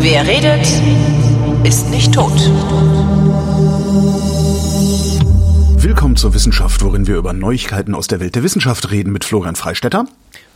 Wer 0.00 0.26
redet, 0.26 0.66
ist 1.64 1.90
nicht 1.90 2.14
tot. 2.14 2.32
Willkommen 5.76 6.16
zur 6.16 6.32
Wissenschaft, 6.34 6.82
worin 6.84 7.08
wir 7.08 7.16
über 7.16 7.32
Neuigkeiten 7.32 7.96
aus 7.96 8.06
der 8.06 8.20
Welt 8.20 8.36
der 8.36 8.44
Wissenschaft 8.44 8.92
reden 8.92 9.12
mit 9.12 9.24
Florian 9.24 9.56
Freistetter 9.56 10.06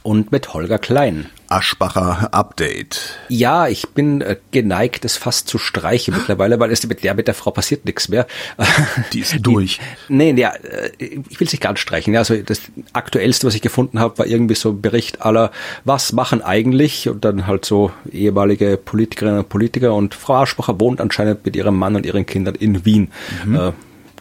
und 0.03 0.32
mit 0.32 0.53
Holger 0.55 0.79
Klein. 0.79 1.27
Aschbacher 1.48 2.32
Update. 2.32 3.19
Ja, 3.29 3.69
ich 3.69 3.89
bin 3.91 4.23
äh, 4.23 4.37
geneigt, 4.52 5.05
es 5.05 5.16
fast 5.16 5.48
zu 5.48 5.59
streichen 5.59 6.14
mittlerweile, 6.14 6.59
weil 6.59 6.71
es 6.71 6.87
mit 6.87 7.05
der, 7.05 7.14
mit 7.14 7.27
der 7.27 7.34
Frau 7.34 7.51
passiert 7.51 7.84
nichts 7.84 8.09
mehr. 8.09 8.27
Die 9.12 9.20
ist 9.20 9.37
durch. 9.43 9.80
Die, 10.09 10.15
nee, 10.15 10.33
ja, 10.33 10.51
äh, 10.51 10.91
ich 10.98 11.38
will 11.41 11.46
es 11.46 11.52
nicht 11.52 11.61
ganz 11.61 11.80
streichen. 11.80 12.16
Also 12.16 12.37
das 12.37 12.62
aktuellste, 12.95 13.47
was 13.47 13.55
ich 13.55 13.61
gefunden 13.61 14.01
habe, 14.01 14.19
war 14.19 14.27
irgendwie 14.27 14.55
so 14.55 14.70
ein 14.70 14.80
Bericht 14.80 15.23
aller, 15.23 15.51
was 15.84 16.12
machen 16.12 16.41
eigentlich? 16.41 17.09
Und 17.09 17.25
dann 17.25 17.47
halt 17.47 17.66
so 17.66 17.92
ehemalige 18.11 18.78
Politikerinnen 18.78 19.41
und 19.41 19.48
Politiker 19.50 19.95
und 19.95 20.14
Frau 20.14 20.37
Aschbacher 20.37 20.80
wohnt 20.80 21.00
anscheinend 21.00 21.45
mit 21.45 21.55
ihrem 21.55 21.78
Mann 21.78 21.97
und 21.97 22.06
ihren 22.06 22.25
Kindern 22.25 22.55
in 22.55 22.87
Wien. 22.87 23.12
Mhm. 23.45 23.56
Äh, 23.56 23.73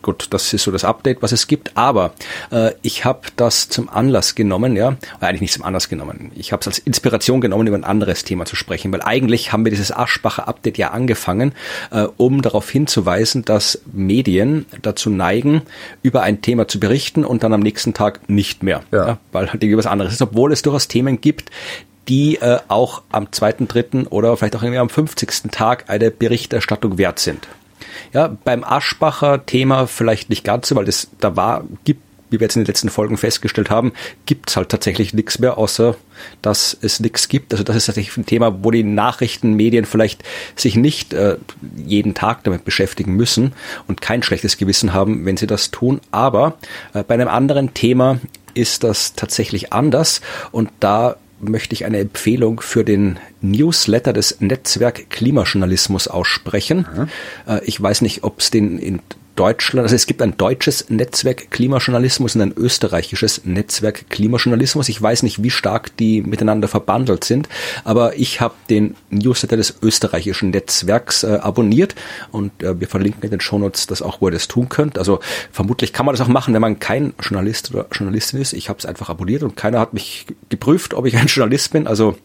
gut, 0.01 0.27
das 0.31 0.53
ist 0.53 0.63
so 0.63 0.71
das 0.71 0.83
Update, 0.83 1.21
was 1.21 1.31
es 1.31 1.47
gibt. 1.47 1.77
Aber 1.77 2.13
äh, 2.51 2.71
ich 2.81 3.05
habe 3.05 3.21
das 3.35 3.69
zum 3.69 3.89
Anlass 3.89 4.35
genommen, 4.35 4.75
ja, 4.75 4.95
eigentlich 5.19 5.41
nicht 5.41 5.53
zum 5.53 5.63
Anlass 5.63 5.89
genommen. 5.89 6.31
Ich 6.35 6.51
habe 6.51 6.61
es 6.61 6.67
als 6.67 6.79
Inspiration 6.79 7.41
genommen, 7.41 7.67
über 7.67 7.77
ein 7.77 7.83
anderes 7.83 8.23
Thema 8.23 8.45
zu 8.45 8.55
sprechen, 8.55 8.91
weil 8.91 9.01
eigentlich 9.01 9.51
haben 9.51 9.65
wir 9.65 9.71
dieses 9.71 9.91
Aschbacher 9.91 10.47
Update 10.47 10.77
ja 10.77 10.91
angefangen, 10.91 11.53
äh, 11.91 12.07
um 12.17 12.41
darauf 12.41 12.69
hinzuweisen, 12.69 13.45
dass 13.45 13.81
Medien 13.91 14.65
dazu 14.81 15.09
neigen, 15.09 15.61
über 16.03 16.23
ein 16.23 16.41
Thema 16.41 16.67
zu 16.67 16.79
berichten 16.79 17.25
und 17.25 17.43
dann 17.43 17.53
am 17.53 17.61
nächsten 17.61 17.93
Tag 17.93 18.29
nicht 18.29 18.63
mehr, 18.63 18.83
ja. 18.91 19.07
ja 19.07 19.17
weil 19.31 19.51
halt 19.51 19.63
irgendwie 19.63 19.77
was 19.77 19.85
anderes 19.85 20.13
ist, 20.13 20.21
obwohl 20.21 20.51
es 20.51 20.61
durchaus 20.61 20.87
Themen 20.87 21.21
gibt, 21.21 21.51
die 22.07 22.35
äh, 22.37 22.59
auch 22.67 23.03
am 23.11 23.31
zweiten, 23.31 23.67
dritten 23.67 24.07
oder 24.07 24.35
vielleicht 24.35 24.55
auch 24.55 24.63
irgendwie 24.63 24.79
am 24.79 24.89
50. 24.89 25.51
Tag 25.51 25.89
eine 25.89 26.11
Berichterstattung 26.11 26.97
wert 26.97 27.19
sind. 27.19 27.47
Ja, 28.13 28.35
beim 28.43 28.63
Aschbacher 28.63 29.45
Thema 29.45 29.87
vielleicht 29.87 30.29
nicht 30.29 30.43
ganz 30.43 30.67
so, 30.67 30.75
weil 30.75 30.85
das 30.85 31.09
da 31.19 31.35
war, 31.35 31.63
gibt 31.83 32.01
wie 32.31 32.39
wir 32.39 32.45
jetzt 32.45 32.55
in 32.55 32.63
den 32.63 32.67
letzten 32.67 32.89
Folgen 32.89 33.17
festgestellt 33.17 33.69
haben, 33.69 33.91
gibt's 34.25 34.55
halt 34.55 34.69
tatsächlich 34.69 35.13
nichts 35.13 35.37
mehr, 35.37 35.57
außer 35.57 35.95
dass 36.41 36.75
es 36.81 36.99
nichts 36.99 37.27
gibt. 37.27 37.53
Also 37.53 37.63
das 37.63 37.75
ist 37.75 37.85
tatsächlich 37.87 38.15
ein 38.17 38.25
Thema, 38.25 38.63
wo 38.63 38.71
die 38.71 38.83
Nachrichtenmedien 38.83 39.85
vielleicht 39.85 40.23
sich 40.55 40.75
nicht 40.75 41.13
äh, 41.13 41.37
jeden 41.75 42.13
Tag 42.13 42.43
damit 42.45 42.63
beschäftigen 42.63 43.15
müssen 43.15 43.53
und 43.87 44.01
kein 44.01 44.23
schlechtes 44.23 44.57
Gewissen 44.57 44.93
haben, 44.93 45.25
wenn 45.25 45.37
sie 45.37 45.47
das 45.47 45.71
tun. 45.71 45.99
Aber 46.11 46.57
äh, 46.93 47.03
bei 47.03 47.15
einem 47.15 47.27
anderen 47.27 47.73
Thema 47.73 48.19
ist 48.53 48.83
das 48.83 49.13
tatsächlich 49.13 49.73
anders 49.73 50.21
und 50.51 50.69
da 50.79 51.17
möchte 51.41 51.73
ich 51.73 51.85
eine 51.85 51.99
Empfehlung 51.99 52.61
für 52.61 52.83
den 52.83 53.19
Newsletter 53.41 54.13
des 54.13 54.39
Netzwerk 54.39 55.09
Klimajournalismus 55.09 56.07
aussprechen. 56.07 56.87
Mhm. 56.95 57.61
Ich 57.63 57.81
weiß 57.81 58.01
nicht, 58.01 58.23
ob 58.23 58.39
es 58.39 58.51
den 58.51 58.77
in 58.77 58.99
Deutschland, 59.35 59.83
also 59.83 59.95
es 59.95 60.05
gibt 60.05 60.21
ein 60.21 60.37
deutsches 60.37 60.89
Netzwerk 60.89 61.51
Klimajournalismus 61.51 62.35
und 62.35 62.41
ein 62.41 62.53
österreichisches 62.55 63.45
Netzwerk 63.45 64.09
Klimajournalismus. 64.09 64.89
Ich 64.89 65.01
weiß 65.01 65.23
nicht, 65.23 65.41
wie 65.43 65.49
stark 65.49 65.95
die 65.97 66.21
miteinander 66.21 66.67
verbandelt 66.67 67.23
sind, 67.23 67.47
aber 67.83 68.17
ich 68.17 68.41
habe 68.41 68.53
den 68.69 68.95
Newsletter 69.09 69.57
des 69.57 69.75
österreichischen 69.81 70.49
Netzwerks 70.49 71.23
äh, 71.23 71.39
abonniert 71.41 71.95
und 72.31 72.63
äh, 72.63 72.79
wir 72.79 72.87
verlinken 72.87 73.23
in 73.23 73.31
den 73.31 73.41
Shownotes 73.41 73.87
das 73.87 74.01
auch, 74.01 74.21
wo 74.21 74.27
ihr 74.27 74.31
das 74.31 74.47
tun 74.47 74.69
könnt. 74.69 74.97
Also 74.97 75.19
vermutlich 75.51 75.93
kann 75.93 76.05
man 76.05 76.13
das 76.13 76.21
auch 76.21 76.31
machen, 76.31 76.53
wenn 76.53 76.61
man 76.61 76.79
kein 76.79 77.13
Journalist 77.21 77.73
oder 77.73 77.87
Journalistin 77.91 78.41
ist. 78.41 78.53
Ich 78.53 78.69
habe 78.69 78.79
es 78.79 78.85
einfach 78.85 79.09
abonniert 79.09 79.43
und 79.43 79.55
keiner 79.55 79.79
hat 79.79 79.93
mich 79.93 80.25
geprüft, 80.49 80.93
ob 80.93 81.05
ich 81.05 81.17
ein 81.17 81.27
Journalist 81.27 81.71
bin. 81.71 81.87
Also 81.87 82.15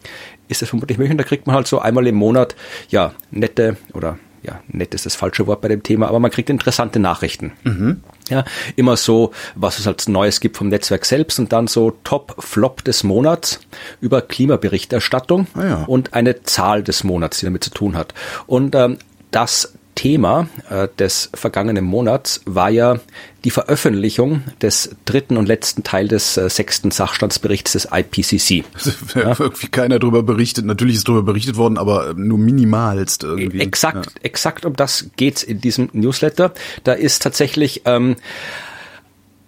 ist 0.47 0.61
das 0.61 0.69
vermutlich 0.69 0.97
möglich. 0.97 1.11
Und 1.11 1.17
da 1.17 1.23
kriegt 1.23 1.47
man 1.47 1.55
halt 1.55 1.67
so 1.67 1.79
einmal 1.79 2.07
im 2.07 2.15
Monat 2.15 2.55
ja 2.89 3.13
nette 3.31 3.77
oder 3.93 4.17
ja, 4.47 4.61
nett 4.69 4.93
ist 4.93 5.05
das 5.05 5.15
falsche 5.15 5.45
Wort 5.45 5.61
bei 5.61 5.67
dem 5.67 5.83
Thema, 5.83 6.07
aber 6.07 6.19
man 6.19 6.31
kriegt 6.31 6.49
interessante 6.49 6.99
Nachrichten. 6.99 7.51
Mhm. 7.63 8.01
Ja, 8.29 8.45
immer 8.75 8.95
so, 8.95 9.31
was 9.55 9.79
es 9.79 9.87
als 9.87 10.07
Neues 10.07 10.39
gibt 10.39 10.57
vom 10.57 10.69
Netzwerk 10.69 11.05
selbst 11.05 11.37
und 11.39 11.51
dann 11.51 11.67
so 11.67 11.91
Top-Flop 12.03 12.83
des 12.83 13.03
Monats 13.03 13.59
über 14.01 14.21
Klimaberichterstattung 14.21 15.47
ah, 15.53 15.65
ja. 15.65 15.83
und 15.85 16.13
eine 16.13 16.43
Zahl 16.43 16.81
des 16.81 17.03
Monats, 17.03 17.39
die 17.39 17.45
damit 17.45 17.63
zu 17.63 17.71
tun 17.71 17.95
hat. 17.95 18.13
Und 18.47 18.73
ähm, 18.73 18.97
das 19.31 19.73
Thema 19.97 20.47
äh, 20.69 20.87
des 20.99 21.29
vergangenen 21.33 21.83
Monats 21.83 22.41
war 22.45 22.69
ja 22.69 22.99
die 23.43 23.49
Veröffentlichung 23.49 24.43
des 24.61 24.95
dritten 25.05 25.37
und 25.37 25.47
letzten 25.47 25.83
Teil 25.83 26.07
des 26.07 26.37
äh, 26.37 26.49
sechsten 26.49 26.91
Sachstandsberichts 26.91 27.71
des 27.73 27.87
IPCC. 27.91 28.63
ja. 29.15 29.35
Irgendwie 29.39 29.67
keiner 29.67 29.97
darüber 29.97 30.21
berichtet. 30.21 30.65
Natürlich 30.65 30.97
ist 30.97 31.07
darüber 31.07 31.23
berichtet 31.23 31.57
worden, 31.57 31.79
aber 31.79 32.13
nur 32.13 32.37
minimalst 32.37 33.23
irgendwie. 33.23 33.59
Exakt, 33.59 34.05
ja. 34.05 34.21
exakt 34.21 34.65
um 34.65 34.75
das 34.75 35.09
geht's 35.15 35.41
in 35.41 35.61
diesem 35.61 35.89
Newsletter. 35.93 36.53
Da 36.83 36.93
ist 36.93 37.23
tatsächlich 37.23 37.81
ähm, 37.85 38.17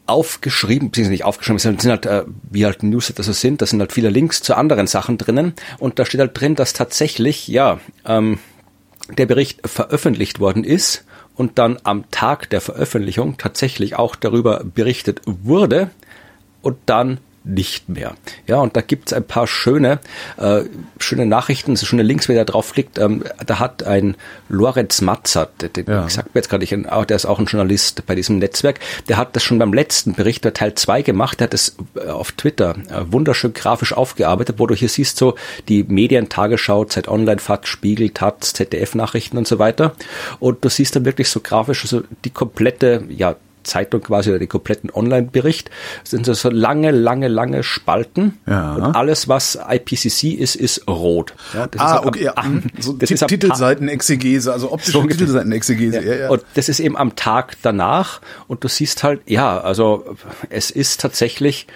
aufgeschrieben, 0.07 0.89
beziehungsweise 0.89 1.11
nicht 1.11 1.25
aufgeschrieben, 1.25 1.57
es 1.57 1.63
sind 1.63 1.85
halt, 1.85 2.07
äh, 2.07 2.23
wie 2.49 2.65
halt 2.65 2.81
Newsletter 2.81 3.21
so 3.21 3.33
sind, 3.33 3.61
da 3.61 3.67
sind 3.67 3.79
halt 3.79 3.93
viele 3.93 4.09
Links 4.09 4.41
zu 4.41 4.55
anderen 4.57 4.87
Sachen 4.87 5.19
drinnen 5.19 5.53
und 5.77 5.99
da 5.99 6.05
steht 6.05 6.19
halt 6.19 6.39
drin, 6.39 6.55
dass 6.55 6.73
tatsächlich, 6.73 7.47
ja, 7.47 7.79
ähm, 8.05 8.39
der 9.17 9.25
Bericht 9.25 9.67
veröffentlicht 9.67 10.39
worden 10.39 10.63
ist 10.63 11.05
und 11.35 11.57
dann 11.57 11.77
am 11.83 12.09
Tag 12.11 12.49
der 12.49 12.61
Veröffentlichung 12.61 13.37
tatsächlich 13.37 13.95
auch 13.95 14.15
darüber 14.15 14.63
berichtet 14.63 15.21
wurde 15.25 15.89
und 16.61 16.77
dann 16.85 17.19
nicht 17.43 17.89
mehr. 17.89 18.15
Ja, 18.47 18.57
und 18.57 18.75
da 18.75 18.81
gibt's 18.81 19.13
ein 19.13 19.23
paar 19.23 19.47
schöne, 19.47 19.99
äh, 20.37 20.61
schöne 20.99 21.25
Nachrichten, 21.25 21.75
so 21.75 21.85
schöne 21.85 22.03
Links, 22.03 22.27
ihr 22.29 22.35
da 22.35 22.43
draufklickt. 22.43 22.99
Ähm, 22.99 23.23
da 23.45 23.59
hat 23.59 23.83
ein 23.83 24.15
Lorenz 24.49 25.01
Matzert, 25.01 25.75
den, 25.75 25.85
ja. 25.87 26.05
ich 26.05 26.13
sag 26.13 26.25
mir 26.25 26.39
jetzt 26.39 26.49
gerade 26.49 26.63
nicht, 26.63 26.71
der 27.09 27.15
ist 27.15 27.25
auch 27.25 27.39
ein 27.39 27.45
Journalist 27.45 28.05
bei 28.05 28.15
diesem 28.15 28.39
Netzwerk, 28.39 28.79
der 29.07 29.17
hat 29.17 29.35
das 29.35 29.43
schon 29.43 29.59
beim 29.59 29.73
letzten 29.73 30.13
Bericht, 30.13 30.43
der 30.43 30.53
Teil 30.53 30.75
2 30.75 31.01
gemacht, 31.01 31.39
der 31.39 31.45
hat 31.45 31.53
das 31.53 31.75
äh, 31.95 32.09
auf 32.09 32.31
Twitter 32.33 32.75
äh, 32.89 33.11
wunderschön 33.11 33.53
grafisch 33.53 33.93
aufgearbeitet, 33.93 34.55
wo 34.59 34.67
du 34.67 34.75
hier 34.75 34.89
siehst, 34.89 35.17
so 35.17 35.35
die 35.67 35.83
Medien, 35.83 36.29
Tagesschau, 36.29 36.85
Zeit 36.85 37.07
Online, 37.07 37.39
FAT, 37.39 37.67
Spiegel, 37.67 38.09
Taz, 38.09 38.53
ZDF-Nachrichten 38.53 39.37
und 39.37 39.47
so 39.47 39.59
weiter. 39.59 39.95
Und 40.39 40.63
du 40.63 40.69
siehst 40.69 40.95
dann 40.95 41.05
wirklich 41.05 41.29
so 41.29 41.39
grafisch 41.39 41.83
also 41.83 42.03
die 42.25 42.29
komplette, 42.29 43.03
ja, 43.09 43.35
Zeitung 43.69 44.01
quasi 44.01 44.29
oder 44.29 44.39
den 44.39 44.49
kompletten 44.49 44.89
Online-Bericht, 44.91 45.69
sind 46.03 46.27
das 46.27 46.41
so 46.41 46.49
lange, 46.49 46.91
lange, 46.91 47.27
lange 47.27 47.63
Spalten. 47.63 48.39
Ja. 48.45 48.75
Und 48.75 48.95
alles, 48.95 49.27
was 49.27 49.57
IPCC 49.69 50.33
ist, 50.33 50.55
ist 50.55 50.87
rot. 50.87 51.33
Ja, 51.53 51.69
ah, 51.77 52.01
okay. 52.05 52.25
ja. 52.25 52.33
Am, 52.35 52.63
so 52.79 52.93
das 52.99 53.11
ist 53.11 53.25
Titelseiten-Exegese, 53.27 54.51
also 54.51 54.71
optische 54.71 54.91
so 54.91 55.03
Titelseiten-Exegese. 55.03 56.03
Ja. 56.03 56.15
Ja. 56.15 56.29
Und 56.29 56.43
das 56.55 56.69
ist 56.69 56.79
eben 56.79 56.97
am 56.97 57.15
Tag 57.15 57.55
danach 57.61 58.21
und 58.47 58.63
du 58.63 58.67
siehst 58.67 59.03
halt, 59.03 59.21
ja, 59.25 59.59
also 59.59 60.15
es 60.49 60.71
ist 60.71 60.99
tatsächlich 60.99 61.67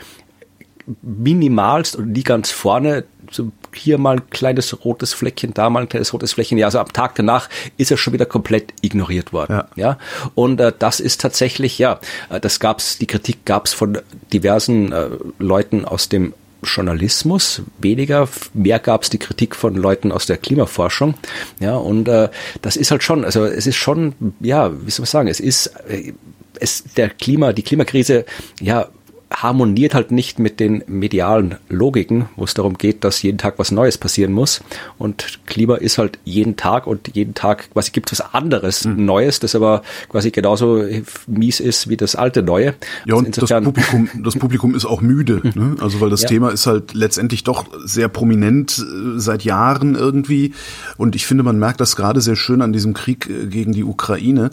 minimalst 1.02 1.96
und 1.96 2.12
nie 2.12 2.24
ganz 2.24 2.52
vorne 2.52 3.06
so 3.32 3.52
hier 3.76 3.98
mal 3.98 4.18
ein 4.18 4.30
kleines 4.30 4.84
rotes 4.84 5.14
Fleckchen, 5.14 5.54
da 5.54 5.70
mal 5.70 5.82
ein 5.82 5.90
kleines 5.90 6.14
rotes 6.14 6.34
Fleckchen. 6.34 6.58
Ja, 6.58 6.68
also 6.68 6.80
am 6.80 6.92
Tag 6.92 7.16
danach 7.16 7.50
ist 7.78 7.92
er 7.92 7.98
schon 7.98 8.14
wieder 8.14 8.26
komplett 8.26 8.74
ignoriert 8.82 9.34
worden. 9.34 9.54
Ja, 9.54 9.68
ja? 9.76 9.98
und 10.36 10.60
äh, 10.60 10.72
das 10.78 11.00
ist 11.00 11.22
tatsächlich 11.22 11.80
ja, 11.80 12.00
äh, 12.30 12.40
das 12.40 12.60
gab's, 12.60 12.98
die 12.98 13.08
Kritik 13.08 13.46
gab's 13.46 13.74
von 13.74 14.00
diversen 14.32 14.92
äh, 14.92 15.10
Leuten 15.40 15.86
aus 15.86 16.10
dem 16.10 16.34
Journalismus, 16.64 17.62
weniger, 17.80 18.28
mehr 18.54 18.80
gab 18.80 19.04
es 19.04 19.10
die 19.10 19.18
Kritik 19.18 19.56
von 19.56 19.76
Leuten 19.76 20.12
aus 20.12 20.26
der 20.26 20.38
Klimaforschung. 20.38 21.16
Ja, 21.60 21.76
und 21.76 22.08
äh, 22.08 22.30
das 22.62 22.78
ist 22.78 22.92
halt 22.92 23.04
schon, 23.04 23.26
also 23.26 23.44
es 23.46 23.68
ist 23.68 23.76
schon, 23.76 24.14
ja, 24.40 24.72
wie 24.72 24.92
soll 24.92 25.04
man 25.04 25.08
sagen, 25.08 25.28
es 25.28 25.40
ist 25.40 25.68
äh, 25.90 26.14
es 26.60 26.84
der 26.96 27.10
Klima, 27.10 27.54
die 27.54 27.64
Klimakrise, 27.64 28.26
ja, 28.62 28.88
harmoniert 29.34 29.94
halt 29.94 30.12
nicht 30.12 30.40
mit 30.40 30.60
den 30.60 30.84
medialen 30.88 31.56
Logiken, 31.70 32.26
wo 32.36 32.44
es 32.44 32.54
darum 32.54 32.78
geht, 32.78 33.04
dass 33.04 33.22
jeden 33.22 33.38
Tag 33.38 33.56
was 33.58 33.72
Neues 33.72 33.98
passieren 33.98 34.32
muss. 34.32 34.62
Und 34.98 35.40
Klima 35.48 35.76
ist 35.76 35.98
halt 35.98 36.20
jeden 36.24 36.56
Tag 36.56 36.88
und 36.88 37.16
jeden 37.16 37.34
Tag 37.34 37.72
quasi 37.72 37.92
gibt 37.92 38.12
es 38.12 38.20
was 38.20 38.34
anderes 38.34 38.86
mhm. 38.86 39.06
Neues, 39.06 39.40
das 39.40 39.56
aber 39.56 39.82
quasi 40.10 40.32
genauso 40.32 40.84
mies 41.28 41.60
ist 41.60 41.90
wie 41.90 41.98
das 41.98 42.16
alte 42.16 42.44
Neue. 42.44 42.76
Ja, 43.06 43.16
und 43.16 43.28
also 43.40 43.48
das 43.48 43.64
Publikum, 43.64 44.10
das 44.24 44.36
Publikum 44.36 44.76
ist 44.76 44.86
auch 44.86 45.02
müde. 45.02 45.42
Ne? 45.54 45.76
Also 45.82 46.02
weil 46.02 46.10
das 46.10 46.24
ja. 46.24 46.30
Thema 46.30 46.50
ist 46.50 46.66
halt 46.66 46.96
letztendlich 46.96 47.44
doch 47.44 47.66
sehr 47.84 48.08
prominent 48.08 48.80
äh, 48.80 49.20
seit 49.20 49.44
Jahren 49.44 49.94
irgendwie. 49.94 50.54
Und 50.98 51.16
ich 51.16 51.28
finde, 51.28 51.44
man 51.44 51.60
merkt 51.60 51.80
das 51.80 51.96
gerade 51.96 52.22
sehr 52.22 52.36
schön 52.36 52.64
an 52.64 52.74
diesem 52.74 52.96
Krieg 52.96 53.30
äh, 53.30 53.46
gegen 53.46 53.72
die 53.72 53.84
Ukraine 53.84 54.50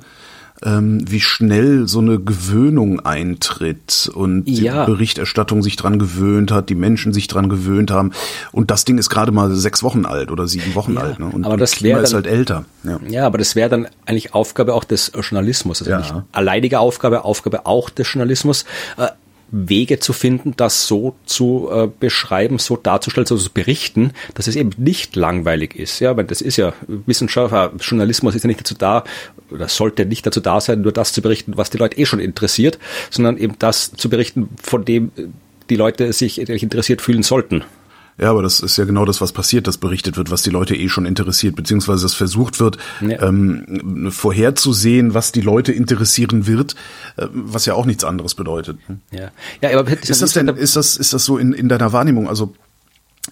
ähm, 0.65 1.03
wie 1.11 1.21
schnell 1.21 1.89
so 1.89 2.01
eine 2.01 2.19
Gewöhnung 2.19 3.01
eintritt 3.01 4.11
und 4.13 4.49
ja. 4.49 4.85
die 4.85 4.93
Berichterstattung 4.93 5.63
sich 5.63 5.77
dran 5.77 5.99
gewöhnt 5.99 6.53
hat, 6.53 6.69
die 6.69 6.75
Menschen 6.75 7.13
sich 7.13 7.29
dran 7.29 7.49
gewöhnt 7.49 7.91
haben. 7.91 8.13
Und 8.53 8.71
das 8.71 8.85
Ding 8.85 8.99
ist 8.99 9.09
gerade 9.09 9.33
mal 9.33 9.55
sechs 9.55 9.83
Wochen 9.83 10.05
alt 10.05 10.31
oder 10.31 10.47
sieben 10.47 10.75
Wochen 10.75 10.95
ja, 10.95 11.01
alt. 11.01 11.19
Ne? 11.19 11.27
Und 11.27 11.45
aber 11.45 11.57
das 11.57 11.73
Klima 11.73 11.99
ist 12.01 12.15
halt 12.15 12.27
älter. 12.27 12.65
Ja, 12.85 13.01
ja 13.09 13.27
aber 13.27 13.39
das 13.39 13.57
wäre 13.57 13.71
dann 13.71 13.89
eigentlich 14.07 14.35
Aufgabe 14.35 14.75
auch 14.75 14.85
des 14.85 15.13
Journalismus. 15.15 15.83
Also 15.83 15.97
nicht 15.97 16.25
alleinige 16.33 16.81
Aufgabe, 16.81 17.25
Aufgabe 17.25 17.67
auch 17.67 17.91
des 17.91 18.13
Journalismus. 18.13 18.65
Äh, 18.97 19.09
Wege 19.53 19.99
zu 19.99 20.13
finden, 20.13 20.55
das 20.57 20.87
so 20.87 21.17
zu 21.27 21.69
äh, 21.73 21.89
beschreiben, 21.99 22.59
so 22.59 22.77
darzustellen, 22.77 23.27
so 23.27 23.37
zu 23.37 23.51
berichten, 23.51 24.13
dass 24.35 24.47
es 24.47 24.57
eben 24.57 24.71
nicht 24.77 25.17
langweilig 25.17 25.75
ist. 25.77 26.01
Ja, 26.01 26.17
weil 26.17 26.25
das 26.25 26.41
ist 26.41 26.57
ja 26.57 26.73
Wissenschaft, 26.87 27.53
äh, 27.53 27.77
Journalismus 27.81 28.35
ist 28.35 28.45
ja 28.45 28.49
nicht 28.49 28.61
dazu 28.61 28.75
da, 28.75 29.05
oder 29.51 29.69
sollte 29.69 30.07
nicht 30.07 30.27
dazu 30.27 30.41
da 30.41 30.61
sein, 30.61 30.83
nur 30.83 30.93
das 30.93 31.13
zu 31.13 31.23
berichten, 31.23 31.57
was 31.57 31.71
die 31.71 31.79
Leute 31.79 31.99
eh 31.99 32.07
schon 32.07 32.21
interessiert, 32.21 32.79
sondern 33.11 33.37
eben 33.37 33.57
das 33.59 33.93
zu 33.93 34.09
berichten, 34.09 34.49
von 34.63 34.85
dem 34.85 35.11
die 35.69 35.77
Leute 35.77 36.13
sich 36.13 36.41
interessiert 36.41 37.01
fühlen 37.01 37.23
sollten. 37.23 37.65
Ja, 38.21 38.31
aber 38.31 38.43
das 38.43 38.61
ist 38.61 38.77
ja 38.77 38.85
genau 38.85 39.07
das, 39.07 39.23
was 39.23 39.33
passiert, 39.33 39.67
dass 39.67 39.79
berichtet 39.79 40.19
wird, 40.19 40.31
was 40.31 40.43
die 40.43 40.51
Leute 40.51 40.77
eh 40.77 40.91
schon 40.91 41.07
interessiert, 41.07 41.57
beziehungsweise 41.57 42.05
es 42.05 42.15
versucht 42.15 42.61
wird, 42.61 42.77
ja. 43.01 43.23
ähm, 43.23 44.11
vorherzusehen, 44.11 45.15
was 45.15 45.33
die 45.33 45.41
Leute 45.41 45.73
interessieren 45.73 46.47
wird, 46.47 46.75
äh, 47.17 47.27
was 47.33 47.65
ja 47.65 47.75
auch 47.75 47.87
nichts 47.87 48.05
anderes 48.05 48.35
bedeutet. 48.35 48.79
Ja, 49.11 49.31
ja 49.63 49.79
aber 49.79 49.91
ist 49.91 50.21
das 50.21 50.35
denn, 50.35 50.49
ist 50.49 50.77
das, 50.77 50.99
ist 50.99 51.15
das 51.15 51.25
so 51.25 51.39
in, 51.39 51.55
in 51.55 51.71
deiner 51.71 51.95
Wahrnehmung? 51.95 52.29
Also 52.29 52.53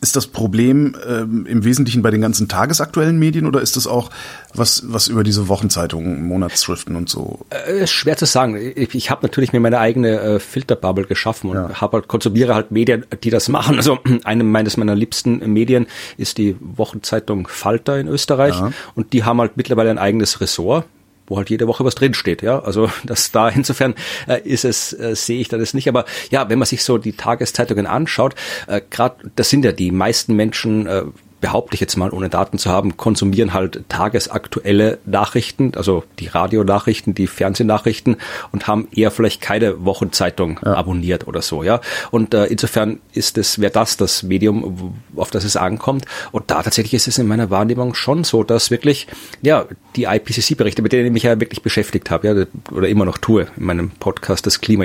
ist 0.01 0.17
das 0.17 0.27
Problem 0.27 0.95
ähm, 1.09 1.47
im 1.47 1.65
Wesentlichen 1.65 2.03
bei 2.03 2.11
den 2.11 2.21
ganzen 2.21 2.47
tagesaktuellen 2.47 3.19
Medien 3.19 3.47
oder 3.47 3.61
ist 3.61 3.77
das 3.77 3.87
auch 3.87 4.11
was, 4.55 4.85
was 4.87 5.09
über 5.09 5.25
diese 5.25 5.49
Wochenzeitungen, 5.49 6.23
Monatsschriften 6.25 6.95
und 6.95 7.09
so? 7.09 7.41
Äh, 7.51 7.87
schwer 7.87 8.17
zu 8.17 8.27
sagen. 8.27 8.57
Ich, 8.77 8.95
ich 8.95 9.11
habe 9.11 9.23
natürlich 9.23 9.53
mir 9.53 9.61
meine 9.61 9.79
eigene 9.79 10.21
äh, 10.21 10.39
Filterbubble 10.41 11.07
geschaffen 11.07 11.51
und 11.51 11.57
ja. 11.57 11.81
habe 11.81 11.99
halt, 11.99 12.09
konsumiere 12.09 12.55
halt 12.55 12.71
Medien, 12.71 13.07
die 13.23 13.31
das 13.31 13.49
machen. 13.49 13.77
Also 13.77 13.99
eine 14.25 14.45
meines 14.45 14.77
meiner 14.77 14.95
liebsten 14.95 15.39
Medien 15.53 15.87
ist 16.17 16.39
die 16.39 16.57
Wochenzeitung 16.61 17.49
Falter 17.49 17.99
in 17.99 18.09
Österreich 18.09 18.55
ja. 18.55 18.73
und 18.95 19.13
die 19.13 19.25
haben 19.25 19.41
halt 19.41 19.57
mittlerweile 19.57 19.91
ein 19.91 19.99
eigenes 19.99 20.41
Ressort 20.41 20.85
wo 21.29 21.37
halt 21.37 21.51
jede 21.51 21.67
Woche 21.67 21.85
was 21.85 21.95
drinsteht. 21.95 22.43
Ja, 22.43 22.61
also 22.61 22.91
das 23.05 23.31
da 23.31 23.49
insofern 23.49 23.95
äh, 24.27 24.41
ist 24.43 24.65
es 24.65 24.93
äh, 24.93 25.15
sehe 25.15 25.41
ich 25.41 25.49
das 25.49 25.75
nicht. 25.75 25.89
Aber 25.89 26.05
ja, 26.31 26.49
wenn 26.49 26.59
man 26.59 26.67
sich 26.67 26.83
so 26.83 26.99
die 26.99 27.13
Tageszeitungen 27.13 27.87
anschaut, 27.87 28.35
äh, 28.67 28.81
gerade 28.91 29.31
das 29.37 29.51
sind 29.51 29.65
ja 29.65 29.73
die 29.73 29.91
meisten 29.91 30.35
Menschen 30.35 30.87
äh, 30.87 31.05
behaupte 31.41 31.75
ich 31.75 31.81
jetzt 31.81 31.97
mal, 31.97 32.11
ohne 32.11 32.29
Daten 32.29 32.59
zu 32.59 32.71
haben, 32.71 32.97
konsumieren 32.97 33.53
halt 33.53 33.85
tagesaktuelle 33.89 34.99
Nachrichten, 35.07 35.73
also 35.77 36.05
die 36.19 36.27
Radionachrichten, 36.27 37.15
die 37.15 37.27
Fernsehnachrichten 37.27 38.17
und 38.53 38.67
haben 38.67 38.89
eher 38.95 39.11
vielleicht 39.11 39.41
keine 39.41 39.85
Wochenzeitung 39.85 40.59
ja. 40.65 40.75
abonniert 40.75 41.27
oder 41.29 41.43
so, 41.43 41.63
ja. 41.63 41.81
Und 42.11 42.35
äh, 42.35 42.47
insofern 42.47 43.01
ist 43.13 43.39
es, 43.39 43.61
wäre 43.61 43.73
das 43.73 43.97
das 43.97 44.23
Medium, 44.23 44.95
auf 45.17 45.31
das 45.31 45.45
es 45.45 45.57
ankommt. 45.57 46.05
Und 46.33 46.51
da 46.51 46.63
tatsächlich 46.63 46.95
ist 46.95 47.09
es 47.09 47.19
in 47.19 47.27
meiner 47.27 47.51
Wahrnehmung 47.51 47.95
schon 47.95 48.25
so, 48.25 48.43
dass 48.43 48.71
wirklich, 48.71 49.07
ja, 49.43 49.67
die 49.97 50.05
IPCC-Berichte, 50.05 50.83
mit 50.83 50.93
denen 50.93 51.07
ich 51.07 51.13
mich 51.13 51.23
ja 51.23 51.39
wirklich 51.41 51.63
beschäftigt 51.63 52.11
habe, 52.11 52.29
ja, 52.29 52.47
oder 52.73 52.89
immer 52.89 53.05
noch 53.05 53.19
tue 53.19 53.47
in 53.57 53.65
meinem 53.65 53.91
Podcast, 53.91 54.47
das 54.47 54.61
Klima, 54.61 54.85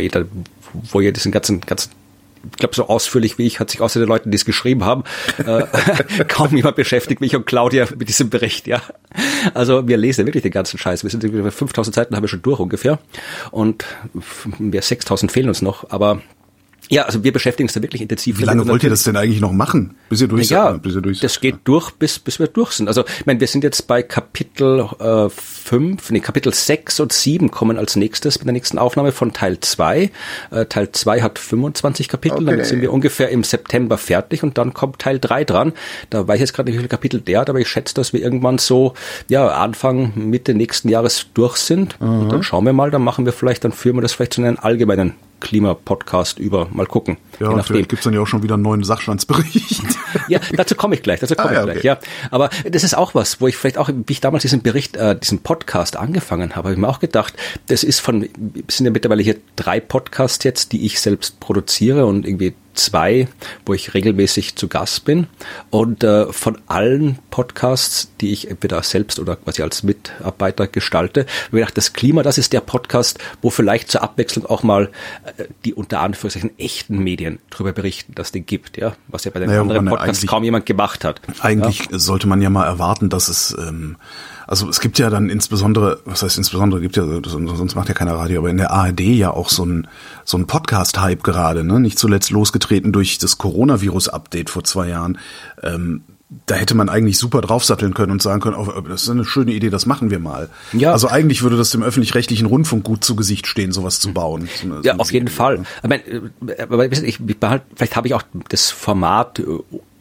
wo 0.91 0.99
ihr 0.99 1.13
diesen 1.13 1.31
ganzen, 1.31 1.61
ganzen 1.61 1.91
ich 2.51 2.57
glaube, 2.57 2.75
so 2.75 2.87
ausführlich 2.87 3.37
wie 3.37 3.45
ich 3.45 3.59
hat 3.59 3.69
sich 3.69 3.81
außer 3.81 3.99
den 3.99 4.09
Leuten, 4.09 4.31
die 4.31 4.35
es 4.35 4.45
geschrieben 4.45 4.83
haben, 4.83 5.03
äh, 5.37 5.63
kaum 6.27 6.55
jemand 6.55 6.75
beschäftigt, 6.75 7.21
mich 7.21 7.35
und 7.35 7.45
Claudia 7.45 7.87
mit 7.97 8.09
diesem 8.09 8.29
Bericht, 8.29 8.67
ja. 8.67 8.81
Also 9.53 9.87
wir 9.87 9.97
lesen 9.97 10.25
wirklich 10.25 10.43
den 10.43 10.51
ganzen 10.51 10.77
Scheiß. 10.77 11.03
Wir 11.03 11.09
sind 11.09 11.23
über 11.23 11.51
5000 11.51 11.95
Seiten 11.95 12.15
haben 12.15 12.23
wir 12.23 12.27
schon 12.27 12.41
durch 12.41 12.59
ungefähr 12.59 12.99
und 13.51 13.85
wir 14.59 14.81
6000 14.81 15.31
fehlen 15.31 15.47
uns 15.47 15.61
noch, 15.61 15.89
aber 15.89 16.21
ja, 16.89 17.03
also 17.03 17.23
wir 17.23 17.31
beschäftigen 17.31 17.67
uns 17.67 17.73
da 17.73 17.81
wirklich 17.81 18.01
intensiv. 18.01 18.39
Wie 18.39 18.43
lange 18.43 18.67
wollt 18.67 18.83
ihr 18.83 18.89
das 18.89 19.03
denn 19.03 19.15
eigentlich 19.15 19.39
noch 19.39 19.51
machen, 19.51 19.95
bis 20.09 20.21
ihr 20.21 20.27
durch 20.27 20.49
ja, 20.49 20.71
seid? 20.71 20.81
Bis 20.81 20.95
ihr 20.95 21.01
durch 21.01 21.19
das 21.19 21.39
geht 21.39 21.55
durch, 21.63 21.91
bis, 21.91 22.19
bis 22.19 22.39
wir 22.39 22.47
durch 22.47 22.71
sind. 22.71 22.87
Also 22.87 23.05
ich 23.19 23.25
meine, 23.25 23.39
wir 23.39 23.47
sind 23.47 23.63
jetzt 23.63 23.87
bei 23.87 24.03
Kapitel 24.03 24.87
äh, 24.99 25.29
5, 25.29 26.11
nee, 26.11 26.19
Kapitel 26.19 26.53
6 26.53 26.99
und 26.99 27.13
7 27.13 27.51
kommen 27.51 27.77
als 27.77 27.95
nächstes 27.95 28.39
mit 28.39 28.47
der 28.47 28.53
nächsten 28.53 28.77
Aufnahme 28.77 29.11
von 29.11 29.33
Teil 29.33 29.59
2. 29.59 30.11
Äh, 30.51 30.65
Teil 30.65 30.91
2 30.91 31.21
hat 31.21 31.39
25 31.39 32.09
Kapitel, 32.09 32.47
okay. 32.47 32.57
dann 32.57 32.65
sind 32.65 32.81
wir 32.81 32.91
ungefähr 32.91 33.29
im 33.29 33.43
September 33.43 33.97
fertig 33.97 34.43
und 34.43 34.57
dann 34.57 34.73
kommt 34.73 34.99
Teil 34.99 35.19
3 35.19 35.45
dran. 35.45 35.73
Da 36.09 36.27
weiß 36.27 36.35
ich 36.35 36.41
jetzt 36.41 36.53
gerade 36.53 36.69
nicht, 36.69 36.75
wie 36.75 36.81
viele 36.81 36.89
Kapitel 36.89 37.21
der 37.21 37.39
hat, 37.39 37.49
aber 37.49 37.59
ich 37.59 37.69
schätze, 37.69 37.95
dass 37.95 38.11
wir 38.11 38.21
irgendwann 38.21 38.57
so, 38.57 38.93
ja, 39.29 39.47
Anfang, 39.47 40.13
Mitte 40.15 40.53
nächsten 40.53 40.89
Jahres 40.89 41.27
durch 41.33 41.57
sind. 41.57 41.99
Mhm. 42.01 42.23
Und 42.23 42.29
dann 42.29 42.43
schauen 42.43 42.65
wir 42.65 42.73
mal, 42.73 42.91
dann 42.91 43.03
machen 43.03 43.25
wir 43.25 43.33
vielleicht, 43.33 43.63
dann 43.63 43.71
führen 43.71 43.95
wir 43.95 44.01
das 44.01 44.13
vielleicht 44.13 44.33
zu 44.33 44.41
einem 44.41 44.57
allgemeinen 44.61 45.13
Klimapodcast 45.43 46.39
über. 46.39 46.67
Mal 46.71 46.87
gucken. 46.87 47.17
Ja, 47.39 47.49
je 47.49 47.55
nachdem. 47.55 47.87
gibt's 47.87 48.05
dann 48.05 48.13
ja 48.13 48.21
auch 48.21 48.27
schon 48.27 48.41
wieder 48.41 48.55
einen 48.55 48.63
neuen 48.63 48.83
Sachstandsbericht. 48.83 49.83
ja, 50.29 50.39
dazu 50.53 50.73
komme 50.73 50.95
ich 50.95 51.03
gleich, 51.03 51.19
dazu 51.19 51.35
komme 51.35 51.49
ah, 51.49 51.59
ich 51.59 51.71
gleich, 51.71 51.83
ja. 51.83 51.99
Aber 52.31 52.49
das 52.67 52.83
ist 52.83 52.97
auch 52.97 53.13
was, 53.13 53.41
wo 53.41 53.47
ich 53.47 53.57
vielleicht 53.57 53.77
auch, 53.77 53.89
wie 53.89 54.13
ich 54.13 54.21
damals 54.21 54.41
diesen 54.41 54.61
Bericht, 54.61 54.95
äh, 54.95 55.19
diesen 55.19 55.39
Podcast 55.39 55.97
angefangen 55.97 56.55
habe, 56.55 56.69
habe 56.69 56.73
ich 56.73 56.79
mir 56.79 56.87
auch 56.87 56.99
gedacht, 56.99 57.33
das 57.67 57.83
ist 57.83 57.99
von, 57.99 58.23
es 58.67 58.77
sind 58.77 58.85
ja 58.85 58.91
mittlerweile 58.91 59.21
hier 59.21 59.35
drei 59.57 59.81
Podcasts 59.81 60.43
jetzt, 60.45 60.71
die 60.71 60.85
ich 60.85 61.01
selbst 61.01 61.41
produziere 61.41 62.05
und 62.05 62.25
irgendwie 62.25 62.53
zwei, 62.73 63.27
wo 63.65 63.73
ich 63.73 63.93
regelmäßig 63.93 64.55
zu 64.55 64.67
Gast 64.67 65.05
bin. 65.05 65.27
Und 65.69 66.03
äh, 66.03 66.31
von 66.31 66.57
allen 66.67 67.19
Podcasts, 67.29 68.11
die 68.21 68.31
ich 68.31 68.49
entweder 68.49 68.81
selbst 68.83 69.19
oder 69.19 69.35
quasi 69.35 69.61
als 69.61 69.83
Mitarbeiter 69.83 70.67
gestalte, 70.67 71.21
habe 71.21 71.29
ich 71.47 71.51
gedacht, 71.51 71.77
das 71.77 71.93
Klima, 71.93 72.23
das 72.23 72.37
ist 72.37 72.53
der 72.53 72.61
Podcast, 72.61 73.19
wo 73.41 73.49
vielleicht 73.49 73.91
zur 73.91 74.03
Abwechslung 74.03 74.45
auch 74.45 74.63
mal 74.63 74.89
äh, 75.37 75.45
die 75.65 75.73
unter 75.73 76.01
Anführungszeichen 76.01 76.57
echten 76.57 76.99
Medien 76.99 77.39
darüber 77.49 77.71
berichten, 77.71 78.13
dass 78.15 78.31
den 78.31 78.45
gibt, 78.45 78.77
ja, 78.77 78.95
was 79.07 79.23
ja 79.23 79.31
bei 79.31 79.39
den 79.39 79.49
naja, 79.49 79.61
anderen 79.61 79.85
Podcasts 79.85 80.25
kaum 80.25 80.43
jemand 80.43 80.65
gemacht 80.65 81.03
hat. 81.03 81.21
Eigentlich 81.41 81.87
ja? 81.91 81.99
sollte 81.99 82.27
man 82.27 82.41
ja 82.41 82.49
mal 82.49 82.65
erwarten, 82.65 83.09
dass 83.09 83.27
es 83.27 83.55
ähm, 83.57 83.97
also 84.53 84.69
es 84.69 84.81
gibt 84.81 84.99
ja 84.99 85.09
dann 85.09 85.31
insbesondere, 85.31 85.99
was 86.05 86.21
heißt 86.21 86.37
insbesondere, 86.37 86.79
gibt 86.79 86.95
ja, 86.95 87.03
sonst 87.25 87.73
macht 87.73 87.87
ja 87.87 87.95
keiner 87.95 88.13
Radio, 88.13 88.41
aber 88.41 88.51
in 88.51 88.57
der 88.57 88.69
ARD 88.69 88.99
ja 88.99 89.31
auch 89.31 89.49
so 89.49 89.65
ein, 89.65 89.87
so 90.25 90.37
ein 90.37 90.45
Podcast-Hype 90.45 91.23
gerade, 91.23 91.63
ne? 91.63 91.79
Nicht 91.79 91.97
zuletzt 91.97 92.29
losgetreten 92.29 92.91
durch 92.91 93.17
das 93.17 93.39
Coronavirus-Update 93.39 94.51
vor 94.51 94.63
zwei 94.63 94.89
Jahren. 94.89 95.17
Ähm, 95.63 96.03
da 96.45 96.53
hätte 96.53 96.75
man 96.75 96.87
eigentlich 96.87 97.17
super 97.17 97.41
draufsatteln 97.41 97.95
können 97.95 98.11
und 98.11 98.21
sagen 98.21 98.41
können, 98.41 98.55
oh, 98.55 98.81
das 98.81 99.01
ist 99.01 99.09
eine 99.09 99.25
schöne 99.25 99.53
Idee, 99.53 99.71
das 99.71 99.87
machen 99.87 100.11
wir 100.11 100.19
mal. 100.19 100.49
Ja. 100.71 100.91
Also 100.91 101.07
eigentlich 101.07 101.41
würde 101.41 101.57
das 101.57 101.71
dem 101.71 101.81
öffentlich-rechtlichen 101.81 102.45
Rundfunk 102.45 102.83
gut 102.83 103.03
zu 103.03 103.15
Gesicht 103.15 103.47
stehen, 103.47 103.71
sowas 103.71 103.99
zu 103.99 104.13
bauen. 104.13 104.47
So 104.61 104.67
eine, 104.67 104.81
ja, 104.83 104.93
so 104.93 104.99
auf 104.99 105.11
jeden 105.11 105.29
Fall. 105.29 105.63
Ich, 106.91 107.03
ich, 107.03 107.19
vielleicht 107.75 107.95
habe 107.95 108.07
ich 108.07 108.13
auch 108.13 108.23
das 108.49 108.69
Format 108.69 109.39
äh, 109.39 109.45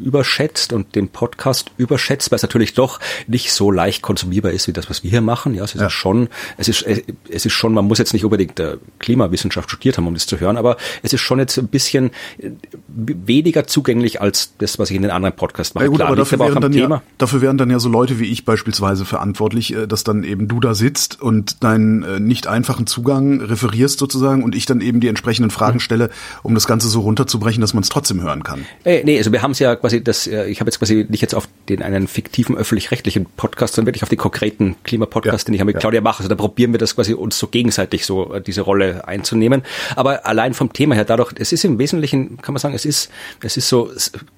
überschätzt 0.02 0.72
und 0.72 0.94
den 0.94 1.08
Podcast 1.08 1.70
überschätzt, 1.76 2.30
weil 2.30 2.36
es 2.36 2.42
natürlich 2.42 2.74
doch 2.74 3.00
nicht 3.26 3.52
so 3.52 3.70
leicht 3.70 4.02
konsumierbar 4.02 4.52
ist 4.52 4.68
wie 4.68 4.72
das, 4.72 4.90
was 4.90 5.02
wir 5.02 5.10
hier 5.10 5.20
machen. 5.20 5.54
Ja, 5.54 5.64
es 5.64 5.74
ist 5.74 5.80
ja. 5.80 5.90
schon, 5.90 6.28
es 6.58 6.68
ist, 6.68 6.84
es 7.28 7.46
ist 7.46 7.52
schon, 7.52 7.72
man 7.74 7.86
muss 7.86 7.98
jetzt 7.98 8.12
nicht 8.12 8.24
unbedingt 8.24 8.58
äh, 8.60 8.76
Klimawissenschaft 8.98 9.70
studiert 9.70 9.96
haben, 9.96 10.06
um 10.06 10.14
das 10.14 10.26
zu 10.26 10.40
hören, 10.40 10.56
aber 10.56 10.76
es 11.02 11.12
ist 11.12 11.20
schon 11.20 11.38
jetzt 11.38 11.58
ein 11.58 11.68
bisschen 11.68 12.10
äh, 12.38 12.50
weniger 12.88 13.66
zugänglich 13.66 14.20
als 14.20 14.54
das, 14.58 14.78
was 14.78 14.90
ich 14.90 14.96
in 14.96 15.02
den 15.02 15.10
anderen 15.10 15.36
Podcasts 15.36 15.74
mache. 15.74 15.84
Ja, 15.84 15.88
gut, 15.88 15.96
Klar, 15.98 16.08
aber 16.08 16.16
dafür, 16.16 16.40
aber 16.40 16.50
wären 16.50 16.62
dann 16.62 16.72
Thema. 16.72 16.96
ja, 16.96 17.02
dafür 17.18 17.40
wären 17.40 17.58
dann 17.58 17.70
ja 17.70 17.78
so 17.78 17.88
Leute 17.88 18.18
wie 18.18 18.26
ich 18.26 18.44
beispielsweise 18.44 19.04
verantwortlich, 19.04 19.74
äh, 19.74 19.86
dass 19.86 20.04
dann 20.04 20.24
eben 20.24 20.48
du 20.48 20.60
da 20.60 20.74
sitzt 20.74 21.20
und 21.20 21.62
deinen 21.62 22.24
nicht 22.24 22.46
einfachen 22.46 22.86
Zugang 22.86 23.40
referierst 23.40 23.98
sozusagen 23.98 24.42
und 24.42 24.54
ich 24.54 24.66
dann 24.66 24.80
eben 24.80 25.00
die 25.00 25.08
entsprechenden 25.08 25.50
Fragen 25.50 25.76
mhm. 25.76 25.80
stelle, 25.80 26.10
um 26.42 26.54
das 26.54 26.66
Ganze 26.66 26.88
so 26.88 27.00
runterzubrechen, 27.00 27.60
dass 27.60 27.74
man 27.74 27.82
es 27.82 27.88
trotzdem 27.88 28.20
hören 28.22 28.42
kann. 28.42 28.64
Äh, 28.84 29.02
nee, 29.04 29.18
also 29.18 29.32
wir 29.32 29.42
haben 29.42 29.52
es 29.52 29.58
ja 29.58 29.76
quasi 29.76 29.91
quasi 29.92 30.04
das, 30.04 30.26
äh, 30.26 30.46
ich 30.46 30.60
habe 30.60 30.68
jetzt 30.68 30.78
quasi 30.78 31.06
nicht 31.08 31.20
jetzt 31.20 31.34
auf 31.34 31.48
den 31.68 31.82
einen 31.82 32.08
fiktiven 32.08 32.56
öffentlich-rechtlichen 32.56 33.26
Podcast, 33.36 33.74
sondern 33.74 33.88
wirklich 33.88 34.02
auf 34.02 34.08
den 34.08 34.18
konkreten 34.18 34.76
Klimapodcast, 34.84 35.48
ja, 35.48 35.52
den 35.52 35.54
ich 35.54 35.64
mit 35.64 35.74
ja. 35.74 35.80
Claudia 35.80 36.00
mache. 36.00 36.18
Also 36.18 36.28
da 36.28 36.34
probieren 36.34 36.72
wir 36.72 36.78
das 36.78 36.94
quasi 36.94 37.14
uns 37.14 37.38
so 37.38 37.48
gegenseitig 37.48 38.06
so 38.06 38.34
äh, 38.34 38.40
diese 38.40 38.62
Rolle 38.62 39.06
einzunehmen. 39.06 39.62
Aber 39.96 40.26
allein 40.26 40.54
vom 40.54 40.72
Thema 40.72 40.94
her 40.94 41.04
dadurch, 41.04 41.32
es 41.36 41.52
ist 41.52 41.64
im 41.64 41.78
Wesentlichen, 41.78 42.38
kann 42.38 42.54
man 42.54 42.60
sagen, 42.60 42.74
es 42.74 42.84
ist, 42.84 43.10
es 43.42 43.56
ist 43.56 43.68
so 43.68 43.90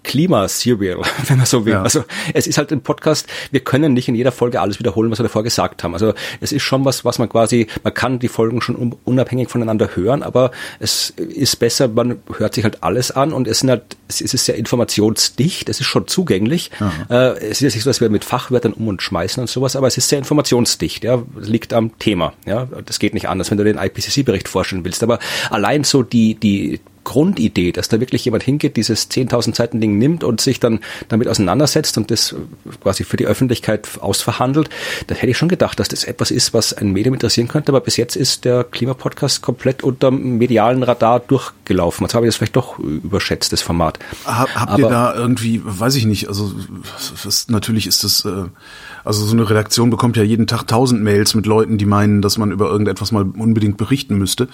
Klima-Serial, 0.03 1.03
wenn 1.29 1.37
man 1.37 1.47
so 1.47 1.65
will. 1.65 1.75
Ja. 1.75 1.83
Also 1.83 2.05
es 2.33 2.47
ist 2.47 2.59
halt 2.59 2.73
ein 2.73 2.81
Podcast, 2.81 3.27
wir 3.51 3.61
können 3.61 3.93
nicht 3.93 4.09
in 4.09 4.15
jeder 4.15 4.33
Folge 4.33 4.61
alles 4.61 4.79
wiederholen, 4.79 5.11
was 5.11 5.19
wir 5.19 5.25
davor 5.25 5.43
gesagt 5.43 5.85
haben. 5.85 5.95
Also 5.95 6.15
es 6.41 6.53
ist 6.53 6.63
schon 6.63 6.85
was, 6.85 7.05
was 7.05 7.19
man 7.19 7.29
quasi, 7.29 7.69
man 7.83 7.95
kann 7.95 8.19
die 8.19 8.29
Folgen 8.29 8.61
schon 8.61 8.97
unabhängig 9.05 9.49
voneinander 9.49 9.91
hören, 9.95 10.23
aber 10.23 10.51
es 10.81 11.11
ist 11.11 11.57
besser, 11.59 11.89
man 11.89 12.19
hört 12.39 12.55
sich 12.55 12.65
halt 12.65 12.83
alles 12.83 13.11
an 13.11 13.33
und 13.33 13.47
es 13.47 13.61
sind 13.61 13.71
halt, 13.71 13.97
es 14.09 14.21
ist 14.21 14.45
sehr 14.45 14.57
informationsdicht 14.57 15.44
dicht, 15.45 15.69
es 15.69 15.81
ist 15.81 15.87
schon 15.87 16.07
zugänglich. 16.07 16.71
Äh, 17.11 17.39
es 17.39 17.63
ist 17.63 17.75
nicht 17.75 17.85
so, 17.85 17.91
dass 17.91 18.01
wir 18.01 18.09
mit 18.09 18.25
Fachwörtern 18.25 18.73
um 18.73 18.89
und 18.89 19.03
schmeißen 19.03 19.41
und 19.41 19.49
sowas, 19.49 19.77
aber 19.77 19.87
es 19.87 19.99
ist 19.99 20.09
sehr 20.09 20.19
informationsdicht, 20.19 21.05
ja, 21.05 21.23
liegt 21.39 21.73
am 21.73 21.99
Thema, 21.99 22.33
ja, 22.47 22.67
das 22.85 22.99
geht 22.99 23.15
nicht 23.15 23.29
anders, 23.29 23.51
wenn 23.51 23.59
du 23.59 23.65
den 23.65 23.79
IPCC-Bericht 23.79 24.49
vorstellen 24.49 24.85
willst, 24.85 25.03
aber 25.03 25.19
allein 25.51 25.85
so 25.85 26.03
die, 26.03 26.35
die 26.35 26.81
Grundidee, 27.05 27.73
dass 27.73 27.89
da 27.89 28.01
wirklich 28.01 28.25
jemand 28.25 28.43
hingeht, 28.43 28.77
dieses 28.77 29.11
10.000 29.11 29.55
Seiten 29.55 29.81
Ding 29.81 29.99
nimmt 29.99 30.25
und 30.25 30.41
sich 30.41 30.61
dann 30.61 30.81
damit 31.09 31.29
auseinandersetzt 31.29 31.97
und 31.99 32.11
das 32.11 32.35
quasi 32.83 33.05
für 33.05 33.17
die 33.17 33.27
Öffentlichkeit 33.27 33.89
ausverhandelt, 34.01 34.69
da 35.07 35.15
hätte 35.15 35.31
ich 35.31 35.39
schon 35.39 35.49
gedacht, 35.49 35.79
dass 35.79 35.89
das 35.89 36.05
etwas 36.05 36.31
ist, 36.31 36.55
was 36.55 36.73
ein 36.73 36.93
Medium 36.93 37.15
interessieren 37.15 37.49
könnte, 37.49 37.71
aber 37.71 37.81
bis 37.81 37.97
jetzt 37.97 38.17
ist 38.17 38.45
der 38.45 38.65
Klimapodcast 38.65 39.43
komplett 39.43 39.83
unterm 39.83 40.39
medialen 40.39 40.83
Radar 40.83 41.21
durchgelaufen. 41.21 42.05
Jetzt 42.05 42.15
habe 42.15 42.27
ich 42.27 42.29
das 42.29 42.37
vielleicht 42.37 42.57
doch 42.57 42.79
überschätzt, 42.79 43.53
das 43.53 43.63
Format. 43.63 43.99
Habt 44.25 44.57
aber, 44.57 44.79
ihr 44.79 44.89
da 44.89 45.15
irgendwie, 45.15 45.61
weiß 45.65 45.95
ich 45.97 46.07
nicht, 46.07 46.29
also 46.29 46.53
was, 47.23 47.49
natürlich 47.49 47.87
ist 47.87 48.05
das, 48.05 48.25
äh, 48.25 48.45
also 49.05 49.25
so 49.25 49.33
eine 49.33 49.49
Redaktion 49.49 49.91
bekommt 49.91 50.17
ja 50.17 50.23
jeden 50.23 50.47
Tag 50.47 50.67
tausend 50.67 51.03
Mails 51.03 51.35
mit 51.35 51.47
Leuten, 51.47 51.79
die 51.79 51.87
meinen, 51.87 52.23
dass 52.23 52.39
man 52.39 52.51
über 52.51 52.71
irgendetwas 52.71 53.13
mal 53.13 53.23
unbedingt 53.23 53.77
berichten 53.77 54.17
müsste. 54.17 54.49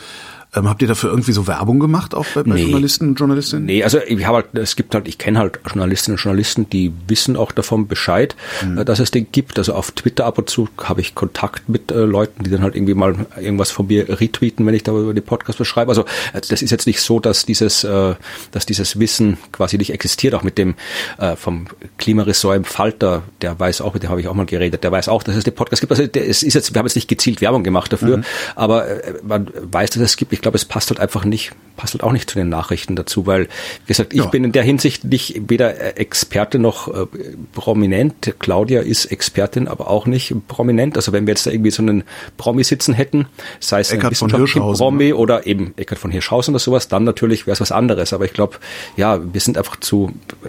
Ähm, 0.55 0.69
habt 0.69 0.83
ihr 0.83 0.89
dafür 0.89 1.11
irgendwie 1.11 1.33
so 1.33 1.47
Werbung 1.47 1.79
gemacht, 1.79 2.15
auch 2.15 2.27
bei, 2.35 2.43
bei 2.43 2.55
nee. 2.55 2.63
Journalisten 2.63 3.11
und 3.11 3.15
Journalistinnen? 3.15 3.67
Nee, 3.67 3.85
also 3.85 3.99
ich 4.05 4.27
habe 4.27 4.39
halt, 4.39 4.47
es 4.55 4.75
gibt 4.75 4.95
halt, 4.95 5.07
ich 5.07 5.17
kenne 5.17 5.39
halt 5.39 5.61
Journalistinnen 5.65 6.17
und 6.17 6.25
Journalisten, 6.25 6.69
die 6.69 6.93
wissen 7.07 7.37
auch 7.37 7.53
davon 7.53 7.87
Bescheid, 7.87 8.35
mhm. 8.65 8.79
äh, 8.79 8.85
dass 8.85 8.99
es 8.99 9.13
den 9.13 9.31
gibt. 9.31 9.59
Also 9.59 9.75
auf 9.75 9.93
Twitter 9.93 10.27
ab 10.27 10.39
und 10.39 10.51
zu 10.51 10.69
habe 10.83 11.01
ich 11.03 11.15
Kontakt 11.15 11.69
mit 11.69 11.93
äh, 11.93 12.01
Leuten, 12.01 12.43
die 12.43 12.51
dann 12.51 12.63
halt 12.63 12.75
irgendwie 12.75 12.95
mal 12.95 13.15
irgendwas 13.41 13.71
von 13.71 13.87
mir 13.87 14.09
retweeten, 14.09 14.67
wenn 14.67 14.75
ich 14.75 14.83
da 14.83 14.93
über 14.93 15.15
die 15.15 15.21
Podcast 15.21 15.59
beschreibe. 15.59 15.91
Also 15.91 16.03
äh, 16.33 16.41
das 16.49 16.63
ist 16.63 16.71
jetzt 16.71 16.87
nicht 16.87 17.01
so, 17.01 17.21
dass 17.21 17.47
dieses, 17.47 17.85
äh, 17.85 18.15
dass 18.51 18.67
dieses 18.67 18.99
Wissen 18.99 19.39
quasi 19.53 19.79
nicht 19.79 19.93
existiert. 19.93 20.35
Auch 20.35 20.43
mit 20.43 20.59
dem 20.59 20.75
äh, 21.19 21.37
vom 21.37 21.67
Klimaressort 21.99 22.57
im 22.57 22.65
Falter, 22.65 23.23
der 23.41 23.59
weiß 23.59 23.83
auch, 23.83 23.95
mit 23.95 24.03
dem 24.03 24.11
habe 24.11 24.21
ich 24.21 24.27
auch 24.27 24.35
mal 24.35 24.47
geredet, 24.47 24.83
der 24.83 24.91
weiß 24.91 25.09
auch, 25.09 25.23
dass 25.23 25.37
es 25.37 25.45
den 25.45 25.55
Podcast 25.55 25.81
gibt. 25.81 25.93
Also 25.93 26.09
der, 26.09 26.29
es 26.29 26.43
ist 26.43 26.55
jetzt, 26.55 26.75
wir 26.75 26.79
haben 26.81 26.87
jetzt 26.87 26.97
nicht 26.97 27.09
gezielt 27.09 27.41
Werbung 27.41 27.63
gemacht 27.63 27.93
dafür, 27.93 28.19
mhm. 28.19 28.25
aber 28.57 28.89
äh, 28.89 29.15
man 29.23 29.49
weiß, 29.55 29.91
dass 29.91 30.03
es 30.03 30.17
gibt. 30.17 30.33
Ich 30.33 30.40
glaube, 30.41 30.57
es 30.57 30.65
passt 30.65 30.91
halt 30.91 31.01
einfach 31.01 31.25
nicht, 31.25 31.53
passt 31.77 31.95
halt 31.95 32.03
auch 32.03 32.13
nicht 32.13 32.29
zu 32.29 32.37
den 32.37 32.49
Nachrichten 32.49 32.97
dazu, 32.97 33.27
weil, 33.27 33.45
wie 33.45 33.89
gesagt, 33.89 34.13
ich 34.13 34.21
ja. 34.21 34.27
bin 34.27 34.45
in 34.45 34.53
der 34.53 34.63
Hinsicht 34.63 35.05
nicht 35.05 35.49
weder 35.49 35.99
Experte 35.99 36.59
noch 36.59 36.89
äh, 36.89 37.07
prominent. 37.53 38.35
Claudia 38.39 38.81
ist 38.81 39.07
Expertin, 39.07 39.69
aber 39.69 39.89
auch 39.89 40.07
nicht 40.07 40.35
prominent. 40.49 40.97
Also 40.97 41.13
wenn 41.13 41.27
wir 41.27 41.33
jetzt 41.33 41.47
da 41.47 41.51
irgendwie 41.51 41.71
so 41.71 41.83
einen 41.83 42.05
Promi 42.37 42.65
sitzen 42.65 42.95
hätten, 42.95 43.27
sei 43.61 43.81
es 43.81 43.91
Eckart 43.91 44.21
ein 44.23 44.73
Promi 44.73 45.07
ne? 45.07 45.17
oder 45.17 45.47
eben 45.47 45.75
Eckart 45.77 45.99
von 45.99 46.11
Hirschhausen 46.11 46.55
oder 46.55 46.61
sowas, 46.61 46.89
dann 46.89 47.05
natürlich 47.05 47.47
wäre 47.47 47.55
es 47.55 47.61
was 47.61 47.73
anderes. 47.73 48.13
Aber 48.13 48.25
ich 48.25 48.33
glaube, 48.33 48.59
ja, 48.97 49.21
wir 49.33 49.41
sind 49.41 49.59
einfach 49.59 49.77
zu 49.81 50.13
äh, 50.45 50.49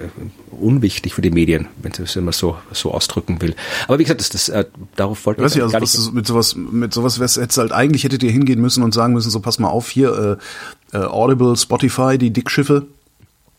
unwichtig 0.62 1.14
für 1.14 1.22
die 1.22 1.32
Medien, 1.32 1.68
wenn 1.82 1.92
es 1.92 2.14
so, 2.38 2.58
so 2.72 2.92
ausdrücken 2.92 3.42
will. 3.42 3.56
Aber 3.88 4.00
wie 4.00 4.04
gesagt, 4.04 4.20
das, 4.20 4.30
das, 4.30 4.50
äh, 4.50 4.66
darauf 4.96 5.26
wollte 5.26 5.42
ich 5.42 5.44
also, 5.44 5.70
gar 5.70 5.80
nicht. 5.80 6.14
mit 6.14 6.28
sowas, 6.28 6.56
mit 6.56 6.94
sowas 6.94 7.20
hättest 7.20 7.58
halt, 7.58 7.72
eigentlich 7.72 8.04
hättet 8.04 8.24
ihr 8.24 8.32
hingehen 8.32 8.62
müssen 8.62 8.84
und 8.84 8.94
sagen 8.94 9.14
müssen, 9.14 9.30
so 9.30 9.40
pass 9.40 9.60
mal 9.60 9.70
auf 9.70 9.81
hier, 9.90 10.40
äh, 10.94 10.98
äh, 10.98 11.04
Audible, 11.04 11.56
Spotify, 11.56 12.18
die 12.18 12.32
Dickschiffe, 12.32 12.88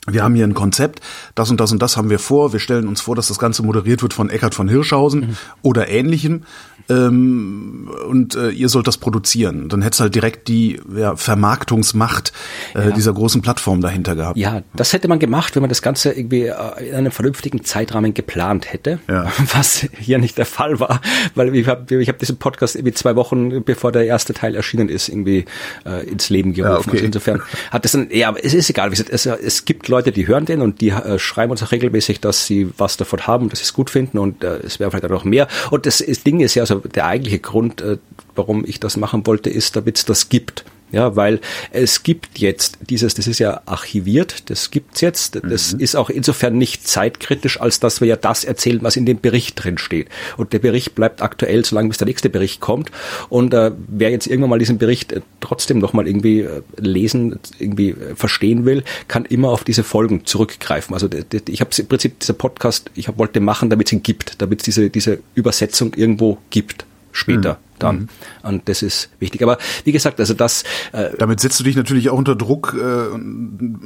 wir 0.09 0.25
haben 0.25 0.35
hier 0.35 0.45
ein 0.45 0.55
Konzept, 0.55 1.01
das 1.37 1.49
und 1.51 1.61
das 1.61 1.71
und 1.71 1.81
das 1.81 1.97
haben 1.97 2.11
wir 2.11 2.19
vor. 2.19 2.53
Wir 2.53 2.59
stellen 2.59 2.89
uns 2.89 3.01
vor, 3.01 3.15
dass 3.15 3.29
das 3.29 3.39
Ganze 3.39 3.63
moderiert 3.63 4.03
wird 4.03 4.13
von 4.13 4.31
Eckhard 4.31 4.53
von 4.53 4.69
Hirschhausen 4.69 5.21
mhm. 5.21 5.37
oder 5.63 5.89
ähnlichem. 5.89 6.43
Ähm, 6.89 7.89
und 8.09 8.35
äh, 8.35 8.51
ihr 8.51 8.69
sollt 8.69 8.89
das 8.89 8.99
produzieren. 8.99 9.69
Dann 9.69 9.83
hätte 9.83 9.95
es 9.95 10.01
halt 10.01 10.17
direkt 10.17 10.49
die 10.49 10.81
ja, 10.97 11.15
Vermarktungsmacht 11.15 12.33
äh, 12.75 12.89
ja. 12.89 12.91
dieser 12.91 13.13
großen 13.13 13.43
Plattform 13.43 13.81
dahinter 13.81 14.17
gehabt. 14.17 14.37
Ja, 14.37 14.63
das 14.75 14.93
hätte 14.93 15.07
man 15.07 15.21
gemacht, 15.21 15.55
wenn 15.55 15.63
man 15.63 15.69
das 15.69 15.83
Ganze 15.83 16.11
irgendwie 16.11 16.47
äh, 16.47 16.89
in 16.89 16.97
einem 16.97 17.13
vernünftigen 17.13 17.63
Zeitrahmen 17.63 18.15
geplant 18.15 18.73
hätte, 18.73 18.99
ja. 19.09 19.31
was 19.53 19.87
hier 19.97 20.19
nicht 20.19 20.37
der 20.37 20.47
Fall 20.47 20.81
war, 20.81 21.01
weil 21.37 21.55
ich 21.55 21.69
habe 21.69 22.01
ich 22.01 22.09
hab 22.09 22.19
diesen 22.19 22.39
Podcast 22.39 22.75
irgendwie 22.75 22.95
zwei 22.95 23.15
Wochen, 23.15 23.63
bevor 23.63 23.93
der 23.93 24.05
erste 24.05 24.35
Teil 24.35 24.57
erschienen 24.57 24.89
ist, 24.89 25.09
irgendwie 25.09 25.45
äh, 25.87 26.05
ins 26.09 26.29
Leben 26.31 26.53
gerufen. 26.53 26.89
Okay. 26.89 26.97
also 26.97 27.07
insofern 27.07 27.43
hat 27.71 27.85
das 27.85 27.93
dann, 27.93 28.09
ja, 28.11 28.35
es 28.35 28.55
ist 28.55 28.69
egal, 28.69 28.93
es, 28.93 29.27
es 29.27 29.65
gibt 29.65 29.87
Leute, 29.93 30.11
die 30.11 30.27
hören 30.27 30.47
den 30.47 30.63
und 30.63 30.81
die 30.81 30.89
äh, 30.89 31.19
schreiben 31.19 31.53
uns 31.53 31.63
auch 31.63 31.71
regelmäßig, 31.71 32.21
dass 32.21 32.47
sie 32.47 32.71
was 32.79 32.97
davon 32.97 33.27
haben, 33.27 33.49
dass 33.49 33.61
sie 33.61 33.65
es 33.65 33.75
gut 33.75 33.91
finden 33.91 34.19
und 34.19 34.43
äh, 34.43 34.57
es 34.65 34.81
wäre 34.81 34.91
vielleicht 34.91 35.05
auch 35.05 35.11
noch 35.11 35.25
mehr. 35.25 35.47
Und 35.71 35.87
das, 35.87 35.99
das 35.99 36.25
Ding 36.25 36.41
ist 36.41 36.55
ja, 36.55 36.63
also 36.63 36.77
der 36.81 37.07
eigentliche 37.07 37.39
Grund, 37.39 37.81
äh, 37.81 37.99
warum 38.35 38.65
ich 38.67 38.81
das 38.81 38.97
machen 38.97 39.27
wollte, 39.27 39.51
ist, 39.51 39.77
damit 39.77 39.99
es 39.99 40.05
das 40.05 40.29
gibt. 40.29 40.65
Ja, 40.93 41.17
weil 41.17 41.41
es 41.71 42.03
gibt 42.03 42.39
jetzt 42.39 42.79
dieses, 42.91 43.15
das 43.15 43.27
ist 43.27 43.39
ja 43.39 43.63
archiviert, 43.65 44.51
das 44.51 44.71
gibt's 44.71 45.01
jetzt. 45.01 45.41
Das 45.43 45.73
mhm. 45.73 45.81
ist 45.81 45.97
auch 45.97 46.11
insofern 46.11 46.59
nicht 46.59 46.87
zeitkritisch, 46.87 47.61
als 47.61 47.81
dass 47.81 48.01
wir 48.03 48.09
ja 48.09 48.17
das 48.17 48.45
erzählen, 48.45 48.83
was 48.83 48.97
in 48.97 49.07
dem 49.07 49.19
Bericht 49.19 49.63
drin 49.65 49.79
steht. 49.79 50.09
Und 50.37 50.53
der 50.53 50.59
Bericht 50.59 50.95
bleibt 50.95 51.23
aktuell, 51.23 51.65
solange 51.65 51.89
bis 51.89 51.97
der 51.97 52.07
nächste 52.07 52.29
Bericht 52.29 52.61
kommt. 52.61 52.91
Und 53.31 53.55
äh, 53.55 53.73
wer 53.89 54.11
jetzt 54.11 54.27
irgendwann 54.27 54.51
mal 54.51 54.59
diesen 54.59 54.77
Bericht 54.77 55.13
äh, 55.13 55.23
trotzdem 55.41 55.79
nochmal 55.79 56.07
irgendwie 56.07 56.41
äh, 56.41 56.63
lesen, 56.77 57.39
irgendwie 57.59 57.91
äh, 57.91 58.15
verstehen 58.15 58.67
will, 58.67 58.85
kann 59.09 59.25
immer 59.25 59.49
auf 59.49 59.65
diese 59.65 59.85
Folgen 59.85 60.27
zurückgreifen. 60.27 60.93
Also 60.93 61.09
ich 61.49 61.61
habe 61.63 61.71
im 61.77 61.87
Prinzip 61.87 62.21
dieser 62.21 62.35
Podcast, 62.35 62.91
ich 62.95 63.09
hab, 63.09 63.19
wollte 63.19 63.41
machen, 63.41 63.71
damit 63.71 63.89
es 63.89 63.93
ihn 63.93 64.03
gibt, 64.03 64.43
damit 64.43 64.61
es 64.61 64.65
diese, 64.67 64.91
diese 64.91 65.21
Übersetzung 65.35 65.95
irgendwo 65.95 66.37
gibt 66.51 66.85
später. 67.13 67.55
Mhm 67.55 67.73
dann. 67.83 67.97
Mhm. 67.97 68.09
Und 68.43 68.69
das 68.69 68.83
ist 68.83 69.11
wichtig. 69.19 69.43
Aber 69.43 69.59
wie 69.85 69.93
gesagt, 69.93 70.21
also 70.21 70.35
das. 70.35 70.65
Äh, 70.93 71.11
Damit 71.19 71.41
setzt 71.41 71.59
du 71.61 71.65
dich 71.65 71.77
natürlich 71.77 72.11
auch 72.11 72.19
unter 72.19 72.37
Druck, 72.37 72.77
äh, 72.79 73.19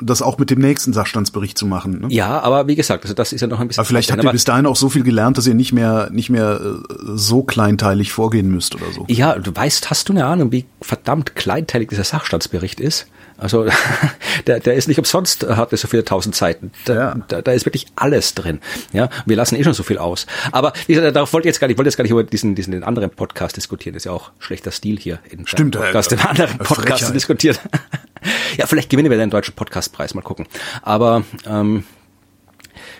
das 0.00 0.22
auch 0.22 0.38
mit 0.38 0.50
dem 0.50 0.60
nächsten 0.60 0.92
Sachstandsbericht 0.92 1.56
zu 1.58 1.66
machen. 1.66 2.00
Ne? 2.00 2.06
Ja, 2.10 2.40
aber 2.40 2.68
wie 2.68 2.76
gesagt, 2.76 3.04
also 3.04 3.14
das 3.14 3.32
ist 3.32 3.40
ja 3.40 3.46
noch 3.46 3.60
ein 3.60 3.68
bisschen. 3.68 3.80
Aber 3.80 3.88
vielleicht 3.88 4.12
habt 4.12 4.22
ihr 4.22 4.30
bis 4.30 4.44
dahin 4.44 4.66
auch 4.66 4.76
so 4.76 4.88
viel 4.88 5.02
gelernt, 5.02 5.38
dass 5.38 5.46
ihr 5.46 5.54
nicht 5.54 5.72
mehr 5.72 6.08
nicht 6.10 6.30
mehr 6.30 6.60
äh, 6.60 6.94
so 7.14 7.42
kleinteilig 7.42 8.12
vorgehen 8.12 8.50
müsst 8.50 8.74
oder 8.74 8.92
so. 8.92 9.04
Ja, 9.08 9.38
du 9.38 9.54
weißt, 9.54 9.90
hast 9.90 10.08
du 10.08 10.12
eine 10.12 10.26
Ahnung, 10.26 10.52
wie 10.52 10.66
verdammt 10.80 11.34
kleinteilig 11.34 11.88
dieser 11.88 12.04
Sachstandsbericht 12.04 12.80
ist? 12.80 13.06
Also 13.38 13.66
der, 14.46 14.60
der 14.60 14.74
ist 14.74 14.88
nicht 14.88 14.98
umsonst, 14.98 15.46
hat 15.46 15.72
er 15.72 15.78
so 15.78 15.88
viele 15.88 16.04
tausend 16.04 16.34
Seiten. 16.34 16.72
Da, 16.84 16.94
ja. 16.94 17.14
da, 17.28 17.42
da 17.42 17.52
ist 17.52 17.66
wirklich 17.66 17.86
alles 17.96 18.34
drin. 18.34 18.60
Ja, 18.92 19.08
wir 19.26 19.36
lassen 19.36 19.56
eh 19.56 19.64
schon 19.64 19.74
so 19.74 19.82
viel 19.82 19.98
aus. 19.98 20.26
Aber 20.52 20.72
darauf 20.88 21.32
wollte 21.32 21.48
ich 21.48 21.52
jetzt 21.52 21.60
gar 21.60 21.68
nicht, 21.68 21.74
ich 21.74 21.78
wollte 21.78 21.88
jetzt 21.88 21.96
gar 21.96 22.02
nicht 22.04 22.12
über 22.12 22.24
diesen, 22.24 22.54
diesen 22.54 22.72
den 22.72 22.84
anderen 22.84 23.10
Podcast 23.10 23.56
diskutieren. 23.56 23.94
Das 23.94 24.02
ist 24.02 24.06
ja 24.06 24.12
auch 24.12 24.30
schlechter 24.38 24.70
Stil 24.70 24.98
hier 24.98 25.18
in 25.30 25.46
Stimmt, 25.46 25.76
Podcast, 25.76 26.12
den 26.12 26.20
anderen 26.20 26.58
Podcast 26.58 27.14
diskutiert. 27.14 27.60
ja, 28.56 28.66
vielleicht 28.66 28.90
gewinnen 28.90 29.10
wir 29.10 29.18
den 29.18 29.30
deutschen 29.30 29.54
Podcastpreis, 29.54 30.14
mal 30.14 30.22
gucken. 30.22 30.46
Aber 30.82 31.24
ähm, 31.46 31.84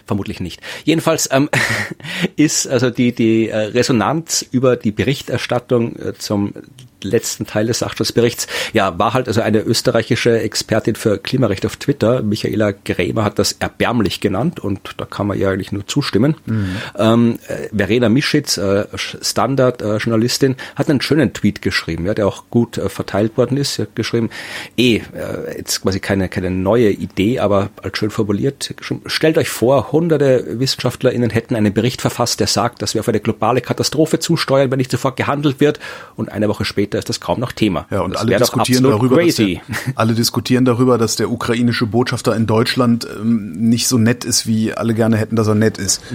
vermutlich 0.06 0.40
nicht. 0.40 0.60
Jedenfalls 0.84 1.28
ähm, 1.32 1.48
ist 2.36 2.66
also 2.66 2.90
die 2.90 3.12
die 3.12 3.48
äh, 3.48 3.56
Resonanz 3.56 4.46
über 4.50 4.76
die 4.76 4.92
Berichterstattung 4.92 5.96
äh, 5.96 6.14
zum 6.14 6.52
letzten 7.06 7.46
Teil 7.46 7.66
des 7.66 7.80
Sachstandsberichts, 7.80 8.46
ja, 8.72 8.98
war 8.98 9.14
halt 9.14 9.28
also 9.28 9.40
eine 9.40 9.60
österreichische 9.60 10.40
Expertin 10.40 10.94
für 10.94 11.18
Klimarecht 11.18 11.64
auf 11.66 11.76
Twitter, 11.76 12.22
Michaela 12.22 12.72
Grämer 12.72 13.24
hat 13.24 13.38
das 13.38 13.52
erbärmlich 13.52 14.20
genannt 14.20 14.60
und 14.60 14.94
da 14.96 15.04
kann 15.04 15.26
man 15.26 15.38
ja 15.38 15.50
eigentlich 15.50 15.72
nur 15.72 15.86
zustimmen. 15.86 16.36
Mhm. 16.46 16.76
Ähm, 16.98 17.38
äh, 17.48 17.68
Verena 17.76 18.08
Mischitz, 18.08 18.56
äh, 18.56 18.86
Standard-Journalistin, 18.94 20.52
äh, 20.52 20.56
hat 20.76 20.90
einen 20.90 21.00
schönen 21.00 21.32
Tweet 21.32 21.62
geschrieben, 21.62 22.06
ja, 22.06 22.14
der 22.14 22.26
auch 22.26 22.44
gut 22.50 22.78
äh, 22.78 22.88
verteilt 22.88 23.36
worden 23.36 23.56
ist. 23.56 23.74
Sie 23.74 23.82
hat 23.82 23.96
geschrieben, 23.96 24.30
eh, 24.76 24.96
äh, 24.96 25.02
jetzt 25.56 25.82
quasi 25.82 26.00
keine, 26.00 26.28
keine 26.28 26.50
neue 26.50 26.90
Idee, 26.90 27.38
aber 27.38 27.70
als 27.82 27.98
schön 27.98 28.10
formuliert, 28.10 28.74
stellt 29.06 29.38
euch 29.38 29.48
vor, 29.48 29.92
hunderte 29.92 30.58
WissenschaftlerInnen 30.60 31.30
hätten 31.30 31.56
einen 31.56 31.72
Bericht 31.72 32.00
verfasst, 32.00 32.40
der 32.40 32.46
sagt, 32.46 32.82
dass 32.82 32.94
wir 32.94 33.00
auf 33.00 33.08
eine 33.08 33.20
globale 33.20 33.60
Katastrophe 33.60 34.18
zusteuern, 34.18 34.70
wenn 34.70 34.78
nicht 34.78 34.90
sofort 34.90 35.16
gehandelt 35.16 35.60
wird 35.60 35.80
und 36.16 36.30
eine 36.30 36.48
Woche 36.48 36.64
später 36.64 36.95
später 36.96 36.98
ist 36.98 37.08
das 37.08 37.20
kaum 37.20 37.40
noch 37.40 37.52
Thema. 37.52 37.86
Ja, 37.90 38.00
und 38.00 38.14
das 38.14 38.22
alle 38.22 38.36
diskutieren 38.36 38.84
darüber, 38.84 39.22
dass 39.22 39.36
der, 39.36 39.60
alle 39.94 40.14
diskutieren 40.14 40.64
darüber, 40.64 40.98
dass 40.98 41.16
der 41.16 41.30
ukrainische 41.30 41.86
Botschafter 41.86 42.34
in 42.34 42.46
Deutschland 42.46 43.06
ähm, 43.20 43.52
nicht 43.52 43.88
so 43.88 43.98
nett 43.98 44.24
ist, 44.24 44.46
wie 44.46 44.72
alle 44.72 44.94
gerne 44.94 45.16
hätten, 45.16 45.36
dass 45.36 45.46
er 45.46 45.54
nett 45.54 45.78
ist. 45.78 46.02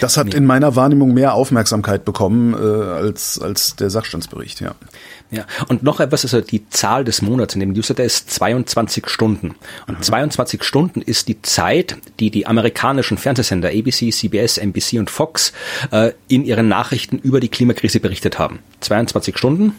Das 0.00 0.16
hat 0.16 0.34
in 0.34 0.46
meiner 0.46 0.76
Wahrnehmung 0.76 1.14
mehr 1.14 1.34
Aufmerksamkeit 1.34 2.04
bekommen 2.04 2.54
äh, 2.54 2.56
als, 2.56 3.38
als 3.38 3.76
der 3.76 3.90
Sachstandsbericht, 3.90 4.60
ja. 4.60 4.74
Ja, 5.30 5.46
und 5.68 5.84
noch 5.84 6.00
etwas, 6.00 6.24
also 6.24 6.40
die 6.40 6.68
Zahl 6.70 7.04
des 7.04 7.22
Monats 7.22 7.54
in 7.54 7.60
dem 7.60 7.72
Newsletter 7.72 8.02
ist 8.02 8.30
22 8.30 9.08
Stunden. 9.08 9.54
Und 9.86 9.98
mhm. 9.98 10.02
22 10.02 10.64
Stunden 10.64 11.02
ist 11.02 11.28
die 11.28 11.40
Zeit, 11.42 11.96
die 12.18 12.30
die 12.30 12.48
amerikanischen 12.48 13.16
Fernsehsender 13.16 13.68
ABC, 13.68 14.10
CBS, 14.10 14.58
NBC 14.58 14.98
und 14.98 15.08
Fox 15.08 15.52
äh, 15.92 16.12
in 16.26 16.44
ihren 16.44 16.66
Nachrichten 16.66 17.18
über 17.18 17.38
die 17.38 17.48
Klimakrise 17.48 18.00
berichtet 18.00 18.40
haben. 18.40 18.58
22 18.80 19.38
Stunden 19.38 19.74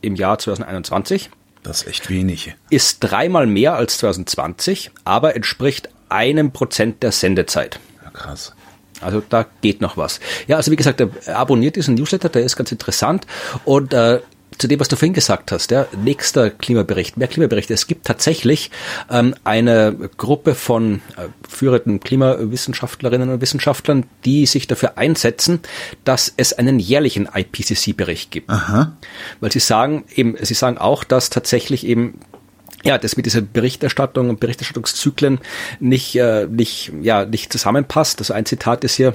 im 0.00 0.14
Jahr 0.14 0.38
2021. 0.38 1.28
Das 1.62 1.82
ist 1.82 1.88
echt 1.88 2.08
wenig. 2.08 2.54
Ist 2.70 3.00
dreimal 3.00 3.46
mehr 3.46 3.74
als 3.74 3.98
2020, 3.98 4.90
aber 5.04 5.36
entspricht 5.36 5.90
einem 6.08 6.52
Prozent 6.52 7.02
der 7.02 7.12
Sendezeit. 7.12 7.78
Ja, 8.02 8.10
krass. 8.10 8.54
Also 9.00 9.22
da 9.28 9.46
geht 9.60 9.80
noch 9.80 9.96
was. 9.96 10.20
Ja, 10.46 10.56
also 10.56 10.70
wie 10.70 10.76
gesagt, 10.76 11.02
abonniert 11.28 11.76
diesen 11.76 11.94
Newsletter, 11.94 12.28
der 12.28 12.42
ist 12.42 12.56
ganz 12.56 12.72
interessant. 12.72 13.26
Und 13.64 13.94
äh, 13.94 14.20
zu 14.56 14.66
dem, 14.66 14.80
was 14.80 14.88
du 14.88 14.96
vorhin 14.96 15.12
gesagt 15.12 15.52
hast, 15.52 15.70
ja, 15.70 15.86
nächster 16.02 16.50
Klimabericht, 16.50 17.16
mehr 17.16 17.28
Klimaberichte. 17.28 17.74
Es 17.74 17.86
gibt 17.86 18.06
tatsächlich 18.06 18.70
ähm, 19.10 19.34
eine 19.44 20.10
Gruppe 20.16 20.54
von 20.54 20.96
äh, 21.16 21.28
führenden 21.48 22.00
Klimawissenschaftlerinnen 22.00 23.28
und 23.28 23.40
Wissenschaftlern, 23.40 24.04
die 24.24 24.46
sich 24.46 24.66
dafür 24.66 24.98
einsetzen, 24.98 25.60
dass 26.04 26.32
es 26.36 26.52
einen 26.52 26.78
jährlichen 26.78 27.28
IPCC-Bericht 27.32 28.30
gibt. 28.30 28.50
Aha. 28.50 28.96
Weil 29.40 29.52
sie 29.52 29.60
sagen 29.60 30.04
eben, 30.14 30.36
sie 30.40 30.54
sagen 30.54 30.78
auch, 30.78 31.04
dass 31.04 31.30
tatsächlich 31.30 31.86
eben 31.86 32.18
ja, 32.84 32.98
das 32.98 33.16
mit 33.16 33.26
dieser 33.26 33.40
Berichterstattung 33.40 34.30
und 34.30 34.40
Berichterstattungszyklen 34.40 35.40
nicht, 35.80 36.16
äh, 36.16 36.46
nicht, 36.46 36.92
ja, 37.02 37.24
nicht 37.24 37.52
zusammenpasst. 37.52 38.20
Also 38.20 38.34
ein 38.34 38.46
Zitat 38.46 38.84
ist 38.84 38.94
hier, 38.94 39.14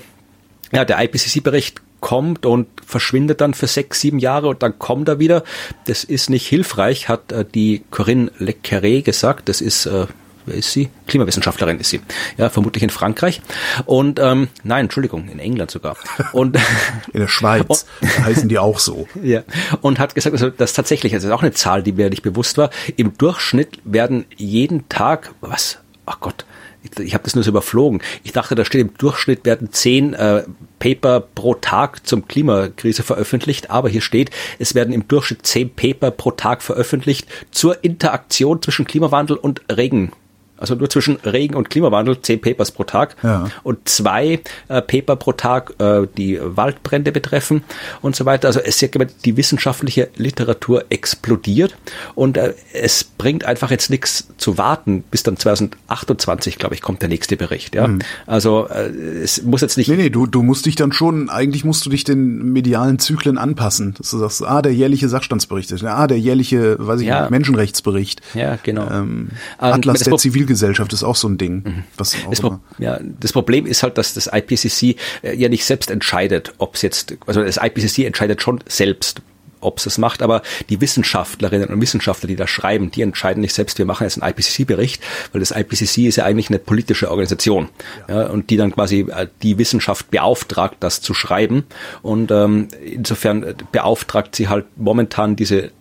ja, 0.72 0.86
der 0.86 1.02
IPCC-Bericht 1.02 1.82
kommt 2.02 2.46
und 2.46 2.68
verschwindet 2.86 3.40
dann 3.40 3.54
für 3.54 3.68
sechs, 3.68 4.02
sieben 4.02 4.20
Jahre 4.20 4.50
und 4.50 4.62
dann 4.62 4.78
kommt 4.78 5.08
er 5.08 5.20
wieder. 5.20 5.44
Das 5.86 6.04
ist 6.04 6.30
nicht 6.30 6.46
hilfreich, 6.46 7.08
hat 7.08 7.32
äh, 7.32 7.46
die 7.46 7.84
Corinne 7.92 8.32
Le 8.40 8.54
Carré 8.62 9.02
gesagt. 9.02 9.48
Das 9.48 9.62
ist 9.62 9.86
äh, 9.86 10.08
wer 10.46 10.56
ist 10.56 10.72
sie? 10.72 10.90
Klimawissenschaftlerin 11.08 11.80
ist 11.80 11.90
sie. 11.90 12.02
Ja, 12.38 12.50
vermutlich 12.50 12.84
in 12.84 12.90
Frankreich. 12.90 13.42
Und 13.86 14.20
ähm, 14.20 14.50
nein, 14.64 14.86
Entschuldigung, 14.86 15.28
in 15.30 15.40
England 15.40 15.72
sogar. 15.72 15.98
Und 16.32 16.58
in 17.14 17.22
der 17.22 17.28
Schweiz 17.28 17.86
und, 18.02 18.26
heißen 18.26 18.50
die 18.50 18.60
auch 18.60 18.80
so. 18.80 19.08
Ja. 19.24 19.44
Und 19.82 20.00
hat 20.00 20.16
gesagt, 20.16 20.34
also 20.34 20.50
das 20.50 20.74
tatsächlich, 20.74 21.14
also 21.14 21.28
das 21.28 21.34
ist 21.34 21.40
auch 21.40 21.44
eine 21.44 21.54
Zahl, 21.54 21.82
die 21.82 21.94
mir 21.94 22.10
nicht 22.10 22.24
bewusst 22.24 22.58
war. 22.58 22.72
Im 22.98 23.18
Durchschnitt 23.18 23.80
werden 23.86 24.26
jeden 24.36 24.90
Tag, 24.90 25.34
was? 25.40 25.80
Ach 26.06 26.20
Gott, 26.20 26.46
ich, 26.84 27.00
ich 27.00 27.14
habe 27.14 27.24
das 27.24 27.36
nur 27.36 27.44
so 27.44 27.50
überflogen. 27.50 28.02
Ich 28.24 28.34
dachte, 28.34 28.56
da 28.56 28.66
steht 28.66 28.82
im 28.82 28.94
Durchschnitt 28.98 29.46
werden 29.46 29.72
zehn 29.72 30.14
äh, 30.14 30.44
Paper 30.80 31.22
pro 31.22 31.56
Tag 31.56 32.06
zum 32.06 32.28
Klimakrise 32.28 33.04
veröffentlicht, 33.04 33.70
aber 33.70 33.90
hier 33.90 34.02
steht, 34.02 34.32
es 34.60 34.76
werden 34.76 34.94
im 34.94 35.08
Durchschnitt 35.08 35.46
zehn 35.46 35.74
Paper 35.74 36.12
pro 36.12 36.32
Tag 36.32 36.62
veröffentlicht 36.62 37.28
zur 37.52 37.84
Interaktion 37.84 38.62
zwischen 38.62 38.86
Klimawandel 38.86 39.38
und 39.38 39.62
Regen 39.72 40.12
also 40.58 40.76
nur 40.76 40.90
zwischen 40.90 41.18
Regen 41.18 41.56
und 41.56 41.70
Klimawandel, 41.70 42.22
zehn 42.22 42.40
Papers 42.40 42.72
pro 42.72 42.84
Tag 42.86 43.16
ja. 43.22 43.50
und 43.64 43.90
zwei 43.90 44.40
äh, 44.70 44.82
Paper 44.82 45.16
pro 45.18 45.34
Tag, 45.34 45.74
äh, 45.80 46.08
die 46.18 46.40
Waldbrände 46.42 47.12
betreffen 47.12 47.64
und 48.02 48.16
so 48.16 48.26
weiter. 48.26 48.48
Also 48.48 48.60
es 48.60 48.82
ist 48.82 48.96
die 49.26 49.38
wissenschaftliche 49.38 50.10
Literatur 50.16 50.86
explodiert 50.90 51.76
und 52.16 52.38
äh, 52.38 52.54
es 52.72 53.04
bringt 53.04 53.44
einfach 53.44 53.72
jetzt 53.72 53.90
nichts 53.90 54.28
zu 54.38 54.58
warten, 54.58 55.04
bis 55.12 55.24
dann 55.24 55.38
2028, 55.38 56.58
glaube 56.58 56.76
ich, 56.76 56.82
kommt 56.82 57.02
der 57.02 57.10
nächste 57.10 57.36
Bericht. 57.36 57.76
Ja, 57.76 57.88
mhm. 57.88 58.00
also 58.26 58.68
äh, 58.70 58.90
es 59.24 59.44
muss 59.44 59.62
jetzt 59.62 59.78
nicht. 59.78 59.90
Nee, 59.90 59.98
nee, 59.98 60.10
du, 60.10 60.28
du 60.28 60.44
musst 60.44 60.66
dich 60.66 60.76
dann 60.76 60.94
schon, 60.94 61.30
eigentlich 61.30 61.66
musst 61.66 61.86
du 61.86 61.90
dich 61.90 62.06
den 62.06 62.54
medialen 62.54 63.00
Zyklen 63.00 63.38
anpassen, 63.38 63.96
dass 63.98 64.12
du 64.12 64.18
sagst, 64.18 64.44
ah, 64.44 64.62
der 64.62 64.74
jährliche 64.74 65.10
Sachstandsbericht, 65.10 65.84
ah, 65.84 66.08
der 66.08 66.20
jährliche, 66.20 66.78
weiß 66.80 67.02
ich 67.02 67.08
ja. 67.08 67.22
nicht, 67.22 67.32
Menschenrechtsbericht. 67.32 68.22
Ja, 68.34 68.58
genau. 68.64 68.90
Ähm, 68.90 69.30
Atlas 69.58 70.00
der 70.00 70.16
Zivilgesellschaft 70.18 70.43
Zivilgesellschaft 70.44 70.94
ist 70.94 71.04
auch 71.04 71.16
so 71.16 71.28
ein 71.28 71.38
Ding. 71.38 71.64
Mhm. 71.64 71.84
Was 71.98 72.16
das, 72.30 72.42
Pro 72.42 72.60
ja, 72.80 73.00
das 73.20 73.32
Problem 73.32 73.66
ist 73.66 73.84
halt, 73.84 73.98
dass 73.98 74.14
das 74.14 74.30
IPCC 74.32 74.98
äh, 75.24 75.36
ja 75.36 75.50
nicht 75.50 75.66
selbst 75.66 75.90
entscheidet, 75.90 76.54
ob 76.58 76.76
es 76.76 76.82
jetzt, 76.82 77.16
also 77.26 77.44
das 77.44 77.58
IPCC 77.58 78.06
entscheidet 78.06 78.42
schon 78.42 78.60
selbst, 78.68 79.22
ob 79.62 79.78
es 79.78 79.86
das 79.86 79.98
macht, 79.98 80.22
aber 80.22 80.42
die 80.70 80.82
Wissenschaftlerinnen 80.82 81.70
und 81.70 81.80
Wissenschaftler, 81.80 82.28
die 82.28 82.36
da 82.36 82.48
schreiben, 82.48 82.92
die 82.92 83.02
entscheiden 83.02 83.40
nicht 83.42 83.54
selbst, 83.54 83.78
wir 83.78 83.86
machen 83.86 84.04
jetzt 84.04 84.22
einen 84.22 84.30
IPCC-Bericht, 84.30 85.02
weil 85.32 85.40
das 85.40 85.52
IPCC 85.52 86.08
ist 86.08 86.18
ja 86.18 86.26
eigentlich 86.26 86.50
eine 86.50 86.60
politische 86.60 87.10
Organisation 87.10 87.70
ja. 88.10 88.24
ja. 88.24 88.28
und 88.28 88.50
die 88.50 88.58
dann 88.58 88.74
quasi 88.74 89.06
äh, 89.10 89.28
die 89.42 89.58
Wissenschaft 89.58 90.12
beauftragt, 90.12 90.78
das 90.82 91.02
zu 91.02 91.14
schreiben 91.14 91.64
und 92.02 92.32
ähm, 92.32 92.68
insofern 92.84 93.56
beauftragt 93.72 94.36
sie 94.36 94.50
halt 94.50 94.66
momentan 94.76 95.36
diese 95.36 95.72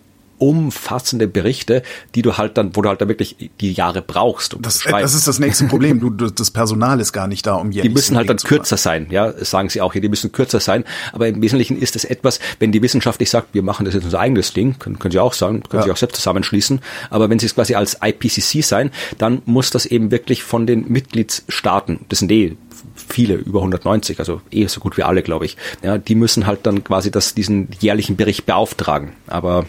umfassende 0.43 1.29
Berichte, 1.29 1.83
die 2.15 2.21
du 2.21 2.37
halt 2.37 2.57
dann, 2.57 2.75
wo 2.75 2.81
du 2.81 2.89
halt 2.89 2.99
dann 2.99 3.07
wirklich 3.07 3.49
die 3.61 3.71
Jahre 3.71 4.01
brauchst. 4.01 4.53
Um 4.53 4.61
das, 4.61 4.79
zu 4.79 4.89
das 4.89 5.13
ist 5.13 5.25
das 5.25 5.39
nächste 5.39 5.65
Problem. 5.65 6.01
Du, 6.01 6.09
das 6.09 6.51
Personal 6.51 6.99
ist 6.99 7.13
gar 7.13 7.27
nicht 7.27 7.47
da, 7.47 7.55
um 7.55 7.71
jährlich 7.71 7.91
Die 7.91 7.95
müssen 7.95 8.17
halt 8.17 8.29
dann 8.29 8.35
kürzer 8.35 8.75
sein, 8.75 9.07
ja, 9.09 9.31
sagen 9.45 9.69
sie 9.69 9.79
auch 9.79 9.93
hier, 9.93 10.01
die 10.01 10.09
müssen 10.09 10.33
kürzer 10.33 10.59
sein. 10.59 10.83
Aber 11.13 11.29
im 11.29 11.41
Wesentlichen 11.41 11.79
ist 11.79 11.95
es 11.95 12.03
etwas, 12.03 12.41
wenn 12.59 12.73
die 12.73 12.81
wissenschaftlich 12.81 13.29
sagt, 13.29 13.53
wir 13.53 13.63
machen 13.63 13.85
das 13.85 13.93
jetzt 13.93 14.03
unser 14.03 14.19
eigenes 14.19 14.51
Ding, 14.51 14.77
können, 14.79 14.99
können 14.99 15.13
sie 15.13 15.19
auch 15.19 15.33
sagen, 15.33 15.63
können 15.63 15.81
ja. 15.81 15.85
sie 15.85 15.91
auch 15.91 15.97
selbst 15.97 16.17
zusammenschließen. 16.17 16.81
Aber 17.09 17.29
wenn 17.29 17.39
sie 17.39 17.45
es 17.45 17.55
quasi 17.55 17.75
als 17.75 17.99
IPCC 18.03 18.63
sein, 18.63 18.91
dann 19.17 19.41
muss 19.45 19.69
das 19.69 19.85
eben 19.85 20.11
wirklich 20.11 20.43
von 20.43 20.67
den 20.67 20.91
Mitgliedsstaaten, 20.91 22.01
das 22.09 22.19
sind 22.19 22.31
eh 22.33 22.57
viele, 22.95 23.35
über 23.35 23.59
190, 23.59 24.19
also 24.19 24.41
eh 24.51 24.67
so 24.67 24.79
gut 24.79 24.97
wie 24.97 25.03
alle, 25.03 25.23
glaube 25.23 25.45
ich. 25.45 25.57
Ja, 25.83 25.97
die 25.97 26.15
müssen 26.15 26.45
halt 26.45 26.65
dann 26.65 26.83
quasi 26.83 27.11
das, 27.11 27.33
diesen 27.33 27.69
jährlichen 27.79 28.15
Bericht 28.15 28.45
beauftragen. 28.45 29.13
Aber 29.27 29.65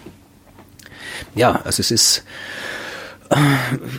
ja, 1.35 1.61
also 1.65 1.81
es 1.81 1.91
ist, 1.91 2.25
äh, 3.31 3.37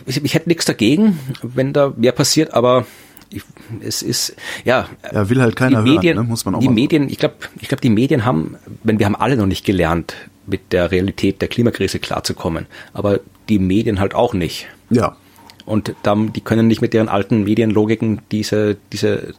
ich, 0.06 0.24
ich 0.24 0.34
hätte 0.34 0.48
nichts 0.48 0.64
dagegen, 0.64 1.18
wenn 1.42 1.72
da 1.72 1.92
mehr 1.96 2.12
passiert, 2.12 2.54
aber 2.54 2.86
ich, 3.30 3.42
es 3.80 4.02
ist 4.02 4.36
ja. 4.64 4.88
Ja, 5.12 5.28
will 5.28 5.40
halt 5.40 5.56
keiner 5.56 5.82
die 5.82 5.90
Medien, 5.90 6.16
hören, 6.16 6.26
ne? 6.26 6.30
muss 6.30 6.44
man 6.44 6.54
auch 6.54 6.60
Die 6.60 6.68
Medien, 6.68 7.08
ich 7.08 7.18
glaube, 7.18 7.36
ich 7.60 7.68
glaube, 7.68 7.80
die 7.80 7.90
Medien 7.90 8.24
haben, 8.24 8.56
wenn 8.82 8.98
wir 8.98 9.06
haben 9.06 9.16
alle 9.16 9.36
noch 9.36 9.46
nicht 9.46 9.64
gelernt, 9.64 10.14
mit 10.46 10.72
der 10.72 10.90
Realität 10.90 11.40
der 11.42 11.48
Klimakrise 11.48 11.98
klarzukommen, 11.98 12.66
aber 12.92 13.20
die 13.48 13.58
Medien 13.58 13.98
halt 13.98 14.14
auch 14.14 14.32
nicht. 14.32 14.68
Ja. 14.90 15.16
Und 15.64 15.94
dann, 16.04 16.32
die 16.32 16.40
können 16.40 16.68
nicht 16.68 16.80
mit 16.80 16.94
deren 16.94 17.08
alten 17.08 17.42
Medienlogiken 17.42 18.20
diese 18.30 18.76
diese 18.92 19.34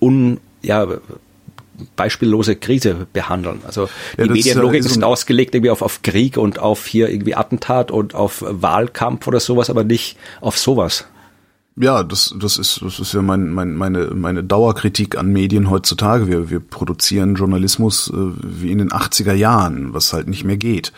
un 0.00 0.40
ja 0.62 0.88
beispiellose 1.96 2.56
Krise 2.56 3.06
behandeln. 3.12 3.60
Also 3.66 3.88
die 4.16 4.22
ja, 4.22 4.32
Medienlogik 4.32 4.80
ist, 4.80 4.96
ist 4.96 5.02
ausgelegt 5.02 5.54
irgendwie 5.54 5.70
auf, 5.70 5.82
auf 5.82 6.02
Krieg 6.02 6.36
und 6.36 6.58
auf 6.58 6.86
hier 6.86 7.08
irgendwie 7.08 7.34
Attentat 7.34 7.90
und 7.90 8.14
auf 8.14 8.44
Wahlkampf 8.46 9.26
oder 9.26 9.40
sowas, 9.40 9.70
aber 9.70 9.84
nicht 9.84 10.16
auf 10.40 10.58
sowas. 10.58 11.06
Ja, 11.76 12.02
das, 12.02 12.34
das 12.38 12.58
ist, 12.58 12.82
das 12.82 13.00
ist 13.00 13.14
ja 13.14 13.22
mein, 13.22 13.48
mein, 13.48 13.74
meine, 13.74 14.10
meine 14.14 14.44
Dauerkritik 14.44 15.16
an 15.16 15.32
Medien 15.32 15.70
heutzutage. 15.70 16.28
Wir, 16.28 16.50
wir 16.50 16.60
produzieren 16.60 17.34
Journalismus 17.34 18.10
äh, 18.10 18.16
wie 18.42 18.70
in 18.70 18.78
den 18.78 18.90
80er 18.90 19.32
Jahren, 19.32 19.94
was 19.94 20.12
halt 20.12 20.28
nicht 20.28 20.44
mehr 20.44 20.58
geht. 20.58 20.92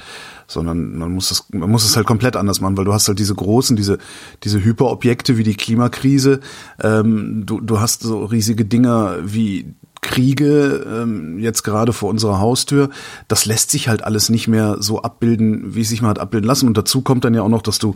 Sondern 0.48 0.98
man 0.98 1.12
muss 1.12 1.30
es, 1.30 1.46
man 1.52 1.70
muss 1.70 1.84
es 1.84 1.96
halt 1.96 2.06
komplett 2.06 2.34
anders 2.34 2.60
machen, 2.60 2.76
weil 2.76 2.84
du 2.84 2.92
hast 2.92 3.06
halt 3.06 3.20
diese 3.20 3.34
großen, 3.34 3.76
diese, 3.76 3.98
diese 4.42 4.62
Hyperobjekte 4.62 5.38
wie 5.38 5.44
die 5.44 5.54
Klimakrise, 5.54 6.40
ähm, 6.82 7.44
du, 7.46 7.60
du 7.60 7.80
hast 7.80 8.02
so 8.02 8.24
riesige 8.24 8.64
Dinger 8.64 9.18
wie 9.22 9.74
Kriege 10.04 10.84
ähm, 10.86 11.38
jetzt 11.38 11.62
gerade 11.62 11.94
vor 11.94 12.10
unserer 12.10 12.38
Haustür, 12.38 12.90
das 13.26 13.46
lässt 13.46 13.70
sich 13.70 13.88
halt 13.88 14.04
alles 14.04 14.28
nicht 14.28 14.48
mehr 14.48 14.76
so 14.78 15.00
abbilden, 15.00 15.74
wie 15.74 15.80
es 15.80 15.88
sich 15.88 16.02
mal 16.02 16.10
hat 16.10 16.18
abbilden 16.18 16.46
lassen. 16.46 16.68
Und 16.68 16.76
dazu 16.76 17.00
kommt 17.00 17.24
dann 17.24 17.32
ja 17.32 17.40
auch 17.40 17.48
noch, 17.48 17.62
dass 17.62 17.78
du 17.78 17.94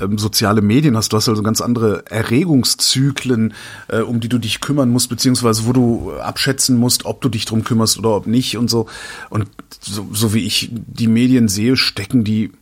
ähm, 0.00 0.16
soziale 0.16 0.62
Medien 0.62 0.96
hast. 0.96 1.12
Du 1.12 1.18
hast 1.18 1.28
also 1.28 1.42
ganz 1.42 1.60
andere 1.60 2.04
Erregungszyklen, 2.06 3.52
äh, 3.88 4.00
um 4.00 4.20
die 4.20 4.30
du 4.30 4.38
dich 4.38 4.62
kümmern 4.62 4.88
musst, 4.88 5.10
beziehungsweise 5.10 5.66
wo 5.66 5.74
du 5.74 6.12
abschätzen 6.14 6.78
musst, 6.78 7.04
ob 7.04 7.20
du 7.20 7.28
dich 7.28 7.44
drum 7.44 7.62
kümmerst 7.62 7.98
oder 7.98 8.16
ob 8.16 8.26
nicht 8.26 8.56
und 8.56 8.70
so. 8.70 8.86
Und 9.28 9.46
so, 9.80 10.08
so 10.12 10.32
wie 10.32 10.46
ich 10.46 10.70
die 10.72 11.08
Medien 11.08 11.48
sehe, 11.48 11.76
stecken 11.76 12.24
die 12.24 12.52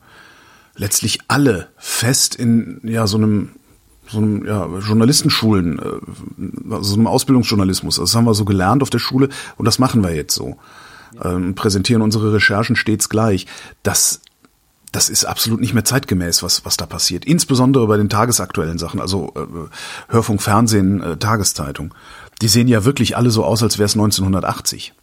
letztlich 0.74 1.20
alle 1.28 1.68
fest 1.76 2.34
in 2.34 2.80
ja 2.82 3.06
so 3.06 3.16
einem 3.16 3.50
so 4.10 4.18
einem 4.18 4.46
ja, 4.46 4.66
Journalistenschulen, 4.78 5.78
äh, 5.78 6.80
so 6.80 6.94
einem 6.94 7.06
Ausbildungsjournalismus. 7.06 7.96
Das 7.96 8.14
haben 8.14 8.24
wir 8.24 8.34
so 8.34 8.44
gelernt 8.44 8.82
auf 8.82 8.90
der 8.90 8.98
Schule 8.98 9.28
und 9.56 9.64
das 9.64 9.78
machen 9.78 10.02
wir 10.02 10.14
jetzt 10.14 10.34
so. 10.34 10.56
Ähm, 11.22 11.54
präsentieren 11.54 12.02
unsere 12.02 12.32
Recherchen 12.32 12.76
stets 12.76 13.08
gleich. 13.08 13.46
Das 13.82 14.20
das 14.92 15.10
ist 15.10 15.24
absolut 15.24 15.60
nicht 15.60 15.74
mehr 15.74 15.84
zeitgemäß, 15.84 16.42
was, 16.42 16.64
was 16.64 16.76
da 16.76 16.86
passiert. 16.86 17.24
Insbesondere 17.24 17.86
bei 17.86 17.96
den 17.96 18.08
tagesaktuellen 18.08 18.78
Sachen, 18.78 19.00
also 19.00 19.34
äh, 19.36 20.10
Hörfunk, 20.12 20.40
Fernsehen, 20.40 21.02
äh, 21.02 21.16
Tageszeitung. 21.18 21.94
Die 22.40 22.48
sehen 22.48 22.68
ja 22.68 22.84
wirklich 22.84 23.16
alle 23.16 23.30
so 23.30 23.44
aus, 23.44 23.62
als 23.62 23.78
wäre 23.78 23.86
es 23.86 23.94
1980. 23.94 24.94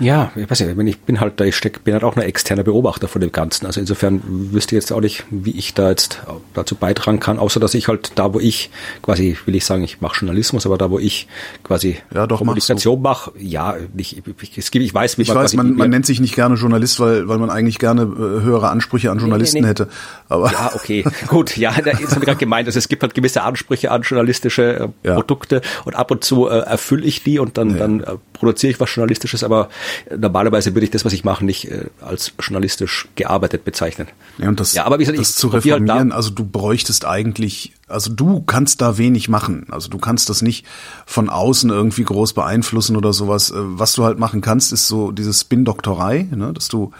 Ja, 0.00 0.32
ich 0.34 0.50
weiß 0.50 0.60
nicht, 0.60 0.88
ich 0.88 1.00
bin 1.00 1.20
halt 1.20 1.38
da, 1.38 1.44
ich 1.44 1.54
steck, 1.54 1.84
bin 1.84 1.92
halt 1.92 2.04
auch 2.04 2.16
ein 2.16 2.22
externer 2.22 2.62
Beobachter 2.62 3.06
von 3.06 3.20
dem 3.20 3.32
Ganzen. 3.32 3.66
Also 3.66 3.80
insofern 3.80 4.22
wüsste 4.24 4.74
ich 4.74 4.82
jetzt 4.82 4.92
auch 4.92 5.00
nicht, 5.00 5.24
wie 5.30 5.50
ich 5.50 5.74
da 5.74 5.90
jetzt 5.90 6.20
dazu 6.54 6.74
beitragen 6.74 7.20
kann, 7.20 7.38
außer 7.38 7.60
dass 7.60 7.74
ich 7.74 7.88
halt 7.88 8.12
da, 8.14 8.32
wo 8.32 8.40
ich 8.40 8.70
quasi, 9.02 9.36
will 9.44 9.54
ich 9.54 9.66
sagen, 9.66 9.84
ich 9.84 10.00
mache 10.00 10.20
Journalismus, 10.20 10.64
aber 10.64 10.78
da, 10.78 10.90
wo 10.90 10.98
ich 10.98 11.28
quasi 11.62 11.98
ja, 12.14 12.26
doch, 12.26 12.38
Kommunikation 12.38 13.02
mache, 13.02 13.32
ja, 13.38 13.76
ich, 13.94 14.22
ich, 14.40 14.58
ich, 14.58 14.74
ich 14.74 14.94
weiß, 14.94 15.18
wie 15.18 15.22
ich 15.22 15.28
man 15.28 15.36
weiß, 15.36 15.54
man, 15.54 15.74
man 15.74 15.90
nennt 15.90 16.06
sich 16.06 16.18
nicht 16.18 16.34
gerne 16.34 16.54
Journalist, 16.54 16.98
weil, 16.98 17.28
weil 17.28 17.38
man 17.38 17.50
eigentlich 17.50 17.78
gerne 17.78 18.02
äh, 18.02 18.42
höhere 18.42 18.70
Ansprüche 18.70 19.10
an 19.10 19.18
Journalisten 19.18 19.58
nee, 19.58 19.60
nee, 19.60 19.66
nee. 19.66 19.70
hätte. 19.70 19.88
Aber 20.30 20.50
ja, 20.50 20.70
okay, 20.74 21.04
gut, 21.28 21.58
ja, 21.58 21.72
da 21.72 21.90
ist 21.90 22.18
gerade 22.18 22.38
gemeint, 22.38 22.66
also 22.66 22.78
es 22.78 22.88
gibt 22.88 23.02
halt 23.02 23.14
gewisse 23.14 23.42
Ansprüche 23.42 23.90
an 23.90 24.00
journalistische 24.00 24.92
äh, 25.04 25.08
ja. 25.08 25.14
Produkte 25.16 25.60
und 25.84 25.94
ab 25.94 26.10
und 26.10 26.24
zu 26.24 26.48
äh, 26.48 26.60
erfülle 26.60 27.04
ich 27.04 27.22
die 27.22 27.38
und 27.38 27.58
dann, 27.58 27.72
ja. 27.72 27.76
dann 27.76 28.00
äh, 28.00 28.12
produziere 28.32 28.70
ich 28.70 28.80
was 28.80 28.94
Journalistisches, 28.94 29.44
aber 29.44 29.68
normalerweise 30.16 30.74
würde 30.74 30.84
ich 30.84 30.90
das, 30.90 31.04
was 31.04 31.12
ich 31.12 31.24
mache, 31.24 31.44
nicht 31.44 31.70
äh, 31.70 31.86
als 32.00 32.32
journalistisch 32.40 33.08
gearbeitet 33.14 33.64
bezeichnen. 33.64 34.08
Ja, 34.38 34.48
und 34.48 34.60
das, 34.60 34.74
ja, 34.74 34.84
aber 34.84 34.98
wie 34.98 35.04
gesagt, 35.04 35.18
das 35.18 35.30
ich, 35.30 35.36
zu 35.36 35.48
reformieren, 35.48 35.90
halt 35.90 36.12
da, 36.12 36.16
also 36.16 36.30
du 36.30 36.44
bräuchtest 36.44 37.04
eigentlich, 37.04 37.72
also 37.88 38.12
du 38.12 38.40
kannst 38.40 38.80
da 38.80 38.98
wenig 38.98 39.28
machen. 39.28 39.66
Also 39.70 39.88
du 39.88 39.98
kannst 39.98 40.28
das 40.30 40.42
nicht 40.42 40.66
von 41.06 41.28
außen 41.28 41.70
irgendwie 41.70 42.04
groß 42.04 42.32
beeinflussen 42.32 42.96
oder 42.96 43.12
sowas. 43.12 43.50
Äh, 43.50 43.54
was 43.56 43.94
du 43.94 44.04
halt 44.04 44.18
machen 44.18 44.40
kannst, 44.40 44.72
ist 44.72 44.88
so 44.88 45.12
diese 45.12 45.32
Spin-Doktorei, 45.32 46.28
ne, 46.30 46.52
dass 46.52 46.68
du 46.68 46.92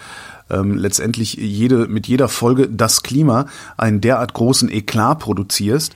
ähm, 0.50 0.76
letztendlich 0.76 1.34
jede, 1.34 1.86
mit 1.86 2.06
jeder 2.06 2.28
Folge 2.28 2.68
das 2.68 3.02
Klima 3.02 3.46
einen 3.76 4.00
derart 4.00 4.34
großen 4.34 4.70
Eklat 4.70 5.20
produzierst, 5.20 5.94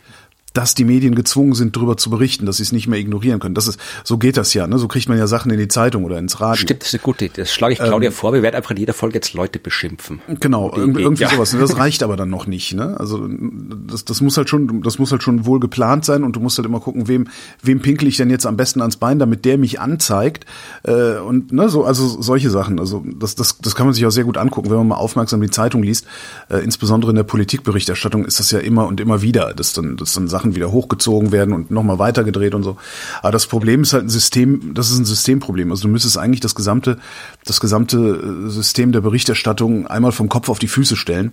dass 0.55 0.75
die 0.75 0.85
Medien 0.85 1.15
gezwungen 1.17 1.53
sind, 1.53 1.77
darüber 1.77 1.97
zu 1.97 2.09
berichten, 2.11 2.47
dass 2.47 2.57
sie 2.57 2.63
es 2.63 2.73
nicht 2.73 2.87
mehr 2.87 2.99
ignorieren 2.99 3.41
können. 3.41 3.57
Das 3.57 3.67
ist, 3.67 3.79
so 4.05 4.19
geht 4.19 4.37
das 4.37 4.55
ja, 4.55 4.67
ne? 4.67 4.79
So 4.79 4.89
kriegt 4.89 5.09
man 5.09 5.19
ja 5.19 5.27
Sachen 5.27 5.51
in 5.51 5.59
die 5.59 5.69
Zeitung 5.69 6.05
oder 6.05 6.17
ins 6.19 6.41
Radio. 6.41 6.63
Stimmt, 6.63 6.83
das 6.83 6.89
ist 6.89 6.95
eine 6.95 7.03
gute 7.03 7.25
Idee. 7.27 7.43
Das 7.43 7.53
schlage 7.53 7.75
ich 7.75 7.81
Claudia 7.81 8.11
ähm, 8.11 8.15
vor. 8.15 8.33
Wir 8.33 8.43
werden 8.43 8.55
einfach 8.55 8.71
in 8.71 8.77
jeder 8.77 8.95
Folge 8.95 9.17
jetzt 9.17 9.35
Leute 9.35 9.59
beschimpfen. 9.59 10.21
Genau, 10.41 10.73
irgendwie, 10.75 11.03
irgendwie 11.03 11.25
ja. 11.25 11.31
sowas. 11.31 11.51
Das 11.51 11.77
reicht 11.77 12.05
aber 12.05 12.17
dann 12.17 12.31
noch 12.31 12.47
nicht, 12.47 12.73
ne? 12.73 12.97
Also, 12.99 13.29
das, 13.29 14.05
das 14.05 14.21
muss 14.21 14.37
halt 14.37 14.49
schon, 14.49 14.83
das 14.83 14.99
muss 14.99 15.11
halt 15.11 15.25
schon 15.25 15.45
wohl 15.45 15.59
geplant 15.59 16.05
sein 16.05 16.23
und 16.23 16.37
du 16.37 16.41
musst 16.41 16.57
halt 16.57 16.67
immer 16.67 16.81
gucken, 16.81 17.09
wem, 17.09 17.27
wem 17.61 17.81
pinkel 17.81 18.07
ich 18.07 18.17
denn 18.17 18.31
jetzt 18.31 18.47
am 18.47 18.57
besten 18.57 18.81
ans 18.81 18.97
Bein, 18.97 19.19
damit 19.19 19.45
der 19.45 19.59
mich 19.59 19.81
anzeigt, 19.81 20.47
äh, 20.85 21.17
und, 21.19 21.53
ne, 21.53 21.69
so, 21.69 21.85
also 21.85 22.07
solche 22.23 22.51
Sachen. 22.51 22.79
Also, 22.79 23.05
das, 23.19 23.35
das, 23.35 23.59
das 23.59 23.75
kann 23.75 23.87
man 23.87 23.95
sich 23.95 24.07
auch 24.07 24.11
sehr 24.11 24.25
gut 24.25 24.37
angucken, 24.37 24.71
wenn 24.71 24.79
man 24.79 24.89
mal 24.89 24.97
aufmerksam 24.97 25.41
die 25.41 25.51
Zeitung 25.51 25.83
liest. 25.83 26.07
Äh, 26.49 26.59
insbesondere 26.59 27.11
in 27.11 27.17
der 27.17 27.25
Politikberichterstattung 27.25 28.25
ist 28.25 28.39
das 28.39 28.53
ja 28.53 28.61
immer 28.61 28.87
und 28.87 29.01
immer 29.01 29.21
wieder, 29.21 29.53
dass 29.53 29.73
dann, 29.73 29.97
dass 29.97 30.15
dann 30.15 30.29
Sachen 30.29 30.44
wieder 30.53 30.71
hochgezogen 30.71 31.33
werden 31.33 31.55
und 31.55 31.71
nochmal 31.71 31.99
weitergedreht 31.99 32.55
und 32.55 32.63
so. 32.63 32.77
Aber 33.23 33.33
das 33.33 33.47
Problem 33.47 33.83
ist 33.83 33.93
halt 33.93 34.05
ein 34.05 34.11
System, 34.11 34.75
das 34.75 34.91
ist 34.91 34.99
ein 34.99 35.05
Systemproblem. 35.05 35.71
Also 35.71 35.85
du 35.85 35.89
müsstest 35.89 36.19
eigentlich 36.19 36.41
das 36.41 36.55
gesamte, 36.55 36.99
das 37.45 37.61
gesamte 37.61 37.99
äh, 37.99 38.51
System 38.51 38.93
der 38.93 39.01
Berichterstattung 39.01 39.87
einmal 39.87 40.13
vom 40.13 40.29
Kopf 40.29 40.49
auf 40.49 40.59
die 40.59 40.69
Füße 40.69 40.97
stellen. 40.97 41.31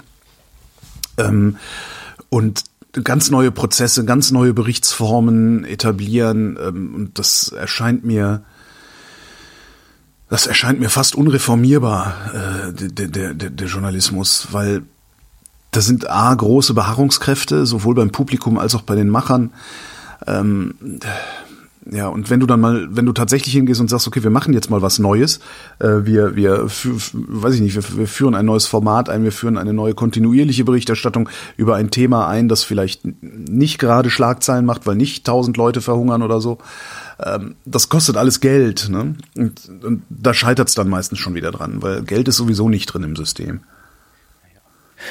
Ähm, 1.17 1.57
und 2.29 2.63
ganz 3.03 3.29
neue 3.29 3.51
Prozesse, 3.51 4.05
ganz 4.05 4.31
neue 4.31 4.53
Berichtsformen 4.53 5.63
etablieren. 5.65 6.57
Ähm, 6.61 6.95
und 6.95 7.19
das 7.19 7.49
erscheint 7.49 8.03
mir, 8.05 8.43
das 10.29 10.47
erscheint 10.47 10.79
mir 10.79 10.89
fast 10.89 11.15
unreformierbar, 11.15 12.69
äh, 12.69 12.73
der, 12.73 13.07
der, 13.07 13.33
der, 13.33 13.49
der 13.49 13.67
Journalismus, 13.67 14.47
weil 14.51 14.83
da 15.71 15.81
sind 15.81 16.09
A, 16.09 16.33
große 16.33 16.73
Beharrungskräfte, 16.73 17.65
sowohl 17.65 17.95
beim 17.95 18.11
Publikum 18.11 18.57
als 18.57 18.75
auch 18.75 18.81
bei 18.81 18.95
den 18.95 19.09
Machern. 19.09 19.51
Ähm, 20.27 20.75
ja, 21.89 22.07
und 22.09 22.29
wenn 22.29 22.39
du 22.39 22.45
dann 22.45 22.59
mal, 22.59 22.87
wenn 22.91 23.07
du 23.07 23.13
tatsächlich 23.13 23.53
hingehst 23.55 23.81
und 23.81 23.89
sagst, 23.89 24.07
okay, 24.07 24.21
wir 24.21 24.29
machen 24.29 24.53
jetzt 24.53 24.69
mal 24.69 24.83
was 24.83 24.99
Neues, 24.99 25.39
äh, 25.79 26.03
wir, 26.03 26.35
wir, 26.35 26.65
weiß 26.65 27.55
ich 27.55 27.61
nicht, 27.61 27.75
wir, 27.75 27.97
wir 27.97 28.07
führen 28.07 28.35
ein 28.35 28.45
neues 28.45 28.67
Format 28.67 29.09
ein, 29.09 29.23
wir 29.23 29.31
führen 29.31 29.57
eine 29.57 29.73
neue 29.73 29.95
kontinuierliche 29.95 30.63
Berichterstattung 30.63 31.27
über 31.57 31.75
ein 31.75 31.89
Thema 31.89 32.27
ein, 32.27 32.49
das 32.49 32.63
vielleicht 32.63 33.01
nicht 33.21 33.79
gerade 33.79 34.11
Schlagzeilen 34.11 34.65
macht, 34.65 34.85
weil 34.85 34.95
nicht 34.95 35.25
tausend 35.25 35.57
Leute 35.57 35.81
verhungern 35.81 36.21
oder 36.21 36.39
so. 36.39 36.59
Ähm, 37.19 37.55
das 37.65 37.89
kostet 37.89 38.15
alles 38.15 38.41
Geld, 38.41 38.89
ne? 38.89 39.15
Und, 39.35 39.69
und 39.83 40.03
da 40.09 40.35
scheitert 40.35 40.69
es 40.69 40.75
dann 40.75 40.89
meistens 40.89 41.17
schon 41.17 41.33
wieder 41.33 41.51
dran, 41.51 41.81
weil 41.81 42.03
Geld 42.03 42.27
ist 42.27 42.37
sowieso 42.37 42.69
nicht 42.69 42.87
drin 42.87 43.03
im 43.03 43.15
System. 43.15 43.61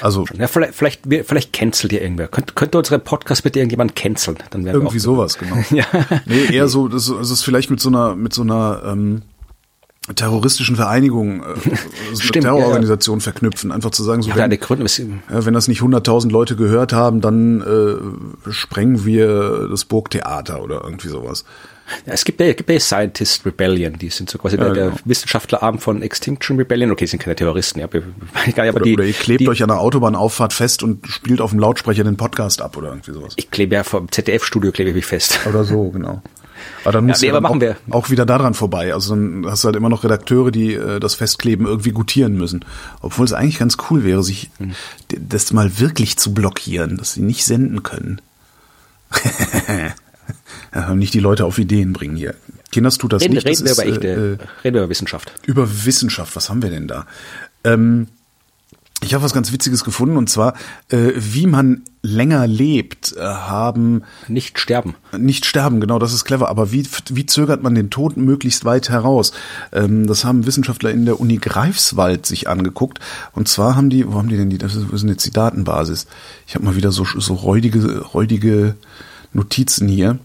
Also 0.01 0.25
ja, 0.37 0.47
vielleicht, 0.47 0.75
vielleicht, 0.75 1.01
vielleicht 1.25 1.53
cancelt 1.53 1.93
ihr 1.93 2.03
irgendwer. 2.03 2.29
Könnt, 2.29 2.55
könnte 2.55 2.79
unsere 2.79 2.99
Podcast 2.99 3.43
bitte 3.43 3.59
irgendjemand 3.59 3.97
canceln? 3.97 4.39
Dann 4.51 4.65
wären 4.65 4.77
irgendwie 4.77 4.99
sowas, 4.99 5.39
genau. 5.39 5.57
ja. 5.71 5.85
Nee, 6.27 6.55
eher 6.55 6.69
so, 6.69 6.89
das, 6.89 7.07
das 7.07 7.31
ist 7.31 7.43
vielleicht 7.43 7.71
mit 7.71 7.81
so 7.81 7.89
einer, 7.89 8.15
mit 8.15 8.33
so 8.33 8.43
einer 8.43 8.83
ähm, 8.87 9.23
terroristischen 10.15 10.77
Vereinigung, 10.77 11.43
äh, 11.43 11.45
also 12.11 12.23
Stimmt, 12.23 12.45
Terrororganisation 12.45 13.19
ja, 13.19 13.21
ja. 13.21 13.25
verknüpfen, 13.25 13.73
einfach 13.73 13.91
zu 13.91 14.03
sagen, 14.03 14.23
so 14.23 14.31
ja, 14.31 14.37
wenn, 14.37 14.59
Gründe, 14.59 14.87
ja, 14.87 15.45
wenn 15.45 15.55
das 15.55 15.69
nicht 15.69 15.81
100.000 15.81 16.31
Leute 16.31 16.57
gehört 16.57 16.93
haben, 16.93 17.21
dann 17.21 17.61
äh, 17.61 18.51
sprengen 18.51 19.05
wir 19.05 19.69
das 19.69 19.85
Burgtheater 19.85 20.63
oder 20.63 20.83
irgendwie 20.85 21.09
sowas. 21.09 21.45
Ja, 22.07 22.13
es 22.13 22.25
gibt 22.25 22.41
ja, 22.41 22.53
gibt 22.53 22.71
ja 22.71 22.81
Scientist 22.81 23.45
Rebellion, 23.45 23.99
die 23.99 24.11
sind 24.11 24.31
so 24.31 24.39
quasi 24.39 24.57
ja, 24.57 24.65
der, 24.65 24.75
der 24.75 24.85
genau. 24.87 24.99
Wissenschaftlerarm 25.05 25.79
von 25.79 26.03
Extinction 26.03 26.57
Rebellion. 26.57 26.91
Okay, 26.91 27.07
sind 27.07 27.21
keine 27.21 27.37
Terroristen, 27.37 27.81
ja. 27.81 27.87
Aber 27.87 28.01
oder, 28.75 28.81
die, 28.81 28.95
oder 28.95 29.05
ihr 29.05 29.13
klebt 29.13 29.41
die, 29.41 29.49
euch 29.49 29.63
an 29.63 29.69
der 29.69 29.81
Autobahnauffahrt 29.81 30.53
fest 30.53 30.83
und 30.83 31.07
spielt 31.07 31.41
auf 31.41 31.51
dem 31.51 31.59
Lautsprecher 31.59 32.05
den 32.05 32.17
Podcast 32.17 32.63
ab 32.63 32.77
oder 32.77 32.89
irgendwie 32.89 33.13
sowas. 33.13 33.35
Ich 33.37 33.51
klebe 33.51 33.75
ja 33.75 33.85
vom 33.85 34.11
ZDF-Studio 34.11 34.73
klebe 34.73 34.91
ich 34.91 34.97
mich 34.97 35.07
fest. 35.07 35.41
Oder 35.47 35.65
so, 35.65 35.91
genau. 35.91 36.23
Aber 36.85 36.93
dann 36.93 37.07
muss 37.07 37.23
ja, 37.23 37.39
nee, 37.41 37.47
auch, 37.47 37.75
auch, 37.91 38.11
wieder 38.11 38.27
daran 38.27 38.55
vorbei. 38.55 38.93
Also 38.93 39.15
dann 39.15 39.47
hast 39.47 39.65
du 39.65 39.67
halt 39.67 39.77
immer 39.77 39.89
noch 39.89 40.05
Redakteure, 40.05 40.51
die 40.51 40.75
äh, 40.75 41.01
das 41.01 41.15
Festkleben 41.15 41.67
irgendwie 41.67 41.93
gutieren 41.93 42.35
müssen. 42.37 42.65
Obwohl 43.01 43.25
es 43.25 43.33
eigentlich 43.33 43.59
ganz 43.59 43.77
cool 43.91 44.05
wäre, 44.05 44.23
sich 44.23 44.51
mhm. 44.59 44.75
das 45.09 45.53
mal 45.53 45.79
wirklich 45.79 46.19
zu 46.19 46.35
blockieren, 46.35 46.97
dass 46.97 47.15
sie 47.15 47.23
nicht 47.23 47.45
senden 47.45 47.83
können. 47.83 48.21
nicht 50.95 51.15
die 51.15 51.21
Leute 51.21 51.45
auf 51.45 51.59
Ideen 51.59 51.93
bringen 51.93 52.17
hier. 52.17 52.35
Kinders 52.73 52.99
tut 52.99 53.13
das 53.13 53.23
reden, 53.23 53.35
nicht. 53.35 53.47
Reden 53.47 53.65
das 53.65 53.79
wir 53.79 53.85
ist, 53.85 53.97
über 53.97 54.07
echte, 54.07 54.09
äh, 54.09 54.65
reden 54.65 54.75
wir 54.75 54.83
über 54.83 54.91
Wissenschaft. 54.91 55.33
Über 55.47 55.85
Wissenschaft, 55.85 56.37
was 56.37 56.51
haben 56.51 56.63
wir 56.63 56.71
denn 56.71 56.87
da? 56.87 57.07
Ähm, 57.65 58.07
ich 59.03 59.15
habe 59.15 59.25
was 59.25 59.33
ganz 59.33 59.51
Witziges 59.51 59.83
gefunden 59.83 60.19
und 60.19 60.29
zwar, 60.29 60.55
äh, 60.91 61.13
wie 61.17 61.47
man 61.47 61.83
länger 62.03 62.47
lebt, 62.47 63.15
äh, 63.17 63.23
haben 63.23 64.03
nicht 64.29 64.59
sterben. 64.59 64.95
Nicht 65.17 65.47
sterben, 65.47 65.81
genau, 65.81 65.99
das 65.99 66.13
ist 66.13 66.27
clever. 66.27 66.51
Aber 66.51 66.71
wie 66.71 66.87
wie 67.09 67.25
zögert 67.25 67.63
man 67.63 67.75
den 67.75 67.89
Tod 67.89 68.19
möglichst 68.19 68.67
weit 68.67 68.91
heraus? 68.91 69.33
Ähm, 69.73 70.07
das 70.07 70.25
haben 70.27 70.47
Wissenschaftler 70.47 70.91
in 70.91 71.07
der 71.07 71.19
Uni 71.19 71.39
Greifswald 71.39 72.27
sich 72.27 72.49
angeguckt. 72.49 73.01
Und 73.33 73.49
zwar 73.49 73.75
haben 73.75 73.89
die, 73.89 74.07
wo 74.07 74.19
haben 74.19 74.29
die 74.29 74.37
denn 74.37 74.51
die? 74.51 74.59
Das 74.59 74.75
ist 74.75 75.05
jetzt 75.05 75.25
die 75.25 75.33
Datenbasis. 75.33 76.07
Ich 76.47 76.55
habe 76.55 76.67
mal 76.67 76.77
wieder 76.77 76.93
so 76.93 77.05
so 77.05 77.35
räudige 77.35 78.01
räudige 78.01 78.77
Notizen 79.33 79.89
hier 79.89 80.19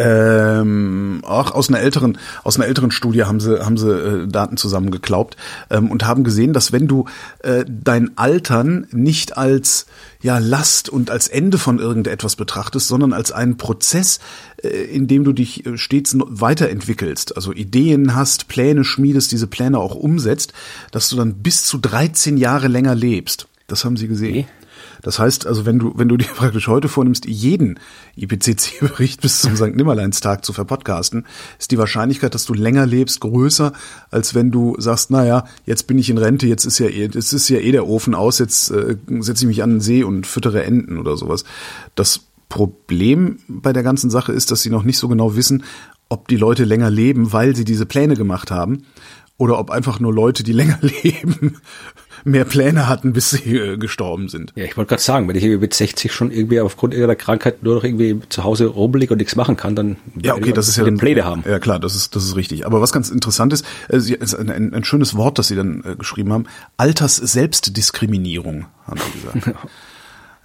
ähm, 0.00 1.22
auch 1.26 1.50
aus 1.50 1.68
einer 1.68 1.80
älteren 1.80 2.18
aus 2.44 2.56
einer 2.56 2.66
älteren 2.66 2.92
Studie 2.92 3.24
haben 3.24 3.40
sie 3.40 3.64
haben 3.64 3.76
sie 3.76 3.90
äh, 3.90 4.28
Daten 4.28 4.56
zusammengeklaubt 4.56 5.36
ähm, 5.70 5.90
und 5.90 6.06
haben 6.06 6.22
gesehen, 6.22 6.52
dass 6.52 6.70
wenn 6.70 6.86
du 6.86 7.06
äh, 7.40 7.64
dein 7.68 8.16
Altern 8.16 8.86
nicht 8.92 9.36
als 9.36 9.86
ja 10.22 10.38
Last 10.38 10.88
und 10.88 11.10
als 11.10 11.26
Ende 11.26 11.58
von 11.58 11.80
irgendetwas 11.80 12.36
betrachtest, 12.36 12.86
sondern 12.86 13.12
als 13.12 13.32
einen 13.32 13.56
Prozess, 13.56 14.20
äh, 14.62 14.68
in 14.68 15.08
dem 15.08 15.24
du 15.24 15.32
dich 15.32 15.66
äh, 15.66 15.76
stets 15.76 16.16
weiterentwickelst, 16.16 17.34
also 17.34 17.52
Ideen 17.52 18.14
hast, 18.14 18.46
Pläne 18.46 18.84
schmiedest, 18.84 19.32
diese 19.32 19.48
Pläne 19.48 19.78
auch 19.78 19.96
umsetzt, 19.96 20.52
dass 20.92 21.08
du 21.08 21.16
dann 21.16 21.42
bis 21.42 21.66
zu 21.66 21.76
13 21.76 22.36
Jahre 22.36 22.68
länger 22.68 22.94
lebst. 22.94 23.48
Das 23.66 23.84
haben 23.84 23.96
sie 23.96 24.06
gesehen. 24.06 24.44
Okay. 24.44 24.57
Das 25.02 25.18
heißt 25.18 25.46
also, 25.46 25.66
wenn 25.66 25.78
du, 25.78 25.92
wenn 25.96 26.08
du 26.08 26.16
dir 26.16 26.26
praktisch 26.36 26.68
heute 26.68 26.88
vornimmst, 26.88 27.26
jeden 27.26 27.78
IPCC-Bericht 28.16 29.20
bis 29.20 29.40
zum 29.40 29.56
St. 29.56 29.74
Nimmerleinstag 29.74 30.44
zu 30.44 30.52
verpodcasten, 30.52 31.26
ist 31.58 31.70
die 31.70 31.78
Wahrscheinlichkeit, 31.78 32.34
dass 32.34 32.44
du 32.44 32.54
länger 32.54 32.86
lebst, 32.86 33.20
größer, 33.20 33.72
als 34.10 34.34
wenn 34.34 34.50
du 34.50 34.76
sagst, 34.78 35.10
naja, 35.10 35.44
jetzt 35.66 35.86
bin 35.86 35.98
ich 35.98 36.10
in 36.10 36.18
Rente, 36.18 36.46
jetzt 36.46 36.64
ist 36.64 36.78
ja 36.78 36.86
eh, 36.86 37.08
jetzt 37.12 37.32
ist 37.32 37.48
ja 37.48 37.58
eh 37.58 37.72
der 37.72 37.86
Ofen 37.86 38.14
aus, 38.14 38.38
jetzt 38.38 38.70
äh, 38.70 38.96
setze 39.20 39.44
ich 39.44 39.48
mich 39.48 39.62
an 39.62 39.70
den 39.70 39.80
See 39.80 40.04
und 40.04 40.26
füttere 40.26 40.64
Enten 40.64 40.98
oder 40.98 41.16
sowas. 41.16 41.44
Das 41.94 42.20
Problem 42.48 43.38
bei 43.46 43.72
der 43.72 43.82
ganzen 43.82 44.10
Sache 44.10 44.32
ist, 44.32 44.50
dass 44.50 44.62
sie 44.62 44.70
noch 44.70 44.82
nicht 44.82 44.98
so 44.98 45.08
genau 45.08 45.36
wissen, 45.36 45.64
ob 46.08 46.28
die 46.28 46.36
Leute 46.36 46.64
länger 46.64 46.90
leben, 46.90 47.32
weil 47.32 47.54
sie 47.54 47.64
diese 47.64 47.86
Pläne 47.86 48.16
gemacht 48.16 48.50
haben, 48.50 48.84
oder 49.36 49.58
ob 49.58 49.70
einfach 49.70 50.00
nur 50.00 50.12
Leute, 50.12 50.42
die 50.42 50.52
länger 50.54 50.78
leben, 50.80 51.56
mehr 52.28 52.44
Pläne 52.44 52.88
hatten, 52.88 53.12
bis 53.12 53.30
sie 53.30 53.56
äh, 53.56 53.76
gestorben 53.76 54.28
sind. 54.28 54.52
Ja, 54.54 54.64
ich 54.64 54.76
wollte 54.76 54.90
gerade 54.90 55.02
sagen, 55.02 55.28
wenn 55.28 55.36
ich 55.36 55.44
mit 55.44 55.74
60 55.74 56.12
schon 56.12 56.30
irgendwie 56.30 56.60
aufgrund 56.60 56.94
irgendeiner 56.94 57.16
Krankheit 57.16 57.62
nur 57.62 57.76
noch 57.76 57.84
irgendwie 57.84 58.20
zu 58.28 58.44
Hause 58.44 58.66
rumbelig 58.66 59.10
und 59.10 59.18
nichts 59.18 59.36
machen 59.36 59.56
kann, 59.56 59.74
dann 59.74 59.96
ja, 60.20 60.34
okay, 60.34 60.52
das 60.52 60.68
ist 60.68 60.76
ja 60.76 60.84
dann, 60.84 60.98
Pläne 60.98 61.24
haben. 61.24 61.44
Ja, 61.48 61.58
klar, 61.58 61.78
das 61.78 61.96
ist 61.96 62.14
das 62.14 62.24
ist 62.24 62.36
richtig. 62.36 62.66
Aber 62.66 62.80
was 62.80 62.92
ganz 62.92 63.10
interessant 63.10 63.52
ist, 63.52 63.64
äh, 63.88 63.96
ist 63.96 64.34
ein, 64.34 64.50
ein, 64.50 64.74
ein 64.74 64.84
schönes 64.84 65.16
Wort, 65.16 65.38
das 65.38 65.48
sie 65.48 65.56
dann 65.56 65.82
äh, 65.84 65.96
geschrieben 65.96 66.32
haben: 66.32 66.46
Alters-Selbstdiskriminierung, 66.76 68.66
haben 68.86 69.00
sie 69.00 69.20
gesagt. 69.20 69.58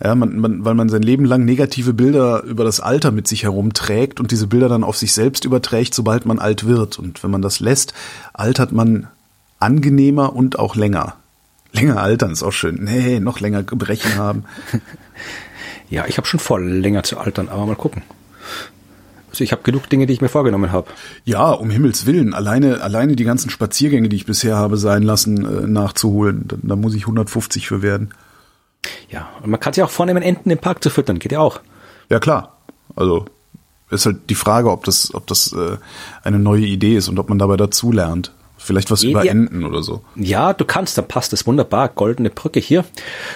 Ja, 0.03 0.15
man, 0.15 0.37
man, 0.37 0.65
weil 0.65 0.73
man 0.73 0.89
sein 0.89 1.01
Leben 1.01 1.23
lang 1.23 1.45
negative 1.45 1.93
Bilder 1.93 2.43
über 2.43 2.65
das 2.65 2.81
Alter 2.81 3.11
mit 3.11 3.25
sich 3.27 3.43
herumträgt 3.43 4.19
und 4.19 4.31
diese 4.31 4.47
Bilder 4.47 4.67
dann 4.67 4.83
auf 4.83 4.97
sich 4.97 5.13
selbst 5.13 5.45
überträgt, 5.45 5.93
sobald 5.93 6.25
man 6.25 6.39
alt 6.39 6.65
wird. 6.65 6.99
Und 6.99 7.23
wenn 7.23 7.31
man 7.31 7.41
das 7.41 7.61
lässt, 7.61 7.93
altert 8.33 8.73
man 8.73 9.07
angenehmer 9.59 10.35
und 10.35 10.59
auch 10.59 10.75
länger. 10.75 11.15
Länger 11.73 12.01
altern 12.01 12.31
ist 12.31 12.43
auch 12.43 12.51
schön. 12.51 12.83
Nee, 12.83 13.19
noch 13.19 13.39
länger 13.39 13.63
Gebrechen 13.63 14.15
haben. 14.17 14.45
Ja, 15.89 16.07
ich 16.07 16.17
habe 16.17 16.25
schon 16.25 16.39
vor, 16.39 16.59
länger 16.59 17.03
zu 17.03 17.19
altern, 17.19 17.49
aber 17.49 17.67
mal 17.67 17.75
gucken. 17.75 18.01
Also 19.29 19.43
ich 19.43 19.51
habe 19.51 19.61
genug 19.61 19.89
Dinge, 19.89 20.07
die 20.07 20.13
ich 20.13 20.21
mir 20.21 20.29
vorgenommen 20.29 20.71
habe. 20.71 20.87
Ja, 21.23 21.51
um 21.51 21.69
Himmels 21.69 22.07
Willen. 22.07 22.33
Alleine, 22.33 22.81
alleine 22.81 23.15
die 23.15 23.23
ganzen 23.23 23.51
Spaziergänge, 23.51 24.09
die 24.09 24.15
ich 24.15 24.25
bisher 24.25 24.55
habe 24.55 24.77
sein 24.77 25.03
lassen, 25.03 25.45
äh, 25.45 25.67
nachzuholen. 25.67 26.47
Da, 26.47 26.57
da 26.59 26.75
muss 26.75 26.95
ich 26.95 27.03
150 27.03 27.67
für 27.67 27.83
werden. 27.83 28.11
Ja, 29.11 29.29
und 29.43 29.51
man 29.51 29.59
kann 29.59 29.73
sich 29.73 29.83
auch 29.83 29.91
vornehmen, 29.91 30.23
Enten 30.23 30.49
im 30.49 30.57
Park 30.57 30.83
zu 30.83 30.89
füttern. 30.89 31.19
Geht 31.19 31.31
ja 31.31 31.41
auch. 31.41 31.61
Ja, 32.09 32.19
klar. 32.19 32.57
Also 32.95 33.25
ist 33.91 34.07
halt 34.07 34.29
die 34.31 34.35
Frage, 34.35 34.71
ob 34.71 34.85
das, 34.85 35.13
ob 35.13 35.27
das 35.27 35.53
äh, 35.53 35.77
eine 36.23 36.39
neue 36.39 36.65
Idee 36.65 36.95
ist 36.95 37.07
und 37.07 37.19
ob 37.19 37.29
man 37.29 37.37
dabei 37.37 37.57
dazulernt. 37.57 38.31
Vielleicht 38.63 38.91
was 38.91 39.03
über 39.03 39.25
Enten 39.25 39.65
oder 39.65 39.83
so. 39.83 40.01
Ja, 40.15 40.53
du 40.53 40.63
kannst, 40.63 40.97
dann 40.97 41.07
passt 41.07 41.33
das 41.33 41.45
wunderbar. 41.45 41.89
Goldene 41.89 42.29
Brücke 42.29 42.59
hier. 42.59 42.85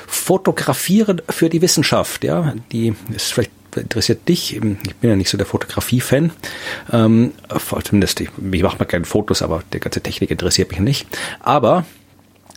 Fotografieren 0.08 1.22
für 1.30 1.50
die 1.50 1.62
Wissenschaft, 1.62 2.24
ja. 2.24 2.54
Die 2.72 2.96
ist 3.13 3.34
vielleicht 3.34 3.52
interessiert 3.76 4.28
dich. 4.28 4.56
Ich 4.56 4.62
bin 4.62 4.78
ja 5.02 5.16
nicht 5.16 5.30
so 5.30 5.38
der 5.38 5.46
Fotografie-Fan. 5.46 6.32
Ähm, 6.92 7.34
zumindest, 7.84 8.22
ich, 8.22 8.30
ich 8.52 8.63
mache 8.63 8.80
mal 8.80 8.86
keine 8.86 9.06
Fotos, 9.06 9.42
aber 9.42 9.63
die 9.74 9.80
ganze 9.80 10.02
Technik 10.02 10.32
interessiert 10.32 10.72
mich 10.72 10.80
nicht. 10.80 11.08
Aber 11.42 11.86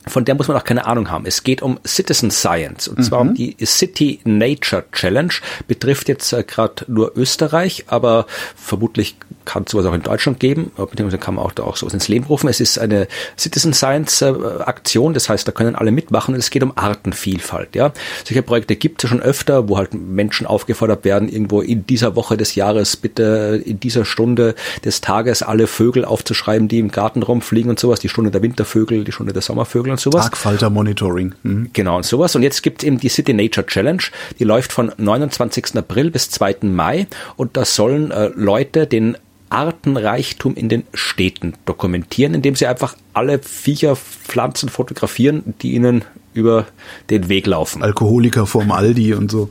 von 0.07 0.25
der 0.25 0.35
muss 0.35 0.49
man 0.49 0.57
auch 0.57 0.65
keine 0.65 0.87
Ahnung 0.87 1.11
haben. 1.11 1.27
Es 1.27 1.43
geht 1.43 1.63
um 1.63 1.79
Citizen 1.87 2.31
Science 2.31 2.89
und 2.89 3.05
zwar 3.05 3.21
um 3.21 3.35
die 3.35 3.57
City 3.65 4.21
Nature 4.25 4.85
Challenge. 4.93 5.33
Betrifft 5.69 6.09
jetzt 6.09 6.33
äh, 6.33 6.43
gerade 6.43 6.85
nur 6.89 7.13
Österreich, 7.17 7.85
aber 7.89 8.27
vermutlich 8.57 9.17
kann 9.45 9.65
es 9.65 9.73
sowas 9.73 9.87
auch 9.87 9.95
in 9.95 10.03
Deutschland 10.03 10.41
geben, 10.41 10.71
beziehungsweise 10.77 11.19
kann 11.19 11.35
man 11.35 11.45
auch 11.45 11.53
da 11.53 11.65
auch 11.65 11.77
sowas 11.77 11.93
ins 11.93 12.09
Leben 12.09 12.25
rufen. 12.27 12.49
Es 12.49 12.61
ist 12.61 12.79
eine 12.79 13.09
Citizen 13.39 13.73
Science 13.73 14.23
äh, 14.23 14.33
Aktion, 14.61 15.13
das 15.13 15.29
heißt, 15.29 15.47
da 15.47 15.53
können 15.53 15.75
alle 15.75 15.91
mitmachen 15.91 16.35
und 16.35 16.41
es 16.41 16.51
geht 16.51 16.63
um 16.63 16.73
Artenvielfalt. 16.77 17.75
Ja, 17.75 17.93
solche 18.25 18.43
Projekte 18.43 18.77
gibt 18.77 19.03
es 19.03 19.11
ja 19.11 19.17
schon 19.17 19.23
öfter, 19.23 19.69
wo 19.69 19.77
halt 19.77 19.93
Menschen 19.93 20.47
aufgefordert 20.47 21.05
werden, 21.05 21.29
irgendwo 21.29 21.61
in 21.61 21.87
dieser 21.87 22.17
Woche 22.17 22.37
des 22.37 22.55
Jahres 22.55 22.97
bitte 22.97 23.61
in 23.65 23.81
dieser 23.81 24.05
Stunde 24.05 24.55
des 24.85 25.01
Tages 25.01 25.43
alle 25.43 25.67
Vögel 25.67 26.05
aufzuschreiben, 26.05 26.69
die 26.69 26.79
im 26.79 26.91
Garten 26.91 27.23
rumfliegen 27.23 27.71
und 27.71 27.79
sowas. 27.79 28.01
Die 28.01 28.09
Stunde 28.09 28.31
der 28.31 28.43
Wintervögel, 28.43 29.05
die 29.05 29.13
Stunde 29.13 29.33
der 29.33 29.43
Sommervögel 29.43 29.90
und 29.91 30.01
sowas. 30.01 30.25
Tagfalter 30.25 30.71
Monitoring. 30.71 31.35
Mhm. 31.43 31.71
Genau, 31.73 31.97
und 31.97 32.05
sowas. 32.05 32.35
Und 32.37 32.43
jetzt 32.43 32.63
gibt 32.63 32.83
es 32.83 32.87
eben 32.87 32.99
die 32.99 33.09
City 33.09 33.33
Nature 33.33 33.67
Challenge, 33.67 34.03
die 34.39 34.45
läuft 34.45 34.73
von 34.73 34.93
29. 34.97 35.77
April 35.77 36.11
bis 36.11 36.31
2. 36.31 36.59
Mai 36.63 37.07
und 37.37 37.57
da 37.57 37.65
sollen 37.65 38.11
äh, 38.11 38.31
Leute 38.35 38.87
den 38.87 39.17
Artenreichtum 39.51 40.55
in 40.55 40.69
den 40.69 40.85
Städten 40.95 41.55
dokumentieren, 41.67 42.35
indem 42.35 42.55
sie 42.55 42.67
einfach 42.67 42.97
alle 43.13 43.41
Viecher, 43.41 43.97
Pflanzen 43.97 44.69
fotografieren, 44.69 45.55
die 45.61 45.73
ihnen 45.73 46.05
über 46.33 46.67
den 47.11 47.29
Weg 47.29 47.47
laufen. 47.47 47.83
Alkoholiker 47.83 48.47
vorm 48.47 48.71
Aldi 48.71 49.15
und 49.15 49.31
so. 49.31 49.51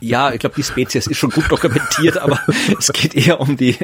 Ja, 0.00 0.32
ich 0.32 0.40
glaube, 0.40 0.56
die 0.56 0.62
Spezies 0.62 1.06
ist 1.06 1.16
schon 1.16 1.30
gut 1.30 1.50
dokumentiert, 1.50 2.18
aber 2.18 2.40
es 2.78 2.92
geht 2.92 3.14
eher 3.14 3.40
um 3.40 3.56
die, 3.56 3.76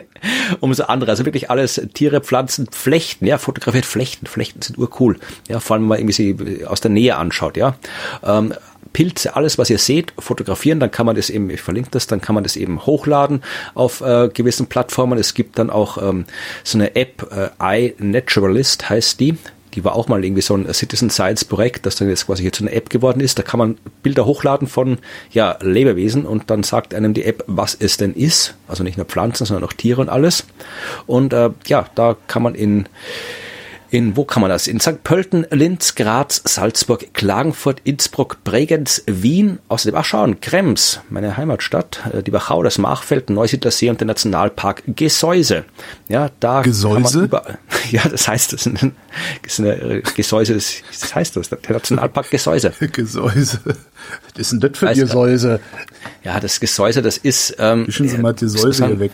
um 0.61 0.73
so 0.75 0.85
andere. 0.85 1.11
Also 1.11 1.25
wirklich 1.25 1.51
alles 1.51 1.81
Tiere, 1.95 2.21
Pflanzen, 2.21 2.69
Flechten, 2.71 3.27
ja, 3.27 3.39
fotografiert 3.39 3.87
Flechten. 3.87 4.27
Flechten 4.27 4.63
sind 4.63 4.79
urcool. 4.79 5.19
Ja, 5.49 5.61
vor 5.61 5.75
allem, 5.75 5.85
wenn 5.85 5.89
man 5.89 5.99
irgendwie 5.99 6.37
sie 6.37 6.67
aus 6.67 6.81
der 6.81 6.91
Nähe 6.91 7.17
anschaut, 7.17 7.57
ja. 7.57 7.77
Ähm, 8.23 8.55
Pilze, 8.93 9.37
alles, 9.37 9.59
was 9.59 9.71
ihr 9.71 9.79
seht, 9.79 10.13
fotografieren, 10.19 10.81
dann 10.81 10.91
kann 10.91 11.07
man 11.07 11.17
das 11.17 11.31
eben, 11.31 11.49
ich 11.51 11.63
verlinke 11.63 11.91
das, 11.91 12.07
dann 12.07 12.21
kann 12.21 12.35
man 12.35 12.45
das 12.45 12.57
eben 12.57 12.85
hochladen 12.85 13.43
auf 13.75 14.01
äh, 14.03 14.29
gewissen 14.29 14.67
Plattformen. 14.67 15.19
Es 15.19 15.35
gibt 15.35 15.59
dann 15.59 15.71
auch 15.71 15.97
ähm, 15.97 16.27
so 16.63 16.79
eine 16.79 16.95
App, 16.95 17.27
äh, 17.33 17.93
iNaturalist 17.99 18.91
heißt 18.91 19.21
die 19.21 19.39
die 19.75 19.85
war 19.85 19.95
auch 19.95 20.09
mal 20.09 20.25
irgendwie 20.25 20.43
so 20.43 20.55
ein 20.55 20.73
Citizen 20.73 21.11
Science 21.11 21.45
Projekt, 21.45 21.87
das 21.87 21.97
dann 21.97 22.09
jetzt 22.09 22.27
quasi 22.27 22.43
hier 22.43 22.53
zu 22.53 22.65
einer 22.65 22.73
App 22.73 22.91
geworden 22.91 23.21
ist. 23.21 23.39
Da 23.39 23.43
kann 23.43 23.59
man 23.59 23.79
Bilder 24.03 24.27
hochladen 24.27 24.69
von 24.69 24.99
ja, 25.31 25.59
Lebewesen 25.61 26.27
und 26.27 26.51
dann 26.51 26.63
sagt 26.63 26.95
einem 26.95 27.15
die 27.15 27.25
App, 27.25 27.45
was 27.47 27.77
es 27.79 27.97
denn 27.97 28.15
ist. 28.15 28.55
Also 28.69 28.85
nicht 28.85 28.97
nur 28.97 29.07
Pflanzen, 29.07 29.47
sondern 29.47 29.65
auch 29.69 29.73
Tiere 29.73 30.01
und 30.01 30.09
alles. 30.09 30.45
Und 31.07 31.33
äh, 31.33 31.51
ja, 31.67 31.87
da 31.95 32.17
kann 32.27 32.43
man 32.43 32.55
in 32.55 32.87
in, 33.93 34.17
wo 34.17 34.25
kann 34.25 34.41
man 34.41 34.49
das? 34.49 34.69
In 34.69 34.81
St. 34.81 35.05
Pölten, 35.05 35.47
Linz, 35.51 35.95
Graz, 35.95 36.41
Salzburg, 36.47 37.13
Klagenfurt, 37.13 37.83
Innsbruck, 37.85 38.43
Bregenz, 38.43 39.03
Wien, 39.07 39.59
außerdem, 39.69 39.99
ach 40.01 40.05
schauen, 40.07 40.41
Krems, 40.41 41.01
meine 41.11 41.37
Heimatstadt, 41.37 42.01
äh, 42.11 42.23
die 42.23 42.33
Wachau, 42.33 42.63
das 42.63 42.79
Machfeld, 42.79 43.29
Neusiedlersee 43.29 43.91
und 43.91 44.01
der 44.01 44.07
Nationalpark 44.07 44.83
Gesäuse. 44.87 45.67
Ja, 46.09 46.31
da 46.41 46.63
Gesäuse? 46.63 47.25
Überall, 47.25 47.59
ja, 47.91 48.09
das 48.09 48.27
heißt, 48.27 48.55
das 48.55 48.65
ist, 48.67 48.83
ein, 48.83 48.97
das 49.43 49.53
ist 49.53 49.61
eine 49.61 49.75
äh, 49.75 50.03
Gesäuse, 50.17 50.55
das, 50.55 50.73
das 50.99 51.15
heißt 51.15 51.37
das, 51.37 51.51
der 51.51 51.59
Nationalpark 51.69 52.31
Gesäuse. 52.31 52.73
Gesäuse. 52.93 53.61
Was 53.67 54.39
ist 54.39 54.53
denn 54.53 54.61
das 54.61 54.79
für 54.79 54.95
Gesäuse? 54.95 55.61
Ja, 56.25 56.41
das 56.41 56.61
Gesäuse, 56.61 57.03
das 57.03 57.19
ist... 57.19 57.57
Ähm, 57.59 57.87
Wischen 57.87 58.09
Sie 58.09 58.17
mal 58.17 58.33
die 58.33 58.49
Säuse 58.49 58.87
hier 58.87 58.99
weg. 58.99 59.13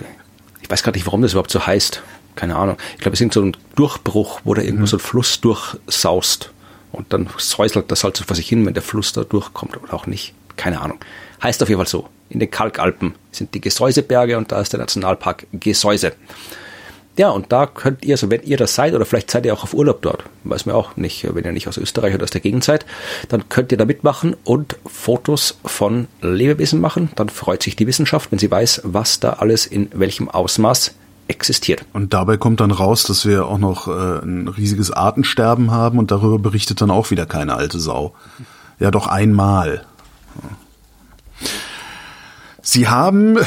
Ich 0.63 0.71
weiß 0.71 0.85
gar 0.85 0.93
nicht, 0.93 1.07
warum 1.07 1.23
das 1.23 1.33
überhaupt 1.33 1.51
so 1.51 1.67
heißt 1.67 2.01
keine 2.39 2.57
Ahnung. 2.57 2.77
Ich 2.95 3.01
glaube, 3.01 3.15
es 3.15 3.21
ist 3.21 3.33
so 3.33 3.43
ein 3.43 3.57
Durchbruch, 3.75 4.41
wo 4.45 4.55
da 4.55 4.63
irgendwo 4.63 4.83
mhm. 4.83 4.87
so 4.87 4.97
ein 4.97 5.01
Fluss 5.01 5.41
durchsaust. 5.41 6.53
Und 6.93 7.13
dann 7.13 7.29
säuselt 7.37 7.91
das 7.91 8.05
halt 8.05 8.17
so 8.17 8.25
vor 8.25 8.37
sich 8.37 8.49
hin, 8.49 8.65
wenn 8.65 8.75
der 8.75 8.83
Fluss 8.83 9.13
da 9.13 9.25
durchkommt 9.25 9.77
oder 9.77 9.93
auch 9.93 10.07
nicht. 10.07 10.35
Keine 10.57 10.81
Ahnung. 10.81 10.99
Heißt 11.43 11.63
auf 11.63 11.69
jeden 11.69 11.81
Fall 11.81 11.89
so. 11.89 12.09
In 12.31 12.39
den 12.39 12.51
Kalkalpen 12.51 13.15
sind 13.33 13.55
die 13.55 13.61
Gesäuseberge 13.61 14.39
und 14.39 14.53
da 14.53 14.61
ist 14.61 14.73
der 14.73 14.81
Nationalpark 14.81 15.47
Gesäuse. 15.53 16.13
Ja, 17.17 17.31
und 17.31 17.51
da 17.51 17.67
könnt 17.67 18.05
ihr, 18.05 18.17
so 18.17 18.31
wenn 18.31 18.45
ihr 18.45 18.57
das 18.57 18.77
seid, 18.77 18.95
oder 18.95 19.05
vielleicht 19.05 19.31
seid 19.31 19.45
ihr 19.45 19.53
auch 19.53 19.65
auf 19.65 19.75
Urlaub 19.75 20.03
dort, 20.03 20.23
weiß 20.45 20.67
man 20.67 20.77
auch 20.77 20.97
nicht, 20.97 21.27
wenn 21.35 21.45
ihr 21.45 21.51
nicht 21.51 21.67
aus 21.67 21.77
Österreich 21.77 22.15
oder 22.15 22.23
aus 22.23 22.31
der 22.31 22.41
Gegend 22.41 22.63
seid, 22.63 22.87
dann 23.29 23.49
könnt 23.49 23.73
ihr 23.73 23.79
da 23.79 23.85
mitmachen 23.85 24.37
und 24.45 24.77
Fotos 24.87 25.59
von 25.65 26.07
Lebewesen 26.23 26.81
machen. 26.81 27.11
Dann 27.17 27.29
freut 27.29 27.65
sich 27.65 27.75
die 27.75 27.89
Wissenschaft, 27.89 28.31
wenn 28.31 28.39
sie 28.39 28.51
weiß, 28.51 28.83
was 28.85 29.19
da 29.19 29.31
alles 29.35 29.67
in 29.67 29.91
welchem 29.93 30.29
Ausmaß 30.29 30.95
existiert. 31.29 31.85
Und 31.93 32.15
dabei 32.15 32.37
kommt 32.37 32.61
dann 32.61 32.71
raus, 32.71 33.05
dass 33.05 33.27
wir 33.27 33.47
auch 33.47 33.59
noch 33.59 33.87
äh, 33.89 34.25
ein 34.25 34.49
riesiges 34.49 34.91
Artensterben 34.91 35.71
haben 35.71 35.99
und 35.99 36.11
darüber 36.11 36.39
berichtet 36.39 36.81
dann 36.81 36.91
auch 36.91 37.11
wieder 37.11 37.27
keine 37.27 37.55
alte 37.55 37.79
Sau. 37.79 38.15
Ja, 38.79 38.91
doch 38.91 39.07
einmal. 39.07 39.85
Sie 42.63 42.89
haben, 42.89 43.39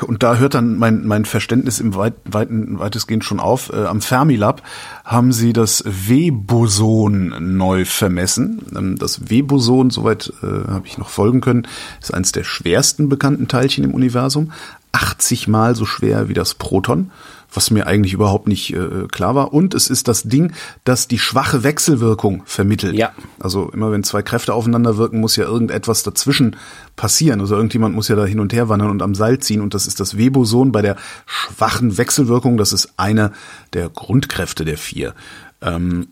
und 0.00 0.22
da 0.22 0.36
hört 0.36 0.54
dann 0.54 0.76
mein, 0.76 1.06
mein 1.06 1.24
Verständnis 1.24 1.78
im 1.78 1.94
weit, 1.94 2.14
weiten, 2.24 2.78
weitestgehend 2.78 3.24
schon 3.24 3.38
auf, 3.38 3.72
äh, 3.72 3.84
am 3.84 4.00
Fermilab 4.00 4.62
haben 5.04 5.32
sie 5.32 5.52
das 5.52 5.84
W-Boson 5.86 7.56
neu 7.56 7.84
vermessen. 7.84 8.66
Ähm, 8.76 8.98
das 8.98 9.30
W-Boson, 9.30 9.90
soweit 9.90 10.32
äh, 10.42 10.68
habe 10.68 10.86
ich 10.86 10.98
noch 10.98 11.08
folgen 11.08 11.40
können, 11.40 11.66
ist 12.00 12.12
eines 12.12 12.32
der 12.32 12.44
schwersten 12.44 13.08
bekannten 13.08 13.46
Teilchen 13.48 13.84
im 13.84 13.94
Universum. 13.94 14.52
80 14.96 15.46
mal 15.46 15.74
so 15.74 15.84
schwer 15.84 16.30
wie 16.30 16.32
das 16.32 16.54
Proton, 16.54 17.10
was 17.52 17.70
mir 17.70 17.86
eigentlich 17.86 18.14
überhaupt 18.14 18.48
nicht 18.48 18.72
äh, 18.72 19.06
klar 19.12 19.34
war. 19.34 19.52
Und 19.52 19.74
es 19.74 19.90
ist 19.90 20.08
das 20.08 20.22
Ding, 20.22 20.54
das 20.84 21.06
die 21.06 21.18
schwache 21.18 21.62
Wechselwirkung 21.62 22.42
vermittelt. 22.46 22.94
Ja. 22.94 23.12
Also 23.38 23.68
immer 23.70 23.92
wenn 23.92 24.04
zwei 24.04 24.22
Kräfte 24.22 24.54
aufeinander 24.54 24.96
wirken, 24.96 25.20
muss 25.20 25.36
ja 25.36 25.44
irgendetwas 25.44 26.02
dazwischen 26.02 26.56
passieren. 26.96 27.40
Also 27.40 27.56
irgendjemand 27.56 27.94
muss 27.94 28.08
ja 28.08 28.16
da 28.16 28.24
hin 28.24 28.40
und 28.40 28.54
her 28.54 28.70
wandern 28.70 28.90
und 28.90 29.02
am 29.02 29.14
Seil 29.14 29.38
ziehen. 29.38 29.60
Und 29.60 29.74
das 29.74 29.86
ist 29.86 30.00
das 30.00 30.16
Weboson 30.16 30.72
bei 30.72 30.80
der 30.80 30.96
schwachen 31.26 31.98
Wechselwirkung. 31.98 32.56
Das 32.56 32.72
ist 32.72 32.94
einer 32.96 33.32
der 33.74 33.90
Grundkräfte 33.90 34.64
der 34.64 34.78
vier. 34.78 35.14
Ähm, 35.60 36.08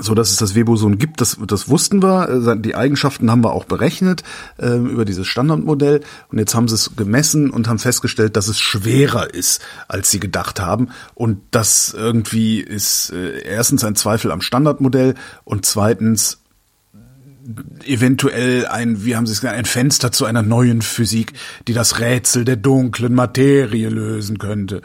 so 0.00 0.14
dass 0.14 0.30
es 0.30 0.36
das 0.36 0.54
Weboson 0.54 0.98
gibt, 0.98 1.20
das, 1.20 1.38
das 1.46 1.68
wussten 1.68 2.02
wir. 2.02 2.28
Äh, 2.28 2.60
die 2.60 2.74
Eigenschaften 2.74 3.30
haben 3.30 3.44
wir 3.44 3.52
auch 3.52 3.64
berechnet 3.64 4.22
äh, 4.58 4.76
über 4.76 5.04
dieses 5.04 5.26
Standardmodell. 5.26 6.00
Und 6.30 6.38
jetzt 6.38 6.54
haben 6.54 6.68
sie 6.68 6.74
es 6.74 6.96
gemessen 6.96 7.50
und 7.50 7.68
haben 7.68 7.78
festgestellt, 7.78 8.36
dass 8.36 8.48
es 8.48 8.60
schwerer 8.60 9.32
ist, 9.32 9.60
als 9.88 10.10
sie 10.10 10.20
gedacht 10.20 10.60
haben. 10.60 10.88
Und 11.14 11.40
das 11.50 11.94
irgendwie 11.96 12.60
ist 12.60 13.10
äh, 13.10 13.42
erstens 13.42 13.84
ein 13.84 13.96
Zweifel 13.96 14.30
am 14.32 14.40
Standardmodell 14.40 15.14
und 15.44 15.66
zweitens 15.66 16.38
eventuell 17.84 18.66
ein, 18.66 19.04
wie 19.04 19.16
haben 19.16 19.26
Sie 19.26 19.32
es 19.32 19.40
gesagt, 19.40 19.56
ein 19.56 19.64
Fenster 19.64 20.12
zu 20.12 20.24
einer 20.24 20.42
neuen 20.42 20.82
Physik, 20.82 21.32
die 21.66 21.72
das 21.72 21.98
Rätsel 21.98 22.44
der 22.44 22.56
dunklen 22.56 23.14
Materie 23.14 23.88
lösen 23.88 24.38
könnte. 24.38 24.82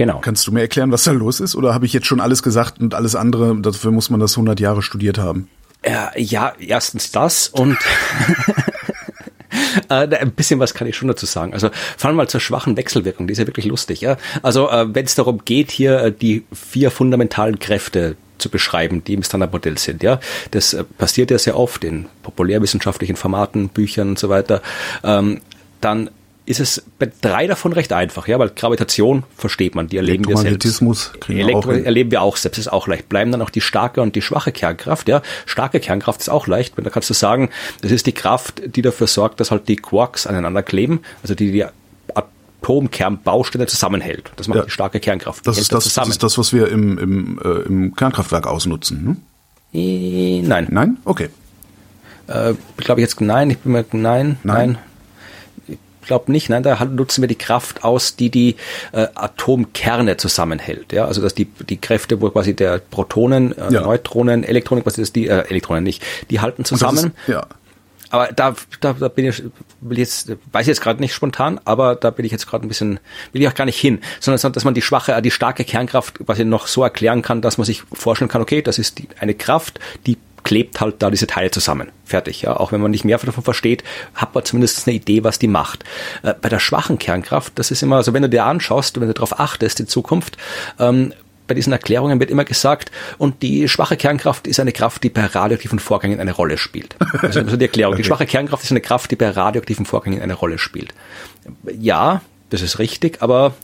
Genau. 0.00 0.20
Kannst 0.22 0.46
du 0.46 0.52
mir 0.52 0.62
erklären, 0.62 0.92
was 0.92 1.04
da 1.04 1.10
los 1.10 1.40
ist? 1.40 1.54
Oder 1.54 1.74
habe 1.74 1.84
ich 1.84 1.92
jetzt 1.92 2.06
schon 2.06 2.20
alles 2.20 2.42
gesagt 2.42 2.80
und 2.80 2.94
alles 2.94 3.14
andere, 3.14 3.54
dafür 3.60 3.90
muss 3.90 4.08
man 4.08 4.18
das 4.18 4.32
100 4.32 4.58
Jahre 4.58 4.80
studiert 4.80 5.18
haben? 5.18 5.46
Ja, 5.84 6.10
ja 6.16 6.54
erstens 6.58 7.12
das 7.12 7.48
und 7.48 7.76
Äh, 9.88 10.08
ein 10.16 10.30
bisschen 10.30 10.58
was 10.58 10.74
kann 10.74 10.88
ich 10.88 10.96
schon 10.96 11.08
dazu 11.08 11.26
sagen. 11.26 11.52
Also 11.52 11.70
vor 11.96 12.08
allem 12.08 12.16
mal 12.16 12.28
zur 12.28 12.40
schwachen 12.40 12.76
Wechselwirkung, 12.76 13.26
die 13.26 13.32
ist 13.32 13.38
ja 13.38 13.46
wirklich 13.46 13.66
lustig. 13.66 14.00
Ja? 14.00 14.16
Also 14.42 14.70
äh, 14.70 14.94
wenn 14.94 15.04
es 15.04 15.16
darum 15.16 15.44
geht, 15.44 15.70
hier 15.70 16.00
äh, 16.00 16.12
die 16.12 16.44
vier 16.52 16.90
fundamentalen 16.90 17.58
Kräfte 17.58 18.16
zu 18.38 18.48
beschreiben, 18.48 19.04
die 19.04 19.14
im 19.14 19.22
Standardmodell 19.22 19.76
sind. 19.76 20.02
Ja, 20.02 20.18
das 20.52 20.72
äh, 20.72 20.84
passiert 20.84 21.30
ja 21.30 21.38
sehr 21.38 21.58
oft 21.58 21.84
in 21.84 22.06
populärwissenschaftlichen 22.22 23.16
Formaten, 23.16 23.68
Büchern 23.68 24.10
und 24.10 24.18
so 24.18 24.28
weiter. 24.28 24.62
Ähm, 25.04 25.40
dann 25.80 26.10
ist 26.50 26.58
es 26.58 26.82
bei 26.98 27.10
drei 27.20 27.46
davon 27.46 27.72
recht 27.72 27.92
einfach, 27.92 28.26
ja, 28.26 28.36
weil 28.40 28.50
Gravitation 28.50 29.22
versteht 29.36 29.76
man, 29.76 29.86
die 29.86 29.98
erleben 29.98 30.26
wir 30.26 30.36
selbst. 30.36 30.82
Elektro 31.28 31.70
erleben 31.70 32.10
wir 32.10 32.22
auch 32.22 32.36
selbst, 32.36 32.58
ist 32.58 32.72
auch 32.72 32.88
leicht. 32.88 33.08
Bleiben 33.08 33.30
dann 33.30 33.40
auch 33.40 33.50
die 33.50 33.60
starke 33.60 34.02
und 34.02 34.16
die 34.16 34.22
schwache 34.22 34.50
Kernkraft, 34.50 35.08
ja. 35.08 35.22
Starke 35.46 35.78
Kernkraft 35.78 36.20
ist 36.20 36.28
auch 36.28 36.48
leicht, 36.48 36.76
wenn 36.76 36.82
da 36.82 36.90
kannst 36.90 37.08
du 37.08 37.14
sagen, 37.14 37.50
das 37.82 37.92
ist 37.92 38.06
die 38.06 38.12
Kraft, 38.12 38.62
die 38.74 38.82
dafür 38.82 39.06
sorgt, 39.06 39.38
dass 39.38 39.52
halt 39.52 39.68
die 39.68 39.76
Quarks 39.76 40.26
aneinander 40.26 40.64
kleben, 40.64 41.02
also 41.22 41.36
die 41.36 41.52
die 41.52 41.64
Atomkernbausteine 42.14 43.68
zusammenhält. 43.68 44.32
Das 44.34 44.48
macht 44.48 44.58
ja, 44.58 44.64
die 44.64 44.70
starke 44.70 44.98
Kernkraft. 44.98 45.46
Das 45.46 45.56
ist 45.56 45.72
das, 45.72 45.94
das, 45.94 46.08
ist 46.08 46.22
das, 46.24 46.36
was 46.36 46.52
wir 46.52 46.68
im, 46.68 46.98
im, 46.98 47.40
äh, 47.44 47.48
im 47.62 47.94
Kernkraftwerk 47.94 48.48
ausnutzen, 48.48 49.04
ne? 49.04 49.16
Nein. 50.48 50.66
Nein? 50.68 50.96
Okay. 51.04 51.28
Äh, 52.26 52.54
glaube 52.76 53.00
ich 53.00 53.06
jetzt 53.06 53.20
nein, 53.20 53.50
ich 53.50 53.58
bin 53.58 53.70
mir 53.70 53.84
nein, 53.92 54.38
nein, 54.42 54.72
nein 54.72 54.78
glaube 56.10 56.32
nicht. 56.32 56.50
Nein, 56.50 56.64
da 56.64 56.84
nutzen 56.84 57.22
wir 57.22 57.28
die 57.28 57.36
Kraft 57.36 57.84
aus, 57.84 58.16
die 58.16 58.30
die 58.30 58.56
äh, 58.90 59.06
Atomkerne 59.14 60.16
zusammenhält. 60.16 60.92
Ja, 60.92 61.04
also 61.04 61.22
dass 61.22 61.34
die 61.34 61.44
die 61.44 61.76
Kräfte, 61.76 62.20
wo 62.20 62.28
quasi 62.30 62.52
der 62.52 62.78
Protonen, 62.78 63.56
äh, 63.56 63.72
ja. 63.72 63.82
Neutronen, 63.82 64.42
Elektronen, 64.42 64.84
was 64.84 64.98
ist 64.98 65.14
die 65.14 65.28
äh, 65.28 65.48
Elektronen 65.48 65.84
nicht, 65.84 66.02
die 66.28 66.40
halten 66.40 66.64
zusammen. 66.64 67.12
Ist, 67.26 67.28
ja. 67.28 67.46
aber 68.10 68.32
da, 68.32 68.56
da, 68.80 68.92
da 68.94 69.06
bin 69.06 69.26
ich, 69.26 69.44
will 69.80 69.98
jetzt, 69.98 70.32
weiß 70.50 70.62
ich 70.62 70.66
jetzt 70.66 70.80
gerade 70.80 71.00
nicht 71.00 71.14
spontan, 71.14 71.60
aber 71.64 71.94
da 71.94 72.10
bin 72.10 72.26
ich 72.26 72.32
jetzt 72.32 72.48
gerade 72.48 72.66
ein 72.66 72.68
bisschen, 72.68 72.98
will 73.32 73.40
ich 73.40 73.46
auch 73.46 73.54
gar 73.54 73.66
nicht 73.66 73.78
hin, 73.78 74.00
sondern 74.18 74.52
dass 74.52 74.64
man 74.64 74.74
die 74.74 74.82
schwache, 74.82 75.22
die 75.22 75.30
starke 75.30 75.62
Kernkraft 75.62 76.18
quasi 76.26 76.44
noch 76.44 76.66
so 76.66 76.82
erklären 76.82 77.22
kann, 77.22 77.40
dass 77.40 77.56
man 77.56 77.66
sich 77.66 77.84
vorstellen 77.92 78.28
kann, 78.28 78.42
okay, 78.42 78.62
das 78.62 78.80
ist 78.80 78.98
die, 78.98 79.06
eine 79.20 79.34
Kraft, 79.34 79.78
die 80.06 80.18
klebt 80.42 80.80
halt 80.80 80.96
da 81.02 81.10
diese 81.10 81.26
Teile 81.26 81.50
zusammen. 81.50 81.90
Fertig. 82.04 82.42
Ja. 82.42 82.56
Auch 82.56 82.72
wenn 82.72 82.80
man 82.80 82.90
nicht 82.90 83.04
mehr 83.04 83.18
davon 83.18 83.44
versteht, 83.44 83.84
hat 84.14 84.34
man 84.34 84.44
zumindest 84.44 84.86
eine 84.86 84.96
Idee, 84.96 85.24
was 85.24 85.38
die 85.38 85.48
macht. 85.48 85.84
Äh, 86.22 86.34
bei 86.40 86.48
der 86.48 86.58
schwachen 86.58 86.98
Kernkraft, 86.98 87.52
das 87.56 87.70
ist 87.70 87.82
immer, 87.82 87.96
also 87.96 88.12
wenn 88.14 88.22
du 88.22 88.28
dir 88.28 88.44
anschaust, 88.44 89.00
wenn 89.00 89.08
du 89.08 89.14
darauf 89.14 89.38
achtest 89.38 89.80
in 89.80 89.86
Zukunft, 89.86 90.36
ähm, 90.78 91.12
bei 91.50 91.54
diesen 91.54 91.72
Erklärungen 91.72 92.20
wird 92.20 92.30
immer 92.30 92.44
gesagt, 92.44 92.92
und 93.18 93.42
die 93.42 93.68
schwache 93.68 93.96
Kernkraft 93.96 94.46
ist 94.46 94.60
eine 94.60 94.70
Kraft, 94.70 95.02
die 95.02 95.08
bei 95.08 95.26
radioaktiven 95.26 95.80
Vorgängen 95.80 96.20
eine 96.20 96.30
Rolle 96.30 96.56
spielt. 96.58 96.94
Das 97.22 97.36
also 97.36 97.56
die 97.56 97.64
Erklärung. 97.64 97.94
Okay. 97.94 98.02
Die 98.02 98.06
schwache 98.06 98.26
Kernkraft 98.26 98.62
ist 98.62 98.70
eine 98.70 98.80
Kraft, 98.80 99.10
die 99.10 99.16
bei 99.16 99.28
radioaktiven 99.30 99.84
Vorgängen 99.84 100.22
eine 100.22 100.34
Rolle 100.34 100.58
spielt. 100.58 100.94
Ja, 101.76 102.22
das 102.50 102.62
ist 102.62 102.78
richtig, 102.78 103.20
aber 103.20 103.54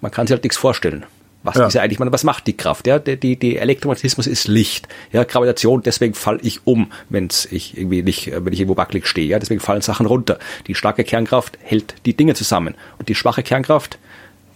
man 0.00 0.12
kann 0.12 0.28
sich 0.28 0.34
halt 0.34 0.44
nichts 0.44 0.56
vorstellen. 0.56 1.04
Was 1.46 1.56
ja. 1.56 1.66
ist 1.66 1.74
ja 1.74 1.82
eigentlich, 1.82 2.00
was 2.00 2.24
macht 2.24 2.46
die 2.46 2.56
Kraft? 2.56 2.86
Ja, 2.86 2.98
die, 2.98 3.16
die, 3.16 3.36
die 3.36 3.56
Elektromagnetismus 3.56 4.26
ist 4.26 4.48
Licht. 4.48 4.88
Ja, 5.12 5.24
Gravitation, 5.24 5.82
deswegen 5.82 6.14
falle 6.14 6.40
ich 6.42 6.66
um, 6.66 6.90
wenn 7.08 7.28
ich 7.50 7.76
irgendwie 7.76 8.02
nicht, 8.02 8.32
wenn 8.32 8.52
ich 8.52 8.60
irgendwo 8.60 8.76
wackelig 8.76 9.06
stehe. 9.06 9.26
Ja, 9.26 9.38
deswegen 9.38 9.60
fallen 9.60 9.82
Sachen 9.82 10.06
runter. 10.06 10.38
Die 10.66 10.74
starke 10.74 11.04
Kernkraft 11.04 11.58
hält 11.62 11.94
die 12.04 12.16
Dinge 12.16 12.34
zusammen. 12.34 12.74
Und 12.98 13.08
die 13.08 13.14
schwache 13.14 13.42
Kernkraft 13.42 13.98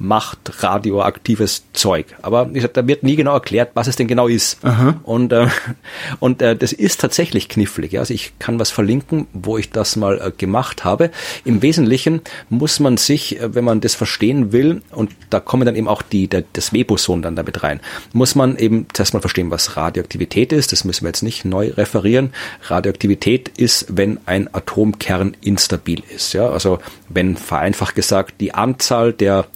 macht 0.00 0.62
radioaktives 0.62 1.64
Zeug. 1.74 2.06
Aber 2.22 2.48
wie 2.48 2.54
gesagt, 2.54 2.78
da 2.78 2.86
wird 2.88 3.02
nie 3.02 3.16
genau 3.16 3.34
erklärt, 3.34 3.72
was 3.74 3.86
es 3.86 3.96
denn 3.96 4.08
genau 4.08 4.28
ist. 4.28 4.64
Aha. 4.64 4.98
Und, 5.02 5.30
äh, 5.30 5.48
und 6.20 6.40
äh, 6.40 6.56
das 6.56 6.72
ist 6.72 7.02
tatsächlich 7.02 7.50
knifflig. 7.50 7.98
Also 7.98 8.14
ich 8.14 8.32
kann 8.38 8.58
was 8.58 8.70
verlinken, 8.70 9.26
wo 9.34 9.58
ich 9.58 9.70
das 9.70 9.96
mal 9.96 10.18
äh, 10.18 10.30
gemacht 10.30 10.84
habe. 10.84 11.10
Im 11.44 11.60
Wesentlichen 11.60 12.22
muss 12.48 12.80
man 12.80 12.96
sich, 12.96 13.40
äh, 13.40 13.54
wenn 13.54 13.62
man 13.62 13.82
das 13.82 13.94
verstehen 13.94 14.52
will, 14.52 14.80
und 14.90 15.10
da 15.28 15.38
kommen 15.38 15.66
dann 15.66 15.76
eben 15.76 15.86
auch 15.86 16.00
die, 16.00 16.28
der, 16.28 16.44
das 16.54 16.72
Weboson 16.72 17.20
dann 17.20 17.36
damit 17.36 17.62
rein, 17.62 17.80
muss 18.14 18.34
man 18.34 18.56
eben 18.56 18.86
zuerst 18.94 19.12
mal 19.12 19.20
verstehen, 19.20 19.50
was 19.50 19.76
Radioaktivität 19.76 20.50
ist. 20.54 20.72
Das 20.72 20.84
müssen 20.84 21.04
wir 21.04 21.10
jetzt 21.10 21.22
nicht 21.22 21.44
neu 21.44 21.72
referieren. 21.76 22.32
Radioaktivität 22.62 23.50
ist, 23.58 23.84
wenn 23.90 24.18
ein 24.24 24.48
Atomkern 24.54 25.36
instabil 25.42 26.02
ist. 26.08 26.32
Ja? 26.32 26.48
Also 26.48 26.78
wenn 27.10 27.36
vereinfacht 27.36 27.94
gesagt 27.94 28.40
die 28.40 28.54
Anzahl 28.54 29.12
der 29.12 29.46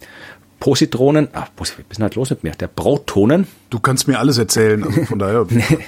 Positronen, 0.65 1.27
ah, 1.33 1.45
was 1.57 1.69
ist 1.69 1.77
denn 1.95 2.01
halt 2.01 2.15
los 2.15 2.31
mit 2.31 2.43
mir? 2.43 2.53
Der 2.53 2.65
Protonen. 2.65 3.45
Du 3.69 3.79
kannst 3.79 4.07
mir 4.07 4.17
alles 4.17 4.39
erzählen, 4.39 4.83
also 4.83 5.05
von 5.05 5.19
daher. 5.19 5.45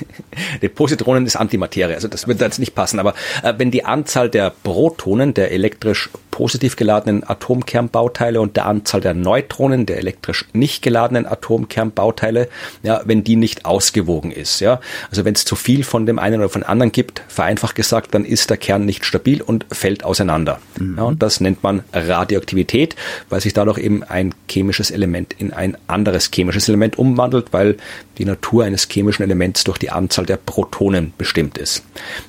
die 0.61 0.69
Positronen 0.69 1.25
ist 1.25 1.35
Antimaterie, 1.35 1.95
also 1.95 2.07
das 2.07 2.27
wird 2.27 2.39
jetzt 2.41 2.59
nicht 2.59 2.75
passen, 2.75 2.99
aber 2.99 3.15
äh, 3.41 3.55
wenn 3.57 3.71
die 3.71 3.85
Anzahl 3.85 4.29
der 4.29 4.51
Protonen, 4.51 5.33
der 5.33 5.51
elektrisch 5.51 6.11
positiv 6.37 6.75
geladenen 6.75 7.27
Atomkernbauteile 7.27 8.39
und 8.39 8.57
der 8.57 8.67
Anzahl 8.67 9.01
der 9.01 9.15
Neutronen, 9.15 9.87
der 9.87 9.97
elektrisch 9.97 10.45
nicht 10.53 10.83
geladenen 10.83 11.25
Atomkernbauteile, 11.25 12.47
ja, 12.83 13.01
wenn 13.05 13.23
die 13.23 13.35
nicht 13.35 13.65
ausgewogen 13.65 14.29
ist, 14.29 14.59
ja. 14.59 14.79
Also 15.09 15.25
wenn 15.25 15.33
es 15.33 15.45
zu 15.45 15.55
viel 15.55 15.83
von 15.83 16.05
dem 16.05 16.19
einen 16.19 16.39
oder 16.39 16.49
von 16.49 16.61
anderen 16.61 16.91
gibt, 16.91 17.23
vereinfacht 17.27 17.73
gesagt, 17.73 18.13
dann 18.13 18.23
ist 18.23 18.51
der 18.51 18.57
Kern 18.57 18.85
nicht 18.85 19.03
stabil 19.03 19.41
und 19.41 19.65
fällt 19.71 20.03
auseinander. 20.03 20.59
Mhm. 20.79 20.97
Ja, 20.97 21.03
und 21.05 21.23
das 21.23 21.41
nennt 21.41 21.63
man 21.63 21.83
Radioaktivität, 21.91 22.95
weil 23.29 23.41
sich 23.41 23.53
dadurch 23.53 23.79
eben 23.79 24.03
ein 24.03 24.35
chemisches 24.47 24.91
Element 24.91 25.33
in 25.39 25.53
ein 25.53 25.75
anderes 25.87 26.29
chemisches 26.31 26.69
Element 26.69 26.99
umwandelt, 26.99 27.47
weil 27.51 27.77
die 28.19 28.25
Natur 28.25 28.63
eines 28.63 28.87
chemischen 28.87 29.23
Elements 29.23 29.63
durch 29.63 29.79
die 29.79 29.89
Anzahl 29.89 30.27
der 30.27 30.37
Protonen 30.37 31.13
bestimmt 31.17 31.57
ist. 31.57 31.81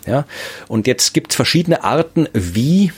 Ja? 0.06 0.24
Und 0.66 0.86
jetzt 0.86 1.12
gibt 1.12 1.32
es 1.32 1.36
verschiedene 1.36 1.84
Arten, 1.84 2.26
wie 2.32 2.90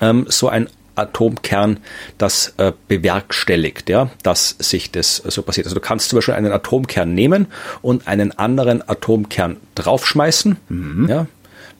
ähm, 0.00 0.26
so 0.28 0.48
ein 0.48 0.68
Atomkern 0.96 1.78
das 2.18 2.54
äh, 2.58 2.72
bewerkstelligt, 2.88 3.88
ja, 3.88 4.10
dass 4.22 4.56
sich 4.58 4.90
das 4.90 5.16
so 5.16 5.42
passiert. 5.42 5.66
Also 5.66 5.74
du 5.74 5.80
kannst 5.80 6.10
zum 6.10 6.18
Beispiel 6.18 6.34
einen 6.34 6.52
Atomkern 6.52 7.14
nehmen 7.14 7.46
und 7.82 8.06
einen 8.06 8.38
anderen 8.38 8.86
Atomkern 8.86 9.56
draufschmeißen, 9.74 10.56
mhm. 10.68 11.08
ja, 11.08 11.26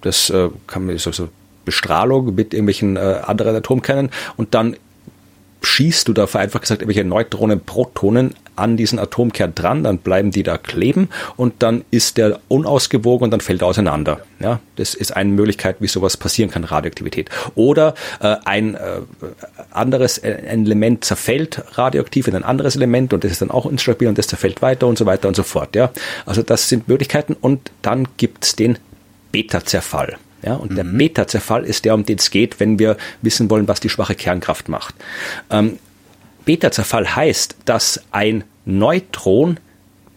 das 0.01 0.31
äh, 0.31 0.49
kann 0.67 0.87
man 0.87 0.97
so, 0.99 1.13
so 1.13 1.29
Bestrahlung 1.65 2.35
mit 2.35 2.55
irgendwelchen 2.55 2.97
äh, 2.97 3.21
anderen 3.23 3.55
Atomkernen 3.55 4.11
und 4.37 4.55
dann 4.55 4.77
schießt 5.63 6.09
du 6.09 6.13
da 6.13 6.27
vereinfacht 6.27 6.63
gesagt 6.63 6.83
irgendwelche 6.83 7.07
Neutronen, 7.07 7.61
Protonen 7.61 8.35
an 8.57 8.77
diesen 8.77 8.99
Atomkern 8.99 9.55
dran, 9.55 9.83
dann 9.83 9.99
bleiben 9.99 10.31
die 10.31 10.43
da 10.43 10.59
kleben 10.59 11.09
und 11.37 11.55
dann 11.63 11.85
ist 11.91 12.19
der 12.19 12.41
unausgewogen 12.49 13.25
und 13.25 13.31
dann 13.31 13.41
fällt 13.41 13.63
er 13.63 13.69
auseinander. 13.69 14.21
Ja, 14.39 14.61
das 14.77 14.95
ist 14.95 15.17
eine 15.17 15.31
Möglichkeit, 15.31 15.77
wie 15.81 15.87
sowas 15.87 16.17
passieren 16.17 16.51
kann, 16.51 16.65
Radioaktivität. 16.65 17.31
Oder 17.55 17.95
äh, 18.21 18.37
ein 18.45 18.75
äh, 18.75 19.01
anderes 19.71 20.19
Element 20.19 21.05
zerfällt 21.05 21.63
radioaktiv 21.73 22.29
in 22.29 22.37
ein 22.37 22.45
anderes 22.45 22.77
Element 22.77 23.13
und 23.13 23.25
das 23.25 23.33
ist 23.33 23.43
dann 23.43 23.51
auch 23.51 23.67
instabil 23.67 24.09
und 24.09 24.19
das 24.19 24.29
zerfällt 24.29 24.63
weiter 24.63 24.87
und 24.87 24.99
so 24.99 25.07
weiter 25.07 25.29
und 25.29 25.37
so 25.37 25.43
fort. 25.43 25.75
Ja, 25.75 25.91
also 26.27 26.43
das 26.43 26.69
sind 26.69 26.89
Möglichkeiten 26.89 27.35
und 27.41 27.71
dann 27.83 28.09
gibt's 28.17 28.57
den 28.57 28.79
Beta-Zerfall. 29.33 30.19
Ja, 30.43 30.55
und 30.55 30.73
mhm. 30.73 30.77
der 30.77 30.85
Beta-Zerfall 30.85 31.65
ist 31.65 31.85
der, 31.85 31.95
um 31.95 32.05
den 32.05 32.19
es 32.19 32.31
geht, 32.31 32.61
wenn 32.61 32.79
wir 32.79 32.97
wissen 33.23 33.51
wollen, 33.51 33.69
was 33.69 33.81
die 33.81 33.89
schwache 33.89 34.15
Kernkraft 34.15 34.69
macht. 34.69 34.95
Ähm, 35.51 35.79
Beta-Zerfall 36.45 37.15
heißt, 37.15 37.57
dass 37.65 38.03
ein 38.11 38.45
Neutron 38.65 39.59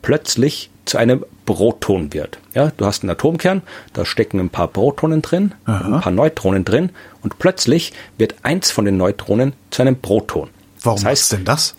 plötzlich 0.01 0.69
zu 0.85 0.97
einem 0.97 1.25
Proton 1.45 2.13
wird. 2.13 2.39
Ja, 2.53 2.71
du 2.75 2.85
hast 2.85 3.03
einen 3.03 3.09
Atomkern, 3.09 3.61
da 3.93 4.05
stecken 4.05 4.39
ein 4.39 4.49
paar 4.49 4.67
Protonen 4.67 5.21
drin, 5.21 5.53
Aha. 5.65 5.95
ein 5.95 6.01
paar 6.01 6.11
Neutronen 6.11 6.65
drin 6.65 6.91
und 7.21 7.39
plötzlich 7.39 7.93
wird 8.17 8.35
eins 8.43 8.71
von 8.71 8.85
den 8.85 8.97
Neutronen 8.97 9.53
zu 9.71 9.81
einem 9.81 9.97
Proton. 9.97 10.49
Warum 10.81 10.97
das 10.97 11.05
heißt 11.05 11.31
denn 11.33 11.45
das? 11.45 11.75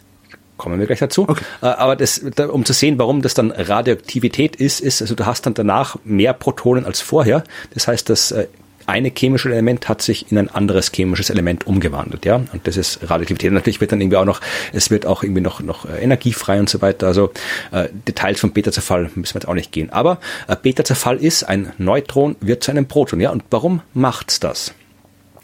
Kommen 0.57 0.79
wir 0.79 0.87
gleich 0.87 1.01
dazu. 1.01 1.29
Okay. 1.29 1.45
Äh, 1.63 1.67
aber 1.67 1.97
das, 1.97 2.19
um 2.19 2.65
zu 2.65 2.73
sehen, 2.73 2.99
warum 2.99 3.23
das 3.23 3.35
dann 3.35 3.51
Radioaktivität 3.51 4.57
ist, 4.57 4.81
ist, 4.81 5.03
also 5.03 5.15
du 5.15 5.27
hast 5.27 5.47
dann 5.47 5.55
danach 5.55 5.97
mehr 6.05 6.33
Protonen 6.33 6.85
als 6.85 7.01
vorher. 7.01 7.43
Das 7.73 7.89
heißt, 7.89 8.09
das 8.09 8.31
äh, 8.31 8.47
eine 8.87 9.11
chemische 9.11 9.51
Element 9.51 9.89
hat 9.89 10.03
sich 10.03 10.31
in 10.31 10.39
ein 10.39 10.51
anderes 10.51 10.93
chemisches 10.93 11.31
Element 11.31 11.67
umgewandelt, 11.67 12.25
ja. 12.25 12.37
Und 12.37 12.61
das 12.65 12.77
ist 12.77 13.01
Radioaktivität. 13.03 13.53
Natürlich 13.53 13.81
wird 13.81 13.93
dann 13.93 14.01
irgendwie 14.01 14.19
auch 14.19 14.25
noch, 14.25 14.41
es 14.73 14.91
wird 14.91 15.07
auch 15.07 15.23
irgendwie 15.23 15.41
noch, 15.41 15.61
noch 15.61 15.87
äh, 15.87 16.03
energiefrei 16.03 16.61
und 16.61 16.69
so 16.69 16.83
weiter. 16.83 17.07
Also 17.07 17.33
äh, 17.73 17.89
Details 18.07 18.41
vom 18.41 18.53
Beta-Zerfall 18.53 19.11
müssen 19.15 19.35
wir 19.35 19.41
jetzt 19.41 19.49
auch 19.49 19.55
nicht 19.55 19.73
gehen. 19.73 19.91
Aber 19.91 20.19
äh, 20.49 20.57
Beta-Zerfall 20.61 21.17
ist, 21.17 21.45
ein 21.45 21.73
Neutron 21.79 22.37
wird 22.41 22.63
zu 22.63 22.71
einem 22.71 22.87
Proton, 22.87 23.21
ja. 23.21 23.31
Und 23.31 23.45
warum 23.51 23.81
macht's 23.95 24.41
das? 24.41 24.75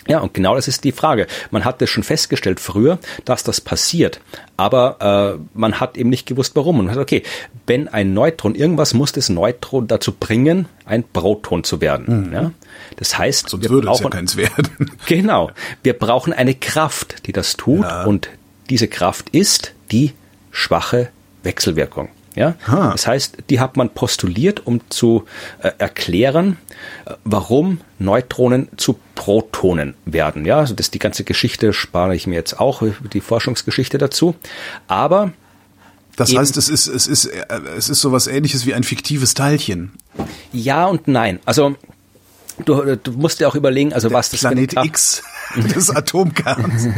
Ja, 0.09 0.21
und 0.21 0.35
genau 0.35 0.55
das 0.55 0.69
ist 0.69 0.85
die 0.85 0.93
Frage. 0.93 1.27
Man 1.51 1.65
hat 1.65 1.81
das 1.81 1.91
schon 1.91 2.03
festgestellt 2.03 2.61
früher, 2.61 2.99
dass 3.25 3.45
das 3.45 3.61
passiert, 3.61 4.21
aber 4.57 5.37
äh, 5.37 5.41
man 5.55 5.81
hat 5.81 5.97
eben 5.97 6.11
nicht 6.11 6.27
gewusst, 6.27 6.57
warum. 6.57 6.79
Und 6.79 6.87
man 6.87 6.95
hat, 6.95 7.01
okay, 7.01 7.23
wenn 7.67 7.89
ein 7.89 8.15
Neutron, 8.15 8.55
irgendwas 8.55 8.95
muss 8.95 9.13
das 9.13 9.29
Neutron 9.29 9.87
dazu 9.87 10.13
bringen, 10.13 10.67
ein 10.85 11.05
Proton 11.05 11.65
zu 11.65 11.81
werden. 11.81 12.29
Mhm. 12.29 12.33
Ja? 12.33 12.51
Das 12.97 13.19
heißt, 13.19 13.51
Sonst 13.51 13.63
wir 13.63 13.71
würde 13.71 13.87
brauchen, 13.87 13.99
es 13.99 14.05
ja 14.05 14.11
keins 14.11 14.37
werden. 14.37 14.91
Genau. 15.07 15.51
Wir 15.83 15.95
brauchen 15.95 16.33
eine 16.33 16.55
Kraft, 16.55 17.27
die 17.27 17.33
das 17.33 17.57
tut, 17.57 17.83
ja. 17.83 18.05
und 18.05 18.29
diese 18.69 18.89
Kraft 18.89 19.31
ist 19.31 19.73
die 19.91 20.13
schwache 20.51 21.11
Wechselwirkung. 21.43 22.09
Ja? 22.35 22.55
Ha. 22.67 22.93
Das 22.93 23.07
heißt, 23.07 23.39
die 23.51 23.61
hat 23.61 23.77
man 23.77 23.91
postuliert, 23.91 24.67
um 24.67 24.81
zu 24.89 25.25
äh, 25.61 25.71
erklären, 25.79 26.59
äh, 27.05 27.15
warum 27.25 27.81
Neutronen 27.99 28.69
zu 28.77 28.99
Protonen 29.15 29.95
werden. 30.05 30.45
Ja, 30.45 30.59
also 30.59 30.75
das 30.75 30.91
die 30.91 30.99
ganze 30.99 31.25
Geschichte 31.25 31.73
spare 31.73 32.15
ich 32.15 32.27
mir 32.27 32.37
jetzt 32.37 32.61
auch, 32.61 32.83
die 33.13 33.21
Forschungsgeschichte 33.21 33.99
dazu. 33.99 34.35
Aber 34.87 35.33
das 36.17 36.35
heißt, 36.35 36.57
es 36.57 36.69
ist, 36.69 36.87
es 36.87 37.07
ist, 37.07 37.27
äh, 37.27 37.45
es 37.77 37.89
ist 37.89 38.01
sowas 38.01 38.27
ähnliches 38.27 38.67
wie 38.67 38.75
ein 38.75 38.85
fiktives 38.85 39.35
Teilchen. 39.35 39.93
Ja 40.53 40.87
und 40.87 41.09
nein. 41.09 41.41
Also, 41.45 41.77
du, 42.65 42.97
du 42.97 43.13
musst 43.13 43.41
dir 43.41 43.49
auch 43.49 43.55
überlegen, 43.55 43.93
also 43.93 44.09
Der 44.09 44.19
was 44.19 44.31
das 44.31 44.41
Planet 44.41 44.75
X 44.85 45.23
des 45.75 45.91
Atomkerns. 45.91 46.89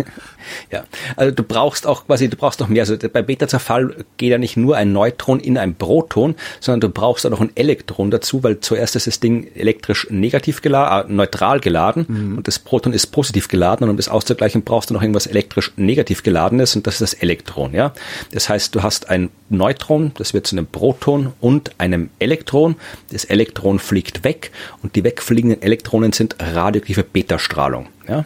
Ja, 0.70 0.84
also 1.16 1.34
du 1.34 1.42
brauchst 1.42 1.86
auch 1.86 2.06
quasi, 2.06 2.28
du 2.28 2.36
brauchst 2.36 2.60
noch 2.60 2.68
mehr. 2.68 2.82
Also 2.82 2.96
bei 2.96 3.22
Beta-Zerfall 3.22 4.04
geht 4.16 4.30
ja 4.30 4.38
nicht 4.38 4.56
nur 4.56 4.76
ein 4.76 4.92
Neutron 4.92 5.40
in 5.40 5.56
ein 5.56 5.74
Proton, 5.74 6.34
sondern 6.60 6.80
du 6.80 6.88
brauchst 6.88 7.24
auch 7.26 7.30
noch 7.30 7.40
ein 7.40 7.50
Elektron 7.54 8.10
dazu, 8.10 8.42
weil 8.42 8.60
zuerst 8.60 8.96
ist 8.96 9.06
das 9.06 9.20
Ding 9.20 9.48
elektrisch 9.54 10.08
negativ 10.10 10.60
geladen, 10.62 11.10
äh, 11.10 11.14
neutral 11.14 11.60
geladen 11.60 12.06
mhm. 12.08 12.36
und 12.38 12.48
das 12.48 12.58
Proton 12.58 12.92
ist 12.92 13.06
positiv 13.06 13.48
geladen 13.48 13.84
und 13.84 13.90
um 13.90 13.96
das 13.96 14.08
auszugleichen 14.08 14.62
brauchst 14.62 14.90
du 14.90 14.94
noch 14.94 15.02
irgendwas 15.02 15.26
elektrisch 15.26 15.72
negativ 15.76 16.22
geladenes 16.22 16.76
und 16.76 16.86
das 16.86 16.94
ist 16.94 17.00
das 17.00 17.14
Elektron, 17.14 17.74
ja. 17.74 17.92
Das 18.32 18.48
heißt, 18.48 18.74
du 18.74 18.82
hast 18.82 19.08
ein 19.08 19.30
Neutron, 19.48 20.12
das 20.16 20.34
wird 20.34 20.46
zu 20.46 20.56
einem 20.56 20.66
Proton 20.66 21.32
und 21.40 21.72
einem 21.78 22.10
Elektron. 22.18 22.76
Das 23.10 23.24
Elektron 23.24 23.78
fliegt 23.78 24.24
weg 24.24 24.50
und 24.82 24.96
die 24.96 25.04
wegfliegenden 25.04 25.62
Elektronen 25.62 26.12
sind 26.12 26.36
radioaktive 26.40 27.04
Beta-Strahlung, 27.04 27.88
ja. 28.08 28.24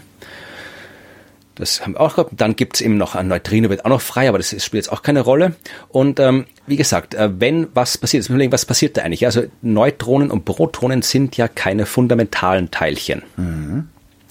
Das 1.56 1.80
haben 1.80 1.94
wir 1.94 2.00
auch 2.00 2.14
gehabt. 2.14 2.32
Dann 2.36 2.54
gibt's 2.54 2.80
eben 2.80 2.96
noch 2.96 3.14
ein 3.14 3.28
Neutrino, 3.28 3.70
wird 3.70 3.84
auch 3.84 3.90
noch 3.90 4.00
frei, 4.00 4.28
aber 4.28 4.38
das 4.38 4.50
spielt 4.50 4.84
jetzt 4.84 4.92
auch 4.92 5.02
keine 5.02 5.22
Rolle. 5.22 5.54
Und 5.88 6.20
ähm, 6.20 6.46
wie 6.66 6.76
gesagt, 6.76 7.14
äh, 7.14 7.30
wenn 7.40 7.68
was 7.74 7.98
passiert, 7.98 8.30
was 8.30 8.64
passiert 8.64 8.96
da 8.96 9.02
eigentlich? 9.02 9.26
Also 9.26 9.44
Neutronen 9.62 10.30
und 10.30 10.44
Protonen 10.44 11.02
sind 11.02 11.36
ja 11.36 11.48
keine 11.48 11.86
fundamentalen 11.86 12.70
Teilchen, 12.70 13.22
mhm. 13.36 13.88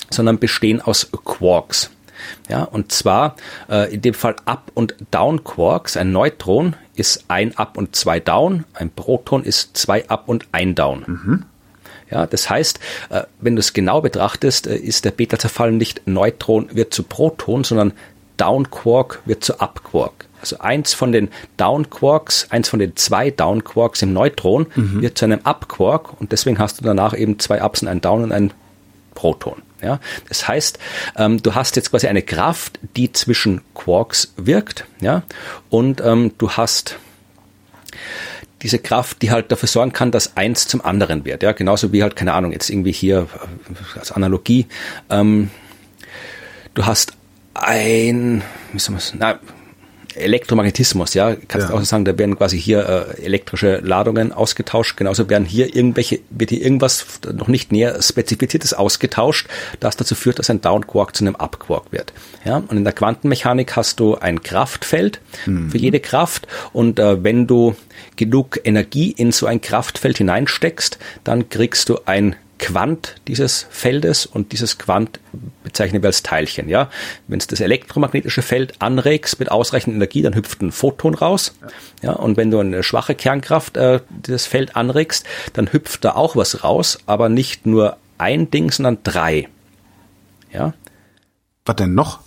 sondern 0.10 0.40
bestehen 0.40 0.82
aus 0.82 1.10
Quarks. 1.26 1.90
Ja, 2.50 2.64
und 2.64 2.92
zwar 2.92 3.36
äh, 3.70 3.94
in 3.94 4.02
dem 4.02 4.14
Fall 4.14 4.36
Up- 4.46 4.72
und 4.74 4.96
Down-Quarks. 5.12 5.98
Ein 5.98 6.12
Neutron 6.12 6.76
ist 6.96 7.26
ein 7.28 7.58
Up 7.58 7.78
und 7.78 7.96
zwei 7.96 8.20
Down, 8.20 8.66
ein 8.74 8.90
Proton 8.90 9.44
ist 9.44 9.76
zwei 9.76 10.08
Up 10.10 10.28
und 10.28 10.48
ein 10.52 10.76
Down. 10.76 11.04
Mhm. 11.06 11.46
Ja, 12.10 12.28
das 12.28 12.50
heißt, 12.50 12.80
äh, 13.10 13.24
wenn 13.40 13.56
du 13.56 13.60
es 13.60 13.74
genau 13.74 14.02
betrachtest, 14.02 14.68
äh, 14.68 14.76
ist 14.76 15.06
der 15.06 15.12
Beta-Zerfall 15.12 15.72
nicht 15.72 16.06
Neutron 16.06 16.70
wird 16.76 16.94
zu 16.94 17.04
Proton, 17.04 17.64
sondern 17.64 17.94
Down-Quark 18.38 19.22
wird 19.26 19.44
zu 19.44 19.60
Up-Quark. 19.60 20.26
Also 20.42 20.60
eins 20.60 20.94
von 20.94 21.12
den 21.12 21.30
Down-Quarks, 21.58 22.48
eins 22.52 22.70
von 22.70 22.80
den 22.80 22.96
zwei 22.96 23.32
Down-Quarks 23.32 24.04
im 24.04 24.14
Neutron 24.14 24.68
mhm. 24.76 25.02
wird 25.02 25.18
zu 25.18 25.26
einem 25.26 25.40
Up-Quark 25.44 26.22
und 26.22 26.32
deswegen 26.32 26.60
hast 26.60 26.80
du 26.80 26.84
danach 26.84 27.18
eben 27.18 27.40
zwei 27.40 27.64
Ups 27.64 27.82
und 27.82 27.88
ein 27.88 28.02
Down 28.02 28.24
und 28.24 28.32
ein 28.32 28.54
Proton. 29.16 29.62
Ja, 29.82 30.00
das 30.30 30.48
heißt, 30.48 30.80
ähm, 31.18 31.42
du 31.42 31.56
hast 31.56 31.76
jetzt 31.76 31.92
quasi 31.92 32.08
eine 32.08 32.22
Kraft, 32.22 32.80
die 32.96 33.12
zwischen 33.12 33.62
Quarks 33.74 34.34
wirkt, 34.38 34.86
ja, 35.02 35.24
und 35.70 36.02
ähm, 36.02 36.32
du 36.38 36.52
hast 36.52 36.98
diese 38.66 38.80
Kraft, 38.80 39.22
die 39.22 39.30
halt 39.30 39.52
dafür 39.52 39.68
sorgen 39.68 39.94
kann, 39.94 40.10
dass 40.10 40.36
eins 40.36 40.68
zum 40.68 40.84
anderen 40.84 41.24
wird. 41.24 41.44
Ja, 41.44 41.52
genauso 41.52 41.94
wie 41.94 42.02
halt, 42.02 42.16
keine 42.16 42.34
Ahnung, 42.34 42.52
jetzt 42.52 42.72
irgendwie 42.72 42.92
hier 42.92 43.28
äh, 43.96 44.00
als 44.00 44.12
Analogie, 44.12 44.66
ähm, 45.12 45.52
du 46.74 46.86
hast 46.88 47.14
ein, 47.54 48.42
wie 48.74 48.80
soll 48.80 48.94
man 48.94 49.00
es, 49.00 49.14
Elektromagnetismus, 50.16 51.14
ja, 51.14 51.36
kannst 51.48 51.70
ja. 51.70 51.76
auch 51.76 51.84
sagen, 51.84 52.06
da 52.06 52.18
werden 52.18 52.38
quasi 52.38 52.60
hier 52.60 53.16
äh, 53.20 53.24
elektrische 53.24 53.78
Ladungen 53.78 54.32
ausgetauscht, 54.32 54.98
genauso 54.98 55.30
werden 55.30 55.46
hier 55.46 55.76
irgendwelche, 55.76 56.20
wird 56.30 56.50
hier 56.50 56.62
irgendwas 56.62 57.06
noch 57.34 57.48
nicht 57.48 57.72
näher 57.72 58.02
spezifiziertes 58.02 58.74
ausgetauscht, 58.74 59.48
das 59.80 59.98
dazu 59.98 60.16
führt, 60.16 60.40
dass 60.40 60.50
ein 60.50 60.62
Downquark 60.62 61.16
zu 61.16 61.24
einem 61.24 61.36
Upquark 61.36 61.92
wird. 61.92 62.14
Ja, 62.44 62.58
und 62.58 62.78
in 62.78 62.84
der 62.84 62.94
Quantenmechanik 62.94 63.76
hast 63.76 64.00
du 64.00 64.16
ein 64.16 64.42
Kraftfeld 64.42 65.20
mhm. 65.46 65.70
für 65.72 65.78
jede 65.78 66.00
Kraft 66.00 66.48
und 66.74 67.00
äh, 67.00 67.24
wenn 67.24 67.48
du 67.48 67.76
genug 68.16 68.60
Energie 68.64 69.12
in 69.12 69.32
so 69.32 69.46
ein 69.46 69.62
Kraftfeld 69.62 70.18
hineinsteckst, 70.18 70.98
dann 71.24 71.50
kriegst 71.50 71.90
du 71.90 72.00
ein 72.06 72.36
Quant 72.58 73.16
dieses 73.28 73.68
Feldes 73.70 74.26
und 74.26 74.52
dieses 74.52 74.78
Quant 74.78 75.20
bezeichnen 75.64 76.02
wir 76.02 76.08
als 76.08 76.24
Teilchen. 76.24 76.70
Ja, 76.70 76.90
wenn 77.28 77.40
es 77.40 77.48
das 77.48 77.60
elektromagnetische 77.60 78.42
Feld 78.42 78.74
anregst 78.80 79.40
mit 79.40 79.52
ausreichend 79.52 79.96
Energie, 79.96 80.22
dann 80.22 80.36
hüpft 80.36 80.62
ein 80.62 80.72
Photon 80.72 81.16
raus. 81.16 81.54
Ja, 82.02 82.14
und 82.14 82.38
wenn 82.38 82.52
du 82.52 82.60
eine 82.60 82.84
schwache 82.84 83.16
Kernkraft 83.16 83.78
äh, 83.78 84.00
dieses 84.10 84.46
Feld 84.46 84.76
anregst, 84.76 85.26
dann 85.54 85.72
hüpft 85.72 86.06
da 86.06 86.16
auch 86.16 86.36
was 86.36 86.64
raus, 86.64 87.00
aber 87.06 87.30
nicht 87.30 87.66
nur 87.66 87.98
ein 88.18 88.50
Ding, 88.52 88.72
sondern 88.72 89.00
drei. 89.04 89.50
Ja. 90.54 90.74
Was 91.66 91.76
denn 91.76 91.94
noch? 91.94 92.20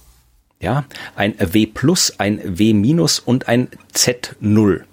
Ja, 0.60 0.84
ein 1.14 1.34
W 1.38 1.66
plus, 1.66 2.18
ein 2.18 2.40
W 2.58 2.74
minus 2.74 3.20
und 3.20 3.48
ein 3.48 3.68
Z 3.92 4.34
null 4.40 4.84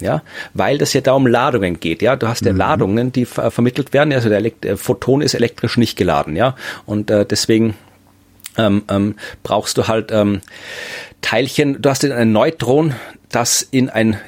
ja, 0.00 0.22
weil 0.54 0.78
das 0.78 0.92
ja 0.92 1.00
da 1.00 1.12
um 1.12 1.26
Ladungen 1.26 1.80
geht, 1.80 2.02
ja, 2.02 2.16
du 2.16 2.28
hast 2.28 2.44
ja 2.44 2.52
mhm. 2.52 2.58
Ladungen, 2.58 3.12
die 3.12 3.24
ver 3.24 3.50
vermittelt 3.50 3.92
werden, 3.92 4.12
also 4.12 4.28
der, 4.28 4.38
Elekt 4.38 4.64
der 4.64 4.76
Photon 4.76 5.22
ist 5.22 5.34
elektrisch 5.34 5.76
nicht 5.76 5.96
geladen, 5.96 6.36
ja, 6.36 6.56
und 6.84 7.10
äh, 7.10 7.24
deswegen 7.24 7.74
ähm, 8.58 8.84
ähm, 8.88 9.16
brauchst 9.42 9.78
du 9.78 9.88
halt 9.88 10.10
ähm, 10.12 10.40
Teilchen, 11.22 11.80
du 11.80 11.90
hast 11.90 12.04
ein 12.04 12.32
Neutron, 12.32 12.94
das 13.30 13.62
in 13.62 13.90
ein 13.90 14.18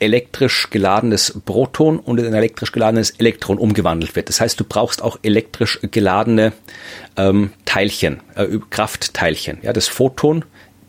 elektrisch 0.00 0.70
geladenes 0.70 1.40
Proton 1.44 1.98
und 1.98 2.18
in 2.20 2.26
ein 2.26 2.34
elektrisch 2.34 2.72
geladenes 2.72 3.10
Elektron 3.10 3.58
umgewandelt 3.58 4.14
wird. 4.14 4.28
Das 4.28 4.40
heißt, 4.40 4.58
du 4.60 4.64
brauchst 4.64 5.02
auch 5.02 5.18
elektrisch 5.22 5.80
geladene 5.90 6.52
ähm, 7.16 7.52
Teilchen, 7.64 8.20
äh, 8.36 8.46
Kraftteilchen. 8.70 9.58
Ja, 9.62 9.72
das 9.72 9.88
Photon 9.88 10.44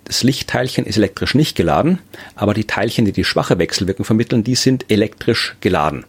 das 0.10 0.24
Lichtteilchen 0.24 0.88
ist 0.88 0.98
elektrisch 0.98 1.36
nicht 1.36 1.56
geladen, 1.56 2.00
aber 2.36 2.56
die 2.56 2.66
Teilchen, 2.66 3.06
die 3.06 3.12
die 3.12 3.24
schwache 3.24 3.60
Wechselwirkung 3.60 4.06
vermitteln, 4.06 4.44
die 4.44 4.56
sind 4.56 4.90
elektrisch 4.90 5.56
geladen. 5.62 6.04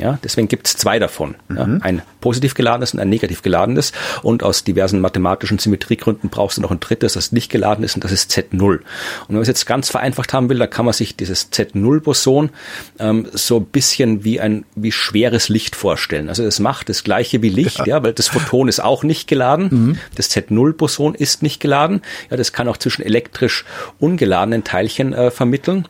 Ja, 0.00 0.18
deswegen 0.24 0.48
gibt 0.48 0.66
es 0.66 0.76
zwei 0.76 0.98
davon. 0.98 1.34
Mhm. 1.48 1.56
Ja, 1.56 1.64
ein 1.82 2.02
positiv 2.20 2.54
geladenes 2.54 2.94
und 2.94 3.00
ein 3.00 3.08
negativ 3.08 3.42
geladenes. 3.42 3.92
Und 4.22 4.42
aus 4.42 4.64
diversen 4.64 5.00
mathematischen 5.00 5.58
Symmetriegründen 5.58 6.30
brauchst 6.30 6.58
du 6.58 6.62
noch 6.62 6.70
ein 6.70 6.80
drittes, 6.80 7.14
das 7.14 7.32
nicht 7.32 7.50
geladen 7.50 7.84
ist, 7.84 7.94
und 7.94 8.04
das 8.04 8.12
ist 8.12 8.30
Z0. 8.30 8.52
Und 8.52 8.82
wenn 9.28 9.36
man 9.36 9.42
es 9.42 9.48
jetzt 9.48 9.66
ganz 9.66 9.90
vereinfacht 9.90 10.32
haben 10.32 10.48
will, 10.48 10.58
dann 10.58 10.70
kann 10.70 10.84
man 10.84 10.94
sich 10.94 11.16
dieses 11.16 11.52
Z0-Boson 11.52 12.50
ähm, 12.98 13.26
so 13.32 13.58
ein 13.58 13.66
bisschen 13.66 14.24
wie 14.24 14.40
ein 14.40 14.64
wie 14.74 14.92
schweres 14.92 15.48
Licht 15.48 15.76
vorstellen. 15.76 16.28
Also 16.28 16.44
das 16.44 16.60
macht 16.60 16.88
das 16.88 17.04
gleiche 17.04 17.42
wie 17.42 17.48
Licht, 17.48 17.78
ja, 17.80 17.86
ja 17.86 18.02
weil 18.02 18.12
das 18.12 18.28
Photon 18.28 18.68
ist 18.68 18.80
auch 18.80 19.02
nicht 19.02 19.28
geladen. 19.28 19.68
Mhm. 19.70 19.98
Das 20.14 20.30
Z0-Boson 20.30 21.14
ist 21.14 21.42
nicht 21.42 21.60
geladen. 21.60 22.02
Ja, 22.30 22.36
das 22.36 22.52
kann 22.52 22.68
auch 22.68 22.76
zwischen 22.76 23.02
elektrisch 23.02 23.64
ungeladenen 23.98 24.64
Teilchen 24.64 25.12
äh, 25.12 25.30
vermitteln 25.30 25.86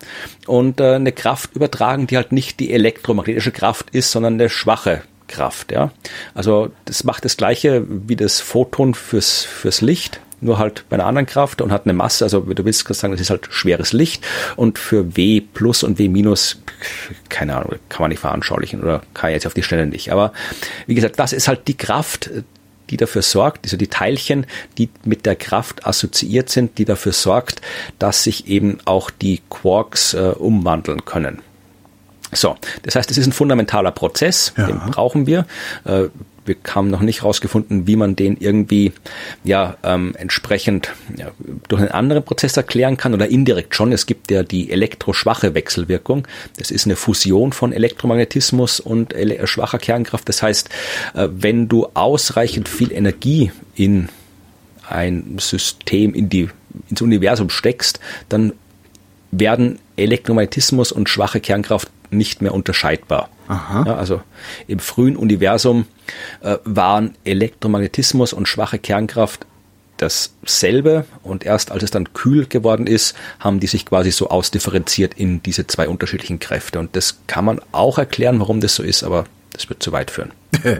und 0.46 0.80
äh, 0.80 0.94
eine 0.94 1.12
Kraft 1.12 1.54
übertragen, 1.54 2.06
die 2.06 2.16
halt 2.16 2.32
nicht 2.32 2.60
die 2.60 2.72
elektromagnetische 2.72 3.52
Kraft 3.52 3.90
ist, 3.90 3.99
sondern 4.02 4.34
eine 4.34 4.48
schwache 4.48 5.02
Kraft. 5.28 5.72
Ja? 5.72 5.92
Also 6.34 6.70
das 6.84 7.04
macht 7.04 7.24
das 7.24 7.36
gleiche 7.36 7.84
wie 7.88 8.16
das 8.16 8.40
Photon 8.40 8.94
fürs, 8.94 9.44
fürs 9.44 9.80
Licht 9.80 10.20
nur 10.40 10.58
halt 10.58 10.84
bei 10.88 10.96
einer 10.96 11.06
anderen 11.06 11.26
Kraft 11.26 11.60
und 11.60 11.72
hat 11.72 11.84
eine 11.84 11.92
Masse, 11.92 12.24
also 12.24 12.40
du 12.40 12.64
willst 12.64 12.86
sagen, 12.94 13.12
das 13.12 13.20
ist 13.20 13.30
halt 13.30 13.48
schweres 13.50 13.92
Licht 13.92 14.26
und 14.56 14.78
für 14.78 15.16
W 15.16 15.40
plus 15.40 15.82
und 15.82 15.98
W 15.98 16.08
minus, 16.08 16.62
keine 17.28 17.56
Ahnung, 17.56 17.74
kann 17.88 18.02
man 18.02 18.10
nicht 18.10 18.20
veranschaulichen 18.20 18.82
oder 18.82 19.02
kann 19.14 19.32
jetzt 19.32 19.46
auf 19.46 19.54
die 19.54 19.62
Stelle 19.62 19.86
nicht. 19.86 20.12
Aber 20.12 20.32
wie 20.86 20.94
gesagt, 20.94 21.18
das 21.18 21.32
ist 21.32 21.48
halt 21.48 21.68
die 21.68 21.76
Kraft, 21.76 22.30
die 22.88 22.96
dafür 22.96 23.22
sorgt, 23.22 23.66
also 23.66 23.76
die 23.76 23.88
Teilchen, 23.88 24.46
die 24.78 24.88
mit 25.04 25.26
der 25.26 25.36
Kraft 25.36 25.86
assoziiert 25.86 26.48
sind, 26.48 26.78
die 26.78 26.84
dafür 26.84 27.12
sorgt, 27.12 27.60
dass 27.98 28.24
sich 28.24 28.48
eben 28.48 28.78
auch 28.84 29.10
die 29.10 29.40
Quarks 29.48 30.14
äh, 30.14 30.32
umwandeln 30.36 31.04
können. 31.04 31.42
So, 32.32 32.56
das 32.82 32.94
heißt, 32.94 33.10
es 33.10 33.18
ist 33.18 33.26
ein 33.26 33.32
fundamentaler 33.32 33.90
Prozess, 33.90 34.52
ja. 34.56 34.66
den 34.66 34.78
brauchen 34.78 35.26
wir. 35.26 35.46
Äh, 35.84 36.08
wir 36.44 36.56
haben 36.74 36.88
noch 36.88 37.00
nicht 37.00 37.22
herausgefunden, 37.22 37.86
wie 37.86 37.96
man 37.96 38.16
den 38.16 38.36
irgendwie 38.36 38.92
ja 39.44 39.76
ähm, 39.82 40.14
entsprechend 40.18 40.90
ja, 41.16 41.30
durch 41.68 41.80
einen 41.80 41.90
anderen 41.90 42.24
Prozess 42.24 42.56
erklären 42.56 42.96
kann 42.96 43.14
oder 43.14 43.28
indirekt 43.28 43.74
schon. 43.74 43.92
Es 43.92 44.06
gibt 44.06 44.30
ja 44.30 44.42
die 44.42 44.70
elektroschwache 44.72 45.54
Wechselwirkung. 45.54 46.26
Das 46.56 46.70
ist 46.70 46.86
eine 46.86 46.96
Fusion 46.96 47.52
von 47.52 47.72
Elektromagnetismus 47.72 48.80
und 48.80 49.12
ele 49.12 49.46
schwacher 49.46 49.78
Kernkraft. 49.78 50.28
Das 50.28 50.42
heißt, 50.42 50.70
äh, 51.14 51.28
wenn 51.30 51.68
du 51.68 51.88
ausreichend 51.94 52.68
viel 52.68 52.92
Energie 52.92 53.52
in 53.74 54.08
ein 54.88 55.36
System, 55.38 56.14
in 56.14 56.28
die, 56.28 56.48
ins 56.88 57.02
Universum 57.02 57.50
steckst, 57.50 58.00
dann 58.28 58.54
werden 59.30 59.78
Elektromagnetismus 59.96 60.90
und 60.90 61.08
schwache 61.08 61.40
Kernkraft 61.40 61.88
nicht 62.10 62.42
mehr 62.42 62.54
unterscheidbar. 62.54 63.28
Ja, 63.86 63.96
also 63.96 64.22
im 64.66 64.78
frühen 64.78 65.16
Universum 65.16 65.86
äh, 66.40 66.58
waren 66.64 67.16
Elektromagnetismus 67.24 68.32
und 68.32 68.46
schwache 68.46 68.78
Kernkraft 68.78 69.46
dasselbe 69.96 71.04
und 71.22 71.44
erst 71.44 71.72
als 71.72 71.82
es 71.82 71.90
dann 71.90 72.12
kühl 72.14 72.46
geworden 72.46 72.86
ist, 72.86 73.14
haben 73.38 73.60
die 73.60 73.66
sich 73.66 73.84
quasi 73.84 74.10
so 74.10 74.30
ausdifferenziert 74.30 75.14
in 75.14 75.42
diese 75.42 75.66
zwei 75.66 75.88
unterschiedlichen 75.88 76.38
Kräfte. 76.38 76.78
Und 76.78 76.96
das 76.96 77.18
kann 77.26 77.44
man 77.44 77.60
auch 77.72 77.98
erklären, 77.98 78.40
warum 78.40 78.60
das 78.60 78.74
so 78.74 78.82
ist, 78.82 79.02
aber 79.02 79.24
das 79.52 79.68
wird 79.68 79.82
zu 79.82 79.92
weit 79.92 80.10
führen. 80.10 80.32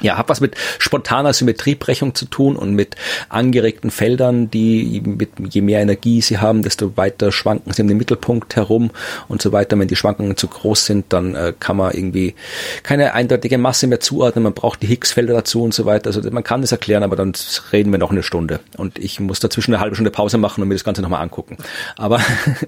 Ja, 0.00 0.16
hat 0.16 0.28
was 0.28 0.40
mit 0.40 0.56
spontaner 0.78 1.32
Symmetriebrechung 1.32 2.14
zu 2.14 2.24
tun 2.24 2.56
und 2.56 2.74
mit 2.74 2.96
angeregten 3.28 3.90
Feldern, 3.90 4.50
die 4.50 5.02
mit 5.04 5.30
je 5.50 5.60
mehr 5.60 5.80
Energie 5.80 6.20
sie 6.20 6.38
haben, 6.38 6.62
desto 6.62 6.96
weiter 6.96 7.32
schwanken 7.32 7.72
sie 7.72 7.82
um 7.82 7.88
den 7.88 7.96
Mittelpunkt 7.96 8.56
herum 8.56 8.90
und 9.28 9.42
so 9.42 9.52
weiter. 9.52 9.78
Wenn 9.78 9.88
die 9.88 9.96
Schwankungen 9.96 10.36
zu 10.36 10.48
groß 10.48 10.86
sind, 10.86 11.12
dann 11.12 11.34
äh, 11.34 11.52
kann 11.58 11.76
man 11.76 11.92
irgendwie 11.92 12.34
keine 12.82 13.14
eindeutige 13.14 13.58
Masse 13.58 13.86
mehr 13.86 14.00
zuordnen. 14.00 14.44
Man 14.44 14.54
braucht 14.54 14.82
die 14.82 14.86
Higgs-Felder 14.86 15.34
dazu 15.34 15.62
und 15.62 15.74
so 15.74 15.84
weiter. 15.84 16.08
Also 16.08 16.28
man 16.30 16.44
kann 16.44 16.62
das 16.62 16.72
erklären, 16.72 17.02
aber 17.02 17.16
dann 17.16 17.32
reden 17.72 17.92
wir 17.92 17.98
noch 17.98 18.10
eine 18.10 18.22
Stunde 18.22 18.60
und 18.76 18.98
ich 18.98 19.20
muss 19.20 19.40
dazwischen 19.40 19.74
eine 19.74 19.82
halbe 19.82 19.96
Stunde 19.96 20.10
Pause 20.10 20.38
machen 20.38 20.62
und 20.62 20.68
mir 20.68 20.74
das 20.74 20.84
Ganze 20.84 21.02
nochmal 21.02 21.22
angucken. 21.22 21.58
Aber 21.96 22.20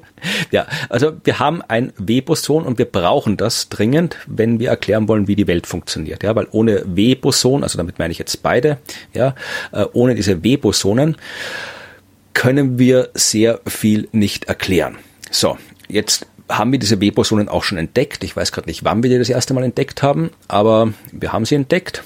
ja, 0.50 0.66
also 0.88 1.12
wir 1.24 1.38
haben 1.38 1.62
ein 1.62 1.92
W-Boson 1.96 2.64
und 2.64 2.78
wir 2.78 2.86
brauchen 2.86 3.36
das 3.36 3.68
dringend, 3.68 4.16
wenn 4.26 4.58
wir 4.60 4.68
erklären 4.68 5.08
wollen, 5.08 5.28
wie 5.28 5.36
die 5.36 5.46
Welt 5.46 5.66
funktioniert. 5.66 6.22
Ja, 6.22 6.34
weil 6.34 6.46
ohne 6.50 6.82
W 6.86 7.14
W-Boson, 7.22 7.62
also 7.62 7.78
damit 7.78 7.98
meine 7.98 8.12
ich 8.12 8.18
jetzt 8.18 8.42
beide, 8.42 8.78
ja, 9.14 9.34
äh, 9.72 9.86
ohne 9.92 10.14
diese 10.14 10.42
W-Bosonen 10.42 11.16
können 12.34 12.78
wir 12.78 13.10
sehr 13.14 13.60
viel 13.66 14.08
nicht 14.12 14.46
erklären. 14.46 14.98
So, 15.30 15.58
jetzt 15.88 16.26
haben 16.48 16.72
wir 16.72 16.78
diese 16.78 17.00
W-Bosonen 17.00 17.48
auch 17.48 17.62
schon 17.62 17.78
entdeckt. 17.78 18.24
Ich 18.24 18.36
weiß 18.36 18.52
gerade 18.52 18.68
nicht, 18.68 18.84
wann 18.84 19.02
wir 19.02 19.10
die 19.10 19.18
das 19.18 19.28
erste 19.28 19.54
Mal 19.54 19.64
entdeckt 19.64 20.02
haben, 20.02 20.30
aber 20.48 20.92
wir 21.12 21.32
haben 21.32 21.44
sie 21.44 21.54
entdeckt. 21.54 22.02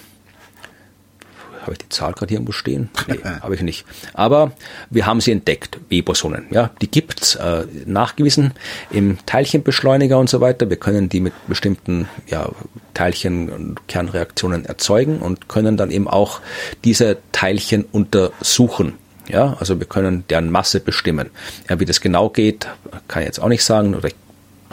Habe 1.66 1.72
ich 1.74 1.78
die 1.78 1.88
Zahl 1.88 2.12
gerade 2.12 2.28
hier 2.28 2.38
irgendwo 2.38 2.52
stehen? 2.52 2.88
Nee, 3.08 3.20
habe 3.22 3.54
ich 3.54 3.62
nicht. 3.62 3.84
Aber 4.14 4.52
wir 4.90 5.06
haben 5.06 5.20
sie 5.20 5.30
entdeckt, 5.30 5.78
W-Bosonen. 5.88 6.46
Ja, 6.50 6.70
die 6.82 6.90
gibt's 6.90 7.36
äh, 7.36 7.64
nachgewiesen 7.84 8.52
im 8.90 9.18
Teilchenbeschleuniger 9.26 10.18
und 10.18 10.28
so 10.28 10.40
weiter. 10.40 10.68
Wir 10.70 10.76
können 10.76 11.08
die 11.08 11.20
mit 11.20 11.32
bestimmten 11.46 12.08
ja, 12.26 12.50
Teilchen- 12.94 13.48
und 13.50 13.86
Kernreaktionen 13.86 14.64
erzeugen 14.64 15.18
und 15.20 15.48
können 15.48 15.76
dann 15.76 15.90
eben 15.90 16.08
auch 16.08 16.40
diese 16.84 17.18
Teilchen 17.32 17.84
untersuchen. 17.84 18.94
Ja, 19.28 19.56
also 19.58 19.78
wir 19.78 19.86
können 19.86 20.24
deren 20.28 20.50
Masse 20.50 20.80
bestimmen. 20.80 21.30
Ja, 21.68 21.80
wie 21.80 21.84
das 21.84 22.00
genau 22.00 22.28
geht, 22.28 22.66
kann 23.08 23.22
ich 23.22 23.26
jetzt 23.26 23.40
auch 23.40 23.48
nicht 23.48 23.64
sagen. 23.64 23.94
Oder 23.94 24.08
ich 24.08 24.14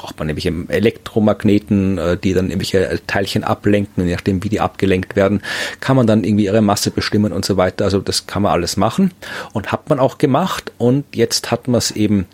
braucht 0.04 0.20
man 0.20 0.28
nämlich 0.28 0.46
Elektromagneten, 0.46 1.98
äh, 1.98 2.18
die 2.18 2.34
dann 2.34 2.50
irgendwelche 2.50 3.00
Teilchen 3.08 3.46
ablenken, 3.46 4.06
je 4.06 4.14
nachdem 4.14 4.44
wie 4.44 4.50
die 4.50 4.60
abgelenkt 4.60 5.16
werden, 5.16 5.42
kann 5.80 5.96
man 5.96 6.06
dann 6.06 6.26
irgendwie 6.26 6.44
ihre 6.44 6.62
Masse 6.62 6.92
bestimmen 6.92 7.32
und 7.32 7.46
so 7.46 7.56
weiter. 7.56 7.86
Also 7.86 8.02
das 8.02 8.28
kann 8.28 8.42
man 8.42 8.52
alles 8.52 8.76
machen 8.76 9.12
und 9.54 9.72
hat 9.72 9.90
man 9.90 10.02
auch 10.02 10.18
gemacht 10.18 10.74
und 10.78 11.06
jetzt 11.16 11.52
hat 11.52 11.70
man 11.70 11.78
es 11.78 11.92
eben 11.92 12.26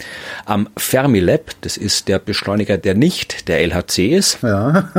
am 0.45 0.67
Fermilab, 0.77 1.51
das 1.61 1.77
ist 1.77 2.07
der 2.07 2.17
Beschleuniger, 2.17 2.79
der 2.79 2.95
nicht 2.95 3.47
der 3.47 3.61
LHC 3.61 4.15
ist. 4.15 4.41
Ja. 4.41 4.89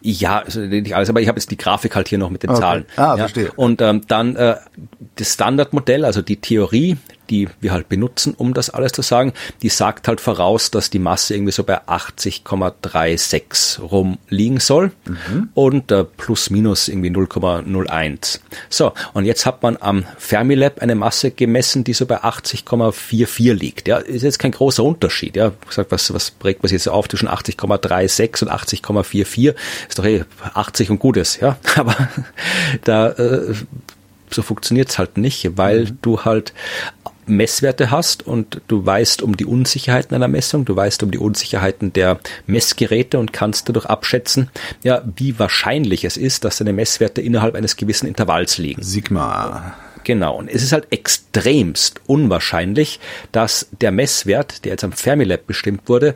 Ja, 0.00 0.38
also 0.40 0.60
nicht 0.60 0.94
alles, 0.94 1.10
aber 1.10 1.20
ich 1.20 1.28
habe 1.28 1.38
jetzt 1.38 1.50
die 1.50 1.56
Grafik 1.56 1.94
halt 1.94 2.08
hier 2.08 2.18
noch 2.18 2.30
mit 2.30 2.42
den 2.42 2.50
okay. 2.50 2.60
Zahlen. 2.60 2.84
Ah, 2.96 3.02
ja. 3.02 3.16
verstehe. 3.16 3.52
Und 3.54 3.80
ähm, 3.82 4.02
dann 4.08 4.36
äh, 4.36 4.56
das 5.16 5.34
Standardmodell, 5.34 6.04
also 6.04 6.22
die 6.22 6.36
Theorie, 6.36 6.96
die 7.30 7.48
wir 7.60 7.72
halt 7.72 7.88
benutzen, 7.88 8.34
um 8.36 8.54
das 8.54 8.70
alles 8.70 8.92
zu 8.92 9.02
sagen, 9.02 9.32
die 9.62 9.68
sagt 9.68 10.08
halt 10.08 10.20
voraus, 10.20 10.70
dass 10.70 10.90
die 10.90 10.98
Masse 10.98 11.34
irgendwie 11.34 11.52
so 11.52 11.64
bei 11.64 11.82
80,36 11.82 13.80
rum 13.80 14.18
liegen 14.28 14.60
soll 14.60 14.92
mhm. 15.04 15.50
und 15.54 15.90
äh, 15.92 16.04
plus 16.04 16.50
minus 16.50 16.88
irgendwie 16.88 17.10
0,01. 17.10 18.40
So, 18.68 18.92
und 19.14 19.24
jetzt 19.24 19.46
hat 19.46 19.62
man 19.62 19.76
am 19.80 20.04
Fermilab 20.18 20.80
eine 20.80 20.94
Masse 20.94 21.30
gemessen, 21.30 21.84
die 21.84 21.92
so 21.92 22.06
bei 22.06 22.22
80,44 22.22 23.52
liegt. 23.52 23.88
Ja, 23.88 23.98
ist 23.98 24.22
jetzt 24.22 24.38
kein 24.38 24.52
großer 24.52 24.82
Unterschied. 24.84 25.36
Ja, 25.36 25.52
gesagt, 25.66 25.92
was, 25.92 26.12
was 26.12 26.30
prägt 26.30 26.62
man 26.62 26.72
jetzt 26.72 26.88
auf 26.88 27.08
zwischen 27.08 27.28
80,36 27.28 28.44
und 28.44 28.52
80,44? 28.52 29.54
Ist 29.88 29.98
doch 29.98 30.04
eh 30.04 30.24
80 30.54 30.90
und 30.90 30.98
Gutes, 30.98 31.40
ja. 31.40 31.56
Aber 31.76 31.96
da 32.84 33.10
äh, 33.10 33.54
so 34.30 34.42
funktioniert's 34.42 34.98
halt 34.98 35.16
nicht, 35.16 35.56
weil 35.56 35.84
mhm. 35.84 35.98
du 36.02 36.24
halt 36.24 36.52
Messwerte 37.28 37.90
hast 37.90 38.26
und 38.26 38.60
du 38.68 38.84
weißt 38.84 39.22
um 39.22 39.36
die 39.36 39.44
Unsicherheiten 39.44 40.14
einer 40.14 40.28
Messung, 40.28 40.64
du 40.64 40.74
weißt 40.74 41.02
um 41.02 41.10
die 41.10 41.18
Unsicherheiten 41.18 41.92
der 41.92 42.18
Messgeräte 42.46 43.18
und 43.18 43.32
kannst 43.32 43.68
dadurch 43.68 43.86
abschätzen, 43.86 44.50
ja, 44.82 45.02
wie 45.16 45.38
wahrscheinlich 45.38 46.04
es 46.04 46.16
ist, 46.16 46.44
dass 46.44 46.58
deine 46.58 46.72
Messwerte 46.72 47.20
innerhalb 47.20 47.54
eines 47.54 47.76
gewissen 47.76 48.06
Intervalls 48.06 48.58
liegen. 48.58 48.82
Sigma. 48.82 49.74
Genau. 50.04 50.36
Und 50.36 50.48
es 50.48 50.62
ist 50.62 50.72
halt 50.72 50.86
extremst 50.90 52.00
unwahrscheinlich, 52.06 52.98
dass 53.30 53.68
der 53.80 53.92
Messwert, 53.92 54.64
der 54.64 54.72
jetzt 54.72 54.84
am 54.84 54.92
Fermilab 54.92 55.46
bestimmt 55.46 55.82
wurde, 55.86 56.14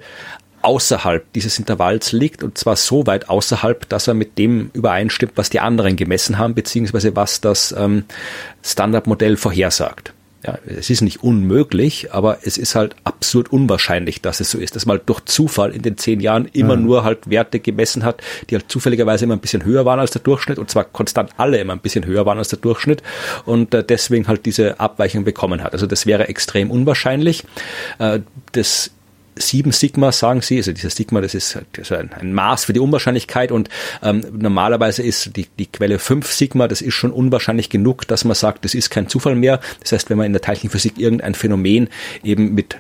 außerhalb 0.63 1.31
dieses 1.33 1.59
Intervalls 1.59 2.13
liegt 2.13 2.43
und 2.43 2.57
zwar 2.57 2.77
so 2.77 3.07
weit 3.07 3.29
außerhalb, 3.29 3.89
dass 3.89 4.09
er 4.09 4.15
mit 4.15 4.39
dem 4.39 4.71
übereinstimmt, 4.73 5.33
was 5.37 5.51
die 5.51 5.61
anderen 5.61 5.97
gemessen 5.97 6.39
haben, 6.39 6.55
beziehungsweise 6.55 7.15
was 7.17 7.41
das 7.41 7.75
ähm, 7.77 8.05
Standardmodell 8.63 9.37
vorhersagt. 9.37 10.15
Ja, 10.45 10.59
es 10.67 10.91
ist 10.91 11.03
nicht 11.03 11.23
unmöglich, 11.23 12.13
aber 12.13 12.39
es 12.43 12.59
ist 12.59 12.75
halt 12.75 12.97
absurd 13.05 13.53
unwahrscheinlich, 13.53 14.23
dass 14.23 14.41
es 14.41 14.51
so 14.51 14.59
ist, 14.59 14.75
dass 14.75 14.87
man 14.87 14.99
halt 14.99 15.09
durch 15.09 15.21
Zufall 15.25 15.71
in 15.71 15.83
den 15.83 15.97
zehn 15.97 16.19
Jahren 16.19 16.47
immer 16.53 16.77
mhm. 16.77 16.85
nur 16.85 17.05
halt 17.05 17.31
Werte 17.31 17.61
gemessen 17.61 18.03
hat, 18.03 18.21
die 18.51 18.57
halt 18.57 18.69
zufälligerweise 18.69 19.25
immer 19.25 19.35
ein 19.35 19.41
bisschen 19.41 19.65
höher 19.65 19.85
waren 19.85 20.01
als 20.01 20.11
der 20.11 20.23
Durchschnitt 20.23 20.59
und 20.59 20.69
zwar 20.69 20.85
konstant 20.85 21.31
alle 21.37 21.59
immer 21.59 21.75
ein 21.75 21.79
bisschen 21.79 22.07
höher 22.07 22.27
waren 22.27 22.39
als 22.39 22.49
der 22.49 22.59
Durchschnitt 22.59 23.05
und 23.45 23.73
äh, 23.73 23.85
deswegen 23.85 24.27
halt 24.27 24.45
diese 24.45 24.81
Abweichung 24.81 25.23
bekommen 25.23 25.63
hat. 25.63 25.75
Also 25.75 25.87
das 25.87 26.07
wäre 26.07 26.29
extrem 26.29 26.73
unwahrscheinlich. 26.73 27.45
Äh, 28.01 28.21
das 28.51 28.91
sieben 29.37 29.73
Sigma, 29.73 30.13
sagen 30.13 30.43
sie. 30.43 30.59
Also 30.59 30.73
dieses 30.73 30.95
Sigma, 30.95 31.21
das 31.21 31.35
ist, 31.35 31.59
ist 31.77 31.93
ein, 31.93 32.33
Maß 32.33 32.65
für 32.67 32.73
die 32.73 32.81
Unwahrscheinlichkeit 32.81 33.53
und 33.53 33.69
ähm, 34.03 34.25
normalerweise 34.33 35.03
ist 35.03 35.37
die, 35.37 35.47
die 35.59 35.67
Quelle 35.67 35.99
fünf 35.99 36.33
Sigma, 36.33 36.69
das 36.69 36.83
ist 36.83 36.95
schon 36.95 37.13
unwahrscheinlich 37.13 37.71
genug, 37.71 38.07
dass 38.09 38.25
man 38.25 38.35
sagt, 38.35 38.65
das 38.65 38.75
ist 38.75 38.91
kein 38.91 39.09
Zufall 39.09 39.35
mehr. 39.35 39.61
Das 39.81 39.93
heißt, 39.93 40.11
wenn 40.11 40.19
man 40.19 40.27
in 40.27 40.33
der 40.33 40.43
Teilchenphysik 40.43 40.99
irgendein 40.99 41.35
Phänomen 41.35 41.89
eben 42.23 42.55
mit 42.55 42.77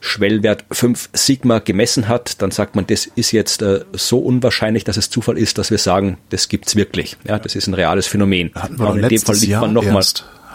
Schwellwert 0.00 0.64
5 0.70 1.10
Sigma 1.12 1.58
gemessen 1.58 2.08
hat, 2.08 2.40
dann 2.40 2.50
sagt 2.50 2.76
man, 2.76 2.86
das 2.86 3.06
ist 3.06 3.32
jetzt 3.32 3.62
äh, 3.62 3.84
so 3.92 4.18
unwahrscheinlich, 4.18 4.84
dass 4.84 4.96
es 4.96 5.10
Zufall 5.10 5.38
ist, 5.38 5.58
dass 5.58 5.70
wir 5.70 5.78
sagen, 5.78 6.18
das 6.30 6.48
gibt's 6.48 6.76
wirklich. 6.76 7.16
Ja, 7.26 7.38
das 7.38 7.56
ist 7.56 7.66
ein 7.66 7.74
reales 7.74 8.06
Phänomen. 8.06 8.52
Hatten 8.54 8.78
wir 8.78 8.94
in 8.94 9.08
dem 9.08 9.20
Fall 9.20 9.36
liegt 9.36 9.60
man 9.60 9.72
nochmal 9.72 10.04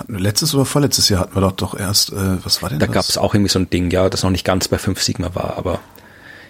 letztes 0.07 0.53
oder 0.53 0.65
vorletztes 0.65 1.09
Jahr 1.09 1.21
hatten 1.21 1.35
wir 1.35 1.41
doch 1.41 1.51
doch 1.51 1.79
erst, 1.79 2.11
äh, 2.11 2.43
was 2.43 2.61
war 2.61 2.69
denn 2.69 2.79
da 2.79 2.85
das? 2.85 2.93
Da 2.93 2.99
gab 2.99 3.09
es 3.09 3.17
auch 3.17 3.33
irgendwie 3.33 3.51
so 3.51 3.59
ein 3.59 3.69
Ding, 3.69 3.91
ja, 3.91 4.09
das 4.09 4.23
noch 4.23 4.31
nicht 4.31 4.45
ganz 4.45 4.67
bei 4.67 4.77
5 4.77 5.01
Sigma 5.01 5.33
war, 5.35 5.57
aber 5.57 5.79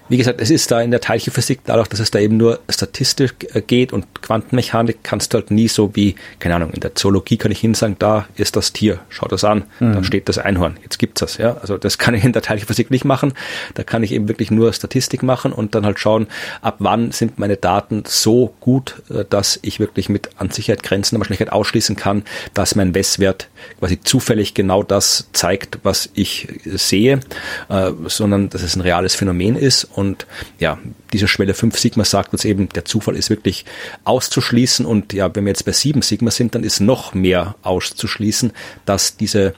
wie 0.09 0.17
gesagt, 0.17 0.41
es 0.41 0.49
ist 0.49 0.71
da 0.71 0.81
in 0.81 0.91
der 0.91 1.01
Teilchenphysik, 1.01 1.61
dadurch, 1.65 1.87
dass 1.87 1.99
es 1.99 2.11
da 2.11 2.19
eben 2.19 2.37
nur 2.37 2.59
statistisch 2.69 3.33
äh, 3.53 3.61
geht 3.61 3.93
und 3.93 4.21
Quantenmechanik, 4.21 4.99
kannst 5.03 5.33
du 5.33 5.37
halt 5.37 5.51
nie 5.51 5.67
so 5.67 5.95
wie, 5.95 6.15
keine 6.39 6.55
Ahnung, 6.55 6.71
in 6.71 6.81
der 6.81 6.95
Zoologie 6.95 7.37
kann 7.37 7.51
ich 7.51 7.59
hin 7.59 7.73
sagen, 7.73 7.95
da 7.99 8.27
ist 8.35 8.55
das 8.55 8.73
Tier, 8.73 8.99
schau 9.09 9.27
das 9.27 9.43
an, 9.43 9.63
mhm. 9.79 9.93
da 9.93 10.03
steht 10.03 10.29
das 10.29 10.37
Einhorn, 10.37 10.77
jetzt 10.83 10.99
gibt's 10.99 11.21
das, 11.21 11.37
ja. 11.37 11.57
Also 11.57 11.77
das 11.77 11.97
kann 11.97 12.13
ich 12.15 12.23
in 12.23 12.33
der 12.33 12.41
Teilchenphysik 12.41 12.91
nicht 12.91 13.05
machen. 13.05 13.33
Da 13.75 13.83
kann 13.83 14.03
ich 14.03 14.11
eben 14.11 14.27
wirklich 14.27 14.51
nur 14.51 14.73
Statistik 14.73 15.23
machen 15.23 15.53
und 15.53 15.75
dann 15.75 15.85
halt 15.85 15.99
schauen, 15.99 16.27
ab 16.61 16.75
wann 16.79 17.11
sind 17.11 17.39
meine 17.39 17.57
Daten 17.57 18.03
so 18.05 18.53
gut, 18.59 19.01
äh, 19.09 19.23
dass 19.29 19.59
ich 19.61 19.79
wirklich 19.79 20.09
mit 20.09 20.29
an 20.37 20.49
Sicherheit 20.49 20.83
Grenzen 20.83 21.15
der 21.15 21.21
Wahrscheinlichkeit 21.21 21.51
ausschließen 21.51 21.95
kann, 21.95 22.23
dass 22.53 22.75
mein 22.75 22.91
Messwert 22.91 23.47
quasi 23.79 23.99
zufällig 24.01 24.53
genau 24.53 24.83
das 24.83 25.29
zeigt, 25.31 25.79
was 25.83 26.09
ich 26.13 26.47
sehe, 26.65 27.21
äh, 27.69 27.91
sondern 28.07 28.49
dass 28.49 28.63
es 28.63 28.75
ein 28.75 28.81
reales 28.81 29.15
Phänomen 29.15 29.55
ist 29.55 29.87
und 29.93 30.25
ja, 30.59 30.79
diese 31.11 31.27
Schwelle 31.27 31.53
5 31.53 31.77
Sigma 31.77 32.03
sagt 32.03 32.33
uns 32.33 32.45
eben, 32.45 32.69
der 32.69 32.85
Zufall 32.85 33.15
ist 33.15 33.29
wirklich 33.29 33.65
auszuschließen. 34.03 34.85
Und 34.85 35.13
ja, 35.13 35.33
wenn 35.35 35.45
wir 35.45 35.51
jetzt 35.51 35.65
bei 35.65 35.71
7 35.71 36.01
Sigma 36.01 36.31
sind, 36.31 36.55
dann 36.55 36.63
ist 36.63 36.79
noch 36.79 37.13
mehr 37.13 37.55
auszuschließen, 37.61 38.51
dass 38.85 39.17
diese 39.17 39.53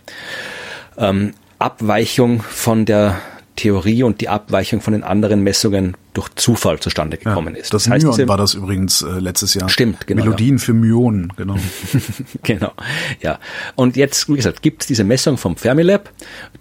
ähm, 0.97 1.33
Abweichung 1.57 2.41
von 2.41 2.86
der 2.86 3.21
Theorie 3.55 4.03
und 4.03 4.19
die 4.19 4.27
Abweichung 4.27 4.81
von 4.81 4.93
den 4.93 5.03
anderen 5.03 5.41
Messungen 5.41 5.95
durch 6.13 6.29
Zufall 6.36 6.79
zustande 6.79 7.17
gekommen 7.17 7.55
ja, 7.55 7.61
ist. 7.61 7.73
Das, 7.73 7.83
das 7.83 7.93
heißt, 7.93 8.05
Myon 8.05 8.27
war 8.27 8.38
das 8.38 8.53
übrigens 8.53 9.01
äh, 9.01 9.19
letztes 9.19 9.53
Jahr. 9.53 9.69
Stimmt, 9.69 10.07
genau. 10.07 10.23
Melodien 10.23 10.57
ja. 10.57 10.63
für 10.63 10.73
Myonen, 10.73 11.31
genau. 11.38 11.55
genau, 12.43 12.73
ja. 13.21 13.39
Und 13.75 13.95
jetzt, 13.95 14.27
wie 14.29 14.36
gesagt, 14.36 14.61
gibt 14.61 14.81
es 14.81 14.88
diese 14.88 15.03
Messung 15.03 15.38
vom 15.38 15.55
Fermilab, 15.55 16.11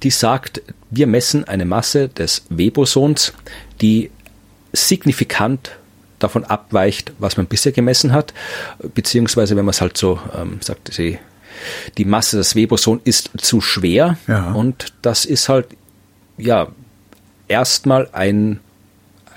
die 0.03 0.11
sagt, 0.11 0.63
wir 0.91 1.07
messen 1.07 1.45
eine 1.45 1.65
Masse 1.65 2.09
des 2.09 2.45
Webosons, 2.49 3.33
die 3.81 4.11
signifikant 4.73 5.73
davon 6.19 6.45
abweicht, 6.45 7.13
was 7.19 7.37
man 7.37 7.47
bisher 7.47 7.73
gemessen 7.73 8.13
hat, 8.13 8.33
beziehungsweise 8.95 9.57
wenn 9.57 9.65
man 9.65 9.71
es 9.73 9.81
halt 9.81 9.97
so 9.97 10.19
ähm, 10.37 10.59
sagt, 10.63 10.93
sie, 10.93 11.19
die 11.99 12.05
Masse 12.05 12.37
des 12.37 12.57
Weboson 12.57 13.01
ist 13.05 13.31
zu 13.39 13.61
schwer 13.61 14.17
ja. 14.27 14.53
und 14.53 14.93
das 15.03 15.25
ist 15.25 15.49
halt 15.49 15.69
ja 16.37 16.69
erstmal 17.49 18.09
ein 18.13 18.61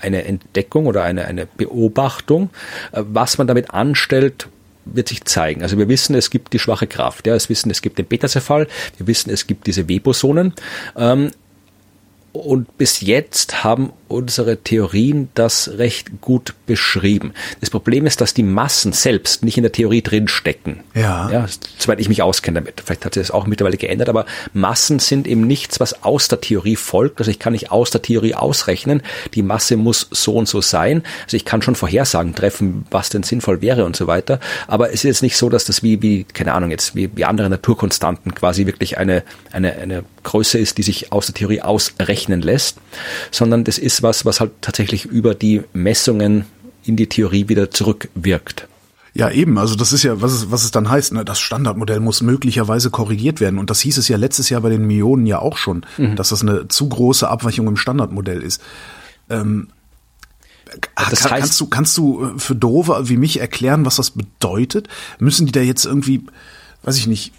eine 0.00 0.24
Entdeckung 0.24 0.86
oder 0.86 1.02
eine, 1.02 1.24
eine 1.26 1.46
Beobachtung. 1.46 2.50
Äh, 2.92 3.02
was 3.08 3.38
man 3.38 3.46
damit 3.46 3.70
anstellt, 3.70 4.48
wird 4.84 5.08
sich 5.08 5.24
zeigen. 5.24 5.62
Also 5.62 5.76
wir 5.76 5.88
wissen, 5.88 6.14
es 6.14 6.30
gibt 6.30 6.52
die 6.52 6.58
schwache 6.58 6.86
Kraft. 6.86 7.26
Ja, 7.26 7.34
wir 7.34 7.48
wissen, 7.48 7.70
es 7.70 7.82
gibt 7.82 7.98
den 7.98 8.06
Beta-Cephal. 8.06 8.68
Wir 8.96 9.06
wissen, 9.06 9.30
es 9.30 9.46
gibt 9.46 9.66
diese 9.66 9.88
Webosonen. 9.88 10.54
Ähm, 10.96 11.30
und 12.32 12.76
bis 12.78 13.00
jetzt 13.00 13.64
haben 13.64 13.92
unsere 14.08 14.58
Theorien 14.58 15.28
das 15.34 15.72
recht 15.76 16.20
gut 16.20 16.54
beschrieben. 16.66 17.32
Das 17.60 17.70
Problem 17.70 18.06
ist, 18.06 18.20
dass 18.20 18.32
die 18.32 18.42
Massen 18.42 18.92
selbst 18.92 19.44
nicht 19.44 19.56
in 19.56 19.62
der 19.62 19.72
Theorie 19.72 20.02
drin 20.02 20.28
stecken. 20.28 20.80
Ja. 20.94 21.30
ja 21.30 21.46
soweit 21.78 22.00
ich 22.00 22.08
mich 22.08 22.22
auskenne 22.22 22.60
damit. 22.60 22.82
Vielleicht 22.84 23.04
hat 23.04 23.14
sich 23.14 23.22
das 23.22 23.30
auch 23.30 23.46
mittlerweile 23.46 23.76
geändert, 23.76 24.08
aber 24.08 24.24
Massen 24.52 24.98
sind 24.98 25.26
eben 25.26 25.46
nichts, 25.46 25.78
was 25.80 26.04
aus 26.04 26.28
der 26.28 26.40
Theorie 26.40 26.76
folgt. 26.76 27.18
Also 27.18 27.30
ich 27.30 27.38
kann 27.38 27.52
nicht 27.52 27.70
aus 27.70 27.90
der 27.90 28.02
Theorie 28.02 28.34
ausrechnen. 28.34 29.02
Die 29.34 29.42
Masse 29.42 29.76
muss 29.76 30.08
so 30.10 30.34
und 30.34 30.48
so 30.48 30.60
sein. 30.60 31.02
Also 31.24 31.36
ich 31.36 31.44
kann 31.44 31.60
schon 31.60 31.74
Vorhersagen 31.74 32.34
treffen, 32.34 32.86
was 32.90 33.10
denn 33.10 33.22
sinnvoll 33.22 33.60
wäre 33.60 33.84
und 33.84 33.96
so 33.96 34.06
weiter. 34.06 34.40
Aber 34.66 34.88
es 34.88 34.96
ist 34.96 35.04
jetzt 35.04 35.22
nicht 35.22 35.36
so, 35.36 35.48
dass 35.50 35.64
das 35.64 35.82
wie, 35.82 36.02
wie 36.02 36.24
keine 36.24 36.54
Ahnung 36.54 36.70
jetzt, 36.70 36.94
wie, 36.94 37.10
wie 37.14 37.24
andere 37.24 37.50
Naturkonstanten 37.50 38.34
quasi 38.34 38.66
wirklich 38.66 38.96
eine, 38.96 39.22
eine, 39.52 39.74
eine 39.74 40.04
Größe 40.22 40.58
ist, 40.58 40.78
die 40.78 40.82
sich 40.82 41.12
aus 41.12 41.26
der 41.26 41.34
Theorie 41.34 41.62
ausrechnen 42.18 42.42
lässt, 42.42 42.78
sondern 43.30 43.64
das 43.64 43.78
ist 43.78 44.02
was, 44.02 44.24
was 44.24 44.40
halt 44.40 44.52
tatsächlich 44.60 45.04
über 45.04 45.34
die 45.34 45.62
Messungen 45.72 46.44
in 46.84 46.96
die 46.96 47.06
Theorie 47.06 47.48
wieder 47.48 47.70
zurückwirkt. 47.70 48.68
Ja, 49.14 49.30
eben. 49.30 49.58
Also 49.58 49.74
das 49.74 49.92
ist 49.92 50.04
ja, 50.04 50.20
was 50.20 50.32
es, 50.32 50.50
was 50.50 50.64
es 50.64 50.70
dann 50.70 50.90
heißt, 50.90 51.12
ne? 51.12 51.24
das 51.24 51.40
Standardmodell 51.40 52.00
muss 52.00 52.22
möglicherweise 52.22 52.90
korrigiert 52.90 53.40
werden. 53.40 53.58
Und 53.58 53.70
das 53.70 53.80
hieß 53.80 53.98
es 53.98 54.08
ja 54.08 54.16
letztes 54.16 54.48
Jahr 54.48 54.60
bei 54.60 54.70
den 54.70 54.86
Myonen 54.86 55.26
ja 55.26 55.40
auch 55.40 55.56
schon, 55.56 55.84
mhm. 55.96 56.14
dass 56.14 56.28
das 56.28 56.42
eine 56.42 56.68
zu 56.68 56.88
große 56.88 57.28
Abweichung 57.28 57.66
im 57.66 57.76
Standardmodell 57.76 58.42
ist. 58.42 58.62
Ähm, 59.28 59.68
das 60.94 61.20
kann, 61.20 61.32
heißt, 61.32 61.40
kannst 61.40 61.60
du, 61.60 61.66
kannst 61.66 61.96
du 61.96 62.24
äh, 62.24 62.38
für 62.38 62.54
Dove 62.54 63.08
wie 63.08 63.16
mich 63.16 63.40
erklären, 63.40 63.86
was 63.86 63.96
das 63.96 64.10
bedeutet? 64.10 64.88
Müssen 65.18 65.46
die 65.46 65.52
da 65.52 65.60
jetzt 65.60 65.84
irgendwie, 65.84 66.26
weiß 66.82 66.98
ich 66.98 67.06
nicht, 67.06 67.32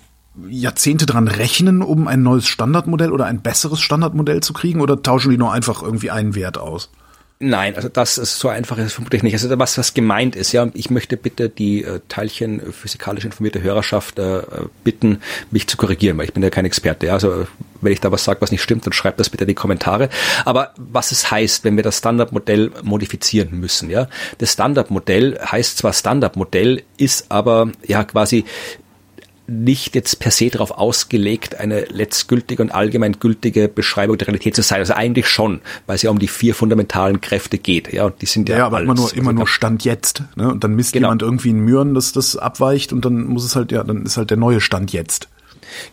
Jahrzehnte 0.47 1.05
dran 1.05 1.27
rechnen, 1.27 1.81
um 1.81 2.07
ein 2.07 2.23
neues 2.23 2.47
Standardmodell 2.47 3.11
oder 3.11 3.25
ein 3.25 3.41
besseres 3.41 3.81
Standardmodell 3.81 4.41
zu 4.41 4.53
kriegen 4.53 4.81
oder 4.81 5.01
tauschen 5.01 5.31
die 5.31 5.37
nur 5.37 5.51
einfach 5.51 5.81
irgendwie 5.81 6.11
einen 6.11 6.35
Wert 6.35 6.57
aus? 6.57 6.89
Nein, 7.41 7.73
also 7.77 7.87
das 7.87 8.17
ist 8.17 8.37
so 8.37 8.49
einfach 8.49 8.77
ist 8.77 8.91
vermutlich 8.91 9.23
nicht. 9.23 9.31
Also 9.33 9.57
was 9.57 9.77
was 9.77 9.93
gemeint 9.93 10.35
ist, 10.35 10.51
ja, 10.51 10.67
ich 10.73 10.89
möchte 10.89 11.15
bitte 11.15 11.47
die 11.47 11.85
äh, 11.85 12.01
Teilchen 12.09 12.73
physikalisch 12.73 13.23
informierte 13.23 13.61
Hörerschaft 13.61 14.19
äh, 14.19 14.41
bitten, 14.83 15.21
mich 15.49 15.65
zu 15.65 15.77
korrigieren, 15.77 16.17
weil 16.17 16.25
ich 16.25 16.33
bin 16.33 16.43
ja 16.43 16.49
kein 16.49 16.65
Experte. 16.65 17.05
Ja, 17.05 17.13
also 17.13 17.47
wenn 17.79 17.93
ich 17.93 18.01
da 18.01 18.11
was 18.11 18.25
sage, 18.25 18.41
was 18.41 18.51
nicht 18.51 18.61
stimmt, 18.61 18.85
dann 18.85 18.91
schreibt 18.91 19.21
das 19.21 19.29
bitte 19.29 19.45
in 19.45 19.47
die 19.47 19.53
Kommentare. 19.53 20.09
Aber 20.43 20.73
was 20.75 21.13
es 21.13 21.31
heißt, 21.31 21.63
wenn 21.63 21.77
wir 21.77 21.83
das 21.83 21.99
Standardmodell 21.99 22.71
modifizieren 22.83 23.57
müssen, 23.57 23.89
ja, 23.89 24.09
das 24.39 24.51
Standardmodell 24.51 25.39
heißt 25.39 25.77
zwar 25.77 25.93
Standardmodell, 25.93 26.83
ist 26.97 27.31
aber 27.31 27.71
ja 27.87 28.03
quasi 28.03 28.43
nicht 29.49 29.95
jetzt 29.95 30.19
per 30.19 30.31
se 30.31 30.49
darauf 30.49 30.71
ausgelegt, 30.71 31.59
eine 31.59 31.85
letztgültige 31.85 32.61
und 32.61 32.71
allgemeingültige 32.71 33.67
Beschreibung 33.67 34.17
der 34.17 34.27
Realität 34.27 34.55
zu 34.55 34.61
sein. 34.61 34.79
Also 34.79 34.93
eigentlich 34.93 35.27
schon, 35.27 35.61
weil 35.87 35.95
es 35.95 36.01
ja 36.01 36.11
um 36.11 36.19
die 36.19 36.27
vier 36.27 36.55
fundamentalen 36.55 37.21
Kräfte 37.21 37.57
geht. 37.57 37.91
Ja, 37.91 38.05
und 38.05 38.21
die 38.21 38.25
sind 38.25 38.49
ja, 38.49 38.57
ja 38.57 38.65
aber 38.65 38.77
alles. 38.77 38.85
immer 38.85 38.95
nur 38.95 39.13
immer 39.15 39.33
nur 39.33 39.47
Stand 39.47 39.83
jetzt. 39.83 40.23
Ne? 40.35 40.49
Und 40.51 40.63
dann 40.63 40.75
misst 40.75 40.93
genau. 40.93 41.07
jemand 41.07 41.21
irgendwie 41.21 41.51
ein 41.51 41.59
Mühren, 41.59 41.93
dass 41.93 42.11
das 42.11 42.35
abweicht 42.37 42.93
und 42.93 43.05
dann 43.05 43.25
muss 43.25 43.43
es 43.43 43.55
halt 43.55 43.71
ja, 43.71 43.83
dann 43.83 44.05
ist 44.05 44.17
halt 44.17 44.29
der 44.29 44.37
neue 44.37 44.61
Stand 44.61 44.93
jetzt. 44.93 45.27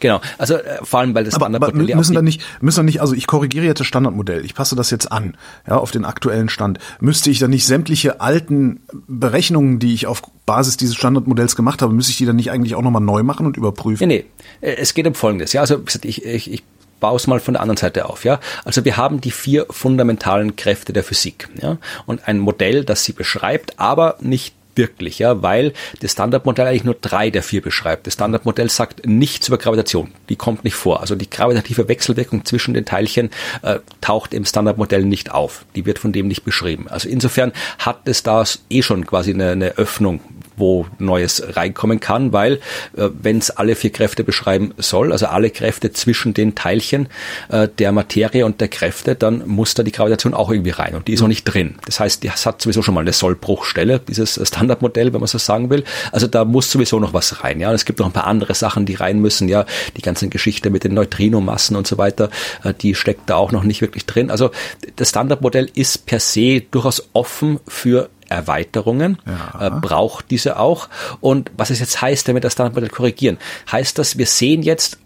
Genau, 0.01 0.20
also 0.39 0.55
äh, 0.55 0.79
vor 0.83 1.01
allem, 1.01 1.14
weil 1.14 1.24
das 1.24 1.35
aber, 1.35 1.47
aber 1.47 1.72
müssen 1.72 2.14
dann 2.14 2.24
nicht, 2.24 2.43
müssen 2.61 2.79
dann 2.79 2.87
nicht, 2.87 3.01
also 3.01 3.14
ich 3.14 3.27
korrigiere 3.27 3.64
jetzt 3.64 3.81
das 3.81 3.87
Standardmodell, 3.87 4.45
ich 4.45 4.55
passe 4.55 4.77
das 4.77 4.91
jetzt 4.91 5.11
an, 5.11 5.37
ja, 5.66 5.77
auf 5.79 5.91
den 5.91 6.05
aktuellen 6.05 6.49
Stand. 6.49 6.79
Müsste 7.01 7.31
ich 7.31 7.39
dann 7.39 7.51
nicht 7.51 7.66
sämtliche 7.66 8.20
alten 8.20 8.81
Berechnungen, 9.07 9.79
die 9.79 9.95
ich 9.95 10.07
auf 10.07 10.22
Basis 10.47 10.77
dieses 10.77 10.97
Standardmodells 10.97 11.57
gemacht 11.57 11.83
habe, 11.83 11.93
müsste 11.93 12.11
ich 12.11 12.18
die 12.18 12.27
dann 12.27 12.37
nicht 12.37 12.51
eigentlich 12.51 12.74
auch 12.74 12.83
nochmal 12.83 13.03
neu 13.03 13.22
machen 13.22 13.47
und 13.47 13.57
überprüfen? 13.57 14.09
Nee, 14.09 14.24
nee, 14.61 14.68
äh, 14.68 14.77
es 14.77 14.95
geht 14.95 15.07
um 15.07 15.14
Folgendes, 15.14 15.53
ja, 15.53 15.61
also 15.61 15.83
ich, 16.03 16.24
ich, 16.24 16.53
ich 16.53 16.62
baue 17.01 17.16
es 17.16 17.27
mal 17.27 17.41
von 17.41 17.55
der 17.55 17.61
anderen 17.61 17.77
Seite 17.77 18.07
auf, 18.07 18.24
ja. 18.24 18.41
Also 18.64 18.85
wir 18.85 18.97
haben 18.97 19.20
die 19.20 19.31
vier 19.31 19.66
fundamentalen 19.70 20.57
Kräfte 20.57 20.93
der 20.93 21.05
Physik, 21.05 21.49
ja, 21.61 21.79
und 22.07 22.27
ein 22.27 22.39
Modell, 22.39 22.85
das 22.85 23.05
sie 23.05 23.12
beschreibt, 23.12 23.79
aber 23.79 24.16
nicht 24.20 24.55
wirklich, 24.77 25.18
ja, 25.18 25.43
weil 25.43 25.72
das 26.01 26.12
Standardmodell 26.12 26.66
eigentlich 26.66 26.85
nur 26.85 26.97
drei 27.01 27.31
der 27.31 27.43
vier 27.43 27.62
beschreibt. 27.62 28.07
Das 28.07 28.14
Standardmodell 28.14 28.70
sagt 28.70 29.07
nichts 29.07 29.49
über 29.49 29.59
Gravitation, 29.59 30.12
die 30.29 30.37
kommt 30.37 30.64
nicht 30.64 30.74
vor. 30.74 31.01
Also 31.01 31.14
die 31.14 31.29
gravitative 31.29 31.89
Wechselwirkung 31.89 32.45
zwischen 32.45 32.74
den 32.74 32.85
Teilchen 32.85 33.31
äh, 33.62 33.79
taucht 34.01 34.35
im 34.35 34.45
Standardmodell 34.45 35.05
nicht 35.05 35.33
auf. 35.33 35.64
Die 35.74 35.87
wird 35.87 35.99
von 35.99 36.12
dem 36.12 36.29
nicht 36.29 36.45
beschrieben. 36.45 36.89
Also 36.89 37.09
insofern 37.09 37.53
hat 37.79 38.07
es 38.07 38.22
da 38.22 38.45
eh 38.70 38.83
schon 38.83 39.07
quasi 39.07 39.33
eine, 39.33 39.51
eine 39.51 39.79
Öffnung, 39.79 40.20
wo 40.57 40.86
Neues 40.98 41.57
reinkommen 41.57 42.00
kann, 42.00 42.32
weil 42.32 42.54
äh, 42.96 43.09
wenn 43.20 43.38
es 43.38 43.50
alle 43.50 43.76
vier 43.76 43.90
Kräfte 43.90 44.24
beschreiben 44.24 44.74
soll, 44.78 45.12
also 45.12 45.26
alle 45.26 45.50
Kräfte 45.50 45.92
zwischen 45.92 46.34
den 46.34 46.54
Teilchen 46.54 47.09
äh, 47.48 47.68
der 47.78 47.92
Materie 47.92 48.44
und 48.44 48.61
der 48.61 48.68
Kräfte, 48.68 49.14
dann 49.14 49.46
muss 49.46 49.74
da 49.74 49.82
die 49.82 49.92
Gravitation 49.92 50.34
auch 50.34 50.50
irgendwie 50.50 50.70
rein 50.70 50.94
und 50.94 51.09
die 51.09 51.12
ist 51.12 51.20
noch 51.20 51.28
nicht 51.28 51.44
drin. 51.44 51.76
Das 51.84 52.00
heißt, 52.00 52.24
das 52.24 52.46
hat 52.46 52.62
sowieso 52.62 52.82
schon 52.82 52.94
mal 52.94 53.00
eine 53.00 53.12
Sollbruchstelle, 53.12 54.00
dieses 54.00 54.40
Standardmodell, 54.42 55.12
wenn 55.12 55.20
man 55.20 55.28
so 55.28 55.38
sagen 55.38 55.70
will. 55.70 55.84
Also 56.12 56.26
da 56.26 56.44
muss 56.44 56.70
sowieso 56.70 56.98
noch 57.00 57.12
was 57.12 57.42
rein. 57.44 57.61
Ja, 57.61 57.68
und 57.68 57.74
es 57.74 57.84
gibt 57.84 57.98
noch 57.98 58.07
ein 58.07 58.12
paar 58.12 58.26
andere 58.26 58.54
Sachen, 58.54 58.86
die 58.86 58.94
rein 58.94 59.20
müssen. 59.20 59.48
Ja, 59.48 59.66
die 59.96 60.02
ganze 60.02 60.28
Geschichte 60.28 60.70
mit 60.70 60.84
den 60.84 60.94
Neutrinomassen 60.94 61.76
und 61.76 61.86
so 61.86 61.98
weiter, 61.98 62.30
äh, 62.64 62.74
die 62.74 62.94
steckt 62.94 63.28
da 63.30 63.36
auch 63.36 63.52
noch 63.52 63.64
nicht 63.64 63.80
wirklich 63.80 64.07
drin. 64.07 64.30
Also 64.30 64.50
das 64.96 65.11
Standardmodell 65.11 65.70
ist 65.74 66.07
per 66.07 66.20
se 66.20 66.62
durchaus 66.70 67.09
offen 67.12 67.61
für 67.66 68.09
Erweiterungen, 68.29 69.18
ja. 69.27 69.66
äh, 69.66 69.70
braucht 69.81 70.31
diese 70.31 70.59
auch. 70.59 70.89
Und 71.20 71.51
was 71.57 71.70
es 71.70 71.81
jetzt 71.81 72.01
heißt, 72.01 72.29
wenn 72.29 72.37
wir 72.37 72.41
das 72.41 72.55
Standardmodell 72.55 72.91
korrigieren, 72.91 73.39
heißt 73.70 73.99
das, 73.99 74.18
wir 74.18 74.27
sehen 74.27 74.62
jetzt 74.62 74.99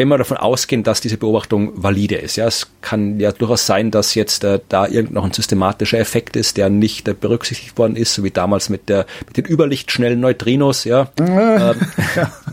wenn 0.00 0.08
wir 0.08 0.16
davon 0.16 0.38
ausgehen, 0.38 0.82
dass 0.82 1.02
diese 1.02 1.18
Beobachtung 1.18 1.72
valide 1.74 2.14
ist. 2.14 2.36
Ja, 2.36 2.46
es 2.46 2.68
kann 2.80 3.20
ja 3.20 3.32
durchaus 3.32 3.66
sein, 3.66 3.90
dass 3.90 4.14
jetzt 4.14 4.44
äh, 4.44 4.58
da 4.70 4.86
irgend 4.86 5.12
noch 5.12 5.26
ein 5.26 5.32
systematischer 5.34 5.98
Effekt 5.98 6.36
ist, 6.36 6.56
der 6.56 6.70
nicht 6.70 7.06
äh, 7.06 7.12
berücksichtigt 7.12 7.76
worden 7.76 7.96
ist, 7.96 8.14
so 8.14 8.24
wie 8.24 8.30
damals 8.30 8.70
mit 8.70 8.88
der 8.88 9.04
mit 9.26 9.36
den 9.36 9.44
überlichtschnellen 9.44 10.18
Neutrinos. 10.18 10.84
Ja, 10.84 11.10
ähm, 11.20 11.76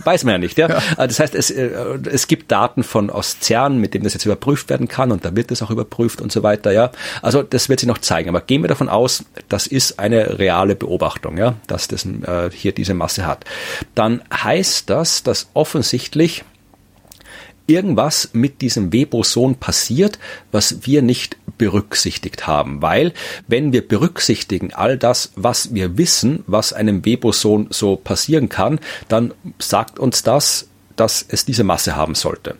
weiß 0.03 0.25
man 0.25 0.33
ja 0.33 0.37
nicht. 0.39 0.57
Ja, 0.57 0.67
ja. 0.67 0.81
Also 0.97 1.07
das 1.07 1.19
heißt, 1.19 1.35
es 1.35 1.49
äh, 1.49 1.69
es 2.11 2.27
gibt 2.27 2.51
Daten 2.51 2.83
von 2.83 3.09
aus 3.09 3.37
CERN, 3.39 3.79
mit 3.79 3.93
denen 3.93 4.03
das 4.03 4.13
jetzt 4.13 4.25
überprüft 4.25 4.69
werden 4.69 4.89
kann, 4.89 5.13
und 5.13 5.23
da 5.23 5.33
wird 5.33 5.49
es 5.49 5.61
auch 5.61 5.71
überprüft 5.71 6.19
und 6.19 6.33
so 6.33 6.43
weiter. 6.43 6.73
Ja, 6.73 6.91
also 7.21 7.43
das 7.43 7.69
wird 7.69 7.79
sich 7.79 7.87
noch 7.87 7.99
zeigen. 7.99 8.27
Aber 8.27 8.41
gehen 8.41 8.61
wir 8.61 8.67
davon 8.67 8.89
aus, 8.89 9.23
das 9.47 9.67
ist 9.67 9.99
eine 9.99 10.37
reale 10.37 10.75
Beobachtung, 10.75 11.37
ja, 11.37 11.55
dass 11.67 11.87
das 11.87 12.05
äh, 12.05 12.49
hier 12.51 12.73
diese 12.73 12.93
Masse 12.93 13.25
hat. 13.25 13.45
Dann 13.95 14.21
heißt 14.33 14.89
das, 14.89 15.23
dass 15.23 15.47
offensichtlich 15.53 16.43
irgendwas 17.67 18.29
mit 18.33 18.61
diesem 18.61 18.91
Weboson 18.91 19.55
passiert, 19.55 20.17
was 20.51 20.85
wir 20.87 21.01
nicht 21.01 21.37
berücksichtigt 21.57 22.47
haben. 22.47 22.81
Weil, 22.81 23.13
wenn 23.47 23.73
wir 23.73 23.87
berücksichtigen 23.87 24.73
all 24.73 24.97
das, 24.97 25.31
was 25.35 25.73
wir 25.73 25.97
wissen, 25.97 26.43
was 26.47 26.73
einem 26.73 27.05
Weboson 27.05 27.67
so 27.69 27.95
passieren 27.95 28.49
kann, 28.49 28.79
dann 29.07 29.33
sagt 29.59 29.99
uns 29.99 30.23
das, 30.23 30.67
dass 30.95 31.25
es 31.27 31.45
diese 31.45 31.63
Masse 31.63 31.95
haben 31.95 32.15
sollte. 32.15 32.55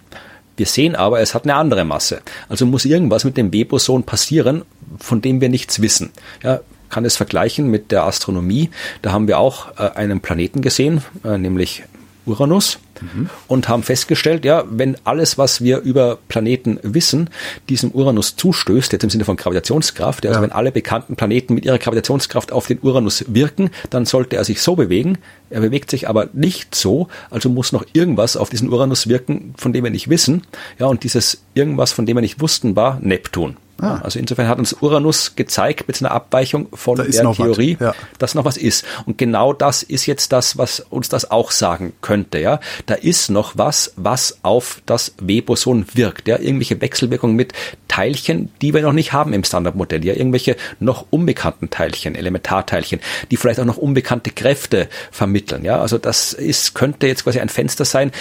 Wir 0.57 0.65
sehen 0.65 0.95
aber, 0.95 1.19
es 1.19 1.35
hat 1.35 1.43
eine 1.43 1.55
andere 1.55 1.85
Masse. 1.85 2.21
Also 2.49 2.65
muss 2.65 2.85
irgendwas 2.85 3.23
mit 3.23 3.37
dem 3.37 3.53
Weboson 3.53 4.03
passieren, 4.03 4.63
von 4.97 5.21
dem 5.21 5.39
wir 5.39 5.49
nichts 5.49 5.81
wissen. 5.81 6.11
Ja, 6.43 6.61
kann 6.89 7.05
es 7.05 7.15
vergleichen 7.15 7.69
mit 7.69 7.91
der 7.91 8.03
Astronomie. 8.03 8.69
Da 9.01 9.11
haben 9.11 9.27
wir 9.27 9.37
auch 9.39 9.77
äh, 9.77 9.91
einen 9.95 10.19
Planeten 10.19 10.61
gesehen, 10.61 11.03
äh, 11.23 11.37
nämlich 11.37 11.83
Uranus 12.25 12.79
mhm. 13.01 13.29
und 13.47 13.69
haben 13.69 13.83
festgestellt, 13.83 14.45
ja, 14.45 14.63
wenn 14.69 14.97
alles, 15.03 15.37
was 15.37 15.61
wir 15.61 15.79
über 15.79 16.17
Planeten 16.27 16.79
wissen, 16.83 17.29
diesem 17.69 17.91
Uranus 17.91 18.35
zustößt, 18.35 18.91
jetzt 18.93 19.03
im 19.03 19.09
Sinne 19.09 19.25
von 19.25 19.37
Gravitationskraft, 19.37 20.25
also 20.25 20.37
ja. 20.37 20.43
wenn 20.43 20.51
alle 20.51 20.71
bekannten 20.71 21.15
Planeten 21.15 21.53
mit 21.53 21.65
ihrer 21.65 21.77
Gravitationskraft 21.77 22.51
auf 22.51 22.67
den 22.67 22.79
Uranus 22.81 23.25
wirken, 23.27 23.69
dann 23.89 24.05
sollte 24.05 24.35
er 24.35 24.43
sich 24.43 24.61
so 24.61 24.75
bewegen. 24.75 25.17
Er 25.49 25.61
bewegt 25.61 25.91
sich 25.91 26.09
aber 26.09 26.29
nicht 26.33 26.75
so, 26.75 27.07
also 27.29 27.49
muss 27.49 27.71
noch 27.71 27.85
irgendwas 27.93 28.37
auf 28.37 28.49
diesen 28.49 28.71
Uranus 28.71 29.07
wirken, 29.07 29.53
von 29.57 29.73
dem 29.73 29.83
wir 29.83 29.91
nicht 29.91 30.09
wissen. 30.09 30.43
Ja, 30.79 30.87
und 30.87 31.03
dieses 31.03 31.41
irgendwas, 31.53 31.91
von 31.91 32.05
dem 32.05 32.17
wir 32.17 32.21
nicht 32.21 32.41
wussten, 32.41 32.75
war 32.75 32.99
Neptun. 33.01 33.57
Ah. 33.79 33.99
Also 34.03 34.19
insofern 34.19 34.47
hat 34.47 34.57
uns 34.57 34.73
Uranus 34.73 35.35
gezeigt 35.35 35.87
mit 35.87 35.97
seiner 35.97 36.11
Abweichung 36.11 36.67
von 36.73 36.95
der 36.95 37.09
Theorie, 37.09 37.77
ja. 37.79 37.93
dass 38.19 38.35
noch 38.35 38.45
was 38.45 38.57
ist. 38.57 38.85
Und 39.05 39.17
genau 39.17 39.53
das 39.53 39.83
ist 39.83 40.05
jetzt 40.05 40.31
das, 40.31 40.57
was 40.57 40.79
uns 40.79 41.09
das 41.09 41.29
auch 41.29 41.51
sagen 41.51 41.93
könnte. 42.01 42.39
Ja, 42.39 42.59
da 42.85 42.93
ist 42.93 43.29
noch 43.29 43.57
was, 43.57 43.93
was 43.95 44.39
auf 44.43 44.81
das 44.85 45.13
W-Boson 45.19 45.85
wirkt. 45.93 46.27
Ja, 46.27 46.39
irgendwelche 46.39 46.81
Wechselwirkungen 46.81 47.35
mit 47.35 47.53
Teilchen, 47.87 48.49
die 48.61 48.73
wir 48.73 48.81
noch 48.81 48.93
nicht 48.93 49.13
haben 49.13 49.33
im 49.33 49.43
Standardmodell. 49.43 50.05
Ja, 50.05 50.13
irgendwelche 50.13 50.55
noch 50.79 51.05
unbekannten 51.09 51.69
Teilchen, 51.69 52.15
Elementarteilchen, 52.15 52.99
die 53.31 53.37
vielleicht 53.37 53.59
auch 53.59 53.65
noch 53.65 53.77
unbekannte 53.77 54.31
Kräfte 54.31 54.87
vermitteln. 55.11 55.63
Ja, 55.63 55.79
also 55.81 55.97
das 55.97 56.33
ist 56.33 56.73
könnte 56.73 57.07
jetzt 57.07 57.23
quasi 57.23 57.39
ein 57.39 57.49
Fenster 57.49 57.85
sein, 57.85 58.11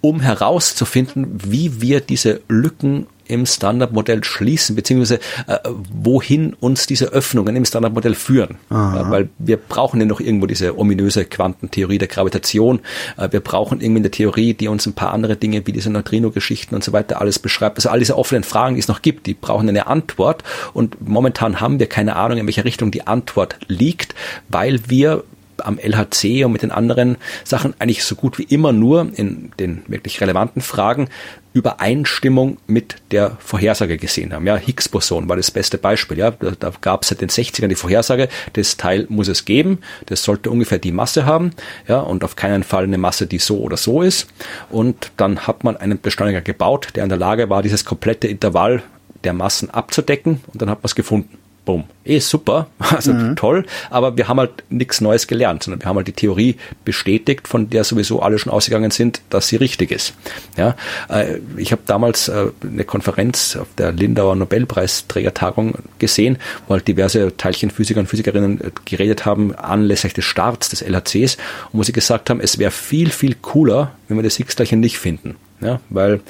um 0.00 0.20
herauszufinden, 0.20 1.38
wie 1.44 1.80
wir 1.80 2.00
diese 2.00 2.40
Lücken 2.48 3.06
im 3.30 3.46
Standardmodell 3.46 4.24
schließen, 4.24 4.74
beziehungsweise 4.74 5.20
äh, 5.46 5.58
wohin 5.92 6.54
uns 6.54 6.86
diese 6.86 7.06
Öffnungen 7.06 7.54
im 7.54 7.64
Standardmodell 7.64 8.14
führen. 8.14 8.58
Aha. 8.70 9.08
weil 9.10 9.28
wir 9.38 9.56
brauchen 9.56 10.00
ja 10.00 10.06
noch 10.06 10.20
irgendwo 10.20 10.46
diese 10.46 10.76
ominöse 10.76 11.24
Quantentheorie 11.24 11.98
der 11.98 12.08
Gravitation. 12.08 12.80
Äh, 13.16 13.28
wir 13.30 13.40
brauchen 13.40 13.80
irgendwie 13.80 14.00
eine 14.00 14.10
Theorie, 14.10 14.54
die 14.54 14.68
uns 14.68 14.86
ein 14.86 14.94
paar 14.94 15.12
andere 15.12 15.36
Dinge 15.36 15.64
wie 15.66 15.72
diese 15.72 15.90
Neutrino-Geschichten 15.90 16.74
und 16.74 16.82
so 16.82 16.92
weiter 16.92 17.20
alles 17.20 17.38
beschreibt. 17.38 17.78
Also 17.78 17.88
all 17.88 18.00
diese 18.00 18.18
offenen 18.18 18.42
Fragen, 18.42 18.74
die 18.74 18.80
es 18.80 18.88
noch 18.88 19.00
gibt, 19.00 19.26
die 19.26 19.34
brauchen 19.34 19.68
eine 19.68 19.86
Antwort. 19.86 20.42
Und 20.74 21.08
momentan 21.08 21.60
haben 21.60 21.78
wir 21.78 21.86
keine 21.86 22.16
Ahnung, 22.16 22.38
in 22.38 22.46
welcher 22.46 22.64
Richtung 22.64 22.90
die 22.90 23.06
Antwort 23.06 23.56
liegt, 23.68 24.14
weil 24.48 24.80
wir 24.88 25.22
am 25.60 25.78
LHC 25.78 26.44
und 26.44 26.52
mit 26.52 26.62
den 26.62 26.70
anderen 26.70 27.16
Sachen 27.44 27.74
eigentlich 27.78 28.04
so 28.04 28.14
gut 28.14 28.38
wie 28.38 28.44
immer 28.44 28.72
nur 28.72 29.10
in 29.14 29.52
den 29.58 29.82
wirklich 29.86 30.20
relevanten 30.20 30.62
Fragen 30.62 31.08
Übereinstimmung 31.52 32.58
mit 32.68 32.96
der 33.10 33.36
Vorhersage 33.40 33.96
gesehen 33.96 34.32
haben. 34.32 34.46
Ja, 34.46 34.56
Higgs-Boson 34.56 35.28
war 35.28 35.36
das 35.36 35.50
beste 35.50 35.78
Beispiel. 35.78 36.18
Ja, 36.18 36.30
da, 36.30 36.52
da 36.58 36.72
gab 36.80 37.02
es 37.02 37.08
seit 37.08 37.20
den 37.20 37.28
60ern 37.28 37.66
die 37.66 37.74
Vorhersage, 37.74 38.28
das 38.52 38.76
Teil 38.76 39.06
muss 39.08 39.26
es 39.26 39.44
geben, 39.44 39.78
das 40.06 40.22
sollte 40.22 40.50
ungefähr 40.50 40.78
die 40.78 40.92
Masse 40.92 41.26
haben, 41.26 41.50
ja, 41.88 41.98
und 42.00 42.22
auf 42.22 42.36
keinen 42.36 42.62
Fall 42.62 42.84
eine 42.84 42.98
Masse, 42.98 43.26
die 43.26 43.38
so 43.38 43.58
oder 43.58 43.76
so 43.76 44.02
ist. 44.02 44.28
Und 44.70 45.10
dann 45.16 45.46
hat 45.46 45.64
man 45.64 45.76
einen 45.76 46.00
Beschleuniger 46.00 46.40
gebaut, 46.40 46.88
der 46.94 47.02
in 47.02 47.08
der 47.08 47.18
Lage 47.18 47.50
war, 47.50 47.62
dieses 47.62 47.84
komplette 47.84 48.28
Intervall 48.28 48.82
der 49.24 49.32
Massen 49.32 49.70
abzudecken, 49.70 50.40
und 50.52 50.62
dann 50.62 50.70
hat 50.70 50.78
man 50.78 50.86
es 50.86 50.94
gefunden. 50.94 51.36
Boom. 51.64 51.84
Eh 52.04 52.18
super, 52.20 52.68
also 52.78 53.12
mhm. 53.12 53.36
toll, 53.36 53.66
aber 53.90 54.16
wir 54.16 54.28
haben 54.28 54.40
halt 54.40 54.64
nichts 54.70 55.00
Neues 55.00 55.26
gelernt, 55.26 55.62
sondern 55.62 55.80
wir 55.82 55.86
haben 55.86 55.96
halt 55.96 56.08
die 56.08 56.12
Theorie 56.12 56.56
bestätigt, 56.84 57.46
von 57.46 57.68
der 57.68 57.84
sowieso 57.84 58.22
alle 58.22 58.38
schon 58.38 58.50
ausgegangen 58.50 58.90
sind, 58.90 59.20
dass 59.28 59.48
sie 59.48 59.56
richtig 59.56 59.90
ist. 59.90 60.14
Ja, 60.56 60.74
äh, 61.08 61.38
ich 61.58 61.72
habe 61.72 61.82
damals 61.86 62.28
äh, 62.28 62.46
eine 62.62 62.84
Konferenz 62.84 63.56
auf 63.56 63.68
der 63.76 63.92
Lindauer 63.92 64.34
Nobelpreisträgertagung 64.36 65.74
gesehen, 65.98 66.38
wo 66.66 66.74
halt 66.74 66.88
diverse 66.88 67.36
Teilchenphysiker 67.36 68.00
und 68.00 68.06
Physikerinnen 68.06 68.60
äh, 68.60 68.70
geredet 68.86 69.26
haben 69.26 69.54
anlässlich 69.54 70.14
des 70.14 70.24
Starts 70.24 70.70
des 70.70 70.80
LHCs 70.80 71.36
und 71.72 71.80
wo 71.80 71.82
sie 71.82 71.92
gesagt 71.92 72.30
haben, 72.30 72.40
es 72.40 72.58
wäre 72.58 72.70
viel, 72.70 73.10
viel 73.10 73.34
cooler, 73.34 73.92
wenn 74.08 74.16
wir 74.16 74.24
das 74.24 74.36
Higgs-Teilchen 74.36 74.80
nicht 74.80 74.98
finden. 74.98 75.36
Ja, 75.60 75.80
weil 75.90 76.20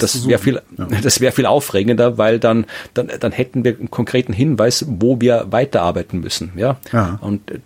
das 0.00 0.26
wäre 0.26 0.38
viel, 0.38 0.62
ja. 0.78 0.86
das 1.02 1.20
wäre 1.20 1.32
viel 1.32 1.46
aufregender, 1.46 2.18
weil 2.18 2.38
dann, 2.38 2.66
dann, 2.94 3.10
dann 3.20 3.32
hätten 3.32 3.64
wir 3.64 3.76
einen 3.78 3.90
konkreten 3.90 4.32
Hinweis, 4.32 4.84
wo 4.88 5.20
wir 5.20 5.46
weiterarbeiten 5.50 6.20
müssen. 6.20 6.52
Ja, 6.56 6.78
ja. 6.92 7.18
und 7.20 7.50
äh, 7.50 7.58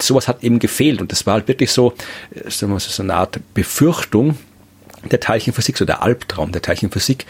sowas 0.00 0.28
hat 0.28 0.42
eben 0.42 0.58
gefehlt 0.58 1.00
und 1.00 1.12
das 1.12 1.26
war 1.26 1.34
halt 1.34 1.48
wirklich 1.48 1.72
so, 1.72 1.94
äh, 2.34 2.50
wir 2.50 2.80
so 2.80 3.02
eine 3.02 3.14
Art 3.14 3.40
Befürchtung 3.54 4.38
der 5.10 5.20
Teilchenphysik, 5.20 5.78
so 5.78 5.84
der 5.84 6.02
Albtraum 6.02 6.52
der 6.52 6.62
Teilchenphysik, 6.62 7.26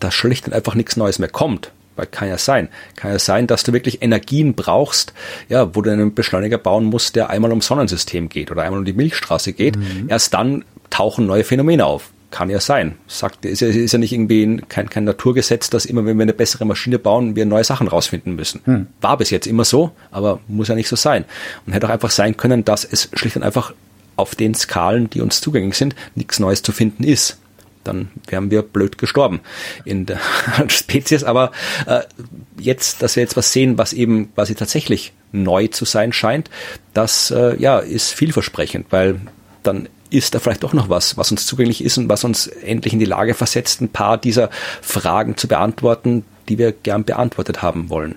dass 0.00 0.14
schlicht 0.14 0.46
und 0.46 0.52
einfach 0.52 0.74
nichts 0.74 0.96
Neues 0.96 1.18
mehr 1.18 1.28
kommt. 1.28 1.72
Weil 1.96 2.06
kann 2.06 2.28
ja 2.28 2.36
sein. 2.36 2.68
Kann 2.94 3.10
ja 3.10 3.18
sein, 3.18 3.46
dass 3.46 3.62
du 3.62 3.72
wirklich 3.72 4.02
Energien 4.02 4.54
brauchst, 4.54 5.14
ja, 5.48 5.74
wo 5.74 5.80
du 5.80 5.90
einen 5.90 6.14
Beschleuniger 6.14 6.58
bauen 6.58 6.84
musst, 6.84 7.16
der 7.16 7.30
einmal 7.30 7.50
ums 7.50 7.66
Sonnensystem 7.66 8.28
geht 8.28 8.50
oder 8.50 8.62
einmal 8.62 8.80
um 8.80 8.84
die 8.84 8.92
Milchstraße 8.92 9.54
geht. 9.54 9.76
Mhm. 9.76 10.08
Erst 10.08 10.34
dann 10.34 10.64
tauchen 10.90 11.26
neue 11.26 11.42
Phänomene 11.44 11.86
auf. 11.86 12.10
Kann 12.36 12.50
ja 12.50 12.60
sein. 12.60 12.96
Sagt, 13.06 13.46
ist 13.46 13.60
ja, 13.60 13.68
ist 13.68 13.92
ja 13.92 13.98
nicht 13.98 14.12
irgendwie 14.12 14.60
kein, 14.68 14.90
kein 14.90 15.04
Naturgesetz, 15.04 15.70
dass 15.70 15.86
immer, 15.86 16.04
wenn 16.04 16.18
wir 16.18 16.22
eine 16.22 16.34
bessere 16.34 16.66
Maschine 16.66 16.98
bauen, 16.98 17.34
wir 17.34 17.46
neue 17.46 17.64
Sachen 17.64 17.88
rausfinden 17.88 18.36
müssen. 18.36 18.60
Hm. 18.66 18.88
War 19.00 19.16
bis 19.16 19.30
jetzt 19.30 19.46
immer 19.46 19.64
so, 19.64 19.92
aber 20.10 20.40
muss 20.46 20.68
ja 20.68 20.74
nicht 20.74 20.88
so 20.88 20.96
sein. 20.96 21.24
Und 21.64 21.72
hätte 21.72 21.86
auch 21.86 21.92
einfach 21.92 22.10
sein 22.10 22.36
können, 22.36 22.62
dass 22.62 22.84
es 22.84 23.08
schlicht 23.14 23.36
und 23.36 23.42
einfach 23.42 23.72
auf 24.16 24.34
den 24.34 24.54
Skalen, 24.54 25.08
die 25.08 25.22
uns 25.22 25.40
zugänglich 25.40 25.78
sind, 25.78 25.96
nichts 26.14 26.38
Neues 26.38 26.60
zu 26.60 26.72
finden 26.72 27.04
ist. 27.04 27.38
Dann 27.84 28.10
wären 28.26 28.50
wir 28.50 28.60
blöd 28.60 28.98
gestorben 28.98 29.40
in 29.86 30.04
der 30.04 30.20
Spezies. 30.68 31.24
Aber 31.24 31.52
äh, 31.86 32.00
jetzt, 32.60 33.00
dass 33.00 33.16
wir 33.16 33.22
jetzt 33.22 33.38
was 33.38 33.50
sehen, 33.50 33.78
was 33.78 33.94
eben 33.94 34.34
quasi 34.34 34.54
tatsächlich 34.54 35.14
neu 35.32 35.68
zu 35.68 35.86
sein 35.86 36.12
scheint, 36.12 36.50
das 36.92 37.30
äh, 37.30 37.56
ja 37.58 37.78
ist 37.78 38.12
vielversprechend, 38.12 38.88
weil 38.90 39.22
dann 39.62 39.88
ist 40.10 40.34
da 40.34 40.38
vielleicht 40.38 40.62
doch 40.62 40.72
noch 40.72 40.88
was, 40.88 41.16
was 41.16 41.30
uns 41.30 41.46
zugänglich 41.46 41.84
ist 41.84 41.98
und 41.98 42.08
was 42.08 42.24
uns 42.24 42.46
endlich 42.46 42.92
in 42.92 42.98
die 42.98 43.04
Lage 43.04 43.34
versetzt, 43.34 43.80
ein 43.80 43.88
paar 43.88 44.18
dieser 44.18 44.50
Fragen 44.82 45.36
zu 45.36 45.48
beantworten, 45.48 46.24
die 46.48 46.58
wir 46.58 46.72
gern 46.72 47.04
beantwortet 47.04 47.62
haben 47.62 47.88
wollen. 47.88 48.16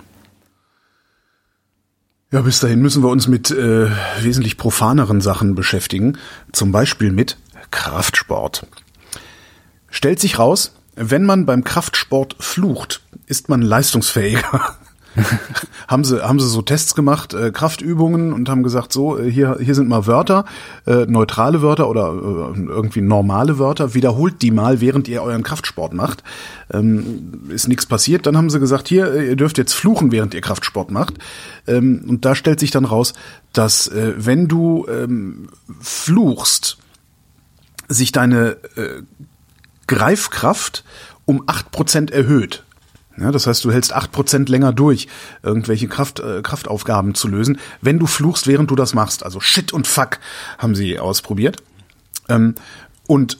Ja, 2.31 2.41
bis 2.41 2.59
dahin 2.59 2.81
müssen 2.81 3.01
wir 3.01 3.09
uns 3.09 3.27
mit 3.27 3.49
äh, 3.49 3.89
wesentlich 4.21 4.57
profaneren 4.57 5.19
Sachen 5.19 5.55
beschäftigen, 5.55 6.17
zum 6.51 6.71
Beispiel 6.71 7.11
mit 7.11 7.37
Kraftsport. 7.71 8.67
Stellt 9.89 10.19
sich 10.19 10.37
raus, 10.37 10.75
wenn 10.95 11.25
man 11.25 11.45
beim 11.45 11.63
Kraftsport 11.63 12.35
flucht, 12.39 13.01
ist 13.25 13.49
man 13.49 13.61
leistungsfähiger. 13.61 14.77
haben 15.87 16.03
sie 16.03 16.21
haben 16.21 16.39
sie 16.39 16.47
so 16.47 16.61
Tests 16.61 16.95
gemacht, 16.95 17.33
äh, 17.33 17.51
Kraftübungen 17.51 18.33
und 18.33 18.49
haben 18.49 18.63
gesagt, 18.63 18.93
so 18.93 19.17
äh, 19.17 19.29
hier 19.29 19.57
hier 19.59 19.75
sind 19.75 19.89
mal 19.89 20.07
Wörter, 20.07 20.45
äh, 20.85 21.05
neutrale 21.07 21.61
Wörter 21.61 21.89
oder 21.89 22.09
äh, 22.09 22.59
irgendwie 22.59 23.01
normale 23.01 23.59
Wörter, 23.59 23.93
wiederholt 23.93 24.41
die 24.41 24.51
mal, 24.51 24.81
während 24.81 25.07
ihr 25.07 25.21
euren 25.21 25.43
Kraftsport 25.43 25.93
macht. 25.93 26.23
Ähm, 26.71 27.49
ist 27.49 27.67
nichts 27.67 27.85
passiert. 27.85 28.25
Dann 28.25 28.37
haben 28.37 28.49
sie 28.49 28.59
gesagt, 28.59 28.87
hier 28.87 29.13
äh, 29.13 29.29
ihr 29.29 29.35
dürft 29.35 29.57
jetzt 29.57 29.73
fluchen, 29.73 30.11
während 30.11 30.33
ihr 30.33 30.41
Kraftsport 30.41 30.91
macht. 30.91 31.15
Ähm, 31.67 32.05
und 32.07 32.25
da 32.25 32.35
stellt 32.35 32.59
sich 32.59 32.71
dann 32.71 32.85
raus, 32.85 33.13
dass 33.53 33.87
äh, 33.87 34.13
wenn 34.17 34.47
du 34.47 34.85
ähm, 34.87 35.49
fluchst, 35.79 36.77
sich 37.87 38.11
deine 38.11 38.57
äh, 38.75 39.01
Greifkraft 39.87 40.83
um 41.25 41.43
acht 41.47 41.71
Prozent 41.71 42.11
erhöht. 42.11 42.63
Ja, 43.19 43.31
das 43.31 43.47
heißt, 43.47 43.63
du 43.65 43.71
hältst 43.71 43.93
acht 43.93 44.11
Prozent 44.11 44.49
länger 44.49 44.71
durch, 44.71 45.07
irgendwelche 45.43 45.87
Kraft, 45.87 46.19
äh, 46.19 46.41
Kraftaufgaben 46.41 47.15
zu 47.15 47.27
lösen, 47.27 47.59
wenn 47.81 47.99
du 47.99 48.07
fluchst, 48.07 48.47
während 48.47 48.71
du 48.71 48.75
das 48.75 48.93
machst. 48.93 49.23
Also 49.23 49.39
Shit 49.39 49.73
und 49.73 49.87
Fuck 49.87 50.19
haben 50.57 50.75
sie 50.75 50.99
ausprobiert. 50.99 51.57
Ähm, 52.29 52.55
und 53.07 53.39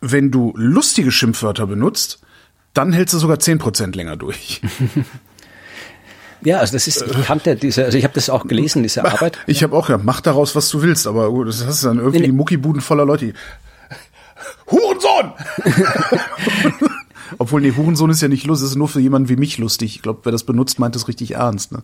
wenn 0.00 0.30
du 0.30 0.52
lustige 0.56 1.10
Schimpfwörter 1.10 1.66
benutzt, 1.66 2.20
dann 2.74 2.92
hältst 2.92 3.14
du 3.14 3.18
sogar 3.18 3.38
zehn 3.38 3.58
Prozent 3.58 3.96
länger 3.96 4.16
durch. 4.16 4.60
Ja, 6.42 6.58
also 6.58 6.74
das 6.74 6.86
ist, 6.86 7.02
ich 7.02 7.26
kannte 7.26 7.56
diese, 7.56 7.86
also 7.86 7.96
ich 7.96 8.04
habe 8.04 8.14
das 8.14 8.30
auch 8.30 8.46
gelesen, 8.46 8.82
diese 8.82 9.04
Arbeit. 9.04 9.38
Ich 9.46 9.62
habe 9.62 9.74
auch 9.74 9.88
ja, 9.88 9.98
mach 9.98 10.20
daraus, 10.20 10.54
was 10.54 10.68
du 10.68 10.82
willst, 10.82 11.06
aber 11.06 11.30
gut, 11.30 11.48
das 11.48 11.64
hast 11.66 11.82
du 11.82 11.88
dann 11.88 11.98
irgendwie 11.98 12.20
nee, 12.20 12.26
nee. 12.26 12.32
Muckibuden 12.32 12.82
voller 12.82 13.04
Leute. 13.04 13.32
Hurensohn! 14.70 15.32
Obwohl, 17.38 17.60
nee, 17.60 17.72
Hurensohn 17.76 18.10
ist 18.10 18.22
ja 18.22 18.28
nicht 18.28 18.46
lustig, 18.46 18.70
ist 18.70 18.76
nur 18.76 18.88
für 18.88 19.00
jemanden 19.00 19.28
wie 19.28 19.36
mich 19.36 19.58
lustig. 19.58 19.96
Ich 19.96 20.02
glaube, 20.02 20.20
wer 20.24 20.32
das 20.32 20.44
benutzt, 20.44 20.78
meint 20.78 20.96
es 20.96 21.08
richtig 21.08 21.32
ernst. 21.32 21.72
Ne? 21.72 21.82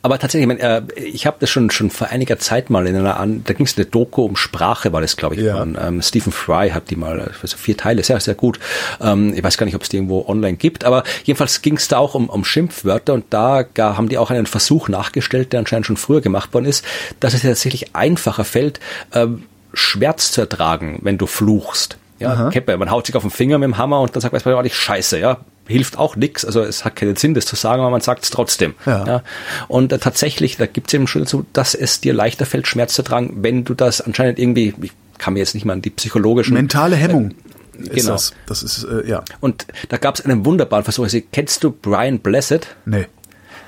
Aber 0.00 0.18
tatsächlich, 0.18 0.48
ich, 0.50 0.58
mein, 0.58 0.60
äh, 0.60 0.82
ich 0.96 1.26
habe 1.26 1.36
das 1.40 1.50
schon 1.50 1.70
schon 1.70 1.90
vor 1.90 2.08
einiger 2.08 2.38
Zeit 2.38 2.70
mal 2.70 2.86
in 2.86 2.96
einer 2.96 3.18
an, 3.18 3.42
da 3.44 3.52
ging 3.52 3.66
es 3.66 3.76
eine 3.76 3.86
Doku 3.86 4.22
um 4.22 4.36
Sprache, 4.36 4.92
war 4.92 5.00
das, 5.00 5.16
glaube 5.16 5.34
ich, 5.34 5.42
ja. 5.42 5.62
ähm, 5.62 6.02
Stephen 6.02 6.32
Fry 6.32 6.70
hat 6.70 6.90
die 6.90 6.96
mal, 6.96 7.20
also 7.20 7.56
vier 7.56 7.76
Teile, 7.76 8.02
sehr, 8.02 8.20
sehr 8.20 8.34
gut. 8.34 8.58
Ähm, 9.00 9.32
ich 9.34 9.42
weiß 9.42 9.58
gar 9.58 9.66
nicht, 9.66 9.74
ob 9.74 9.82
es 9.82 9.88
die 9.88 9.96
irgendwo 9.96 10.24
online 10.26 10.56
gibt, 10.56 10.84
aber 10.84 11.04
jedenfalls 11.24 11.62
ging 11.62 11.76
es 11.76 11.88
da 11.88 11.98
auch 11.98 12.14
um, 12.14 12.28
um 12.28 12.44
Schimpfwörter 12.44 13.14
und 13.14 13.26
da 13.30 13.62
gar, 13.62 13.96
haben 13.96 14.08
die 14.08 14.18
auch 14.18 14.30
einen 14.30 14.46
Versuch 14.46 14.88
nachgestellt, 14.88 15.52
der 15.52 15.60
anscheinend 15.60 15.86
schon 15.86 15.96
früher 15.96 16.20
gemacht 16.20 16.54
worden 16.54 16.66
ist, 16.66 16.84
dass 17.20 17.34
es 17.34 17.42
tatsächlich 17.42 17.94
einfacher 17.94 18.44
fällt, 18.44 18.80
ähm, 19.12 19.44
Schmerz 19.74 20.32
zu 20.32 20.42
ertragen, 20.42 21.00
wenn 21.02 21.18
du 21.18 21.26
fluchst. 21.26 21.96
Ja, 22.22 22.50
kennt 22.50 22.66
man, 22.66 22.78
man 22.78 22.90
haut 22.90 23.06
sich 23.06 23.14
auf 23.16 23.22
den 23.22 23.30
Finger 23.30 23.58
mit 23.58 23.66
dem 23.66 23.78
Hammer 23.78 24.00
und 24.00 24.14
dann 24.14 24.20
sagt 24.20 24.32
man, 24.32 24.66
es 24.66 24.72
scheiße, 24.72 25.18
ja. 25.18 25.38
Hilft 25.66 25.96
auch 25.96 26.16
nichts, 26.16 26.44
also 26.44 26.60
es 26.62 26.84
hat 26.84 26.96
keinen 26.96 27.14
Sinn, 27.16 27.34
das 27.34 27.46
zu 27.46 27.54
sagen, 27.54 27.80
aber 27.82 27.90
man 27.90 28.00
sagt 28.00 28.24
es 28.24 28.30
trotzdem. 28.30 28.74
Ja. 28.84 29.06
ja. 29.06 29.22
Und 29.68 29.92
äh, 29.92 29.98
tatsächlich, 29.98 30.56
da 30.56 30.66
gibt 30.66 30.88
es 30.88 30.94
eben 30.94 31.06
schon 31.06 31.22
dazu, 31.22 31.46
dass 31.52 31.74
es 31.74 32.00
dir 32.00 32.12
leichter 32.12 32.46
fällt, 32.46 32.66
Schmerz 32.66 32.94
zu 32.94 33.02
tragen, 33.02 33.42
wenn 33.42 33.64
du 33.64 33.74
das 33.74 34.00
anscheinend 34.00 34.40
irgendwie, 34.40 34.74
ich 34.82 34.92
kann 35.18 35.34
mir 35.34 35.40
jetzt 35.40 35.54
nicht 35.54 35.64
mal 35.64 35.74
an 35.74 35.82
die 35.82 35.90
psychologischen 35.90 36.54
mentale 36.54 36.96
Hemmung. 36.96 37.30
Äh, 37.30 37.88
genau. 37.88 38.12
Das, 38.12 38.32
das 38.46 38.62
ist 38.62 38.84
äh, 38.84 39.08
ja. 39.08 39.22
Und 39.40 39.66
da 39.88 39.96
gab 39.98 40.16
es 40.16 40.24
einen 40.24 40.44
wunderbaren 40.44 40.84
Versuch. 40.84 41.04
Also, 41.04 41.18
kennst 41.32 41.62
du 41.64 41.70
Brian 41.70 42.18
Blessed? 42.18 42.66
Nee. 42.84 43.06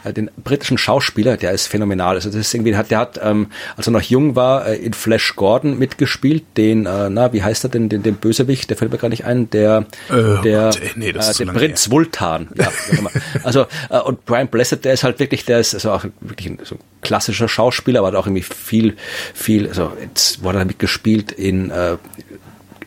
Äh, 0.04 0.12
den 0.12 0.30
britischen 0.42 0.78
Schauspieler, 0.78 1.36
der 1.36 1.52
ist 1.52 1.66
phänomenal. 1.66 2.14
Also 2.14 2.28
das 2.28 2.38
ist 2.38 2.54
irgendwie, 2.54 2.72
der 2.72 2.98
hat, 2.98 3.20
ähm, 3.22 3.48
als 3.76 3.86
er 3.86 3.92
noch 3.92 4.02
jung 4.02 4.36
war, 4.36 4.66
äh, 4.66 4.76
in 4.76 4.92
Flash 4.92 5.34
Gordon 5.36 5.78
mitgespielt, 5.78 6.44
den, 6.56 6.86
äh, 6.86 7.08
na, 7.10 7.32
wie 7.32 7.42
heißt 7.42 7.64
er 7.64 7.70
denn, 7.70 7.88
den, 7.88 8.02
den 8.02 8.16
Bösewicht, 8.16 8.70
der 8.70 8.76
fällt 8.76 8.92
mir 8.92 8.98
gar 8.98 9.08
nicht 9.08 9.24
ein, 9.24 9.50
der, 9.50 9.86
Äh, 10.10 10.42
der, 10.42 10.70
Gott, 10.70 10.80
nee, 10.96 11.12
das 11.12 11.34
äh, 11.34 11.38
der 11.38 11.46
lange 11.46 11.58
Prinz 11.58 11.90
Vultan. 11.90 12.48
Ja, 12.54 12.70
also, 13.42 13.66
äh, 13.90 13.98
und 14.00 14.24
Brian 14.24 14.48
Blessed, 14.48 14.84
der 14.84 14.92
ist 14.92 15.04
halt 15.04 15.18
wirklich, 15.18 15.44
der 15.44 15.60
ist 15.60 15.74
also 15.74 15.92
auch 15.92 16.04
wirklich 16.20 16.48
ein, 16.48 16.58
so 16.62 16.76
ein 16.76 16.80
klassischer 17.00 17.48
Schauspieler, 17.48 18.00
aber 18.00 18.08
hat 18.08 18.14
auch 18.14 18.26
irgendwie 18.26 18.42
viel, 18.42 18.96
viel, 19.32 19.68
also 19.68 19.92
jetzt 20.00 20.42
wurde 20.42 20.58
er 20.58 20.64
mitgespielt 20.64 21.32
in, 21.32 21.70
äh, 21.70 21.96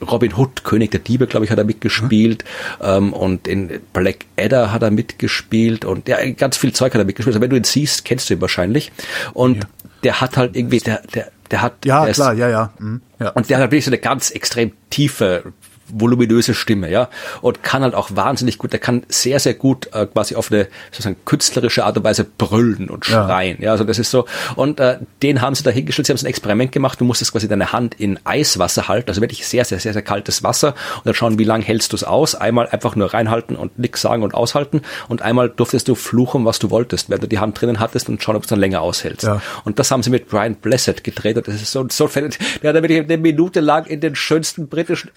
Robin 0.01 0.35
Hood, 0.37 0.63
König 0.63 0.91
der 0.91 0.99
Diebe, 0.99 1.27
glaube 1.27 1.45
ich, 1.45 1.51
hat 1.51 1.57
er 1.57 1.63
mitgespielt. 1.63 2.43
Ähm, 2.81 3.13
und 3.13 3.47
in 3.47 3.79
Black 3.93 4.25
Adder 4.39 4.71
hat 4.71 4.81
er 4.83 4.91
mitgespielt. 4.91 5.85
Und 5.85 6.07
ja, 6.07 6.17
ganz 6.31 6.57
viel 6.57 6.73
Zeug 6.73 6.93
hat 6.93 7.01
er 7.01 7.05
mitgespielt. 7.05 7.35
Also 7.35 7.41
wenn 7.41 7.49
du 7.49 7.55
ihn 7.57 7.63
siehst, 7.63 8.05
kennst 8.05 8.29
du 8.29 8.35
ihn 8.35 8.41
wahrscheinlich. 8.41 8.91
Und 9.33 9.55
Ja. 9.57 9.61
der 10.03 10.21
hat 10.21 10.37
halt 10.37 10.55
irgendwie, 10.55 10.79
der, 10.79 11.01
der, 11.13 11.31
der 11.51 11.61
hat. 11.61 11.85
Ja, 11.85 12.01
der 12.01 12.11
ist- 12.11 12.17
klar, 12.17 12.33
ja, 12.33 12.49
ja. 12.49 12.73
Mhm, 12.79 13.01
ja. 13.19 13.29
Und 13.29 13.49
der 13.49 13.57
hat 13.57 13.65
wirklich 13.71 13.85
so 13.85 13.89
eine 13.91 13.97
ganz 13.99 14.31
extrem 14.31 14.71
tiefe, 14.89 15.43
voluminöse 15.89 16.53
Stimme, 16.53 16.89
ja, 16.91 17.09
und 17.41 17.63
kann 17.63 17.81
halt 17.83 17.95
auch 17.95 18.09
wahnsinnig 18.13 18.57
gut, 18.57 18.73
der 18.73 18.79
kann 18.79 19.03
sehr, 19.09 19.39
sehr 19.39 19.53
gut 19.53 19.89
äh, 19.93 20.05
quasi 20.05 20.35
auf 20.35 20.51
eine 20.51 20.67
sozusagen 20.91 21.15
künstlerische 21.25 21.85
Art 21.85 21.97
und 21.97 22.03
Weise 22.03 22.23
brüllen 22.25 22.89
und 22.89 23.07
Ja. 23.07 23.25
schreien, 23.27 23.57
ja, 23.61 23.71
also 23.71 23.83
das 23.83 23.99
ist 23.99 24.11
so, 24.11 24.25
und 24.55 24.79
äh, 24.79 24.97
den 25.23 25.41
haben 25.41 25.55
sie 25.55 25.63
da 25.63 25.71
hingestellt, 25.71 26.07
sie 26.07 26.13
haben 26.13 26.17
so 26.17 26.25
ein 26.25 26.29
Experiment 26.29 26.71
gemacht, 26.71 26.99
du 26.99 27.05
musstest 27.05 27.31
quasi 27.31 27.47
deine 27.47 27.71
Hand 27.71 27.95
in 27.99 28.19
Eiswasser 28.23 28.87
halten, 28.87 29.09
also 29.09 29.21
wirklich 29.21 29.47
sehr, 29.47 29.65
sehr, 29.65 29.79
sehr, 29.79 29.93
sehr 29.93 30.01
kaltes 30.01 30.43
Wasser 30.43 30.75
und 30.97 31.05
dann 31.05 31.13
schauen, 31.13 31.39
wie 31.39 31.43
lange 31.43 31.63
hältst 31.63 31.91
du 31.91 31.95
es 31.95 32.03
aus, 32.03 32.35
einmal 32.35 32.67
einfach 32.67 32.95
nur 32.95 33.13
reinhalten 33.13 33.55
und 33.55 33.79
nix 33.79 34.01
sagen 34.01 34.23
und 34.23 34.33
aushalten 34.33 34.81
und 35.07 35.21
einmal 35.21 35.49
durftest 35.49 35.87
du 35.87 35.95
fluchen, 35.95 36.45
was 36.45 36.59
du 36.59 36.69
wolltest, 36.69 37.09
wenn 37.09 37.19
du 37.19 37.27
die 37.27 37.39
Hand 37.39 37.59
drinnen 37.59 37.79
hattest 37.79 38.09
und 38.09 38.21
schauen, 38.21 38.35
ob 38.35 38.43
es 38.43 38.49
dann 38.49 38.59
länger 38.59 38.81
aushältst. 38.81 39.23
Ja. 39.23 39.41
Und 39.63 39.79
das 39.79 39.91
haben 39.91 40.03
sie 40.03 40.09
mit 40.09 40.27
Brian 40.27 40.55
Blessed 40.55 41.03
gedreht. 41.03 41.37
Und 41.37 41.47
das 41.47 41.55
ist 41.55 41.71
so, 41.71 41.85
so 41.89 42.07
fett. 42.07 42.37
Der 42.61 42.73
hat 42.73 42.81
wirklich 42.81 42.99
eine 43.01 43.17
Minute 43.17 43.59
lang 43.59 43.85
in 43.85 43.99
den 44.01 44.15
schönsten 44.15 44.67
britischen 44.67 45.09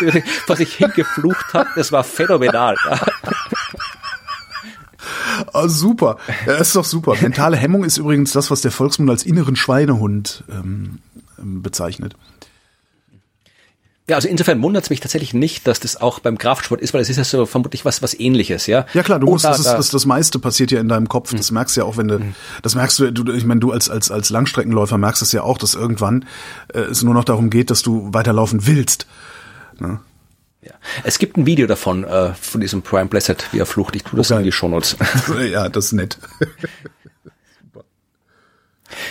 Was 0.46 0.60
ich 0.60 0.74
hingeflucht 0.74 1.52
hat. 1.54 1.68
Das 1.76 1.92
war 1.92 2.04
phänomenal. 2.04 2.76
Ah, 5.52 5.68
super. 5.68 6.18
Ja, 6.46 6.54
ist 6.54 6.76
doch 6.76 6.84
super. 6.84 7.14
Mentale 7.20 7.56
Hemmung 7.56 7.84
ist 7.84 7.98
übrigens 7.98 8.32
das, 8.32 8.50
was 8.50 8.60
der 8.60 8.70
Volksmund 8.70 9.10
als 9.10 9.24
inneren 9.24 9.56
Schweinehund 9.56 10.44
ähm, 10.50 10.98
ähm, 11.38 11.62
bezeichnet. 11.62 12.14
ja, 14.08 14.16
also 14.16 14.28
insofern 14.28 14.62
wundert 14.62 14.84
es 14.84 14.90
mich 14.90 15.00
tatsächlich 15.00 15.34
nicht, 15.34 15.66
dass 15.66 15.80
das 15.80 16.00
auch 16.00 16.20
beim 16.20 16.38
Kraftsport 16.38 16.80
ist, 16.80 16.94
weil 16.94 17.00
es 17.00 17.08
ist 17.08 17.16
ja 17.16 17.24
so 17.24 17.46
vermutlich 17.46 17.84
was, 17.84 18.02
was 18.02 18.18
ähnliches, 18.18 18.66
ja. 18.66 18.86
Ja 18.94 19.02
klar, 19.02 19.18
du 19.18 19.26
Und 19.26 19.32
musst, 19.32 19.44
da- 19.44 19.50
das, 19.50 19.58
ist, 19.60 19.66
da- 19.66 19.76
das, 19.76 19.88
das 19.90 20.06
meiste 20.06 20.38
passiert 20.38 20.70
ja 20.70 20.80
in 20.80 20.88
deinem 20.88 21.08
Kopf. 21.08 21.32
Das 21.34 21.50
merkst 21.50 21.76
du 21.76 21.80
ja 21.80 21.86
auch, 21.86 21.96
wenn 21.96 22.08
du, 22.08 22.20
das 22.62 22.74
merkst 22.76 22.98
du, 23.00 23.10
du 23.12 23.32
ich 23.32 23.44
meine, 23.44 23.60
du 23.60 23.72
als, 23.72 23.90
als, 23.90 24.10
als 24.10 24.30
Langstreckenläufer 24.30 24.98
merkst 24.98 25.22
es 25.22 25.32
ja 25.32 25.42
auch, 25.42 25.58
dass 25.58 25.74
irgendwann 25.74 26.24
äh, 26.72 26.80
es 26.80 27.02
nur 27.02 27.14
noch 27.14 27.24
darum 27.24 27.50
geht, 27.50 27.70
dass 27.70 27.82
du 27.82 28.08
weiterlaufen 28.12 28.66
willst. 28.66 29.06
Ja. 29.80 30.00
Es 31.04 31.18
gibt 31.18 31.36
ein 31.36 31.46
Video 31.46 31.66
davon, 31.66 32.04
äh, 32.04 32.34
von 32.34 32.60
diesem 32.60 32.82
Brian 32.82 33.08
Blessed, 33.08 33.52
wie 33.52 33.58
er 33.58 33.66
flucht. 33.66 33.96
Ich 33.96 34.04
tue 34.04 34.16
das 34.16 34.30
Okay. 34.30 34.38
in 34.40 34.44
die 34.44 34.52
Shownotes. 34.52 34.96
ja, 35.50 35.68
das 35.68 35.86
ist 35.86 35.92
nett. 35.92 36.18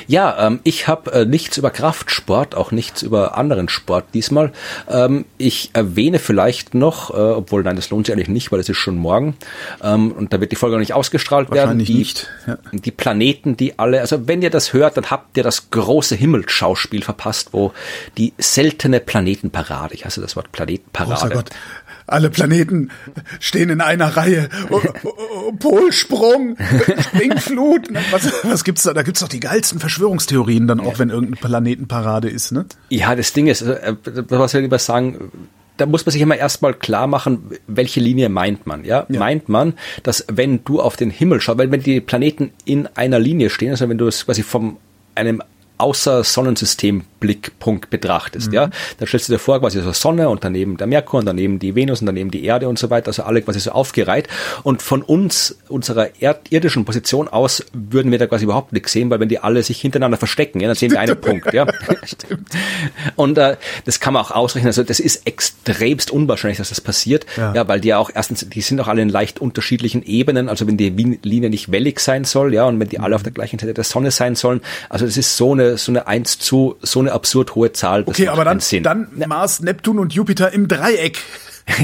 Ja, 0.08 0.48
ähm, 0.48 0.60
ich 0.64 0.88
habe 0.88 1.12
äh, 1.12 1.26
nichts 1.26 1.58
über 1.58 1.70
Kraftsport, 1.70 2.56
auch 2.56 2.72
nichts 2.72 3.02
über 3.02 3.38
anderen 3.38 3.70
Sport 3.70 4.06
diesmal. 4.14 4.52
Ähm, 4.90 5.26
ich 5.38 5.72
erwähne 5.74 6.20
vielleicht 6.20 6.74
noch, 6.74 7.12
äh, 7.12 7.18
obwohl 7.18 7.64
nein, 7.64 7.76
das 7.76 7.90
lohnt 7.90 8.06
sich 8.06 8.14
eigentlich 8.14 8.30
nicht, 8.30 8.52
weil 8.52 8.60
es 8.60 8.70
ist 8.70 8.78
schon 8.78 8.98
morgen 8.98 9.36
ähm, 9.84 10.12
und 10.12 10.34
da 10.34 10.40
wird 10.40 10.52
die 10.52 10.56
Folge 10.56 10.76
noch 10.76 10.82
nicht 10.82 10.94
ausgestrahlt 10.94 11.50
werden. 11.52 11.80
Wahrscheinlich 11.80 11.88
Die, 11.88 11.98
nicht, 11.98 12.30
ja. 12.48 12.58
die 12.72 12.92
Planeten, 12.92 13.58
die 13.58 13.80
alle, 13.80 14.02
also 14.02 14.28
wenn 14.28 14.42
ihr 14.42 14.50
das 14.50 14.74
hört, 14.74 14.98
dann 14.98 15.10
habt 15.10 15.38
ihr 15.38 15.44
das 15.44 15.70
große 15.70 16.16
Himmelsschauspiel 16.16 17.04
verpasst, 17.04 17.50
wo 17.52 17.74
die 18.18 18.34
seltene 18.38 19.00
Planetenparade, 19.00 19.94
ich 19.94 20.06
hasse 20.06 20.22
das 20.22 20.36
Wort 20.36 20.52
Planetenparade. 20.52 21.36
Gott. 21.36 21.50
Alle 22.12 22.30
Planeten 22.30 22.92
stehen 23.40 23.70
in 23.70 23.82
einer 23.82 24.18
Reihe. 24.18 24.50
Oh, 24.70 24.82
oh, 25.04 25.10
oh, 25.10 25.52
Polsprung, 25.54 26.58
Springflut. 27.00 27.88
Was, 28.12 28.32
was 28.44 28.64
gibt's 28.64 28.84
da? 28.84 28.94
Da 28.94 29.04
gibt's 29.04 29.22
doch 29.22 29.28
die 29.28 29.40
geilsten 29.40 29.80
Verschwörungstheorien 29.80 30.68
dann 30.68 30.80
auch, 30.80 31.00
wenn 31.00 31.10
irgendeine 31.10 31.38
Planetenparade 31.38 32.30
ist, 32.30 32.52
ne? 32.52 32.66
Ja, 32.90 33.16
das 33.16 33.34
Ding 33.34 33.48
ist, 33.48 33.62
äh, 33.62 33.96
was 34.28 34.54
wir 34.54 34.62
lieber 34.62 34.80
sagen, 34.80 35.32
da 35.78 35.86
muss 35.86 36.06
man 36.06 36.12
sich 36.12 36.22
immer 36.22 36.38
erstmal 36.38 36.74
klar 36.74 37.08
machen, 37.08 37.52
welche 37.68 38.00
Linie 38.00 38.30
meint 38.30 38.68
man, 38.68 38.84
ja? 38.84 39.06
Meint 39.10 39.50
man, 39.50 39.74
dass 40.04 40.26
wenn 40.32 40.64
du 40.64 40.82
auf 40.82 40.96
den 40.98 41.10
Himmel 41.10 41.42
schaust, 41.42 41.58
wenn, 41.58 41.72
wenn 41.72 41.84
die 41.84 42.02
Planeten 42.02 42.52
in 42.66 42.88
einer 42.96 43.20
Linie 43.20 43.50
stehen, 43.50 43.72
also 43.72 43.88
wenn 43.88 43.98
du 43.98 44.08
es 44.08 44.26
quasi 44.26 44.44
vom 44.44 44.78
einem 45.16 45.42
außer 45.78 46.24
Sonnensystemblickpunkt 47.22 47.90
betrachtest, 47.90 48.52
ja, 48.54 48.70
dann 48.98 49.08
stellst 49.08 49.30
du 49.30 49.34
dir 49.34 49.40
vor, 49.40 49.60
quasi 49.60 49.82
so 49.82 49.92
Sonne 49.94 50.30
und 50.30 50.44
daneben 50.44 50.78
der 50.78 50.88
Merkur 50.88 51.20
und 51.20 51.26
daneben 51.26 51.60
die 51.60 51.76
Venus 51.76 52.02
und 52.02 52.08
daneben 52.08 52.32
die 52.32 52.44
Erde 52.44 52.68
und 52.68 52.80
so 52.80 52.90
weiter, 52.90 53.08
also 53.08 53.24
alle 53.24 53.42
quasi 53.42 53.60
so 53.60 53.72
aufgereiht 53.72 54.28
und 54.64 54.82
von 54.82 55.02
uns, 55.02 55.58
unserer 55.68 56.10
irdischen 56.20 56.86
Position 56.86 57.28
aus, 57.28 57.64
würden 57.74 58.12
wir 58.12 58.20
da 58.20 58.28
quasi 58.28 58.46
überhaupt 58.46 58.74
nichts 58.74 58.92
sehen, 58.92 59.10
weil 59.10 59.20
wenn 59.20 59.30
die 59.30 59.40
alle 59.40 59.64
sich 59.64 59.80
hintereinander 59.80 60.18
verstecken, 60.18 60.60
ja, 60.60 60.68
dann 60.68 60.76
sehen 60.76 60.92
wir 60.92 61.00
einen 61.00 61.20
Punkt, 61.20 61.54
ja. 61.54 61.68
Und 63.16 63.38
äh, 63.38 63.58
das 63.86 64.00
kann 64.00 64.14
man 64.14 64.24
auch 64.24 64.32
ausrechnen. 64.32 64.68
Also 64.68 64.84
das 64.84 65.00
ist 65.00 65.28
extremst 65.28 66.12
unwahrscheinlich, 66.12 66.58
dass 66.58 66.70
das 66.70 66.82
passiert. 66.82 67.26
Ja. 67.38 67.54
Ja, 67.54 67.68
weil 67.68 67.80
die 67.80 67.90
ja 67.90 67.98
auch 67.98 68.10
erstens, 68.14 68.48
die 68.48 68.62
sind 68.62 68.80
auch 68.80 68.88
alle 68.88 69.02
in 69.02 69.10
leicht 69.10 69.40
unterschiedlichen 69.40 70.04
Ebenen. 70.04 70.50
Also 70.50 70.68
wenn 70.68 70.78
die 70.78 70.90
Linie 70.90 71.50
nicht 71.50 71.72
wellig 71.72 72.00
sein 72.00 72.24
soll, 72.24 72.54
ja, 72.54 72.66
und 72.66 72.80
wenn 72.80 72.90
die 72.90 73.00
alle 73.00 73.16
auf 73.16 73.24
der 73.24 73.32
gleichen 73.32 73.60
Seite 73.60 73.74
der 73.74 73.84
Sonne 73.84 74.12
sein 74.12 74.36
sollen, 74.36 74.62
also 74.90 75.06
das 75.06 75.18
ist 75.18 75.38
so 75.38 75.52
eine 75.54 75.78
so 75.78 75.92
eine 75.92 76.08
eins 76.08 76.40
zu 76.40 76.76
so 76.82 77.00
eine 77.00 77.11
absurd 77.12 77.56
hohe 77.56 77.72
Zahl. 77.74 78.04
Das 78.04 78.16
Okay, 78.16 78.28
aber 78.28 78.46
dann, 78.46 78.60
Sinn. 78.60 78.84
dann 78.84 79.08
Mars, 79.28 79.62
Neptun 79.62 80.00
und 80.00 80.14
Jupiter 80.14 80.52
im 80.52 80.68
Dreieck. 80.68 81.20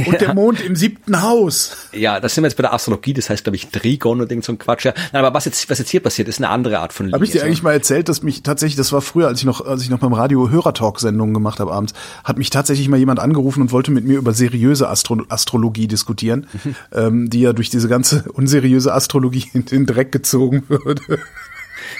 Und 0.06 0.22
der 0.22 0.34
Mond 0.34 0.62
im 0.62 0.76
siebten 0.76 1.22
Haus. 1.22 1.76
Ja, 1.94 2.20
das 2.20 2.36
sind 2.36 2.44
wir 2.44 2.50
jetzt 2.50 2.58
bei 2.58 2.64
der 2.64 2.74
Astrologie, 2.74 3.14
das 3.14 3.30
heißt, 3.30 3.44
glaube 3.44 3.56
ich, 3.56 3.68
Trigon 3.68 4.22
und 4.22 4.32
irgend 4.32 4.46
so 4.46 4.52
ein 4.52 4.58
Quatsch. 4.58 4.86
Ja. 4.86 4.94
Nein, 5.14 5.24
aber 5.24 5.36
was 5.36 5.46
jetzt, 5.46 5.70
was 5.70 5.80
jetzt 5.80 5.90
hier 5.90 6.02
passiert, 6.02 6.28
ist 6.28 6.40
eine 6.40 6.50
andere 6.50 6.80
Art 6.80 6.94
von 6.94 7.06
Linie. 7.06 7.16
Habe 7.16 7.26
ich 7.26 7.32
dir 7.32 7.44
eigentlich 7.44 7.64
mal 7.64 7.74
erzählt, 7.74 8.10
dass 8.10 8.24
mich 8.24 8.44
tatsächlich, 8.44 8.76
das 8.76 8.92
war 8.92 9.02
früher, 9.02 9.28
als 9.28 9.40
ich 9.40 9.46
noch, 9.46 9.66
als 9.66 9.84
ich 9.84 9.90
noch 9.90 10.00
beim 10.00 10.14
Radio 10.14 10.50
Hörertalk-Sendungen 10.50 11.34
gemacht 11.34 11.60
habe 11.60 11.72
abends, 11.72 11.94
hat 12.24 12.38
mich 12.38 12.50
tatsächlich 12.50 12.90
mal 12.90 12.98
jemand 12.98 13.20
angerufen 13.20 13.62
und 13.62 13.72
wollte 13.72 13.92
mit 13.92 14.06
mir 14.06 14.18
über 14.18 14.34
seriöse 14.34 14.90
Astro 14.90 15.18
Astrologie 15.30 15.88
diskutieren, 15.88 16.48
ähm, 16.92 17.30
die 17.30 17.42
ja 17.42 17.54
durch 17.54 17.70
diese 17.70 17.88
ganze 17.88 18.26
unseriöse 18.34 18.94
Astrologie 18.94 19.46
in 19.54 19.66
den 19.66 19.86
Dreck 19.86 20.12
gezogen 20.12 20.64
würde. 20.68 21.20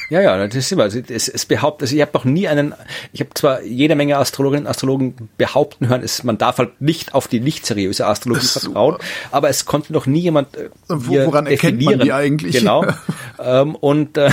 Ja, 0.10 0.22
ja, 0.22 0.38
das 0.46 0.56
ist 0.56 0.72
immer. 0.72 0.84
Also 0.84 1.00
es, 1.10 1.28
es 1.28 1.46
behauptet, 1.46 1.88
also 1.88 1.96
ich 1.96 2.02
habe 2.02 2.12
noch 2.14 2.24
nie 2.24 2.48
einen, 2.48 2.74
ich 3.12 3.20
habe 3.20 3.32
zwar 3.34 3.62
jede 3.62 3.96
Menge 3.96 4.18
Astrologinnen 4.18 4.66
und 4.66 4.70
Astrologen 4.70 5.30
behaupten 5.38 5.90
hören, 5.90 6.02
es, 6.04 6.24
man 6.24 6.38
darf 6.38 6.60
halt 6.60 6.82
nicht 6.82 7.14
auf 7.14 7.28
die 7.28 7.40
nicht 7.42 7.66
seriöse 7.66 8.06
Astrologie 8.08 8.48
vertrauen, 8.48 8.98
aber 9.32 9.50
es 9.50 9.66
konnte 9.66 9.92
noch 9.92 10.06
nie 10.06 10.22
jemand 10.22 10.56
äh, 10.56 10.70
Wo- 10.88 11.26
woran 11.26 11.46
erkennt 11.48 11.82
man 11.84 12.00
definieren. 12.00 12.00
die 12.00 12.14
eigentlich? 12.14 12.56
Genau. 12.58 12.86
ähm, 13.44 13.76
und 13.76 14.18
äh, 14.18 14.30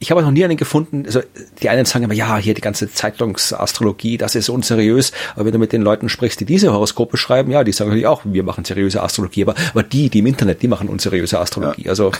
ich 0.00 0.10
habe 0.10 0.22
noch 0.22 0.30
nie 0.30 0.44
einen 0.44 0.56
gefunden, 0.56 1.04
also 1.04 1.20
die 1.62 1.68
einen 1.68 1.84
sagen 1.84 2.04
immer, 2.06 2.14
ja, 2.14 2.38
hier 2.38 2.54
die 2.54 2.62
ganze 2.62 2.90
Zeitungsastrologie, 2.90 4.16
das 4.16 4.34
ist 4.34 4.48
unseriös, 4.48 5.12
aber 5.34 5.44
wenn 5.44 5.52
du 5.52 5.58
mit 5.58 5.72
den 5.72 5.82
Leuten 5.82 6.08
sprichst, 6.08 6.40
die 6.40 6.46
diese 6.46 6.72
Horoskope 6.72 7.16
schreiben, 7.16 7.50
ja, 7.50 7.64
die 7.64 7.72
sagen 7.72 7.90
natürlich 7.90 8.06
auch, 8.06 8.22
wir 8.24 8.42
machen 8.42 8.64
seriöse 8.64 9.02
Astrologie, 9.02 9.42
aber, 9.42 9.54
aber 9.72 9.82
die, 9.82 10.08
die 10.08 10.20
im 10.20 10.26
Internet, 10.26 10.62
die 10.62 10.68
machen 10.68 10.88
unseriöse 10.88 11.38
Astrologie. 11.38 11.88
Also 11.88 12.12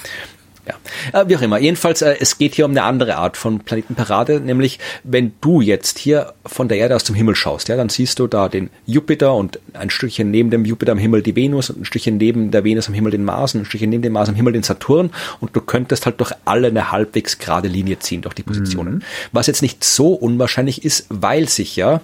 ja, 1.13 1.21
äh, 1.21 1.29
wie 1.29 1.37
auch 1.37 1.43
immer. 1.43 1.59
Jedenfalls, 1.59 2.03
äh, 2.03 2.17
es 2.21 2.39
geht 2.39 2.55
hier 2.55 2.65
um 2.65 2.71
eine 2.73 2.83
andere 2.83 3.17
Art 3.17 3.37
von 3.37 3.61
Planetenparade, 3.61 4.41
nämlich 4.41 4.79
wenn 5.05 5.33
du 5.41 5.61
jetzt 5.61 5.99
hier 5.99 6.35
von 6.47 6.69
der 6.69 6.79
Erde 6.79 6.97
aus 6.97 7.05
zum 7.05 7.15
Himmel 7.15 7.35
schaust, 7.35 7.69
ja, 7.69 7.77
dann 7.77 7.89
siehst 7.89 8.19
du 8.19 8.27
da 8.27 8.49
den 8.49 8.71
Jupiter 8.87 9.35
und 9.35 9.59
ein 9.75 9.91
Stückchen 9.91 10.31
neben 10.31 10.51
dem 10.51 10.65
Jupiter 10.65 10.93
am 10.93 10.99
Himmel 10.99 11.23
die 11.23 11.37
Venus 11.37 11.71
und 11.71 11.81
ein 11.81 11.85
Stückchen 11.85 12.17
neben 12.17 12.51
der 12.51 12.65
Venus 12.65 12.89
am 12.89 12.95
Himmel 12.95 13.13
den 13.13 13.25
Mars 13.25 13.55
und 13.55 13.63
ein 13.63 13.65
Stückchen 13.65 13.91
neben 13.91 14.03
dem 14.03 14.13
Mars 14.13 14.29
am 14.29 14.35
Himmel 14.35 14.53
den 14.53 14.63
Saturn 14.63 15.11
und 15.41 15.55
du 15.55 15.61
könntest 15.61 16.07
halt 16.07 16.21
durch 16.21 16.33
alle 16.45 16.69
eine 16.69 16.91
halbwegs 16.91 17.39
gerade 17.39 17.69
Linie 17.69 17.99
ziehen, 17.99 18.23
durch 18.23 18.35
die 18.35 18.43
Positionen. 18.43 19.05
Was 19.33 19.47
jetzt 19.47 19.63
nicht 19.63 19.85
so 19.85 20.13
unwahrscheinlich 20.13 20.85
ist, 20.85 21.07
weil 21.09 21.49
sich 21.49 21.77
ja 21.77 22.01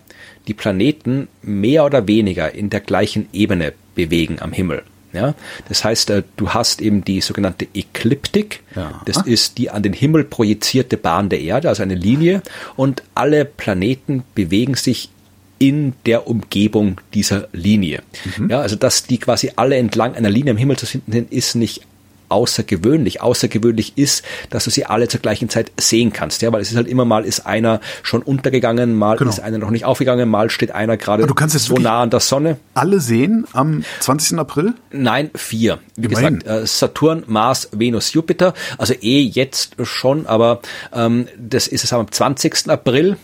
die 0.46 0.54
Planeten 0.54 1.28
mehr 1.42 1.84
oder 1.84 2.06
weniger 2.06 2.54
in 2.54 2.70
der 2.70 2.80
gleichen 2.80 3.28
Ebene 3.32 3.72
bewegen 3.94 4.38
am 4.40 4.52
Himmel. 4.52 4.82
Ja, 5.16 5.34
das 5.68 5.82
heißt, 5.82 6.10
äh, 6.10 6.22
du 6.36 6.50
hast 6.50 6.80
eben 6.80 7.04
die 7.04 7.20
sogenannte 7.20 7.66
Ekliptik. 7.74 8.62
Ja. 8.74 9.00
Das 9.06 9.22
ist 9.26 9.58
die 9.58 9.70
an 9.70 9.82
den 9.82 9.94
Himmel 9.94 10.24
projizierte 10.24 10.96
Bahn 10.96 11.28
der 11.28 11.40
Erde, 11.40 11.68
also 11.68 11.82
eine 11.82 11.94
Linie. 11.94 12.42
Und 12.76 13.02
alle 13.14 13.44
Planeten 13.44 14.24
bewegen 14.34 14.74
sich 14.74 15.08
in 15.58 15.94
der 16.04 16.28
Umgebung 16.28 17.00
dieser 17.14 17.48
Linie. 17.52 18.02
Ja, 18.48 18.60
also 18.60 18.76
dass 18.76 19.04
die 19.04 19.18
quasi 19.18 19.52
alle 19.56 19.76
entlang 19.76 20.14
einer 20.14 20.28
Linie 20.28 20.52
am 20.52 20.58
Himmel 20.58 20.76
zu 20.76 20.84
finden 20.84 21.12
sind, 21.12 21.32
ist 21.32 21.54
nicht 21.54 21.82
außergewöhnlich. 22.28 23.20
Außergewöhnlich 23.20 23.96
ist, 23.96 24.24
dass 24.50 24.64
du 24.64 24.70
sie 24.70 24.86
alle 24.86 25.08
zur 25.08 25.20
gleichen 25.20 25.48
Zeit 25.48 25.72
sehen 25.78 26.12
kannst, 26.12 26.42
ja, 26.42 26.52
weil 26.52 26.60
es 26.60 26.70
ist 26.70 26.76
halt 26.76 26.88
immer 26.88 27.04
mal 27.04 27.24
ist 27.24 27.46
einer 27.46 27.80
schon 28.02 28.22
untergegangen, 28.22 28.94
mal 28.94 29.16
genau. 29.16 29.30
ist 29.30 29.40
einer 29.40 29.58
noch 29.58 29.70
nicht 29.70 29.84
aufgegangen, 29.84 30.28
mal 30.28 30.50
steht 30.50 30.72
einer 30.72 30.96
gerade 30.96 31.26
so 31.58 31.74
nah 31.76 32.02
an 32.02 32.10
der 32.10 32.20
Sonne. 32.20 32.58
Alle 32.74 33.00
sehen 33.00 33.46
am 33.52 33.84
20. 34.00 34.38
April? 34.38 34.74
Nein, 34.90 35.30
vier. 35.34 35.78
Wie 35.96 36.06
Immerhin. 36.06 36.40
gesagt, 36.40 36.62
äh, 36.62 36.66
Saturn, 36.66 37.24
Mars, 37.26 37.68
Venus, 37.72 38.12
Jupiter. 38.12 38.54
Also 38.78 38.94
eh 38.94 39.20
jetzt 39.20 39.76
schon, 39.82 40.26
aber 40.26 40.60
ähm, 40.92 41.28
das 41.38 41.66
ist 41.66 41.84
es 41.84 41.92
am 41.92 42.10
20. 42.10 42.68
April 42.68 43.16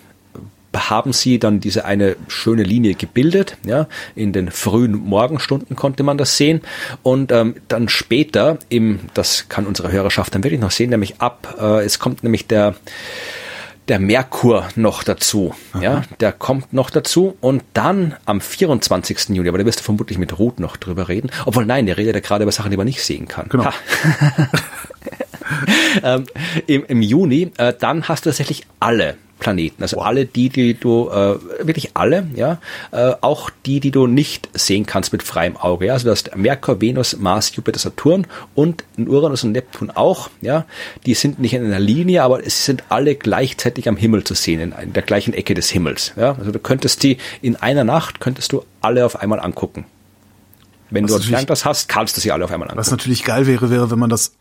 haben 0.74 1.12
sie 1.12 1.38
dann 1.38 1.60
diese 1.60 1.84
eine 1.84 2.16
schöne 2.28 2.62
Linie 2.62 2.94
gebildet. 2.94 3.56
Ja, 3.64 3.86
in 4.14 4.32
den 4.32 4.50
frühen 4.50 4.94
Morgenstunden 4.94 5.76
konnte 5.76 6.02
man 6.02 6.18
das 6.18 6.36
sehen 6.36 6.62
und 7.02 7.32
ähm, 7.32 7.56
dann 7.68 7.88
später 7.88 8.58
im, 8.68 9.00
das 9.14 9.48
kann 9.48 9.66
unsere 9.66 9.92
Hörerschaft 9.92 10.34
dann 10.34 10.44
wirklich 10.44 10.60
noch 10.60 10.70
sehen, 10.70 10.90
nämlich 10.90 11.20
ab. 11.20 11.56
Äh, 11.60 11.84
es 11.84 11.98
kommt 11.98 12.22
nämlich 12.22 12.46
der 12.46 12.74
der 13.88 13.98
Merkur 13.98 14.68
noch 14.76 15.02
dazu. 15.02 15.54
Aha. 15.72 15.82
Ja, 15.82 16.02
der 16.20 16.32
kommt 16.32 16.72
noch 16.72 16.90
dazu 16.90 17.36
und 17.40 17.64
dann 17.74 18.14
am 18.24 18.40
24. 18.40 19.30
Juli, 19.30 19.48
aber 19.48 19.58
da 19.58 19.66
wirst 19.66 19.80
du 19.80 19.84
vermutlich 19.84 20.18
mit 20.18 20.38
Ruth 20.38 20.60
noch 20.60 20.76
drüber 20.76 21.08
reden. 21.08 21.30
Obwohl 21.46 21.66
nein, 21.66 21.86
der 21.86 21.96
redet 21.96 22.14
ja 22.14 22.20
gerade 22.20 22.44
über 22.44 22.52
Sachen, 22.52 22.70
die 22.70 22.76
man 22.76 22.86
nicht 22.86 23.02
sehen 23.02 23.26
kann. 23.26 23.48
Genau. 23.48 23.64
ähm, 26.02 26.26
im, 26.66 26.84
Im 26.86 27.02
Juni, 27.02 27.52
äh, 27.58 27.74
dann 27.78 28.08
hast 28.08 28.24
du 28.24 28.30
tatsächlich 28.30 28.66
alle 28.78 29.16
Planeten. 29.42 29.82
Also 29.82 29.96
wow. 29.96 30.06
alle 30.06 30.24
die, 30.24 30.50
die 30.50 30.74
du, 30.74 31.10
äh, 31.10 31.36
wirklich 31.66 31.90
alle, 31.94 32.28
ja, 32.36 32.58
äh, 32.92 33.14
auch 33.22 33.50
die, 33.66 33.80
die 33.80 33.90
du 33.90 34.06
nicht 34.06 34.48
sehen 34.54 34.86
kannst 34.86 35.12
mit 35.12 35.24
freiem 35.24 35.56
Auge. 35.56 35.86
Ja? 35.86 35.94
Also 35.94 36.04
du 36.04 36.12
hast 36.12 36.36
Merkur, 36.36 36.80
Venus, 36.80 37.16
Mars, 37.16 37.54
Jupiter, 37.56 37.80
Saturn 37.80 38.28
und 38.54 38.84
Uranus 38.96 39.42
und 39.42 39.50
Neptun 39.50 39.90
auch, 39.90 40.30
ja. 40.40 40.64
Die 41.06 41.14
sind 41.14 41.40
nicht 41.40 41.54
in 41.54 41.64
einer 41.64 41.80
Linie, 41.80 42.22
aber 42.22 42.46
es 42.46 42.64
sind 42.64 42.84
alle 42.88 43.16
gleichzeitig 43.16 43.88
am 43.88 43.96
Himmel 43.96 44.22
zu 44.22 44.34
sehen, 44.34 44.60
in, 44.60 44.72
in 44.80 44.92
der 44.92 45.02
gleichen 45.02 45.34
Ecke 45.34 45.54
des 45.54 45.70
Himmels. 45.70 46.12
Ja? 46.16 46.36
Also 46.38 46.52
du 46.52 46.60
könntest 46.60 47.02
die 47.02 47.18
in 47.40 47.56
einer 47.56 47.82
Nacht, 47.82 48.20
könntest 48.20 48.52
du 48.52 48.62
alle 48.80 49.04
auf 49.04 49.20
einmal 49.20 49.40
angucken. 49.40 49.86
Wenn 50.90 51.04
was 51.04 51.10
du 51.10 51.16
ein 51.16 51.34
Fernglas 51.34 51.64
hast, 51.64 51.88
kannst 51.88 52.16
du 52.16 52.20
sie 52.20 52.30
alle 52.30 52.44
auf 52.44 52.52
einmal 52.52 52.68
angucken. 52.68 52.78
Was 52.78 52.92
natürlich 52.92 53.24
geil 53.24 53.48
wäre, 53.48 53.70
wäre, 53.70 53.90
wenn 53.90 53.98
man 53.98 54.10
das 54.10 54.34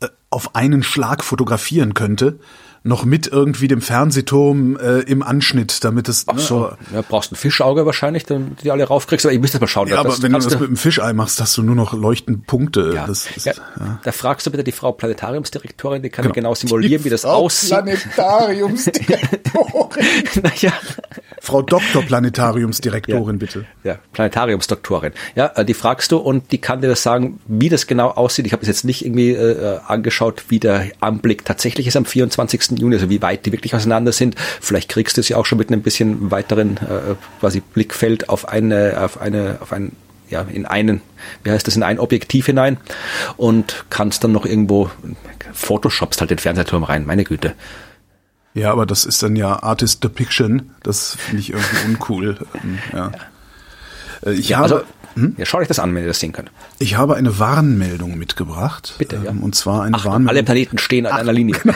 äh, 0.00 0.06
auf 0.30 0.54
einen 0.54 0.84
Schlag 0.84 1.24
fotografieren 1.24 1.94
könnte 1.94 2.38
noch 2.86 3.04
mit 3.04 3.26
irgendwie 3.26 3.68
dem 3.68 3.80
Fernsehturm 3.80 4.76
äh, 4.76 5.00
im 5.00 5.22
Anschnitt, 5.22 5.84
damit 5.84 6.08
es. 6.08 6.24
Ach 6.26 6.34
ne, 6.34 6.40
so, 6.40 6.60
ne, 6.60 6.76
ja, 6.94 7.02
brauchst 7.02 7.32
ein 7.32 7.36
Fischauge 7.36 7.84
wahrscheinlich, 7.84 8.24
damit 8.24 8.60
du 8.60 8.62
die 8.62 8.70
alle 8.70 8.84
raufkriegst. 8.84 9.26
Aber 9.26 9.32
ich 9.32 9.40
müsste 9.40 9.58
mal 9.60 9.66
schauen. 9.66 9.88
Ja, 9.88 9.98
aber 9.98 10.22
wenn 10.22 10.32
du 10.32 10.38
das 10.38 10.58
mit 10.58 10.68
einem 10.68 10.76
Fischei 10.76 11.12
machst, 11.12 11.40
hast 11.40 11.56
du 11.56 11.62
nur 11.62 11.74
noch 11.74 11.92
leuchtend 11.92 12.46
Punkte. 12.46 12.92
Ja. 12.94 13.06
Das 13.06 13.26
ist, 13.36 13.46
ja. 13.46 13.54
ja. 13.78 14.00
Da 14.02 14.12
fragst 14.12 14.46
du 14.46 14.50
bitte 14.50 14.64
die 14.64 14.72
Frau 14.72 14.92
Planetariumsdirektorin, 14.92 16.02
die 16.02 16.10
kann 16.10 16.22
genau, 16.24 16.34
genau 16.34 16.54
simulieren, 16.54 17.04
wie 17.04 17.10
das 17.10 17.24
aussieht. 17.24 17.70
Planetariumsdirektorin. 18.14 20.06
naja. 20.42 20.72
Frau 21.46 21.62
Doktor 21.62 22.02
Planetariumsdirektorin, 22.02 23.36
ja. 23.36 23.38
bitte. 23.38 23.64
Ja, 23.84 23.98
Planetariumsdoktorin. 24.12 25.12
Ja, 25.36 25.52
äh, 25.54 25.64
die 25.64 25.74
fragst 25.74 26.10
du 26.10 26.16
und 26.16 26.50
die 26.50 26.58
kann 26.58 26.80
dir 26.80 26.88
das 26.88 27.04
sagen, 27.04 27.38
wie 27.46 27.68
das 27.68 27.86
genau 27.86 28.08
aussieht. 28.08 28.46
Ich 28.46 28.52
habe 28.52 28.62
es 28.62 28.68
jetzt 28.68 28.84
nicht 28.84 29.06
irgendwie 29.06 29.30
äh, 29.30 29.78
angeschaut, 29.86 30.46
wie 30.48 30.58
der 30.58 30.88
Anblick 30.98 31.44
tatsächlich 31.44 31.86
ist 31.86 31.96
am 31.96 32.04
24. 32.04 32.80
Juni, 32.80 32.96
also 32.96 33.10
wie 33.10 33.22
weit 33.22 33.46
die 33.46 33.52
wirklich 33.52 33.76
auseinander 33.76 34.10
sind. 34.10 34.34
Vielleicht 34.60 34.88
kriegst 34.88 35.18
du 35.18 35.20
es 35.20 35.28
ja 35.28 35.36
auch 35.36 35.46
schon 35.46 35.58
mit 35.58 35.70
einem 35.70 35.82
bisschen 35.82 36.32
weiteren 36.32 36.78
äh, 36.78 37.14
quasi 37.38 37.60
Blickfeld 37.60 38.28
auf 38.28 38.48
eine, 38.48 39.00
auf 39.00 39.20
eine, 39.20 39.58
auf 39.60 39.72
ein 39.72 39.92
ja, 40.28 40.42
in 40.42 40.66
einen, 40.66 41.00
wie 41.44 41.52
heißt 41.52 41.64
das, 41.64 41.76
in 41.76 41.84
ein 41.84 42.00
Objektiv 42.00 42.46
hinein 42.46 42.78
und 43.36 43.84
kannst 43.88 44.24
dann 44.24 44.32
noch 44.32 44.44
irgendwo 44.44 44.90
Photoshopst 45.52 46.20
halt 46.20 46.30
den 46.30 46.38
Fernsehturm 46.38 46.82
rein, 46.82 47.06
meine 47.06 47.22
Güte. 47.22 47.54
Ja, 48.56 48.72
aber 48.72 48.86
das 48.86 49.04
ist 49.04 49.22
dann 49.22 49.36
ja 49.36 49.62
Artist 49.62 50.02
Depiction. 50.02 50.70
Das 50.82 51.14
finde 51.16 51.40
ich 51.40 51.50
irgendwie 51.50 51.76
uncool. 51.86 52.38
Ähm, 52.54 52.78
ja. 52.90 53.12
Äh, 54.24 54.32
ich 54.32 54.48
ja, 54.48 54.58
habe, 54.58 54.74
also, 54.74 54.86
hm? 55.14 55.34
ja, 55.36 55.44
schau 55.44 55.58
euch 55.58 55.68
das 55.68 55.78
an, 55.78 55.94
wenn 55.94 56.02
ihr 56.02 56.08
das 56.08 56.20
sehen 56.20 56.32
könnt. 56.32 56.50
Ich 56.78 56.96
habe 56.96 57.16
eine 57.16 57.38
Warnmeldung 57.38 58.16
mitgebracht. 58.16 58.94
Bitte, 58.96 59.20
ja. 59.22 59.30
Ähm, 59.30 59.42
und 59.42 59.54
zwar 59.54 59.82
eine 59.82 59.98
Ach, 59.98 60.06
Warnmeldung. 60.06 60.30
Alle 60.30 60.42
Planeten 60.42 60.78
stehen 60.78 61.04
an 61.04 61.12
Ach, 61.12 61.18
einer 61.18 61.34
Linie. 61.34 61.54
Genau. 61.62 61.74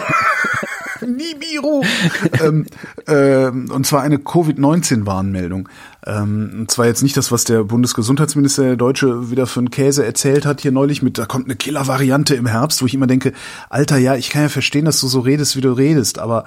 Nibiru. 1.03 1.83
ähm, 2.43 2.67
äh, 3.07 3.47
und 3.49 3.87
zwar 3.87 4.03
eine 4.03 4.19
Covid-19-Warnmeldung. 4.19 5.69
Ähm, 6.07 6.51
und 6.61 6.71
zwar 6.71 6.87
jetzt 6.87 7.03
nicht 7.03 7.17
das, 7.17 7.31
was 7.31 7.45
der 7.45 7.65
Bundesgesundheitsminister 7.65 8.63
der 8.63 8.77
Deutsche 8.77 9.31
wieder 9.31 9.47
für 9.47 9.61
einen 9.61 9.71
Käse 9.71 10.05
erzählt 10.05 10.47
hat 10.47 10.61
hier 10.61 10.73
neulich 10.73 11.03
mit, 11.03 11.19
da 11.19 11.27
kommt 11.27 11.47
eine 11.47 11.57
Killer-Variante 11.57 12.35
im 12.35 12.47
Herbst, 12.47 12.83
wo 12.83 12.87
ich 12.87 12.95
immer 12.95 13.07
denke, 13.07 13.33
Alter, 13.69 13.99
ja, 13.99 14.17
ich 14.17 14.31
kann 14.31 14.43
ja 14.43 14.49
verstehen, 14.49 14.85
dass 14.85 15.01
du 15.01 15.09
so 15.09 15.21
redest, 15.21 15.57
wie 15.57 15.61
du 15.61 15.73
redest, 15.73 16.19
aber 16.19 16.45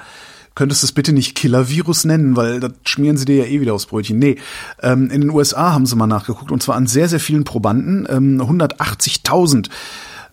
könntest 0.56 0.84
du 0.84 0.86
es 0.86 0.92
bitte 0.92 1.14
nicht 1.14 1.36
Killer-Virus 1.36 2.06
nennen, 2.06 2.36
weil 2.36 2.60
das 2.60 2.74
schmieren 2.86 3.18
sie 3.18 3.26
dir 3.26 3.38
ja 3.38 3.46
eh 3.46 3.62
wieder 3.62 3.74
aufs 3.74 3.88
Brötchen. 3.88 4.20
Nee, 4.20 4.38
ähm, 4.82 5.10
in 5.10 5.22
den 5.22 5.30
USA 5.30 5.74
haben 5.74 5.86
sie 5.86 5.96
mal 5.96 6.08
nachgeguckt 6.08 6.52
und 6.52 6.62
zwar 6.62 6.76
an 6.76 6.88
sehr, 6.88 7.10
sehr 7.10 7.20
vielen 7.20 7.44
Probanden, 7.44 8.08
ähm, 8.10 8.42
180.000 8.42 9.70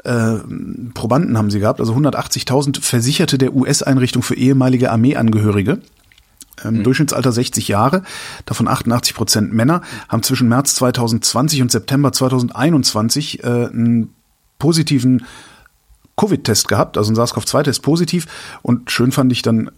äh, 0.05 0.39
Probanden 0.95 1.37
haben 1.37 1.51
sie 1.51 1.61
gehabt, 1.61 1.81
also 1.81 1.95
180.000 1.95 2.83
Versicherte 2.83 3.39
der 3.39 3.55
US-Einrichtung 3.55 4.23
für 4.23 4.37
ehemalige 4.37 4.91
Armeeangehörige. 4.91 5.81
Ähm, 6.65 6.79
mhm. 6.79 6.85
Durchschnittsalter 6.85 7.33
60 7.33 7.69
Jahre, 7.69 8.03
davon 8.47 8.69
88 8.69 9.15
Prozent 9.15 9.53
Männer, 9.53 9.83
haben 10.09 10.23
zwischen 10.23 10.49
März 10.49 10.75
2020 10.77 11.63
und 11.63 11.71
September 11.71 12.13
2021 12.13 13.43
äh, 13.43 13.47
einen 13.47 14.15
positiven 14.59 15.25
Covid-Test 16.17 16.69
gehabt, 16.69 16.99
also 16.99 17.11
ein 17.13 17.17
SARS-CoV-2-Test 17.17 17.83
positiv 17.83 18.27
und 18.63 18.91
schön 18.91 19.11
fand 19.11 19.33
ich 19.33 19.43
dann 19.43 19.71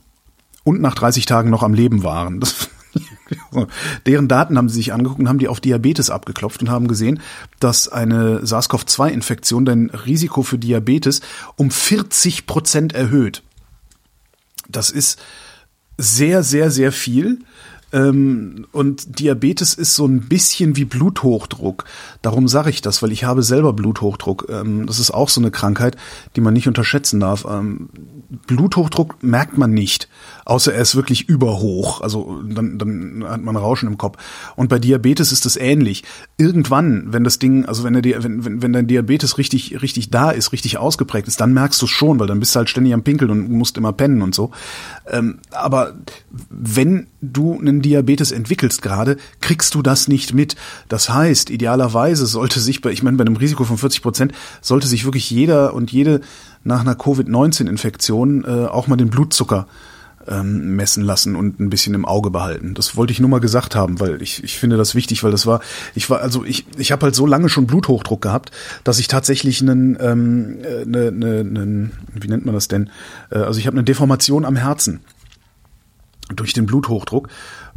und 0.64 0.81
nach 0.81 0.95
30 0.95 1.27
Tagen 1.27 1.51
noch 1.51 1.62
am 1.62 1.75
Leben 1.75 2.03
waren. 2.05 2.41
Das 2.41 2.68
Deren 4.07 4.28
Daten 4.28 4.59
haben 4.59 4.68
sie 4.68 4.76
sich 4.76 4.93
angeguckt 4.93 5.20
und 5.20 5.28
haben 5.28 5.39
die 5.39 5.49
auf 5.49 5.61
Diabetes 5.61 6.11
abgeklopft 6.11 6.62
und 6.62 6.70
haben 6.70 6.89
gesehen, 6.89 7.20
dass 7.61 7.89
eine 7.89 8.41
SARS-CoV-2-Infektion 8.45 9.64
dein 9.64 9.91
Risiko 9.91 10.43
für 10.43 10.59
Diabetes 10.59 11.20
um 11.57 11.70
40 11.70 12.47
Prozent 12.47 12.95
erhöht. 12.95 13.43
Das 14.68 14.91
ist 14.91 15.20
sehr, 15.99 16.43
sehr, 16.43 16.70
sehr 16.70 16.93
viel. 16.93 17.39
Ähm, 17.93 18.66
und 18.72 19.18
Diabetes 19.20 19.74
ist 19.74 19.95
so 19.95 20.07
ein 20.07 20.20
bisschen 20.28 20.76
wie 20.76 20.87
Bluthochdruck. 20.87 21.85
Darum 22.22 22.49
sage 22.49 22.70
ich 22.70 22.80
das, 22.80 23.03
weil 23.03 23.12
ich 23.12 23.24
habe 23.24 23.43
selber 23.43 23.74
Bluthochdruck. 23.74 24.47
Ähm, 24.49 24.87
das 24.87 24.99
ist 24.99 25.11
auch 25.11 25.28
so 25.28 25.41
eine 25.41 25.51
Krankheit, 25.51 25.97
die 26.35 26.41
man 26.41 26.55
nicht 26.55 26.68
unterschätzen 26.68 27.20
darf. 27.20 27.45
Ähm, 27.49 27.91
Bluthochdruck 28.47 29.22
merkt 29.22 29.59
man 29.59 29.72
nicht, 29.72 30.09
außer 30.45 30.74
er 30.74 30.82
ist 30.82 30.97
wirklich 30.97 31.28
überhoch. 31.28 32.01
Also 32.01 32.43
dann, 32.45 32.78
dann 32.78 33.24
hat 33.26 33.43
man 33.43 33.57
Rauschen 33.57 33.88
im 33.88 33.99
Kopf. 33.99 34.18
Und 34.57 34.68
bei 34.68 34.78
Diabetes 34.78 35.32
ist 35.32 35.45
das 35.45 35.57
ähnlich. 35.57 36.05
Irgendwann, 36.36 37.12
wenn 37.12 37.24
das 37.24 37.38
Ding, 37.38 37.64
also 37.66 37.84
wenn, 37.84 38.01
der, 38.01 38.24
wenn, 38.24 38.45
wenn, 38.45 38.62
wenn 38.62 38.72
dein 38.72 38.86
Diabetes 38.86 39.38
richtig, 39.38 39.82
richtig 39.82 40.11
da 40.11 40.30
ist, 40.30 40.53
richtig 40.53 40.78
ausgeprägt 40.78 41.28
ist, 41.28 41.40
dann 41.40 41.53
merkst 41.53 41.80
du 41.80 41.86
es 41.86 41.93
schon, 41.93 42.18
weil 42.18 42.26
dann 42.26 42.40
bist 42.40 42.55
du 42.55 42.59
halt 42.59 42.68
ständig 42.68 42.95
am 42.95 43.03
Pinkeln 43.03 43.30
und 43.30 43.51
musst 43.51 43.76
immer 43.76 43.93
pennen 43.93 44.22
und 44.22 44.34
so. 44.34 44.51
Ähm, 45.09 45.38
aber 45.51 45.95
wenn 46.51 47.07
du 47.20 47.59
einen 47.59 47.82
Diabetes 47.82 48.32
entwickelst 48.32 48.82
gerade, 48.82 49.16
kriegst 49.40 49.74
du 49.74 49.82
das 49.82 50.09
nicht 50.09 50.34
mit. 50.34 50.57
Das 50.88 51.09
heißt, 51.09 51.51
idealerweise 51.51 52.26
sollte 52.26 52.61
sich 52.61 52.80
bei, 52.80 52.90
ich 52.90 53.03
meine, 53.03 53.16
bei 53.16 53.24
einem 53.24 53.36
Risiko 53.36 53.64
von 53.64 53.78
40 53.78 54.03
Prozent, 54.03 54.32
sollte 54.61 54.86
sich 54.86 55.05
wirklich 55.05 55.30
jeder 55.30 55.74
und 55.74 55.93
jede 55.93 56.20
nach 56.64 56.80
einer 56.80 56.95
Covid-19-Infektion 56.95 58.45
äh, 58.45 58.66
auch 58.66 58.86
mal 58.86 58.97
den 58.97 59.11
Blutzucker 59.11 59.66
ähm, 60.29 60.77
messen 60.77 61.03
lassen 61.03 61.37
und 61.37 61.61
ein 61.61 61.70
bisschen 61.70 61.95
im 61.95 62.05
Auge 62.05 62.31
behalten. 62.31 62.75
Das 62.75 62.97
wollte 62.97 63.12
ich 63.12 63.20
nur 63.20 63.29
mal 63.29 63.41
gesagt 63.41 63.75
haben, 63.75 64.01
weil 64.01 64.23
ich, 64.23 64.43
ich 64.45 64.59
finde 64.59 64.77
das 64.77 64.95
wichtig, 64.95 65.23
weil 65.25 65.31
das 65.31 65.47
war, 65.47 65.61
ich 65.95 66.09
war, 66.11 66.20
also 66.20 66.45
ich, 66.45 66.66
ich 66.77 66.93
habe 66.93 67.05
halt 67.05 67.14
so 67.14 67.27
lange 67.27 67.49
schon 67.49 67.66
Bluthochdruck 67.66 68.23
gehabt, 68.23 68.51
dass 68.85 68.99
ich 68.99 69.09
tatsächlich 69.09 69.61
einen, 69.61 69.97
ähm, 70.01 70.59
eine, 70.62 71.09
eine, 71.09 71.41
einen, 71.41 71.93
wie 72.14 72.29
nennt 72.29 72.45
man 72.45 72.55
das 72.55 72.68
denn? 72.68 72.91
Äh, 73.31 73.39
also 73.39 73.59
ich 73.59 73.66
habe 73.66 73.77
eine 73.77 73.85
Deformation 73.85 74.45
am 74.45 74.57
Herzen 74.57 75.01
durch 76.35 76.53
den 76.53 76.66
Bluthochdruck, 76.66 77.29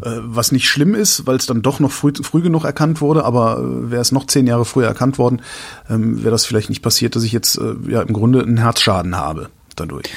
äh, 0.02 0.10
was 0.22 0.52
nicht 0.52 0.70
schlimm 0.70 0.96
ist, 0.96 1.26
weil 1.26 1.36
es 1.38 1.46
dann 1.46 1.62
doch 1.62 1.80
noch 1.80 1.92
früh, 1.92 2.14
früh 2.22 2.42
genug 2.42 2.64
erkannt 2.64 3.02
wurde, 3.02 3.26
aber 3.26 3.58
äh, 3.60 3.92
wäre 3.92 4.02
es 4.02 4.12
noch 4.12 4.28
zehn 4.28 4.48
Jahre 4.48 4.66
früher 4.66 4.88
erkannt 4.88 5.18
worden, 5.18 5.42
ähm, 5.90 6.20
wäre 6.24 6.32
das 6.32 6.46
vielleicht 6.46 6.70
nicht 6.70 6.82
passiert, 6.82 7.16
dass 7.16 7.24
ich 7.24 7.32
jetzt 7.32 7.58
äh, 7.58 7.76
ja 7.88 8.02
im 8.02 8.14
Grunde 8.14 8.42
einen 8.42 8.58
Herzschaden 8.58 9.16
habe 9.18 9.50
dadurch. 9.76 10.10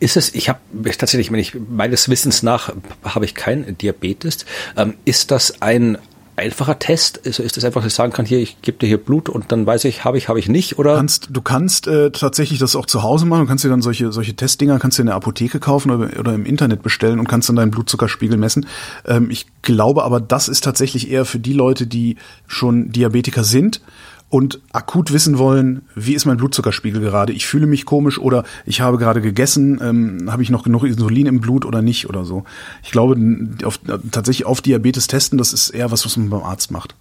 Ist 0.00 0.16
es, 0.16 0.34
ich 0.34 0.48
habe 0.48 0.60
tatsächlich, 0.96 1.30
wenn 1.30 1.38
ich 1.38 1.54
meines 1.68 2.08
Wissens 2.08 2.42
nach 2.42 2.72
habe 3.02 3.24
ich 3.24 3.34
kein 3.34 3.76
Diabetes. 3.78 4.46
Ähm, 4.76 4.94
ist 5.04 5.30
das 5.30 5.62
ein 5.62 5.98
einfacher 6.36 6.78
Test? 6.78 7.20
Also 7.24 7.42
ist 7.42 7.56
das 7.56 7.64
einfach, 7.64 7.82
dass 7.82 7.92
ich 7.92 7.94
sagen 7.94 8.12
kann, 8.12 8.26
hier, 8.26 8.38
ich 8.38 8.60
gebe 8.62 8.78
dir 8.78 8.86
hier 8.86 8.98
Blut 8.98 9.28
und 9.28 9.52
dann 9.52 9.66
weiß 9.66 9.84
ich, 9.84 10.04
habe 10.04 10.18
ich, 10.18 10.28
habe 10.28 10.38
ich 10.38 10.48
nicht, 10.48 10.78
oder? 10.78 10.92
Du 10.92 10.96
kannst, 10.96 11.28
du 11.30 11.42
kannst 11.42 11.86
äh, 11.86 12.10
tatsächlich 12.10 12.58
das 12.58 12.76
auch 12.76 12.86
zu 12.86 13.02
Hause 13.02 13.26
machen. 13.26 13.42
Du 13.42 13.46
kannst 13.46 13.64
dir 13.64 13.68
dann 13.68 13.82
solche, 13.82 14.12
solche 14.12 14.34
Testdinger, 14.34 14.78
kannst 14.78 14.98
du 14.98 15.02
in 15.02 15.06
der 15.06 15.16
Apotheke 15.16 15.60
kaufen 15.60 15.90
oder, 15.90 16.18
oder 16.18 16.34
im 16.34 16.44
Internet 16.44 16.82
bestellen 16.82 17.18
und 17.18 17.28
kannst 17.28 17.48
dann 17.48 17.56
deinen 17.56 17.70
Blutzuckerspiegel 17.70 18.36
messen. 18.36 18.66
Ähm, 19.06 19.30
ich 19.30 19.46
glaube 19.62 20.04
aber, 20.04 20.20
das 20.20 20.48
ist 20.48 20.64
tatsächlich 20.64 21.10
eher 21.10 21.24
für 21.24 21.38
die 21.38 21.52
Leute, 21.52 21.86
die 21.86 22.16
schon 22.46 22.90
Diabetiker 22.90 23.44
sind 23.44 23.80
und 24.28 24.60
akut 24.72 25.12
wissen 25.12 25.38
wollen, 25.38 25.82
wie 25.94 26.14
ist 26.14 26.24
mein 26.24 26.36
Blutzuckerspiegel 26.36 27.00
gerade? 27.00 27.32
Ich 27.32 27.46
fühle 27.46 27.66
mich 27.66 27.84
komisch 27.84 28.18
oder 28.18 28.44
ich 28.66 28.80
habe 28.80 28.98
gerade 28.98 29.20
gegessen, 29.20 29.80
ähm, 29.82 30.32
habe 30.32 30.42
ich 30.42 30.50
noch 30.50 30.64
genug 30.64 30.84
Insulin 30.84 31.26
im 31.26 31.40
Blut 31.40 31.64
oder 31.64 31.82
nicht 31.82 32.08
oder 32.08 32.24
so. 32.24 32.44
Ich 32.82 32.90
glaube, 32.90 33.16
auf, 33.64 33.78
tatsächlich 34.10 34.46
auf 34.46 34.60
Diabetes 34.60 35.06
testen, 35.06 35.38
das 35.38 35.52
ist 35.52 35.70
eher 35.70 35.90
was, 35.90 36.04
was 36.04 36.16
man 36.16 36.30
beim 36.30 36.42
Arzt 36.42 36.70
macht. 36.70 36.96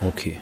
Okay. 0.00 0.38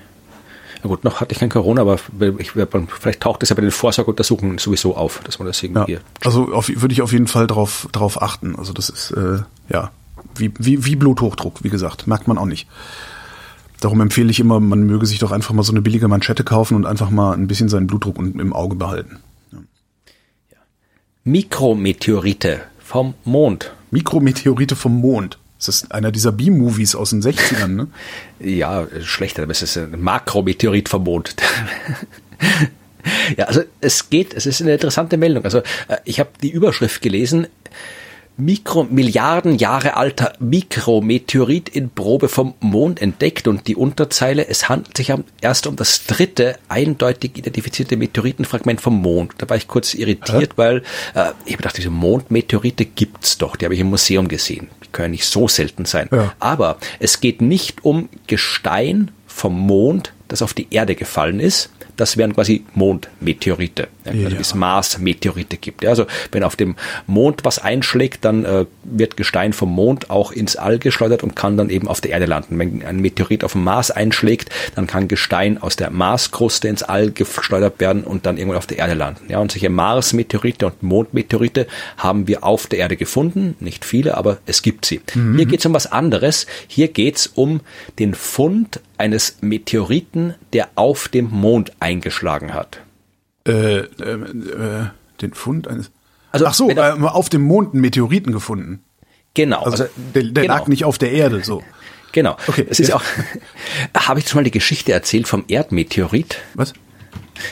Na 0.82 0.88
gut, 0.88 1.04
noch 1.04 1.20
hatte 1.20 1.32
ich 1.32 1.38
kein 1.38 1.50
Corona, 1.50 1.82
aber 1.82 1.98
ich, 2.38 2.52
vielleicht 2.52 3.20
taucht 3.20 3.42
es 3.42 3.50
ja 3.50 3.54
bei 3.54 3.62
den 3.62 3.70
Vorsorgeuntersuchungen 3.70 4.58
sowieso 4.58 4.96
auf, 4.96 5.20
dass 5.24 5.38
man 5.38 5.46
das 5.46 5.62
irgendwie. 5.62 5.92
Ja, 5.92 5.98
also 6.24 6.52
auf, 6.52 6.68
würde 6.68 6.92
ich 6.92 7.02
auf 7.02 7.12
jeden 7.12 7.28
Fall 7.28 7.46
drauf, 7.46 7.88
drauf 7.92 8.20
achten. 8.20 8.56
Also 8.56 8.72
das 8.72 8.88
ist 8.88 9.12
äh, 9.12 9.40
ja 9.68 9.90
wie, 10.34 10.52
wie, 10.58 10.84
wie 10.84 10.96
Bluthochdruck, 10.96 11.62
wie 11.62 11.68
gesagt, 11.68 12.06
merkt 12.06 12.28
man 12.28 12.38
auch 12.38 12.46
nicht. 12.46 12.68
Darum 13.82 14.00
empfehle 14.00 14.30
ich 14.30 14.38
immer, 14.38 14.60
man 14.60 14.84
möge 14.84 15.06
sich 15.06 15.18
doch 15.18 15.32
einfach 15.32 15.52
mal 15.54 15.64
so 15.64 15.72
eine 15.72 15.82
billige 15.82 16.06
Manschette 16.06 16.44
kaufen 16.44 16.76
und 16.76 16.86
einfach 16.86 17.10
mal 17.10 17.32
ein 17.32 17.48
bisschen 17.48 17.68
seinen 17.68 17.88
Blutdruck 17.88 18.16
im 18.16 18.52
Auge 18.52 18.76
behalten. 18.76 19.18
Ja. 19.50 19.58
Mikrometeorite 21.24 22.60
vom 22.78 23.14
Mond. 23.24 23.72
Mikrometeorite 23.90 24.76
vom 24.76 25.00
Mond. 25.00 25.36
Das 25.58 25.68
ist 25.68 25.92
einer 25.92 26.12
dieser 26.12 26.30
B-Movies 26.30 26.94
aus 26.94 27.10
den 27.10 27.22
60ern, 27.22 27.66
ne? 27.66 27.88
ja, 28.38 28.86
schlechter, 29.02 29.42
aber 29.42 29.50
es 29.50 29.62
ist 29.62 29.76
ein 29.76 30.00
Makrometeorit 30.00 30.88
vom 30.88 31.02
Mond. 31.02 31.34
ja, 33.36 33.46
also 33.46 33.62
es 33.80 34.10
geht, 34.10 34.32
es 34.32 34.46
ist 34.46 34.62
eine 34.62 34.74
interessante 34.74 35.16
Meldung. 35.16 35.44
Also 35.44 35.58
äh, 35.88 35.96
ich 36.04 36.20
habe 36.20 36.30
die 36.40 36.50
Überschrift 36.50 37.02
gelesen, 37.02 37.48
Mikro 38.36 38.84
Milliarden 38.84 39.58
Jahre 39.58 39.96
alter 39.96 40.32
Mikrometeorit 40.38 41.68
in 41.68 41.90
Probe 41.90 42.28
vom 42.28 42.54
Mond 42.60 43.02
entdeckt 43.02 43.46
und 43.46 43.68
die 43.68 43.76
Unterzeile, 43.76 44.48
es 44.48 44.68
handelt 44.68 44.96
sich 44.96 45.12
erst 45.40 45.66
um 45.66 45.76
das 45.76 46.06
dritte 46.06 46.56
eindeutig 46.68 47.36
identifizierte 47.36 47.96
Meteoritenfragment 47.96 48.80
vom 48.80 49.00
Mond. 49.00 49.32
Da 49.38 49.48
war 49.48 49.56
ich 49.56 49.68
kurz 49.68 49.94
irritiert, 49.94 50.52
Hä? 50.52 50.56
weil 50.56 50.82
äh, 51.14 51.32
ich 51.44 51.56
dachte, 51.56 51.76
diese 51.76 51.90
Mondmeteorite 51.90 52.86
gibt's 52.86 53.38
doch, 53.38 53.56
die 53.56 53.66
habe 53.66 53.74
ich 53.74 53.80
im 53.80 53.90
Museum 53.90 54.28
gesehen. 54.28 54.68
Die 54.84 54.88
können 54.88 55.12
nicht 55.12 55.26
so 55.26 55.46
selten 55.48 55.84
sein. 55.84 56.08
Ja. 56.10 56.32
Aber 56.40 56.78
es 56.98 57.20
geht 57.20 57.42
nicht 57.42 57.84
um 57.84 58.08
Gestein 58.26 59.10
vom 59.26 59.58
Mond, 59.58 60.12
das 60.32 60.42
auf 60.42 60.54
die 60.54 60.66
Erde 60.70 60.94
gefallen 60.94 61.40
ist, 61.40 61.70
das 61.96 62.16
wären 62.16 62.34
quasi 62.34 62.64
Mondmeteorite, 62.74 63.88
ja, 64.04 64.12
also 64.12 64.22
ja. 64.22 64.30
wie 64.30 64.40
es 64.40 64.54
Mars-Meteorite 64.54 65.56
gibt. 65.58 65.84
Ja, 65.84 65.90
also 65.90 66.06
wenn 66.30 66.42
auf 66.42 66.56
dem 66.56 66.76
Mond 67.06 67.44
was 67.44 67.58
einschlägt, 67.58 68.24
dann 68.24 68.44
äh, 68.44 68.64
wird 68.82 69.16
Gestein 69.16 69.52
vom 69.52 69.70
Mond 69.70 70.10
auch 70.10 70.32
ins 70.32 70.56
All 70.56 70.78
geschleudert 70.78 71.22
und 71.22 71.36
kann 71.36 71.56
dann 71.56 71.70
eben 71.70 71.88
auf 71.88 72.00
der 72.00 72.12
Erde 72.12 72.26
landen. 72.26 72.58
Wenn 72.58 72.84
ein 72.84 73.00
Meteorit 73.00 73.44
auf 73.44 73.52
dem 73.52 73.64
Mars 73.64 73.90
einschlägt, 73.90 74.50
dann 74.74 74.86
kann 74.86 75.08
Gestein 75.08 75.62
aus 75.62 75.76
der 75.76 75.90
Marskruste 75.90 76.68
ins 76.68 76.82
All 76.82 77.10
geschleudert 77.10 77.78
werden 77.78 78.04
und 78.04 78.26
dann 78.26 78.38
irgendwann 78.38 78.58
auf 78.58 78.66
der 78.66 78.78
Erde 78.78 78.94
landen. 78.94 79.26
Ja, 79.28 79.38
und 79.38 79.52
solche 79.52 79.68
Mars-Meteorite 79.68 80.66
und 80.66 80.82
Mondmeteorite 80.82 81.66
haben 81.98 82.26
wir 82.26 82.42
auf 82.44 82.66
der 82.66 82.78
Erde 82.78 82.96
gefunden, 82.96 83.54
nicht 83.60 83.84
viele, 83.84 84.16
aber 84.16 84.38
es 84.46 84.62
gibt 84.62 84.86
sie. 84.86 85.00
Mhm. 85.14 85.36
Hier 85.36 85.46
geht 85.46 85.60
es 85.60 85.66
um 85.66 85.74
was 85.74 85.90
anderes. 85.90 86.46
Hier 86.66 86.88
geht 86.88 87.16
es 87.16 87.26
um 87.26 87.60
den 87.98 88.14
Fund 88.14 88.80
eines 89.02 89.38
Meteoriten, 89.40 90.36
der 90.52 90.70
auf 90.76 91.08
dem 91.08 91.28
Mond 91.28 91.72
eingeschlagen 91.80 92.54
hat. 92.54 92.78
Äh, 93.46 93.78
äh, 93.78 93.80
äh, 93.80 94.86
den 95.20 95.34
Fund 95.34 95.66
eines. 95.66 95.90
Also, 96.30 96.46
Ach 96.46 96.54
so, 96.54 96.70
er, 96.70 96.96
äh, 96.96 97.02
auf 97.02 97.28
dem 97.28 97.42
Mond 97.42 97.74
einen 97.74 97.80
Meteoriten 97.80 98.32
gefunden. 98.32 98.84
Genau. 99.34 99.64
Also, 99.64 99.84
also 99.84 99.94
der, 100.14 100.22
der 100.22 100.42
genau. 100.44 100.54
lag 100.54 100.68
nicht 100.68 100.84
auf 100.84 100.98
der 100.98 101.10
Erde 101.10 101.42
so. 101.42 101.64
Genau. 102.12 102.36
Okay. 102.46 102.64
Es 102.70 102.78
ist 102.78 102.90
ja. 102.90 102.96
auch. 102.96 103.02
Habe 103.96 104.20
ich 104.20 104.28
schon 104.28 104.38
mal 104.38 104.44
die 104.44 104.52
Geschichte 104.52 104.92
erzählt 104.92 105.26
vom 105.26 105.44
Erdmeteorit? 105.48 106.38
Was? 106.54 106.72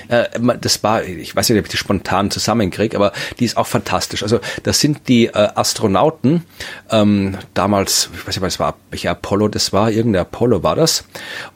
Äh, 0.08 0.24
das 0.60 0.82
war, 0.82 1.04
ich 1.04 1.34
weiß 1.34 1.48
nicht, 1.48 1.58
ob 1.58 1.64
ich 1.66 1.70
die 1.70 1.76
spontan 1.76 2.30
zusammenkriege, 2.30 2.96
aber 2.96 3.12
die 3.38 3.44
ist 3.44 3.56
auch 3.56 3.66
fantastisch. 3.66 4.22
Also 4.22 4.40
das 4.62 4.80
sind 4.80 5.08
die 5.08 5.26
äh, 5.26 5.48
Astronauten, 5.54 6.44
ähm, 6.90 7.38
damals, 7.54 8.10
ich 8.14 8.26
weiß 8.26 8.36
nicht, 8.36 8.42
was 8.42 8.58
war, 8.58 8.76
welcher 8.90 9.10
Apollo 9.10 9.48
das 9.48 9.72
war, 9.72 9.90
irgendein 9.90 10.22
Apollo 10.22 10.62
war 10.62 10.76
das. 10.76 11.04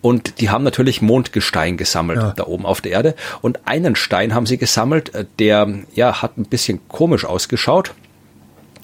Und 0.01 0.41
die 0.41 0.51
haben 0.51 0.65
natürlich 0.65 1.03
Mondgestein 1.03 1.77
gesammelt 1.77 2.21
ja. 2.21 2.33
da 2.37 2.47
oben 2.47 2.67
auf 2.67 2.81
der 2.81 2.93
Erde. 2.93 3.15
Und 3.43 3.67
einen 3.67 3.97
Stein 3.97 4.35
haben 4.35 4.47
sie 4.47 4.59
gesammelt, 4.59 5.15
äh, 5.15 5.25
der 5.39 5.69
ja 5.95 6.23
hat 6.23 6.39
ein 6.39 6.45
bisschen 6.45 6.81
komisch 6.89 7.25
ausgeschaut. 7.25 7.93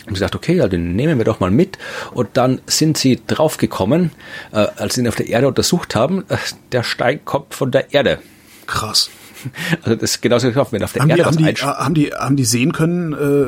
Und 0.06 0.14
gesagt, 0.14 0.34
okay, 0.34 0.54
ja, 0.54 0.66
den 0.66 0.96
nehmen 0.96 1.18
wir 1.18 1.24
doch 1.24 1.40
mal 1.40 1.50
mit. 1.50 1.78
Und 2.12 2.30
dann 2.34 2.60
sind 2.66 2.96
sie 2.96 3.20
draufgekommen, 3.26 4.12
äh, 4.50 4.66
als 4.76 4.94
sie 4.94 5.02
ihn 5.02 5.08
auf 5.08 5.14
der 5.14 5.28
Erde 5.28 5.46
untersucht 5.46 5.94
haben, 5.94 6.24
äh, 6.28 6.36
der 6.72 6.82
Stein 6.82 7.24
kommt 7.24 7.54
von 7.54 7.70
der 7.70 7.92
Erde. 7.92 8.18
Krass. 8.66 9.10
Also 9.82 9.94
das 9.96 10.10
ist 10.10 10.22
genauso 10.22 10.50
gelaufen, 10.50 10.72
wenn 10.72 10.82
auf 10.82 10.92
der 10.92 11.02
haben 11.02 11.10
Erde 11.10 11.22
die, 11.22 11.26
haben 11.26 11.36
die, 11.36 11.44
äh, 11.44 11.56
haben 11.56 11.94
die, 11.94 12.12
haben 12.12 12.36
die 12.36 12.44
sehen 12.44 12.72
können, 12.72 13.12
äh, 13.12 13.46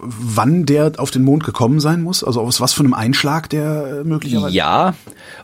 wann 0.00 0.66
der 0.66 0.92
auf 0.98 1.10
den 1.10 1.22
Mond 1.22 1.44
gekommen 1.44 1.80
sein 1.80 2.02
muss? 2.02 2.22
Also 2.24 2.40
aus 2.40 2.60
was 2.60 2.72
für 2.72 2.80
einem 2.80 2.94
Einschlag 2.94 3.48
der 3.50 4.00
äh, 4.00 4.04
möglicherweise? 4.04 4.54
Ja, 4.54 4.94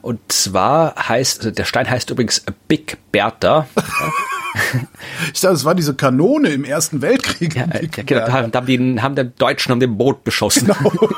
und 0.02 0.20
zwar 0.28 0.94
heißt, 1.08 1.40
also 1.40 1.50
der 1.50 1.64
Stein 1.64 1.88
heißt 1.88 2.10
übrigens 2.10 2.42
Big 2.68 2.98
Bertha. 3.12 3.66
ich 5.32 5.40
dachte, 5.40 5.54
es 5.54 5.64
war 5.64 5.74
diese 5.74 5.94
Kanone 5.94 6.50
im 6.50 6.64
Ersten 6.64 7.02
Weltkrieg. 7.02 7.54
Ja, 7.54 7.66
ja 7.66 7.80
genau, 8.04 8.26
da 8.26 8.32
haben, 8.32 8.66
die, 8.66 9.00
haben 9.00 9.14
den 9.14 9.32
Deutschen 9.38 9.72
um 9.72 9.80
den 9.80 9.96
Boot 9.96 10.24
beschossen. 10.24 10.66
Genau. 10.66 10.92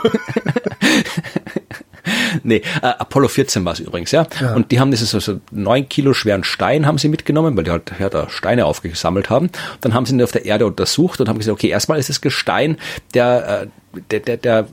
nee, 2.49 2.63
äh, 2.83 2.87
Apollo 2.87 3.29
14 3.29 3.65
war 3.65 3.75
es 3.75 3.81
übrigens, 3.81 4.11
ja? 4.11 4.27
ja. 4.41 4.55
Und 4.55 4.71
die 4.73 4.81
haben 4.81 4.91
dieses 4.91 5.15
also 5.15 5.41
neun 5.51 5.89
Kilo 5.89 6.15
schweren 6.15 6.45
Stein 6.45 6.87
haben 6.87 6.99
sie 6.99 7.09
mitgenommen, 7.09 7.57
weil 7.57 7.65
die 7.65 7.71
halt 7.71 7.93
ja, 7.99 8.09
da 8.09 8.29
Steine 8.29 8.67
aufgesammelt 8.67 9.31
haben. 9.31 9.51
Dann 9.81 9.95
haben 9.95 10.07
sie 10.07 10.15
ihn 10.15 10.23
auf 10.23 10.33
der 10.33 10.45
Erde 10.45 10.67
untersucht 10.67 11.21
und 11.21 11.29
haben 11.29 11.39
gesagt, 11.39 11.55
okay, 11.55 11.69
erstmal 11.69 11.99
ist 11.99 12.11
es 12.11 12.21
Gestein, 12.21 12.79
der, 13.15 13.63
äh, 13.95 14.01
der, 14.11 14.21
der, 14.21 14.37
der 14.37 14.67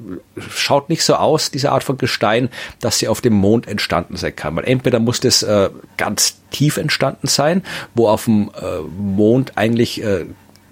schaut 0.50 0.90
nicht 0.90 1.04
so 1.04 1.16
aus, 1.16 1.52
diese 1.52 1.72
Art 1.72 1.84
von 1.84 1.98
Gestein, 1.98 2.50
dass 2.80 3.00
sie 3.00 3.08
auf 3.08 3.22
dem 3.22 3.34
Mond 3.34 3.68
entstanden 3.68 4.18
sein 4.18 4.36
kann. 4.36 4.56
Weil 4.56 4.66
entweder 4.66 5.00
muss 5.00 5.20
das 5.20 5.44
äh, 5.44 5.70
ganz 5.98 6.42
tief 6.52 6.78
entstanden 6.78 7.28
sein, 7.28 7.64
wo 7.94 8.08
auf 8.08 8.26
dem 8.26 8.52
äh, 8.60 8.82
Mond 8.98 9.54
eigentlich 9.56 10.04
äh, 10.04 10.26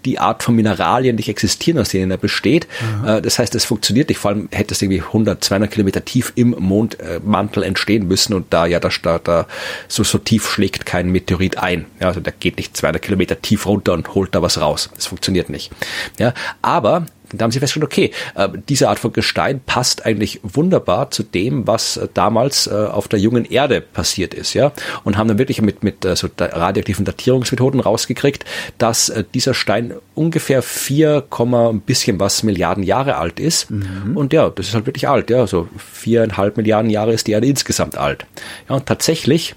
die 0.05 0.19
Art 0.19 0.43
von 0.43 0.55
Mineralien 0.55 1.15
nicht 1.15 1.29
existieren, 1.29 1.79
aus 1.79 1.89
denen 1.89 2.11
er 2.11 2.17
besteht. 2.17 2.67
Mhm. 3.01 3.21
Das 3.21 3.39
heißt, 3.39 3.55
es 3.55 3.65
funktioniert 3.65 4.09
nicht. 4.09 4.17
Vor 4.17 4.31
allem 4.31 4.49
hätte 4.51 4.73
es 4.73 4.81
irgendwie 4.81 5.01
100, 5.01 5.43
200 5.43 5.71
Kilometer 5.71 6.03
tief 6.03 6.33
im 6.35 6.55
Mondmantel 6.57 7.63
entstehen 7.63 8.07
müssen 8.07 8.33
und 8.33 8.51
da 8.51 8.65
ja 8.65 8.79
da, 8.79 8.89
da, 9.01 9.19
da 9.19 9.47
so, 9.87 10.03
so 10.03 10.17
tief 10.17 10.49
schlägt 10.49 10.85
kein 10.85 11.09
Meteorit 11.09 11.57
ein. 11.57 11.85
Ja, 11.99 12.07
also 12.07 12.19
der 12.19 12.33
geht 12.33 12.57
nicht 12.57 12.75
200 12.75 13.01
Kilometer 13.01 13.41
tief 13.41 13.65
runter 13.65 13.93
und 13.93 14.13
holt 14.13 14.35
da 14.35 14.41
was 14.41 14.59
raus. 14.59 14.89
Das 14.95 15.05
funktioniert 15.05 15.49
nicht. 15.49 15.71
Ja, 16.19 16.33
aber 16.61 17.05
da 17.39 17.43
haben 17.43 17.51
sie 17.51 17.59
festgestellt, 17.59 17.91
okay, 17.91 18.11
äh, 18.35 18.49
diese 18.69 18.89
Art 18.89 18.99
von 18.99 19.13
Gestein 19.13 19.61
passt 19.65 20.05
eigentlich 20.05 20.39
wunderbar 20.43 21.11
zu 21.11 21.23
dem, 21.23 21.67
was 21.67 21.97
äh, 21.97 22.07
damals 22.13 22.67
äh, 22.67 22.71
auf 22.73 23.07
der 23.07 23.19
jungen 23.19 23.45
Erde 23.45 23.81
passiert 23.81 24.33
ist, 24.33 24.53
ja, 24.53 24.71
und 25.03 25.17
haben 25.17 25.27
dann 25.27 25.37
wirklich 25.37 25.61
mit 25.61 25.83
mit 25.83 26.03
so 26.15 26.27
radioaktiven 26.37 27.05
Datierungsmethoden 27.05 27.79
rausgekriegt, 27.79 28.45
dass 28.77 29.11
dieser 29.33 29.53
Stein 29.53 29.93
ungefähr 30.15 30.61
vier, 30.61 31.23
ein 31.39 31.81
bisschen 31.81 32.19
was 32.19 32.43
Milliarden 32.43 32.83
Jahre 32.83 33.17
alt 33.17 33.39
ist. 33.39 33.69
Mhm. 33.71 34.15
Und 34.15 34.33
ja, 34.33 34.49
das 34.49 34.67
ist 34.67 34.73
halt 34.73 34.85
wirklich 34.85 35.07
alt, 35.07 35.29
ja, 35.29 35.47
so 35.47 35.67
viereinhalb 35.77 36.57
Milliarden 36.57 36.89
Jahre 36.89 37.13
ist 37.13 37.27
die 37.27 37.31
Erde 37.31 37.47
insgesamt 37.47 37.97
alt. 37.97 38.25
Ja, 38.69 38.75
und 38.75 38.85
tatsächlich 38.85 39.55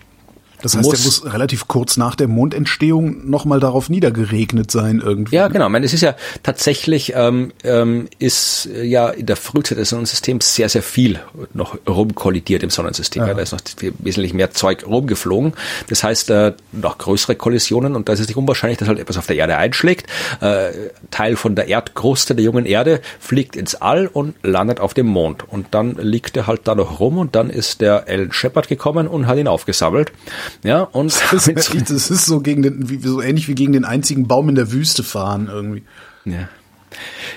das 0.63 0.77
heißt, 0.77 0.85
muss, 0.85 1.01
er 1.01 1.05
muss 1.05 1.33
relativ 1.35 1.69
kurz 1.69 1.97
nach 1.97 2.15
der 2.15 2.29
Mondentstehung 2.29 3.29
nochmal 3.29 3.61
darauf 3.61 3.89
niedergeregnet 3.89 4.71
sein 4.71 5.03
irgendwie. 5.05 5.37
Ja, 5.37 5.49
genau. 5.49 5.67
Ich 5.67 5.73
meine, 5.73 5.87
es 5.87 5.93
ist 5.93 6.01
ja 6.01 6.17
tatsächlich, 6.43 7.13
ähm, 7.15 7.53
ähm, 7.65 8.09
ist 8.19 8.69
ja 8.83 9.09
in 9.09 9.27
der 9.27 9.37
Frühzeit 9.37 9.79
des 9.79 9.91
Sonnensystems 9.91 10.55
sehr, 10.55 10.69
sehr 10.69 10.83
viel 10.83 11.21
noch 11.55 11.77
rumkollidiert 11.87 12.63
im 12.63 12.71
Sonnensystem. 12.71 13.23
Ja. 13.23 13.29
Ja, 13.29 13.35
da 13.35 13.43
ist 13.43 13.53
noch 13.53 13.61
wesentlich 13.99 14.35
mehr 14.35 14.51
Zeug 14.53 14.87
rumgeflogen. 14.87 15.53
Das 15.89 16.03
heißt, 16.03 16.31
äh, 16.31 16.53
noch 16.73 16.99
größere 16.99 17.37
Kollisionen 17.37 17.95
und 17.95 18.09
da 18.09 18.15
ist 18.15 18.21
es 18.21 18.29
nicht 18.29 18.37
unwahrscheinlich, 18.37 18.79
dass 18.79 18.89
halt 18.89 18.99
etwas 18.99 19.19
auf 19.19 19.27
der 19.27 19.37
Erde 19.37 19.57
einschlägt. 19.57 20.07
Äh, 20.41 20.71
Teil 21.11 21.37
von 21.37 21.55
der 21.55 21.69
Erdkruste 21.69 22.35
der 22.35 22.45
jungen 22.45 22.67
Erde 22.67 23.01
fliegt 23.21 23.57
ins 23.57 23.75
All 23.75 24.07
und 24.07 24.35
landet 24.43 24.81
auf 24.81 24.95
dem 24.95 25.07
Mond. 25.07 25.45
Und 25.49 25.69
dann 25.73 25.97
liegt 25.97 26.37
er 26.37 26.47
halt 26.47 26.63
da 26.65 26.75
noch 26.75 27.01
rum 27.01 27.19
und 27.19 27.35
dann 27.35 27.51
ist 27.51 27.81
der 27.81 28.07
Alan 28.09 28.33
Shepard 28.33 28.69
gekommen 28.69 29.09
und 29.09 29.27
hat 29.27 29.39
ihn 29.39 29.49
aufgesammelt. 29.49 30.13
Ja, 30.63 30.83
und 30.83 31.15
das 31.33 31.49
ist, 31.49 31.91
das 31.91 32.11
ist 32.11 32.27
so 32.27 32.41
gegen 32.41 32.63
den, 32.63 32.89
wie, 32.89 32.99
so 32.99 33.21
ähnlich 33.21 33.49
wie 33.49 33.55
gegen 33.55 33.73
den 33.73 33.85
einzigen 33.85 34.27
Baum 34.27 34.49
in 34.49 34.55
der 34.55 34.73
Wüste 34.73 35.03
fahren 35.03 35.49
irgendwie. 35.51 35.83
Ja. 36.25 36.49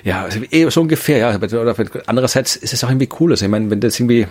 Ja, 0.03 0.24
also 0.24 0.39
eh, 0.51 0.70
so 0.70 0.82
ungefähr, 0.82 1.18
ja. 1.18 1.36
Oder 1.36 1.76
andererseits 2.05 2.55
ist 2.55 2.74
es 2.74 2.84
auch 2.84 2.89
irgendwie 2.89 3.10
cool. 3.20 3.32
Also 3.32 3.45
ich 3.45 3.51
meine, 3.51 3.70
wenn 3.70 3.80
das 3.80 3.99
irgendwie, 3.99 4.28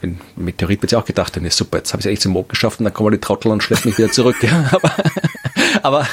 bin 0.00 0.18
Meteorit 0.36 0.82
wird 0.82 0.92
ja 0.92 0.98
auch 0.98 1.04
gedacht, 1.04 1.36
dann 1.36 1.44
ist 1.44 1.56
super, 1.56 1.78
jetzt 1.78 1.92
habe 1.92 2.00
ich 2.00 2.06
es 2.06 2.08
eigentlich 2.08 2.20
zum 2.20 2.32
Mond 2.32 2.48
geschafft 2.48 2.78
und 2.80 2.84
dann 2.84 2.94
kommen 2.94 3.12
die 3.12 3.18
Trottel 3.18 3.50
und 3.50 3.62
schleppen 3.62 3.90
mich 3.90 3.98
wieder 3.98 4.10
zurück. 4.10 4.36
Ja, 4.48 4.70
aber, 4.70 4.92
aber 5.82 6.08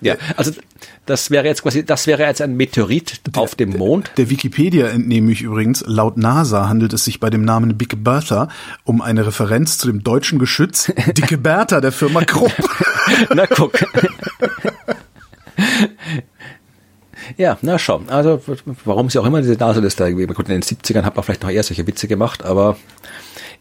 Ja, 0.00 0.16
also 0.36 0.52
das 1.06 1.30
wäre 1.30 1.46
jetzt 1.46 1.62
quasi, 1.62 1.84
das 1.84 2.06
wäre 2.06 2.24
jetzt 2.24 2.42
ein 2.42 2.56
Meteorit 2.56 3.20
der, 3.26 3.42
auf 3.42 3.54
dem 3.54 3.70
Mond. 3.70 4.08
Der, 4.08 4.24
der 4.24 4.30
Wikipedia 4.30 4.88
entnehme 4.88 5.32
ich 5.32 5.42
übrigens, 5.42 5.82
laut 5.86 6.18
NASA 6.18 6.68
handelt 6.68 6.92
es 6.92 7.04
sich 7.04 7.18
bei 7.18 7.30
dem 7.30 7.44
Namen 7.44 7.78
Big 7.78 8.04
Bertha 8.04 8.48
um 8.84 9.00
eine 9.00 9.26
Referenz 9.26 9.78
zu 9.78 9.86
dem 9.86 10.04
deutschen 10.04 10.38
Geschütz 10.38 10.92
Dicke 11.16 11.38
Bertha 11.38 11.80
der 11.80 11.92
Firma 11.92 12.24
Krupp. 12.24 12.52
Na 13.34 13.46
guck. 13.46 13.72
Ja, 17.36 17.58
na 17.62 17.78
schon. 17.78 18.08
Also 18.08 18.40
warum 18.84 19.10
sie 19.10 19.18
auch 19.18 19.26
immer 19.26 19.40
diese 19.40 19.54
Nase 19.54 19.80
das 19.80 19.96
da 19.96 20.06
irgendwie, 20.06 20.26
gut, 20.26 20.48
in 20.48 20.60
den 20.60 20.62
70ern 20.62 21.02
hat 21.02 21.16
man 21.16 21.24
vielleicht 21.24 21.42
noch 21.42 21.50
eher 21.50 21.62
solche 21.62 21.86
Witze 21.86 22.08
gemacht, 22.08 22.44
aber 22.44 22.76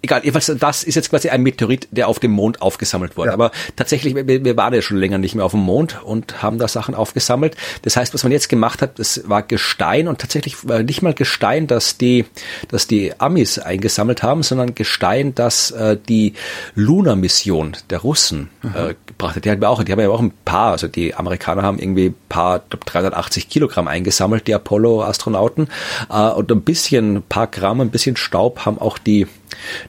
egal, 0.02 0.22
jedenfalls, 0.24 0.52
das 0.60 0.84
ist 0.84 0.96
jetzt 0.96 1.10
quasi 1.10 1.30
ein 1.30 1.42
Meteorit, 1.42 1.88
der 1.92 2.08
auf 2.08 2.20
dem 2.20 2.32
Mond 2.32 2.62
aufgesammelt 2.62 3.18
wurde. 3.18 3.30
Ja. 3.30 3.34
Aber 3.34 3.52
tatsächlich, 3.76 4.16
wir, 4.16 4.28
wir 4.28 4.58
waren 4.58 4.74
ja 4.74 4.82
schon 4.82 4.98
länger 4.98 5.18
nicht 5.18 5.36
mehr 5.36 5.46
auf 5.46 5.52
dem 5.52 5.62
Mond 5.62 6.04
und 6.04 6.42
haben 6.42 6.58
da 6.58 6.68
Sachen 6.68 6.96
aufgesammelt. 6.96 7.56
Das 7.82 7.98
heißt, 7.98 8.14
was 8.14 8.24
man 8.24 8.32
jetzt 8.32 8.50
gemacht 8.50 8.82
hat, 8.82 9.00
das 9.00 9.28
war 9.28 9.44
Gestein 9.44 10.08
und 10.08 10.20
tatsächlich 10.20 10.68
war 10.68 10.84
nicht 10.84 11.02
mal 11.02 11.14
Gestein, 11.14 11.68
dass 11.68 11.98
die, 11.98 12.26
dass 12.70 12.88
die 12.88 13.20
Amis 13.20 13.60
eingesammelt 13.60 14.24
haben, 14.24 14.44
sondern 14.44 14.76
Gestein, 14.76 15.36
das 15.36 15.72
äh, 15.72 15.98
die 15.98 16.34
Luna-Mission 16.76 17.78
der 17.90 18.00
Russen 18.00 18.50
mhm. 18.62 18.70
äh, 18.76 18.96
gebracht 19.06 19.36
hat. 19.36 19.46
Die 19.46 19.52
haben 19.52 19.62
ja 19.62 19.70
auch, 19.70 19.84
die 19.84 19.92
haben 19.92 20.00
ja 20.00 20.10
auch 20.10 20.22
ein 20.22 20.34
paar, 20.46 20.72
also 20.72 20.88
die 20.88 21.16
Amerikaner 21.16 21.64
haben 21.64 21.80
irgendwie 21.80 22.08
ein 22.08 22.16
paar, 22.30 22.60
380 22.70 23.50
Kilogramm 23.50 23.88
eingesammelt, 23.88 24.48
die 24.48 24.54
Apollo-Astronauten, 24.54 25.68
äh, 26.10 26.30
und 26.30 26.52
ein 26.52 26.62
bisschen, 26.62 27.18
ein 27.18 27.24
paar 27.24 27.48
Gramm, 27.48 27.82
ein 27.82 27.90
bisschen 27.90 28.16
Staub 28.16 28.66
haben 28.66 28.80
auch 28.80 28.98
die 28.98 29.28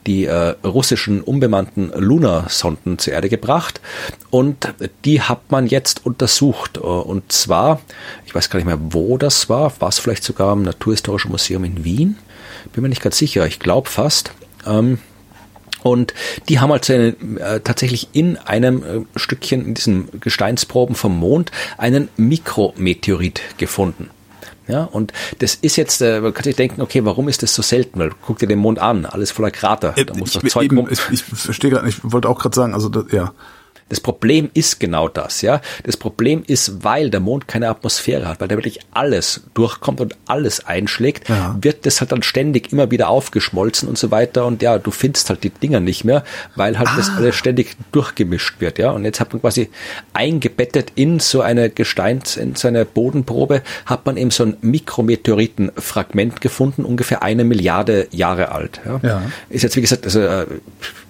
die 0.07 0.25
äh, 0.25 0.55
russischen 0.65 1.23
unbemannten 1.23 1.93
Luna-Sonden 1.95 2.99
zur 2.99 3.13
Erde 3.13 3.29
gebracht 3.29 3.81
und 4.31 4.75
die 5.05 5.23
hat 5.23 5.51
man 5.51 5.67
jetzt 5.67 6.05
untersucht. 6.05 6.79
Und 6.79 7.33
zwar, 7.33 7.81
ich 8.27 8.35
weiß 8.35 8.51
gar 8.51 8.59
nicht 8.59 8.67
mehr, 8.67 8.79
wo 8.81 9.19
das 9.19 9.49
war, 9.49 9.73
war 9.81 9.89
es 9.89 9.99
vielleicht 9.99 10.25
sogar 10.25 10.53
im 10.53 10.63
Naturhistorischen 10.63 11.31
Museum 11.31 11.65
in 11.65 11.85
Wien? 11.85 12.19
Bin 12.73 12.83
mir 12.83 12.89
nicht 12.89 13.03
ganz 13.03 13.19
sicher, 13.19 13.47
ich 13.47 13.59
glaube 13.59 13.89
fast. 13.89 14.33
Ähm, 14.67 14.99
und 15.83 16.13
die 16.49 16.61
haben 16.61 16.73
also 16.73 16.93
eine, 16.93 17.09
äh, 17.39 17.61
tatsächlich 17.61 18.09
in 18.13 18.37
einem 18.37 18.83
äh, 18.83 19.19
Stückchen, 19.19 19.65
in 19.65 19.75
diesen 19.75 20.21
Gesteinsproben 20.21 20.97
vom 20.97 21.19
Mond, 21.19 21.53
einen 21.77 22.09
Mikrometeorit 22.17 23.41
gefunden. 23.59 24.11
Ja, 24.69 24.85
und 24.85 25.13
das 25.39 25.55
ist 25.55 25.77
jetzt, 25.77 26.03
äh, 26.03 26.21
man 26.21 26.35
kann 26.35 26.45
sich 26.45 26.57
denken, 26.57 26.83
okay, 26.83 27.05
warum 27.05 27.29
ist 27.29 27.43
das 27.43 27.55
so 27.55 27.63
selten? 27.63 27.99
Weil 27.99 28.11
guck 28.23 28.39
dir 28.39 28.47
den 28.47 28.59
Mond 28.59 28.79
an, 28.79 29.07
alles 29.07 29.31
voller 29.31 29.51
Krater. 29.51 29.95
Da 29.97 30.15
muss 30.15 30.37
ich, 30.37 30.53
Zeug 30.53 30.65
eben, 30.65 30.87
ich, 30.91 31.01
ich 31.11 31.25
verstehe 31.25 31.71
gerade, 31.71 31.89
ich 31.89 31.97
wollte 32.03 32.29
auch 32.29 32.39
gerade 32.39 32.55
sagen, 32.55 32.75
also 32.75 32.89
das, 32.89 33.11
ja. 33.11 33.33
Das 33.89 34.01
Problem 34.01 34.51
ist 34.55 34.81
genau 34.81 35.09
das, 35.09 35.43
ja. 35.43 35.61
Das 35.85 35.97
Problem 35.97 36.43
ist, 36.47 36.85
weil 36.85 37.11
der 37.11 37.21
Mond 37.21 37.49
keine 37.49 37.69
Atmosphäre 37.69 38.29
hat, 38.29 38.41
weil 38.41 38.49
da 38.49 38.57
wirklich 38.57 38.81
alles 38.93 39.43
durchkommt 39.55 40.01
und 40.01 40.17
alles 40.27 40.67
einschlägt, 40.67 41.29
ja. 41.29 41.57
wird 41.61 41.87
das 41.87 42.01
halt 42.01 42.13
dann 42.13 42.23
ständig 42.23 42.73
immer 42.73 42.91
wieder 42.91 43.09
aufgeschmolzen 43.09 43.89
und 43.89 43.99
so 43.99 44.11
weiter 44.11 44.47
und 44.47 44.63
ja, 44.63 44.79
du 44.79 44.91
findest 44.91 45.31
halt 45.31 45.43
die 45.43 45.51
Dinger 45.51 45.81
nicht 45.81 46.05
mehr, 46.05 46.25
weil 46.55 46.79
halt 46.79 46.89
ah. 46.89 46.97
das 46.97 47.11
alles 47.11 47.37
ständig 47.37 47.77
durchgemischt 47.93 48.61
wird, 48.61 48.79
ja. 48.79 48.91
Und 48.91 49.05
jetzt 49.05 49.21
hat 49.21 49.33
man 49.33 49.41
quasi 49.41 49.71
eingebettet 50.13 50.93
in 50.95 51.21
so 51.21 51.41
eine 51.41 51.71
Gesteins, 51.71 52.37
in 52.37 52.55
so 52.57 52.69
eine 52.69 52.85
Bodenprobe, 52.85 53.63
hat 53.87 54.05
man 54.07 54.17
eben 54.17 54.31
so 54.31 54.45
ein 54.45 54.57
Mikrometeoritenfragment 54.61 56.41
gefunden, 56.41 56.85
ungefähr 56.85 57.23
eine 57.23 57.45
Milliarde 57.45 58.09
Jahre 58.11 58.53
alt, 58.53 58.81
ja. 58.85 59.01
ja. 59.03 59.23
Ist 59.49 59.63
jetzt, 59.63 59.77
wie 59.77 59.81
gesagt, 59.81 60.05
also, 60.05 60.21
äh, 60.21 60.47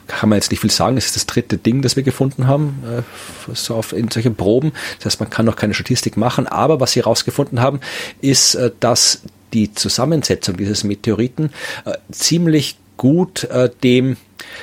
kann 0.08 0.28
man 0.28 0.38
jetzt 0.38 0.50
nicht 0.50 0.60
viel 0.60 0.70
sagen. 0.70 0.96
Es 0.96 1.06
ist 1.06 1.16
das 1.16 1.26
dritte 1.26 1.56
Ding, 1.56 1.82
das 1.82 1.94
wir 1.94 2.02
gefunden 2.02 2.48
haben, 2.48 2.82
äh, 2.84 3.02
so 3.54 3.76
auf, 3.76 3.92
in 3.92 4.10
solchen 4.10 4.34
Proben. 4.34 4.72
Das 4.98 5.06
heißt, 5.06 5.20
man 5.20 5.30
kann 5.30 5.46
noch 5.46 5.56
keine 5.56 5.74
Statistik 5.74 6.16
machen. 6.16 6.46
Aber 6.46 6.80
was 6.80 6.92
sie 6.92 7.00
herausgefunden 7.00 7.60
haben, 7.60 7.80
ist, 8.20 8.56
äh, 8.56 8.72
dass 8.80 9.22
die 9.52 9.72
Zusammensetzung 9.72 10.56
dieses 10.56 10.82
Meteoriten 10.84 11.50
äh, 11.84 11.92
ziemlich 12.10 12.76
gut 12.96 13.44
äh, 13.44 13.70
dem 13.82 14.16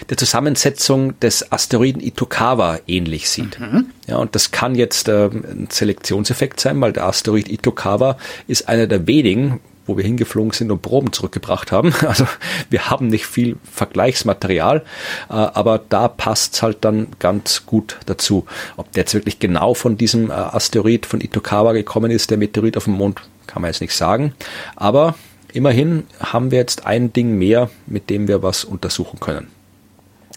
der 0.10 0.18
Zusammensetzung 0.18 1.20
des 1.20 1.52
Asteroiden 1.52 2.02
Itokawa 2.02 2.80
ähnlich 2.88 3.30
sieht. 3.30 3.60
Mhm. 3.60 3.88
Ja, 4.08 4.18
und 4.18 4.36
das 4.36 4.52
kann 4.52 4.76
jetzt 4.76 5.08
äh, 5.08 5.28
ein 5.28 5.68
Selektionseffekt 5.70 6.60
sein, 6.60 6.80
weil 6.82 6.94
der 6.94 7.06
Asteroid 7.06 7.50
Itokawa 7.50 8.18
ist 8.48 8.68
einer 8.68 8.88
der 8.88 9.06
wenigen, 9.08 9.60
wo 9.86 9.98
wir 9.98 10.04
hingeflogen 10.04 10.52
sind 10.52 10.72
und 10.72 10.82
Proben 10.82 11.12
zurückgebracht 11.14 11.72
haben. 11.72 11.94
Also 12.06 12.28
wir 12.70 12.90
haben 12.90 13.08
nicht 13.08 13.26
viel 13.26 13.58
Vergleichsmaterial, 13.72 14.84
äh, 15.30 15.34
aber 15.34 15.82
da 15.90 16.08
passt's 16.08 16.62
halt 16.62 16.86
dann 16.86 17.08
ganz 17.20 17.66
gut 17.66 17.98
dazu. 18.06 18.46
Ob 18.78 18.92
der 18.92 19.02
jetzt 19.02 19.14
wirklich 19.14 19.40
genau 19.40 19.74
von 19.74 19.98
diesem 19.98 20.30
äh, 20.30 20.34
Asteroid 20.34 21.06
von 21.06 21.20
Itokawa 21.20 21.74
gekommen 21.74 22.12
ist, 22.12 22.30
der 22.30 22.38
Meteorit 22.38 22.78
auf 22.78 22.86
dem 22.86 22.94
Mond, 22.94 23.22
kann 23.48 23.62
man 23.62 23.70
jetzt 23.70 23.82
nicht 23.82 23.96
sagen. 23.96 24.34
Aber 24.76 25.16
immerhin 25.52 26.06
haben 26.20 26.52
wir 26.52 26.60
jetzt 26.60 26.86
ein 26.86 27.12
Ding 27.12 27.38
mehr, 27.38 27.70
mit 27.88 28.10
dem 28.10 28.28
wir 28.28 28.44
was 28.44 28.64
untersuchen 28.64 29.20
können. 29.20 29.48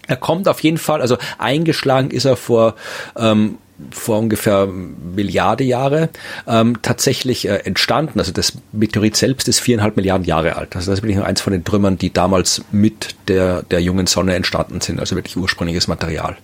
Er 0.07 0.17
kommt 0.17 0.49
auf 0.49 0.61
jeden 0.61 0.79
Fall, 0.79 1.03
also 1.03 1.19
eingeschlagen 1.37 2.11
ist 2.11 2.25
er 2.25 2.37
vor 2.37 2.75
ähm, 3.17 3.59
vor 3.91 4.19
ungefähr 4.19 4.67
Milliarde 4.67 5.65
Jahre 5.65 6.11
ähm, 6.47 6.81
tatsächlich 6.83 7.49
äh, 7.49 7.57
entstanden. 7.59 8.19
Also 8.19 8.33
das 8.33 8.55
Meteorit 8.73 9.17
selbst 9.17 9.49
ist 9.49 9.61
viereinhalb 9.61 9.97
Milliarden 9.97 10.27
Jahre 10.27 10.57
alt. 10.57 10.75
Also 10.75 10.91
das 10.91 10.99
ist 10.99 11.03
wirklich 11.03 11.17
nur 11.17 11.27
eins 11.27 11.41
von 11.41 11.53
den 11.53 11.65
Trümmern, 11.65 11.99
die 11.99 12.13
damals 12.13 12.63
mit 12.73 13.15
der, 13.29 13.63
der 13.63 13.81
jungen 13.81 14.07
Sonne 14.07 14.35
entstanden 14.35 14.81
sind. 14.81 15.01
Also 15.01 15.17
wirklich 15.17 15.37
ursprüngliches 15.37 15.89
Material. 15.89 16.37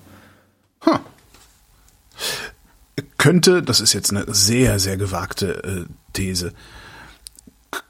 Huh. 0.86 0.98
Könnte, 3.18 3.62
das 3.62 3.80
ist 3.80 3.92
jetzt 3.92 4.10
eine 4.10 4.24
sehr, 4.28 4.78
sehr 4.78 4.96
gewagte 4.96 5.64
äh, 5.64 5.84
These, 6.12 6.52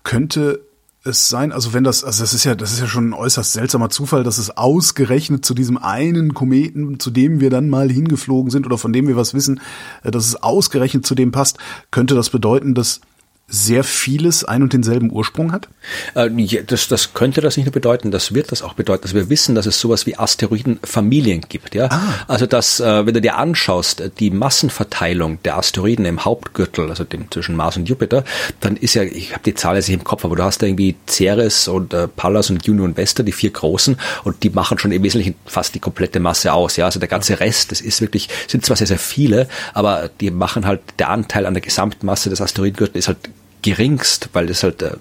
könnte 0.02 0.60
es 1.04 1.28
sein, 1.28 1.52
also 1.52 1.74
wenn 1.74 1.84
das, 1.84 2.02
also 2.02 2.22
das 2.22 2.32
ist 2.32 2.44
ja, 2.44 2.54
das 2.54 2.72
ist 2.72 2.80
ja 2.80 2.86
schon 2.86 3.10
ein 3.10 3.12
äußerst 3.12 3.52
seltsamer 3.52 3.90
Zufall, 3.90 4.24
dass 4.24 4.38
es 4.38 4.56
ausgerechnet 4.56 5.44
zu 5.44 5.54
diesem 5.54 5.76
einen 5.76 6.34
Kometen, 6.34 6.98
zu 6.98 7.10
dem 7.10 7.40
wir 7.40 7.50
dann 7.50 7.68
mal 7.68 7.90
hingeflogen 7.90 8.50
sind 8.50 8.66
oder 8.66 8.78
von 8.78 8.92
dem 8.92 9.06
wir 9.06 9.16
was 9.16 9.34
wissen, 9.34 9.60
äh, 10.02 10.10
dass 10.10 10.26
es 10.26 10.42
ausgerechnet 10.42 11.06
zu 11.06 11.14
dem 11.14 11.30
passt, 11.30 11.58
könnte 11.90 12.14
das 12.14 12.30
bedeuten, 12.30 12.74
dass 12.74 13.00
sehr 13.46 13.84
vieles 13.84 14.44
ein 14.44 14.62
und 14.62 14.72
denselben 14.72 15.12
Ursprung 15.12 15.52
hat? 15.52 15.68
Äh, 16.14 16.30
das, 16.66 16.88
das 16.88 17.12
könnte 17.12 17.40
das 17.40 17.56
nicht 17.56 17.66
nur 17.66 17.72
bedeuten, 17.72 18.10
das 18.10 18.32
wird 18.34 18.50
das 18.50 18.62
auch 18.62 18.72
bedeuten, 18.72 19.02
dass 19.02 19.14
wir 19.14 19.28
wissen, 19.28 19.54
dass 19.54 19.66
es 19.66 19.78
sowas 19.78 20.06
wie 20.06 20.16
Asteroidenfamilien 20.16 21.42
gibt. 21.48 21.74
Ja? 21.74 21.88
Ah. 21.90 22.24
Also 22.26 22.46
dass, 22.46 22.80
äh, 22.80 23.06
wenn 23.06 23.14
du 23.14 23.20
dir 23.20 23.36
anschaust, 23.36 24.02
die 24.18 24.30
Massenverteilung 24.30 25.42
der 25.42 25.58
Asteroiden 25.58 26.06
im 26.06 26.24
Hauptgürtel, 26.24 26.88
also 26.88 27.04
dem 27.04 27.30
zwischen 27.30 27.54
Mars 27.54 27.76
und 27.76 27.88
Jupiter, 27.88 28.24
dann 28.60 28.76
ist 28.76 28.94
ja, 28.94 29.02
ich 29.02 29.32
habe 29.32 29.42
die 29.44 29.54
Zahl 29.54 29.76
jetzt 29.76 29.88
nicht 29.88 29.98
im 29.98 30.04
Kopf, 30.04 30.24
aber 30.24 30.36
du 30.36 30.42
hast 30.42 30.62
da 30.62 30.66
irgendwie 30.66 30.96
Ceres 31.06 31.68
und 31.68 31.92
äh, 31.92 32.08
Pallas 32.08 32.48
und 32.48 32.66
Juno 32.66 32.84
und 32.84 32.96
Vesta, 32.96 33.22
die 33.22 33.32
vier 33.32 33.50
großen, 33.50 33.98
und 34.24 34.42
die 34.42 34.50
machen 34.50 34.78
schon 34.78 34.90
im 34.90 35.02
Wesentlichen 35.02 35.34
fast 35.44 35.74
die 35.74 35.80
komplette 35.80 36.18
Masse 36.18 36.52
aus. 36.52 36.76
Ja, 36.76 36.86
also 36.86 36.98
der 36.98 37.08
ganze 37.08 37.40
Rest, 37.40 37.72
das 37.72 37.82
ist 37.82 38.00
wirklich, 38.00 38.28
sind 38.48 38.64
zwar 38.64 38.76
sehr, 38.76 38.86
sehr 38.86 38.98
viele, 38.98 39.48
aber 39.74 40.10
die 40.20 40.30
machen 40.30 40.66
halt, 40.66 40.80
der 40.98 41.10
Anteil 41.10 41.46
an 41.46 41.54
der 41.54 41.60
Gesamtmasse 41.60 42.30
des 42.30 42.40
Asteroidengürtels 42.40 43.04
ist 43.04 43.08
halt 43.08 43.18
geringst, 43.64 44.28
weil 44.34 44.46
das 44.46 44.62
halt 44.62 44.82
äh, 44.82 44.96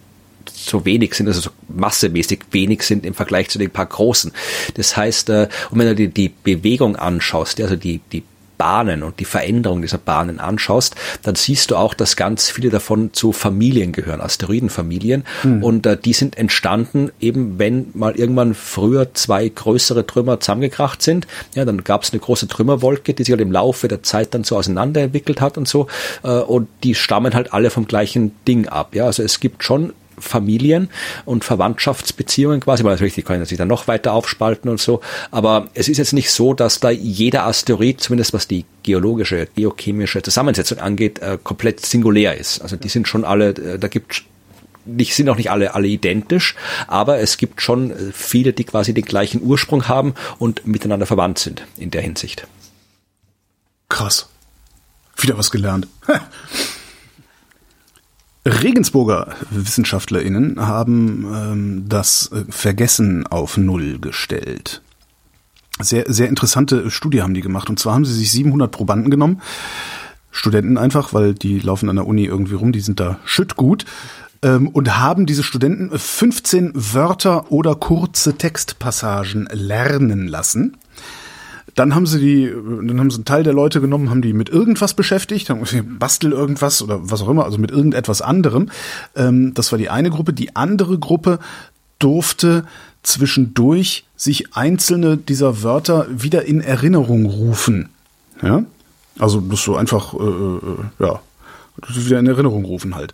so 0.50 0.86
wenig 0.86 1.16
sind, 1.16 1.28
also 1.28 1.42
so 1.42 1.50
massemäßig 1.68 2.40
wenig 2.52 2.84
sind 2.84 3.06
im 3.06 3.14
Vergleich 3.14 3.50
zu 3.50 3.60
den 3.60 3.70
paar 3.70 3.86
großen. 3.86 4.32
Das 4.76 4.96
heißt, 4.96 5.30
äh, 5.30 5.50
und 5.70 5.80
wenn 5.80 5.88
du 5.88 5.96
dir 5.96 6.08
die 6.08 6.30
Bewegung 6.30 6.96
anschaust, 6.96 7.60
also 7.60 7.76
die, 7.76 8.00
die 8.12 8.24
Bahnen 8.64 9.04
und 9.04 9.20
die 9.20 9.26
Veränderung 9.26 9.82
dieser 9.82 9.98
Bahnen 9.98 10.40
anschaust, 10.40 10.96
dann 11.22 11.36
siehst 11.36 11.70
du 11.70 11.76
auch, 11.76 11.94
dass 11.94 12.16
ganz 12.16 12.50
viele 12.50 12.70
davon 12.70 13.12
zu 13.12 13.34
Familien 13.34 13.92
gehören, 13.92 14.22
Asteroidenfamilien. 14.22 15.26
Mhm. 15.44 15.62
Und 15.62 15.86
äh, 15.86 15.98
die 15.98 16.14
sind 16.14 16.38
entstanden, 16.38 17.12
eben 17.20 17.60
wenn 17.60 17.88
mal 17.94 18.16
irgendwann 18.16 18.54
früher 18.54 19.14
zwei 19.16 19.50
größere 19.50 20.08
Trümmer 20.08 20.40
zusammengekracht 20.40 21.02
sind. 21.02 21.28
Ja, 21.56 21.66
dann 21.66 21.84
gab 21.84 22.04
es 22.04 22.14
eine 22.14 22.22
große 22.22 22.48
Trümmerwolke, 22.48 23.14
die 23.14 23.24
sich 23.26 23.34
halt 23.34 23.42
im 23.42 23.52
Laufe 23.52 23.90
der 23.90 24.02
Zeit 24.02 24.34
dann 24.34 24.46
so 24.46 24.56
auseinanderentwickelt 24.56 25.42
hat 25.42 25.58
und 25.58 25.68
so. 25.68 25.88
Äh, 26.24 26.30
und 26.30 26.70
die 26.84 26.96
stammen 26.96 27.34
halt 27.34 27.52
alle 27.52 27.70
vom 27.70 27.86
gleichen 27.86 28.32
Ding 28.48 28.70
ab. 28.70 28.96
Ja, 28.96 29.08
also 29.08 29.24
es 29.24 29.42
gibt 29.42 29.66
schon 29.66 29.92
Familien 30.18 30.90
und 31.26 31.44
Verwandtschaftsbeziehungen 31.44 32.62
quasi, 32.62 32.84
weil 32.84 32.94
natürlich, 32.94 33.16
die 33.16 33.24
können 33.24 33.46
sich 33.46 33.58
dann 33.58 33.68
noch 33.68 33.88
weiter 33.88 34.14
aufspalten 34.14 34.70
und 34.70 34.80
so. 34.80 35.02
Aber 35.32 35.68
es 35.74 35.88
ist 35.88 35.98
jetzt 35.98 36.14
nicht 36.14 36.32
so, 36.32 36.54
dass 36.54 36.80
da 36.80 36.90
jeder 36.90 37.46
Asteroid, 37.46 38.02
zumindest 38.02 38.34
was 38.34 38.48
die 38.48 38.66
geologische, 38.84 39.48
geochemische 39.56 40.22
Zusammensetzung 40.22 40.80
angeht, 40.80 41.20
äh, 41.20 41.38
komplett 41.42 41.86
singulär 41.86 42.38
ist. 42.38 42.62
Also 42.62 42.76
die 42.76 42.90
sind 42.90 43.08
schon 43.08 43.26
alle, 43.26 43.50
äh, 43.50 43.80
da 43.80 43.88
gibt 43.88 44.24
nicht, 44.86 45.16
sind 45.16 45.30
auch 45.30 45.38
nicht 45.38 45.52
alle, 45.52 45.76
alle 45.76 45.88
identisch, 45.88 46.56
aber 46.88 47.20
es 47.20 47.38
gibt 47.38 47.62
schon 47.62 47.92
äh, 47.92 48.12
viele, 48.14 48.54
die 48.54 48.64
quasi 48.64 48.94
den 48.94 49.06
gleichen 49.06 49.42
Ursprung 49.42 49.88
haben 49.88 50.14
und 50.40 50.68
miteinander 50.68 51.06
verwandt 51.06 51.40
sind 51.40 51.66
in 51.78 51.92
der 51.92 52.02
Hinsicht. 52.02 52.48
Krass. 53.90 54.28
Wieder 55.18 55.38
was 55.38 55.52
gelernt. 55.52 55.88
Regensburger 58.46 59.36
WissenschaftlerInnen 59.52 60.60
haben 60.60 61.26
ähm, 61.34 61.86
das 61.88 62.32
äh, 62.32 62.44
Vergessen 62.50 63.26
auf 63.28 63.58
Null 63.58 64.00
gestellt. 64.00 64.82
Sehr, 65.80 66.06
sehr 66.08 66.30
interessante 66.30 66.92
Studie 66.92 67.22
haben 67.22 67.34
die 67.34 67.42
gemacht. 67.42 67.70
Und 67.70 67.80
zwar 67.80 67.96
haben 67.96 68.06
sie 68.06 68.14
sich 68.14 68.32
700 68.32 68.72
Probanden 68.72 69.10
genommen, 69.10 69.42
Studenten 70.30 70.78
einfach, 70.78 71.14
weil 71.14 71.34
die 71.34 71.60
laufen 71.60 71.90
an 71.90 71.96
der 71.96 72.08
Uni 72.08 72.26
irgendwie 72.26 72.56
rum, 72.56 72.72
die 72.72 72.82
sind 72.82 73.00
da 73.00 73.20
schüttgut 73.24 73.86
ähm, 74.42 74.68
und 74.68 74.98
haben 74.98 75.26
diese 75.26 75.44
Studenten 75.44 75.98
15 75.98 76.72
Wörter 76.74 77.52
oder 77.52 77.76
kurze 77.76 78.38
Textpassagen 78.38 79.48
lernen 79.52 80.28
lassen. 80.28 80.78
Dann 81.76 81.96
haben 81.96 82.06
sie 82.06 82.20
die, 82.20 82.52
dann 82.52 83.00
haben 83.00 83.10
sie 83.10 83.18
einen 83.18 83.26
Teil 83.26 83.44
der 83.44 83.54
Leute 83.54 83.82
genommen, 83.82 84.10
haben 84.10 84.22
die 84.22 84.34
mit 84.34 84.50
irgendwas 84.50 84.94
beschäftigt, 84.94 85.50
haben 85.50 85.62
bastel 86.00 86.32
irgendwas 86.32 86.82
oder 86.82 87.00
was 87.10 87.22
auch 87.22 87.30
immer, 87.30 87.46
also 87.46 87.58
mit 87.58 87.72
irgendetwas 87.72 88.22
anderem. 88.22 88.70
Ähm, 89.16 89.54
das 89.54 89.72
war 89.72 89.80
die 89.80 89.90
eine 89.90 90.10
Gruppe. 90.10 90.34
Die 90.34 90.56
andere 90.56 91.00
Gruppe 91.00 91.40
durfte 92.00 92.66
zwischendurch 93.02 94.06
sich 94.16 94.56
einzelne 94.56 95.18
dieser 95.18 95.64
Wörter 95.64 96.08
wieder 96.10 96.46
in 96.46 96.62
Erinnerung 96.62 97.26
rufen. 97.26 97.90
Ja, 98.42 98.64
also 99.20 99.42
das 99.42 99.64
so 99.64 99.76
einfach, 99.76 100.14
äh, 100.14 100.18
äh, 100.18 100.60
ja, 101.00 101.22
wieder 101.88 102.20
in 102.20 102.28
Erinnerung 102.28 102.66
rufen 102.66 102.96
halt. 102.96 103.14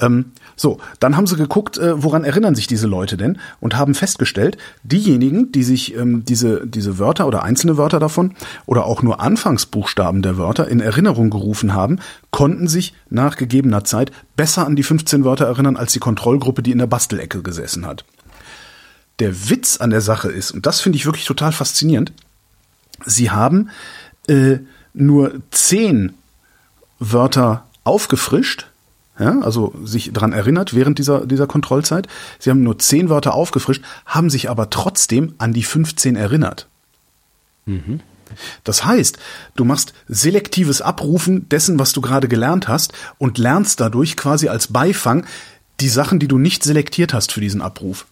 Ähm, 0.00 0.32
so, 0.56 0.80
dann 0.98 1.16
haben 1.16 1.26
sie 1.26 1.36
geguckt, 1.36 1.78
äh, 1.78 2.02
woran 2.02 2.24
erinnern 2.24 2.54
sich 2.54 2.66
diese 2.66 2.86
Leute 2.86 3.16
denn 3.16 3.38
und 3.60 3.76
haben 3.76 3.94
festgestellt, 3.94 4.58
diejenigen, 4.82 5.52
die 5.52 5.62
sich 5.62 5.94
ähm, 5.96 6.24
diese, 6.24 6.66
diese 6.66 6.98
Wörter 6.98 7.26
oder 7.26 7.42
einzelne 7.42 7.76
Wörter 7.76 8.00
davon 8.00 8.34
oder 8.66 8.86
auch 8.86 9.02
nur 9.02 9.20
Anfangsbuchstaben 9.20 10.22
der 10.22 10.36
Wörter 10.36 10.68
in 10.68 10.80
Erinnerung 10.80 11.30
gerufen 11.30 11.74
haben, 11.74 12.00
konnten 12.30 12.68
sich 12.68 12.94
nach 13.08 13.36
gegebener 13.36 13.84
Zeit 13.84 14.10
besser 14.36 14.66
an 14.66 14.76
die 14.76 14.82
15 14.82 15.24
Wörter 15.24 15.46
erinnern 15.46 15.76
als 15.76 15.92
die 15.92 16.00
Kontrollgruppe, 16.00 16.62
die 16.62 16.72
in 16.72 16.78
der 16.78 16.86
Bastelecke 16.86 17.42
gesessen 17.42 17.86
hat. 17.86 18.04
Der 19.20 19.50
Witz 19.50 19.76
an 19.76 19.90
der 19.90 20.00
Sache 20.00 20.28
ist, 20.28 20.50
und 20.50 20.66
das 20.66 20.80
finde 20.80 20.96
ich 20.96 21.06
wirklich 21.06 21.26
total 21.26 21.52
faszinierend, 21.52 22.12
sie 23.06 23.30
haben 23.30 23.70
äh, 24.26 24.58
nur 24.94 25.40
zehn 25.50 26.14
Wörter 26.98 27.66
aufgefrischt 27.84 28.66
ja, 29.18 29.40
also 29.40 29.74
sich 29.84 30.12
dran 30.12 30.32
erinnert 30.32 30.74
während 30.74 30.98
dieser, 30.98 31.26
dieser 31.26 31.46
Kontrollzeit. 31.46 32.08
Sie 32.38 32.50
haben 32.50 32.62
nur 32.62 32.78
zehn 32.78 33.10
Wörter 33.10 33.34
aufgefrischt, 33.34 33.84
haben 34.06 34.30
sich 34.30 34.48
aber 34.48 34.70
trotzdem 34.70 35.34
an 35.38 35.52
die 35.52 35.62
15 35.62 36.16
erinnert. 36.16 36.66
Mhm. 37.66 38.00
Das 38.64 38.86
heißt, 38.86 39.18
du 39.56 39.64
machst 39.64 39.92
selektives 40.08 40.80
Abrufen 40.80 41.48
dessen, 41.50 41.78
was 41.78 41.92
du 41.92 42.00
gerade 42.00 42.28
gelernt 42.28 42.68
hast 42.68 42.94
und 43.18 43.36
lernst 43.36 43.80
dadurch 43.80 44.16
quasi 44.16 44.48
als 44.48 44.68
Beifang 44.68 45.26
die 45.80 45.90
Sachen, 45.90 46.18
die 46.18 46.28
du 46.28 46.38
nicht 46.38 46.64
selektiert 46.64 47.12
hast 47.12 47.32
für 47.32 47.42
diesen 47.42 47.60
Abruf. 47.60 48.06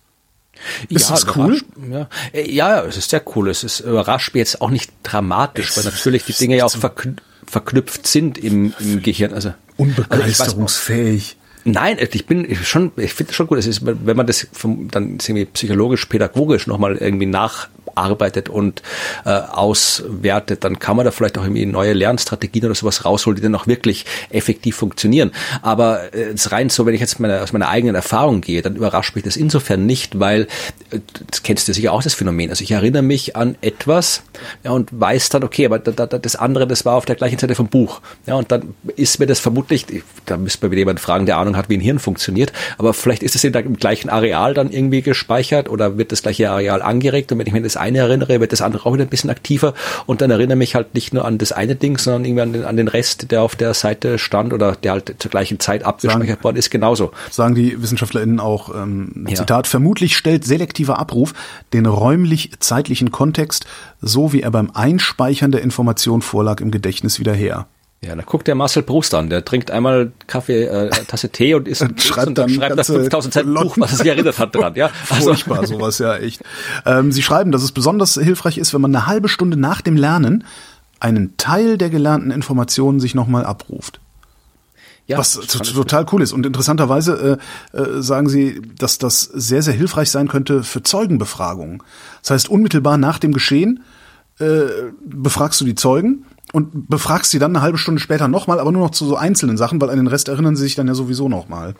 Ist 0.90 1.09
ja, 1.09 1.14
das 1.14 1.36
cool? 1.36 1.62
Ja. 1.90 2.09
ja, 2.34 2.84
es 2.84 2.98
ist 2.98 3.09
sehr 3.09 3.22
cool. 3.34 3.48
Es 3.48 3.64
ist 3.64 3.80
überrascht 3.80 4.34
mich 4.34 4.40
jetzt 4.40 4.60
auch 4.60 4.68
nicht 4.68 4.92
dramatisch, 5.02 5.70
es 5.70 5.76
weil 5.78 5.90
natürlich 5.90 6.26
die 6.26 6.34
Dinge 6.34 6.59
ja 6.59 6.66
auch 6.66 6.76
verkn 6.76 7.16
verknüpft 7.51 8.06
sind 8.06 8.39
im, 8.39 8.72
im 8.78 9.02
Gehirn. 9.02 9.35
Also 9.35 9.52
unbegeisterungsfähig. 9.77 11.36
Nein, 11.64 11.98
ich 11.98 12.27
bin 12.27 12.55
schon, 12.64 12.93
ich 12.97 13.12
finde 13.12 13.31
es 13.31 13.36
schon 13.36 13.47
gut. 13.47 13.59
Es 13.59 13.66
ist, 13.66 13.85
wenn 13.85 14.16
man 14.16 14.27
das 14.27 14.47
vom, 14.52 14.90
dann 14.90 15.18
irgendwie 15.20 15.44
psychologisch, 15.47 16.06
pädagogisch 16.06 16.66
nochmal 16.66 16.97
irgendwie 16.97 17.27
nach 17.27 17.68
arbeitet 17.94 18.48
und 18.48 18.82
äh, 19.24 19.30
auswertet, 19.30 20.64
dann 20.64 20.78
kann 20.78 20.96
man 20.96 21.04
da 21.04 21.10
vielleicht 21.10 21.38
auch 21.38 21.42
irgendwie 21.42 21.66
neue 21.66 21.92
Lernstrategien 21.92 22.64
oder 22.66 22.74
sowas 22.74 23.04
rausholen, 23.04 23.36
die 23.36 23.42
dann 23.42 23.54
auch 23.54 23.66
wirklich 23.66 24.06
effektiv 24.30 24.76
funktionieren. 24.76 25.32
Aber 25.62 26.14
äh, 26.14 26.34
rein 26.46 26.68
so, 26.70 26.86
wenn 26.86 26.94
ich 26.94 27.00
jetzt 27.00 27.20
meine, 27.20 27.42
aus 27.42 27.52
meiner 27.52 27.68
eigenen 27.68 27.94
Erfahrung 27.94 28.40
gehe, 28.40 28.62
dann 28.62 28.76
überrascht 28.76 29.14
mich 29.14 29.24
das 29.24 29.36
insofern 29.36 29.86
nicht, 29.86 30.18
weil 30.18 30.42
äh, 30.90 31.00
das 31.30 31.42
kennst 31.42 31.68
du 31.68 31.72
sicher 31.72 31.92
auch 31.92 32.02
das 32.02 32.14
Phänomen. 32.14 32.50
Also 32.50 32.64
ich 32.64 32.70
erinnere 32.70 33.02
mich 33.02 33.36
an 33.36 33.56
etwas 33.60 34.22
ja, 34.64 34.70
und 34.70 34.88
weiß 34.92 35.28
dann, 35.30 35.44
okay, 35.44 35.66
aber 35.66 35.78
da, 35.78 36.06
da, 36.06 36.18
das 36.18 36.36
andere, 36.36 36.66
das 36.66 36.84
war 36.84 36.94
auf 36.94 37.04
der 37.04 37.16
gleichen 37.16 37.38
Seite 37.38 37.54
vom 37.54 37.68
Buch. 37.68 38.00
Ja, 38.26 38.34
und 38.34 38.50
dann 38.50 38.74
ist 38.96 39.18
mir 39.18 39.26
das 39.26 39.40
vermutlich, 39.40 39.86
da 40.26 40.36
müsste 40.36 40.64
man 40.64 40.70
wieder 40.72 40.80
jemanden 40.80 41.00
fragen, 41.00 41.26
der 41.26 41.38
Ahnung 41.38 41.56
hat, 41.56 41.68
wie 41.68 41.76
ein 41.76 41.80
Hirn 41.80 41.98
funktioniert, 41.98 42.52
aber 42.78 42.94
vielleicht 42.94 43.22
ist 43.22 43.34
es 43.34 43.44
im 43.44 43.76
gleichen 43.76 44.10
Areal 44.10 44.54
dann 44.54 44.70
irgendwie 44.70 45.02
gespeichert 45.02 45.68
oder 45.68 45.98
wird 45.98 46.12
das 46.12 46.22
gleiche 46.22 46.50
Areal 46.50 46.82
angeregt 46.82 47.32
und 47.32 47.38
wenn 47.38 47.46
ich 47.46 47.52
mir 47.52 47.62
das 47.62 47.76
eine 47.81 47.98
erinnere, 47.98 48.40
wird 48.40 48.52
das 48.52 48.62
andere 48.62 48.86
auch 48.86 48.93
wieder 48.93 49.05
ein 49.05 49.11
bisschen 49.11 49.31
aktiver 49.31 49.74
und 50.07 50.20
dann 50.20 50.31
erinnere 50.31 50.57
mich 50.57 50.74
halt 50.74 50.94
nicht 50.94 51.12
nur 51.15 51.24
an 51.24 51.39
das 51.39 51.52
eine 51.52 51.77
Ding, 51.77 51.98
sondern 51.98 52.24
irgendwie 52.24 52.43
an 52.43 52.52
den, 52.52 52.65
an 52.65 52.77
den 52.77 52.89
Rest, 52.89 53.31
der 53.31 53.43
auf 53.43 53.57
der 53.57 53.74
Seite 53.74 54.19
stand 54.19 54.52
oder 54.52 54.77
der 54.77 54.93
halt 54.93 55.16
zur 55.19 55.31
gleichen 55.31 55.61
Zeit 55.61 55.85
abgespeichert 55.85 56.44
worden 56.44 56.57
ist, 56.57 56.70
genauso. 56.70 57.12
Sagen 57.31 57.55
die 57.55 57.81
WissenschaftlerInnen 57.81 58.40
auch, 58.40 58.74
ähm, 58.74 59.27
ja. 59.28 59.36
Zitat, 59.36 59.66
vermutlich 59.66 60.16
stellt 60.16 60.44
selektiver 60.44 60.98
Abruf 60.98 61.35
den 61.73 61.86
räumlich-zeitlichen 61.86 63.11
Kontext, 63.11 63.66
so 64.01 64.32
wie 64.32 64.43
er 64.43 64.51
beim 64.51 64.70
Einspeichern 64.73 65.52
der 65.52 65.62
Information 65.62 66.23
vorlag, 66.23 66.61
im 66.61 66.70
Gedächtnis 66.70 67.19
wieder 67.19 67.35
her. 67.35 67.66
Ja, 68.02 68.16
dann 68.16 68.24
guckt 68.24 68.47
der 68.47 68.55
Marcel 68.55 68.82
Brust 68.82 69.12
an, 69.12 69.28
der 69.28 69.44
trinkt 69.44 69.70
einmal 69.70 70.12
Kaffee, 70.27 70.64
äh, 70.64 70.89
Tasse 71.06 71.28
Tee 71.28 71.52
und 71.55 71.68
isst 71.68 71.82
und 71.82 72.01
schreibt, 72.01 72.28
und 72.28 72.39
dann 72.39 72.48
schreibt 72.48 72.78
das 72.78 72.86
5000 72.86 73.35
Seiten 73.35 73.52
Buch, 73.55 73.77
was 73.78 73.93
es 73.93 73.98
sich 73.98 74.06
erinnert 74.06 74.39
hat 74.39 74.55
dran, 74.55 74.74
ja. 74.74 74.90
Also. 75.10 75.35
Furchtbar, 75.35 75.66
sowas, 75.66 75.98
ja, 75.98 76.16
echt. 76.16 76.43
Ähm, 76.86 77.12
Sie 77.12 77.22
schreiben, 77.22 77.52
dass 77.52 77.62
es 77.62 77.72
besonders 77.72 78.14
hilfreich 78.14 78.56
ist, 78.56 78.72
wenn 78.72 78.81
man 78.81 78.94
eine 78.94 79.06
halbe 79.06 79.28
Stunde 79.28 79.59
nach 79.59 79.82
dem 79.82 79.97
Lernen 79.97 80.44
einen 80.98 81.36
Teil 81.36 81.77
der 81.77 81.90
gelernten 81.90 82.31
Informationen 82.31 83.01
sich 83.01 83.14
nochmal 83.14 83.44
abruft. 83.44 84.01
Ja, 85.06 85.18
was 85.18 85.35
total 85.35 86.06
cool 86.12 86.22
ist. 86.22 86.32
Und 86.32 86.47
interessanterweise 86.47 87.39
äh, 87.74 87.77
äh, 87.77 88.01
sagen 88.01 88.28
Sie, 88.28 88.62
dass 88.78 88.98
das 88.98 89.22
sehr, 89.22 89.60
sehr 89.60 89.74
hilfreich 89.74 90.09
sein 90.09 90.28
könnte 90.28 90.62
für 90.62 90.85
Zeugenbefragungen. 90.85 91.82
Das 92.22 92.31
heißt, 92.31 92.48
unmittelbar 92.48 92.97
nach 92.97 93.18
dem 93.18 93.32
Geschehen 93.32 93.82
äh, 94.39 94.62
befragst 95.05 95.60
du 95.60 95.64
die 95.64 95.74
Zeugen 95.74 96.27
und 96.52 96.89
befragst 96.89 97.31
sie 97.31 97.39
dann 97.39 97.55
eine 97.55 97.62
halbe 97.62 97.78
Stunde 97.78 98.01
später 98.01 98.28
nochmal, 98.28 98.60
aber 98.60 98.72
nur 98.72 98.82
noch 98.82 98.90
zu 98.90 99.06
so 99.06 99.16
einzelnen 99.16 99.56
Sachen, 99.56 99.81
weil 99.81 99.90
an 99.90 99.97
den 99.97 100.06
Rest 100.06 100.28
erinnern 100.28 100.56
sie 100.56 100.64
sich 100.64 100.74
dann 100.74 100.89
ja 100.89 100.94
sowieso 100.94 101.28
nochmal. 101.28 101.74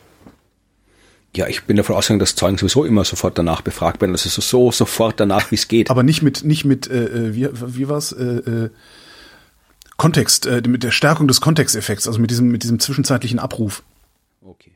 Ja, 1.37 1.47
ich 1.47 1.65
bin 1.65 1.77
davon 1.77 1.95
ausgegangen, 1.95 2.21
dass 2.21 2.35
Zeugen 2.35 2.59
sowieso 2.59 2.85
immer 2.85 3.05
sofort 3.05 3.39
danach 3.39 3.61
befragt 3.61 4.01
werden. 4.01 4.13
Das 4.13 4.27
ist 4.27 4.35
so 4.35 4.73
sofort 4.73 5.21
danach, 5.21 5.51
wie 5.53 5.55
es 5.55 5.69
geht. 5.69 5.91
Aber 5.91 6.03
nicht 6.03 6.23
mit, 6.23 6.45
nicht 6.45 6.65
mit, 6.65 6.91
äh, 6.91 7.05
äh 7.05 7.35
wie, 7.35 7.49
wie 7.53 7.89
war's? 7.89 8.13
Äh, 8.13 8.25
äh, 8.25 8.71
Kontext, 9.97 10.47
äh, 10.47 10.63
mit 10.67 10.83
der 10.83 10.91
Stärkung 10.91 11.29
des 11.29 11.41
Kontexteffekts, 11.41 12.09
also 12.09 12.19
mit 12.21 12.31
diesem, 12.31 12.49
mit 12.49 12.63
diesem 12.63 12.81
zwischenzeitlichen 12.81 13.39
Abruf. 13.39 13.83
Okay. 14.43 14.73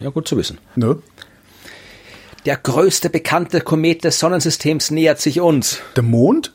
Ja, 0.00 0.10
gut 0.10 0.26
zu 0.26 0.36
wissen. 0.36 0.58
Ne? 0.76 0.96
Der 2.46 2.56
größte 2.56 3.10
bekannte 3.10 3.60
Komet 3.60 4.02
des 4.02 4.18
Sonnensystems 4.18 4.90
nähert 4.90 5.20
sich 5.20 5.40
uns. 5.40 5.80
Der 5.96 6.02
Mond? 6.02 6.52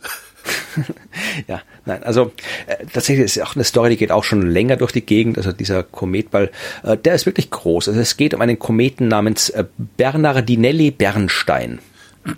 ja, 1.48 1.62
nein, 1.86 2.04
also 2.04 2.32
äh, 2.68 2.86
tatsächlich 2.92 3.26
ist 3.26 3.42
auch 3.42 3.56
eine 3.56 3.64
Story, 3.64 3.92
die 3.92 3.98
geht 3.98 4.12
auch 4.12 4.24
schon 4.24 4.50
länger 4.50 4.78
durch 4.78 4.92
die 4.92 5.06
Gegend. 5.06 5.38
Also 5.38 5.52
dieser 5.52 5.84
Kometball, 5.84 6.52
äh, 6.84 6.98
der 6.98 7.16
ist 7.16 7.26
wirklich 7.26 7.50
groß. 7.50 7.90
Also 7.90 8.00
es 8.00 8.18
geht 8.18 8.34
um 8.34 8.42
einen 8.42 8.60
Kometen 8.60 9.08
namens 9.08 9.50
äh, 9.50 9.66
Bernardinelli 9.98 10.92
Bernstein. 10.92 11.80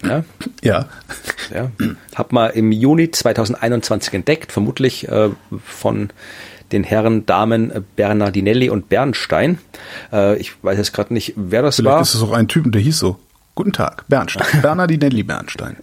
Ja. 0.03 0.23
ja. 0.63 0.89
ja. 1.53 1.72
Hat 2.15 2.31
man 2.31 2.51
im 2.51 2.72
Juni 2.72 3.11
2021 3.11 4.13
entdeckt, 4.13 4.51
vermutlich 4.51 5.07
äh, 5.07 5.30
von 5.65 6.09
den 6.72 6.84
Herren, 6.84 7.26
Damen 7.26 7.72
äh, 7.72 7.81
Bernardinelli 7.95 8.69
und 8.69 8.89
Bernstein. 8.89 9.57
Äh, 10.11 10.38
ich 10.38 10.63
weiß 10.63 10.77
jetzt 10.77 10.93
gerade 10.93 11.13
nicht, 11.13 11.34
wer 11.35 11.61
das 11.61 11.77
Vielleicht 11.77 11.93
war. 11.93 12.01
ist 12.01 12.13
es 12.13 12.22
auch 12.22 12.31
ein 12.31 12.47
Typen, 12.47 12.72
der 12.72 12.81
hieß 12.81 12.99
so. 12.99 13.18
Guten 13.53 13.73
Tag, 13.73 14.06
Bernstein. 14.07 14.48
Bernardinelli 14.61 15.23
Bernstein. 15.23 15.76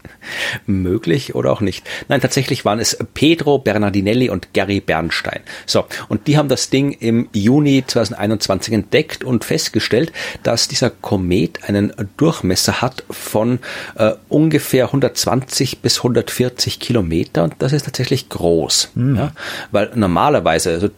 Möglich 0.65 1.35
oder 1.35 1.53
auch 1.53 1.61
nicht. 1.61 1.86
Nein, 2.09 2.23
tatsächlich 2.23 2.65
waren 2.65 2.78
es 2.78 2.97
Pedro 3.12 3.59
Bernardinelli 3.59 4.31
und 4.31 4.55
Gary 4.55 4.81
Bernstein. 4.81 5.40
So, 5.66 5.85
und 6.09 6.27
die 6.27 6.39
haben 6.39 6.49
das 6.49 6.70
Ding 6.70 6.93
im 6.93 7.28
Juni 7.35 7.85
2021 7.86 8.73
entdeckt 8.73 9.23
und 9.23 9.45
festgestellt, 9.45 10.12
dass 10.43 10.69
dieser 10.69 10.89
Komet 10.89 11.65
einen 11.69 11.93
Durchmesser 12.16 12.81
hat 12.81 13.05
von 13.11 13.59
äh, 13.97 14.12
ungefähr 14.31 14.86
120 14.86 15.81
bis 15.81 15.99
140 15.99 16.81
Kilometer 16.81 17.45
und 17.45 17.57
das 17.59 17.74
ist 17.74 17.85
tatsächlich 17.85 18.31
groß. 18.31 18.93
Mhm. 18.95 19.16
Ja? 19.16 19.32
Weil 19.73 19.90
normalerweise, 19.95 20.70
also 20.70 20.89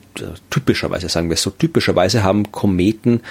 typischerweise 0.50 1.08
sagen 1.08 1.30
wir 1.30 1.34
es 1.34 1.42
so, 1.42 1.50
typischerweise 1.50 2.22
haben 2.22 2.52
Kometen 2.52 3.22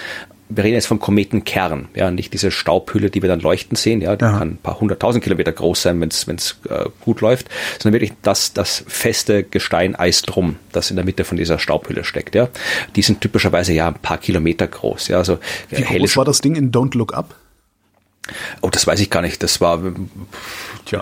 wir 0.50 0.64
reden 0.64 0.74
jetzt 0.74 0.88
vom 0.88 1.00
Kometenkern, 1.00 1.90
ja, 1.94 2.10
nicht 2.10 2.34
diese 2.34 2.50
Staubhülle, 2.50 3.12
die 3.12 3.22
wir 3.22 3.30
dann 3.30 3.40
leuchten 3.40 3.76
sehen, 3.78 4.02
ja, 4.02 4.16
die 4.16 4.26
ja. 4.26 4.40
kann 4.40 4.50
ein 4.50 4.58
paar 4.58 4.80
hunderttausend 4.80 5.24
Kilometer 5.24 5.52
groß 5.52 5.84
sein, 5.84 6.02
wenn 6.02 6.10
es 6.10 6.58
äh, 6.68 6.86
gut 7.02 7.22
läuft, 7.22 7.50
sondern 7.80 8.02
wirklich 8.02 8.18
das, 8.24 8.54
das 8.54 8.84
feste 8.88 9.44
Gestein 9.44 9.96
Eis 9.96 10.24
drum, 10.24 10.56
das 10.72 10.90
in 10.90 10.96
der 10.96 11.06
Mitte 11.06 11.24
von 11.24 11.38
dieser 11.38 11.60
Staubhülle 11.60 12.04
steckt, 12.04 12.34
ja. 12.34 12.50
Die 12.96 13.04
sind 13.04 13.22
typischerweise 13.22 13.74
ja 13.74 13.88
ein 13.88 13.96
paar 13.96 14.18
Kilometer 14.18 14.68
groß, 14.68 15.10
ja, 15.10 15.18
also 15.18 15.38
Wie 15.70 15.84
groß 15.84 16.18
war 16.18 16.26
das 16.26 16.42
Ding 16.42 16.56
in 16.56 16.72
Don't 16.72 16.98
Look 16.98 17.14
Up? 17.14 17.36
Oh, 18.62 18.70
das 18.70 18.86
weiß 18.86 19.00
ich 19.00 19.10
gar 19.10 19.22
nicht. 19.22 19.42
Das 19.42 19.60
war 19.60 19.82
Tja, 20.86 21.02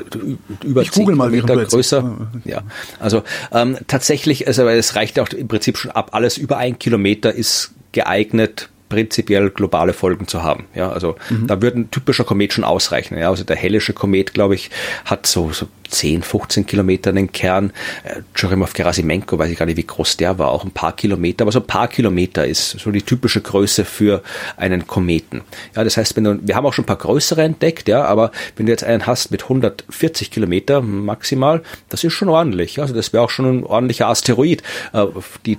über 0.63 0.81
ich 0.81 0.91
google 0.91 1.15
mal 1.15 1.29
Kilometer 1.29 1.65
größer. 1.65 2.29
Ja, 2.45 2.63
also 2.99 3.23
ähm, 3.51 3.77
tatsächlich, 3.87 4.47
also 4.47 4.65
es 4.67 4.95
reicht 4.95 5.19
auch 5.19 5.27
im 5.29 5.47
Prinzip 5.47 5.77
schon 5.77 5.91
ab. 5.91 6.11
Alles 6.13 6.37
über 6.37 6.57
ein 6.57 6.79
Kilometer 6.79 7.33
ist 7.33 7.71
geeignet 7.91 8.69
prinzipiell 8.89 9.49
globale 9.49 9.93
Folgen 9.93 10.27
zu 10.27 10.43
haben. 10.43 10.65
Ja, 10.73 10.91
also 10.91 11.15
mhm. 11.29 11.47
da 11.47 11.61
würde 11.61 11.79
ein 11.79 11.91
typischer 11.91 12.23
Komet 12.23 12.53
schon 12.53 12.63
ausreichen. 12.63 13.17
Ja, 13.17 13.29
also 13.29 13.43
der 13.43 13.55
hellische 13.55 13.93
Komet, 13.93 14.33
glaube 14.33 14.55
ich, 14.55 14.69
hat 15.05 15.27
so, 15.27 15.51
so 15.51 15.67
10, 15.89 16.23
15 16.23 16.65
Kilometer 16.65 17.09
einen 17.09 17.31
Kern. 17.31 17.71
Äh, 18.03 18.21
Churyumov-Gerasimenko, 18.33 19.37
weiß 19.37 19.51
ich 19.51 19.57
gar 19.57 19.65
nicht, 19.65 19.77
wie 19.77 19.85
groß 19.85 20.17
der 20.17 20.37
war, 20.37 20.49
auch 20.49 20.63
ein 20.63 20.71
paar 20.71 20.95
Kilometer, 20.95 21.43
aber 21.43 21.51
so 21.51 21.59
ein 21.59 21.67
paar 21.67 21.87
Kilometer 21.87 22.45
ist 22.45 22.79
so 22.79 22.91
die 22.91 23.01
typische 23.01 23.41
Größe 23.41 23.85
für 23.85 24.23
einen 24.57 24.87
Kometen. 24.87 25.41
Ja, 25.75 25.83
das 25.83 25.97
heißt, 25.97 26.15
wenn 26.15 26.23
du, 26.23 26.39
wir 26.41 26.55
haben 26.55 26.65
auch 26.65 26.73
schon 26.73 26.83
ein 26.83 26.87
paar 26.87 26.97
größere 26.97 27.43
entdeckt, 27.43 27.87
ja, 27.87 28.03
aber 28.05 28.31
wenn 28.55 28.65
du 28.65 28.71
jetzt 28.71 28.83
einen 28.83 29.05
hast 29.05 29.31
mit 29.31 29.43
140 29.43 30.31
Kilometer 30.31 30.81
maximal, 30.81 31.61
das 31.89 32.03
ist 32.03 32.13
schon 32.13 32.29
ordentlich. 32.29 32.79
Also 32.79 32.93
das 32.93 33.13
wäre 33.13 33.23
auch 33.23 33.29
schon 33.29 33.59
ein 33.59 33.63
ordentlicher 33.63 34.07
Asteroid. 34.07 34.63
Äh, 34.93 35.05
die 35.45 35.57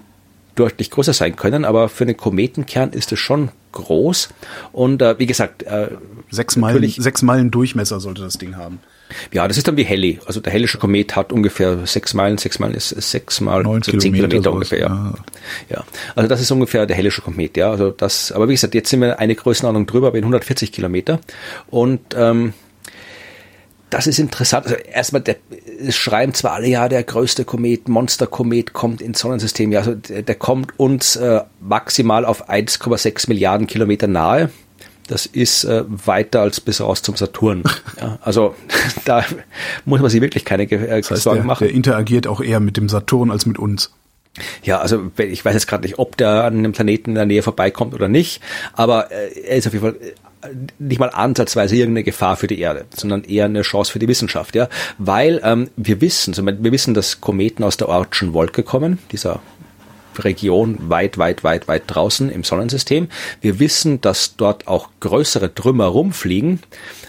deutlich 0.58 0.90
größer 0.90 1.12
sein 1.12 1.36
können, 1.36 1.64
aber 1.64 1.88
für 1.88 2.04
einen 2.04 2.16
Kometenkern 2.16 2.90
ist 2.90 3.12
es 3.12 3.18
schon 3.18 3.50
groß. 3.72 4.28
Und 4.72 5.02
äh, 5.02 5.18
wie 5.18 5.26
gesagt, 5.26 5.62
äh, 5.62 5.88
sechs, 6.30 6.56
Meilen, 6.56 6.88
sechs 6.88 7.22
Meilen 7.22 7.50
Durchmesser 7.50 8.00
sollte 8.00 8.22
das 8.22 8.38
Ding 8.38 8.56
haben. 8.56 8.80
Ja, 9.32 9.48
das 9.48 9.56
ist 9.56 9.66
dann 9.66 9.76
wie 9.76 9.84
Heli. 9.84 10.20
Also 10.26 10.40
der 10.40 10.52
hellische 10.52 10.78
Komet 10.78 11.16
hat 11.16 11.32
ungefähr 11.32 11.86
sechs 11.86 12.12
Meilen, 12.12 12.36
sechs 12.36 12.58
Meilen 12.58 12.74
ist 12.74 12.88
sechs 12.88 13.40
mal 13.40 13.62
Neun 13.62 13.82
so 13.82 13.92
Kilometer, 13.92 14.28
Kilometer 14.28 14.52
ungefähr. 14.52 14.80
Ja. 14.80 14.86
Ah. 14.88 15.14
ja, 15.70 15.84
also 16.14 16.28
das 16.28 16.40
ist 16.40 16.50
ungefähr 16.50 16.84
der 16.86 16.96
hellische 16.96 17.22
Komet. 17.22 17.56
Ja, 17.56 17.70
also 17.70 17.90
das. 17.90 18.32
Aber 18.32 18.48
wie 18.48 18.52
gesagt, 18.52 18.74
jetzt 18.74 18.90
sind 18.90 19.00
wir 19.00 19.18
eine 19.18 19.34
Größenordnung 19.34 19.86
drüber, 19.86 20.12
bei 20.12 20.18
140 20.18 20.72
Kilometer 20.72 21.20
und 21.70 22.00
ähm, 22.14 22.52
das 23.90 24.06
ist 24.06 24.18
interessant. 24.18 24.66
Also 24.66 24.76
erstmal, 24.76 25.22
der, 25.22 25.36
es 25.78 25.96
schreiben 25.96 26.34
zwar 26.34 26.52
alle, 26.52 26.68
ja, 26.68 26.88
der 26.88 27.02
größte 27.02 27.44
Komet, 27.44 27.88
Monsterkomet 27.88 28.72
kommt 28.72 29.00
ins 29.00 29.20
Sonnensystem. 29.20 29.72
Ja, 29.72 29.80
also 29.80 29.94
der, 29.94 30.22
der 30.22 30.34
kommt 30.34 30.78
uns 30.78 31.16
äh, 31.16 31.40
maximal 31.60 32.24
auf 32.24 32.48
1,6 32.48 33.28
Milliarden 33.28 33.66
Kilometer 33.66 34.06
nahe. 34.06 34.50
Das 35.06 35.24
ist 35.24 35.64
äh, 35.64 35.84
weiter 35.88 36.42
als 36.42 36.60
bis 36.60 36.80
raus 36.80 37.00
zum 37.02 37.16
Saturn. 37.16 37.62
Ja, 38.00 38.18
also 38.22 38.54
da 39.04 39.24
muss 39.84 40.00
man 40.00 40.10
sich 40.10 40.20
wirklich 40.20 40.44
keine 40.44 40.64
äh, 40.64 41.00
das 41.00 41.10
heißt, 41.10 41.22
Sorgen 41.22 41.38
der, 41.38 41.46
machen. 41.46 41.64
Der 41.66 41.74
interagiert 41.74 42.26
auch 42.26 42.40
eher 42.40 42.60
mit 42.60 42.76
dem 42.76 42.88
Saturn 42.88 43.30
als 43.30 43.46
mit 43.46 43.58
uns. 43.58 43.92
Ja, 44.62 44.78
also 44.78 45.10
ich 45.16 45.44
weiß 45.44 45.54
jetzt 45.54 45.66
gerade 45.66 45.82
nicht, 45.82 45.98
ob 45.98 46.16
der 46.16 46.44
an 46.44 46.58
einem 46.58 46.72
Planeten 46.72 47.10
in 47.10 47.16
der 47.16 47.26
Nähe 47.26 47.42
vorbeikommt 47.42 47.94
oder 47.94 48.08
nicht, 48.08 48.40
aber 48.74 49.10
äh, 49.10 49.30
er 49.40 49.56
ist 49.56 49.66
auf 49.66 49.72
jeden 49.72 49.84
Fall 49.84 49.96
nicht 50.78 50.98
mal 50.98 51.10
ansatzweise 51.10 51.76
irgendeine 51.76 52.04
Gefahr 52.04 52.36
für 52.36 52.46
die 52.46 52.60
Erde, 52.60 52.86
sondern 52.94 53.24
eher 53.24 53.46
eine 53.46 53.62
Chance 53.62 53.92
für 53.92 53.98
die 53.98 54.08
Wissenschaft, 54.08 54.54
ja, 54.54 54.68
weil 54.98 55.40
ähm, 55.42 55.70
wir 55.76 56.00
wissen, 56.00 56.34
wir 56.36 56.72
wissen, 56.72 56.94
dass 56.94 57.20
Kometen 57.20 57.64
aus 57.64 57.76
der 57.76 57.88
Ortschen 57.88 58.32
Wolke 58.34 58.62
kommen, 58.62 58.98
dieser 59.12 59.40
Region 60.18 60.90
weit, 60.90 61.18
weit, 61.18 61.44
weit, 61.44 61.68
weit 61.68 61.84
draußen 61.86 62.30
im 62.30 62.44
Sonnensystem. 62.44 63.08
Wir 63.40 63.60
wissen, 63.60 64.00
dass 64.00 64.36
dort 64.36 64.66
auch 64.66 64.88
größere 65.00 65.54
Trümmer 65.54 65.86
rumfliegen, 65.86 66.60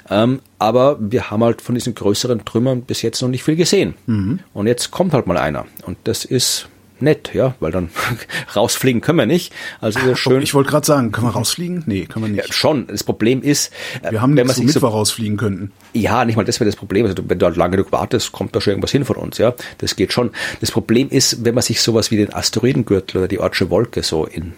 ähm, 0.09 0.41
aber 0.57 0.97
wir 0.99 1.31
haben 1.31 1.43
halt 1.43 1.61
von 1.61 1.75
diesen 1.75 1.95
größeren 1.95 2.45
Trümmern 2.45 2.83
bis 2.83 3.01
jetzt 3.01 3.21
noch 3.21 3.29
nicht 3.29 3.43
viel 3.43 3.55
gesehen. 3.55 3.95
Mhm. 4.05 4.39
Und 4.53 4.67
jetzt 4.67 4.91
kommt 4.91 5.13
halt 5.13 5.27
mal 5.27 5.37
einer 5.37 5.65
und 5.83 5.97
das 6.03 6.25
ist 6.25 6.67
nett, 7.01 7.31
ja, 7.33 7.55
weil 7.59 7.71
dann 7.71 7.89
rausfliegen 8.55 9.01
können 9.01 9.17
wir 9.17 9.25
nicht. 9.25 9.53
Also 9.81 9.99
ist 9.99 10.19
schön. 10.19 10.41
Ich 10.41 10.53
wollte 10.53 10.69
gerade 10.69 10.85
sagen, 10.85 11.11
können 11.11 11.27
wir 11.27 11.31
rausfliegen? 11.31 11.83
Nee, 11.85 12.05
können 12.05 12.25
wir 12.25 12.31
nicht. 12.31 12.47
Ja, 12.47 12.53
schon. 12.53 12.87
Das 12.87 13.03
Problem 13.03 13.41
ist, 13.41 13.71
äh, 14.01 14.11
wir 14.11 14.21
haben 14.21 14.35
wenn 14.35 14.47
nichts, 14.47 14.59
womit 14.59 14.73
so, 14.73 14.81
wir 14.81 14.89
rausfliegen 14.89 15.37
könnten. 15.37 15.71
Ja, 15.93 16.25
nicht 16.25 16.35
mal 16.35 16.45
das 16.45 16.59
wäre 16.59 16.69
das 16.69 16.75
Problem. 16.75 17.05
Also 17.05 17.15
wenn 17.27 17.39
du 17.39 17.45
halt 17.45 17.55
lange 17.55 17.77
genug 17.77 17.91
wartest, 17.91 18.31
kommt 18.31 18.55
da 18.55 18.61
schon 18.61 18.71
irgendwas 18.71 18.91
hin 18.91 19.05
von 19.05 19.15
uns, 19.15 19.37
ja. 19.37 19.53
Das 19.79 19.95
geht 19.95 20.13
schon. 20.13 20.31
Das 20.61 20.71
Problem 20.71 21.09
ist, 21.09 21.45
wenn 21.45 21.55
man 21.55 21.61
sich 21.61 21.81
sowas 21.81 22.11
wie 22.11 22.17
den 22.17 22.33
Asteroidengürtel 22.33 23.17
oder 23.17 23.27
die 23.27 23.39
Ortsche 23.39 23.69
Wolke 23.69 24.03
so 24.03 24.25
in 24.25 24.53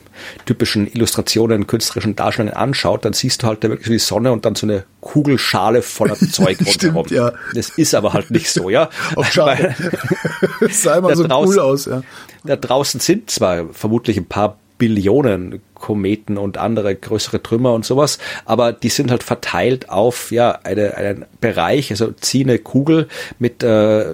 typischen 0.46 0.92
Illustrationen, 0.92 1.68
künstlerischen 1.68 2.16
Darstellungen 2.16 2.56
anschaut, 2.56 3.06
dann 3.06 3.14
siehst 3.14 3.44
du 3.44 3.48
halt 3.48 3.64
da 3.64 3.70
wirklich 3.70 3.88
so 3.88 3.94
die 3.94 4.00
Sonne 4.00 4.32
und 4.32 4.46
dann 4.46 4.56
so 4.56 4.68
eine 4.68 4.84
Kugelschale 5.02 5.82
voller 5.82 6.16
Zeug 6.32 6.60
rundherum. 6.66 7.06
ja. 7.10 7.34
Das 7.54 7.70
ist 7.70 7.94
aber 7.94 8.14
halt 8.14 8.32
nicht 8.32 8.50
so, 8.50 8.70
ja. 8.70 8.90
Auch 9.16 9.26
schade. 9.26 9.76
das 10.60 10.84
sah 10.84 10.98
immer 10.98 11.16
so 11.16 11.26
cool 11.26 11.60
aus, 11.60 11.86
ja. 11.86 12.02
Da 12.44 12.56
draußen 12.56 13.00
sind 13.00 13.30
zwar 13.30 13.66
vermutlich 13.74 14.18
ein 14.18 14.26
paar 14.26 14.58
Billionen 14.78 15.62
Kometen 15.76 16.38
und 16.38 16.58
andere 16.58 16.96
größere 16.96 17.44
Trümmer 17.44 17.74
und 17.74 17.86
sowas, 17.86 18.18
aber 18.46 18.74
die 18.74 18.90
sind 18.90 19.12
halt 19.12 19.22
verteilt 19.22 19.90
auf 19.90 20.32
ja 20.32 20.60
eine, 20.64 20.96
einen 20.96 21.26
Bereich, 21.40 21.92
also 21.92 22.12
zieh 22.12 22.44
eine 22.44 22.58
Kugel 22.58 23.08
mit 23.38 23.62
äh, 23.62 24.06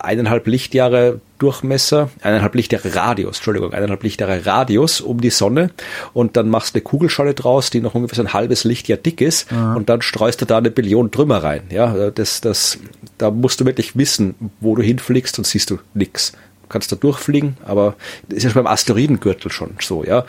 eineinhalb 0.00 0.46
Lichtjahre 0.46 1.20
Durchmesser, 1.38 2.10
eineinhalb 2.22 2.54
Lichtjahre 2.54 2.94
Radius, 2.94 3.36
Entschuldigung, 3.36 3.72
eineinhalb 3.72 4.02
Lichtjahre 4.02 4.46
Radius 4.46 5.00
um 5.00 5.20
die 5.20 5.30
Sonne 5.30 5.70
und 6.14 6.36
dann 6.36 6.48
machst 6.48 6.74
du 6.74 6.78
eine 6.78 6.84
Kugelschale 6.84 7.34
draus, 7.34 7.70
die 7.70 7.80
noch 7.80 7.94
ungefähr 7.94 8.16
so 8.16 8.22
ein 8.22 8.32
halbes 8.32 8.64
Lichtjahr 8.64 8.98
dick 8.98 9.20
ist 9.20 9.52
Aha. 9.52 9.74
und 9.74 9.88
dann 9.88 10.00
streust 10.02 10.40
du 10.40 10.46
da 10.46 10.58
eine 10.58 10.70
Billion 10.70 11.10
Trümmer 11.10 11.42
rein. 11.42 11.62
Ja, 11.70 12.10
das, 12.10 12.40
das, 12.40 12.78
da 13.18 13.30
musst 13.30 13.60
du 13.60 13.66
wirklich 13.66 13.96
wissen, 13.96 14.34
wo 14.60 14.74
du 14.74 14.82
hinfliegst 14.82 15.38
und 15.38 15.46
siehst 15.46 15.70
du 15.70 15.78
nix 15.94 16.32
kannst 16.68 16.90
da 16.92 16.96
durchfliegen, 16.96 17.56
aber 17.64 17.94
das 18.28 18.38
ist 18.38 18.44
ja 18.44 18.50
schon 18.50 18.64
beim 18.64 18.72
Asteroidengürtel 18.72 19.50
schon 19.50 19.70
so, 19.80 20.04
ja. 20.04 20.24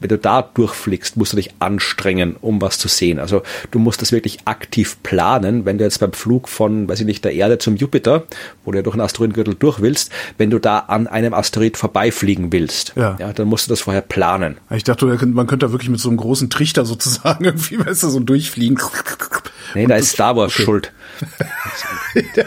Wenn 0.00 0.08
du 0.08 0.18
da 0.18 0.42
durchfliegst, 0.42 1.16
musst 1.16 1.32
du 1.32 1.36
dich 1.36 1.50
anstrengen, 1.60 2.34
um 2.40 2.60
was 2.60 2.76
zu 2.76 2.88
sehen. 2.88 3.20
Also 3.20 3.42
du 3.70 3.78
musst 3.78 4.02
das 4.02 4.10
wirklich 4.10 4.40
aktiv 4.46 4.96
planen, 5.04 5.64
wenn 5.64 5.78
du 5.78 5.84
jetzt 5.84 6.00
beim 6.00 6.12
Flug 6.12 6.48
von, 6.48 6.88
weiß 6.88 7.00
ich 7.00 7.06
nicht, 7.06 7.24
der 7.24 7.34
Erde 7.34 7.58
zum 7.58 7.76
Jupiter, 7.76 8.24
wo 8.64 8.72
du 8.72 8.78
ja 8.78 8.82
durch 8.82 8.94
einen 8.94 9.02
Asteroidengürtel 9.02 9.54
durch 9.54 9.80
willst, 9.80 10.10
wenn 10.38 10.50
du 10.50 10.58
da 10.58 10.80
an 10.80 11.06
einem 11.06 11.34
Asteroid 11.34 11.76
vorbeifliegen 11.76 12.52
willst, 12.52 12.94
ja. 12.96 13.16
ja 13.20 13.32
dann 13.32 13.46
musst 13.46 13.66
du 13.66 13.70
das 13.70 13.82
vorher 13.82 14.02
planen. 14.02 14.58
Ich 14.70 14.82
dachte, 14.82 15.06
man 15.06 15.46
könnte 15.46 15.66
da 15.66 15.72
wirklich 15.72 15.90
mit 15.90 16.00
so 16.00 16.08
einem 16.08 16.18
großen 16.18 16.50
Trichter 16.50 16.84
sozusagen 16.84 17.44
irgendwie, 17.44 17.78
weißt 17.78 18.02
du, 18.02 18.08
so 18.08 18.18
durchfliegen. 18.18 18.78
Nee, 19.74 19.86
da 19.86 19.94
ist 19.94 20.10
Star 20.10 20.34
Wars 20.34 20.52
okay. 20.52 20.64
schuld. 20.64 20.92
ja. 22.36 22.44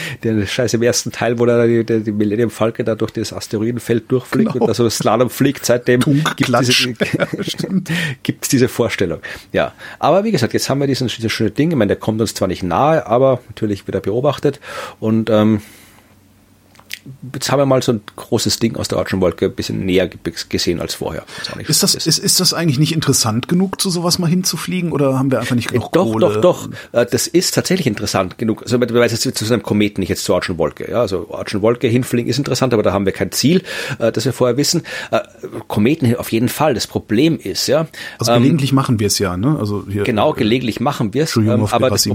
der 0.22 0.46
Scheiß 0.46 0.74
im 0.74 0.82
ersten 0.82 1.12
Teil, 1.12 1.38
wo 1.38 1.46
da 1.46 1.66
die, 1.66 1.84
die 1.84 2.12
Millennium 2.12 2.50
Falke 2.50 2.84
da 2.84 2.94
durch 2.94 3.12
das 3.12 3.32
Asteroidenfeld 3.32 4.10
durchfliegt 4.10 4.52
genau. 4.52 4.64
und 4.64 4.68
da 4.68 4.74
so 4.74 4.88
Slalom 4.88 5.30
fliegt, 5.30 5.64
seitdem 5.66 6.00
gibt 6.00 6.48
es 6.48 6.66
diese, 6.66 6.94
gibt's 8.22 8.48
diese 8.48 8.68
Vorstellung. 8.68 9.20
Ja, 9.52 9.72
aber 9.98 10.24
wie 10.24 10.32
gesagt, 10.32 10.52
jetzt 10.52 10.68
haben 10.68 10.80
wir 10.80 10.86
diesen, 10.86 11.08
dieses 11.08 11.32
schöne 11.32 11.50
Ding, 11.50 11.70
ich 11.70 11.76
meine, 11.76 11.88
der 11.88 11.96
kommt 11.96 12.20
uns 12.20 12.34
zwar 12.34 12.48
nicht 12.48 12.62
nahe, 12.62 13.06
aber 13.06 13.40
natürlich 13.48 13.86
wird 13.86 13.94
er 13.94 14.00
beobachtet 14.00 14.60
und 15.00 15.30
ähm, 15.30 15.60
jetzt 17.32 17.50
haben 17.50 17.58
wir 17.58 17.66
mal 17.66 17.82
so 17.82 17.92
ein 17.92 18.00
großes 18.16 18.58
Ding 18.58 18.76
aus 18.76 18.88
der 18.88 18.98
Ortschen 18.98 19.20
Wolke 19.20 19.46
ein 19.46 19.54
bisschen 19.54 19.84
näher 19.84 20.08
gesehen 20.48 20.80
als 20.80 20.94
vorher. 20.94 21.24
Ist 21.66 21.82
das, 21.82 21.94
ist, 21.94 22.18
ist 22.18 22.40
das 22.40 22.54
eigentlich 22.54 22.78
nicht 22.78 22.92
interessant 22.92 23.48
genug, 23.48 23.80
zu 23.80 23.90
sowas 23.90 24.18
mal 24.18 24.28
hinzufliegen 24.28 24.92
oder 24.92 25.18
haben 25.18 25.30
wir 25.30 25.40
einfach 25.40 25.56
nicht 25.56 25.68
genug 25.68 25.92
doch, 25.92 26.04
Kohle? 26.04 26.26
Doch, 26.26 26.40
doch, 26.40 26.68
doch. 26.92 27.00
Äh, 27.00 27.06
das 27.10 27.26
ist 27.26 27.54
tatsächlich 27.54 27.86
interessant 27.86 28.38
genug. 28.38 28.62
Also, 28.62 28.80
weil 28.80 29.10
jetzt 29.10 29.22
zu 29.22 29.52
einem 29.52 29.62
Kometen, 29.62 30.00
nicht 30.00 30.08
jetzt 30.08 30.24
zur 30.24 30.34
Ortschen 30.34 30.58
Wolke. 30.58 30.90
Ja, 30.90 31.00
also 31.00 31.28
Ortschen 31.30 31.62
Wolke 31.62 31.88
hinfliegen 31.88 32.30
ist 32.30 32.38
interessant, 32.38 32.74
aber 32.74 32.82
da 32.82 32.92
haben 32.92 33.06
wir 33.06 33.12
kein 33.12 33.32
Ziel, 33.32 33.62
äh, 33.98 34.12
das 34.12 34.24
wir 34.24 34.32
vorher 34.32 34.56
wissen. 34.56 34.82
Äh, 35.10 35.20
Kometen 35.68 36.14
auf 36.16 36.32
jeden 36.32 36.48
Fall. 36.48 36.74
Das 36.74 36.86
Problem 36.86 37.38
ist, 37.38 37.66
ja. 37.66 37.86
Also 38.18 38.32
gelegentlich 38.32 38.70
ähm, 38.70 38.76
machen 38.76 39.00
wir 39.00 39.08
es 39.08 39.18
ja, 39.18 39.36
ne? 39.36 39.56
Also 39.58 39.84
hier, 39.88 40.04
genau, 40.04 40.32
gelegentlich 40.32 40.80
machen 40.80 41.14
wir 41.14 41.24
es. 41.24 41.36
Ähm, 41.36 41.66
aber 41.70 41.90
das, 41.90 42.06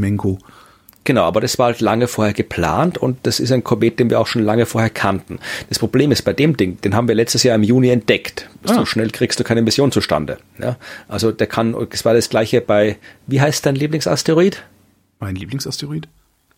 Genau, 1.07 1.23
aber 1.23 1.39
das 1.39 1.57
war 1.57 1.67
halt 1.67 1.79
lange 1.79 2.09
vorher 2.09 2.33
geplant 2.33 2.97
und 2.97 3.19
das 3.23 3.39
ist 3.39 3.53
ein 3.53 3.63
Komet, 3.63 3.97
den 3.97 4.09
wir 4.09 4.19
auch 4.19 4.27
schon 4.27 4.43
lange 4.43 4.65
vorher 4.65 4.89
kannten. 4.89 5.39
Das 5.69 5.79
Problem 5.79 6.11
ist 6.11 6.23
bei 6.23 6.33
dem 6.33 6.57
Ding, 6.57 6.81
den 6.81 6.95
haben 6.95 7.07
wir 7.07 7.15
letztes 7.15 7.43
Jahr 7.43 7.55
im 7.55 7.63
Juni 7.63 7.87
entdeckt. 7.87 8.49
Ah. 8.65 8.73
So 8.73 8.85
schnell 8.85 9.09
kriegst 9.11 9.39
du 9.39 9.45
keine 9.45 9.61
Mission 9.61 9.93
zustande. 9.93 10.37
Ja? 10.59 10.75
Also 11.07 11.31
der 11.31 11.47
kann, 11.47 11.73
es 11.91 12.03
war 12.03 12.13
das 12.13 12.27
gleiche 12.27 12.59
bei, 12.59 12.97
wie 13.25 13.39
heißt 13.39 13.65
dein 13.65 13.75
Lieblingsasteroid? 13.75 14.61
Mein 15.21 15.37
Lieblingsasteroid? 15.37 16.09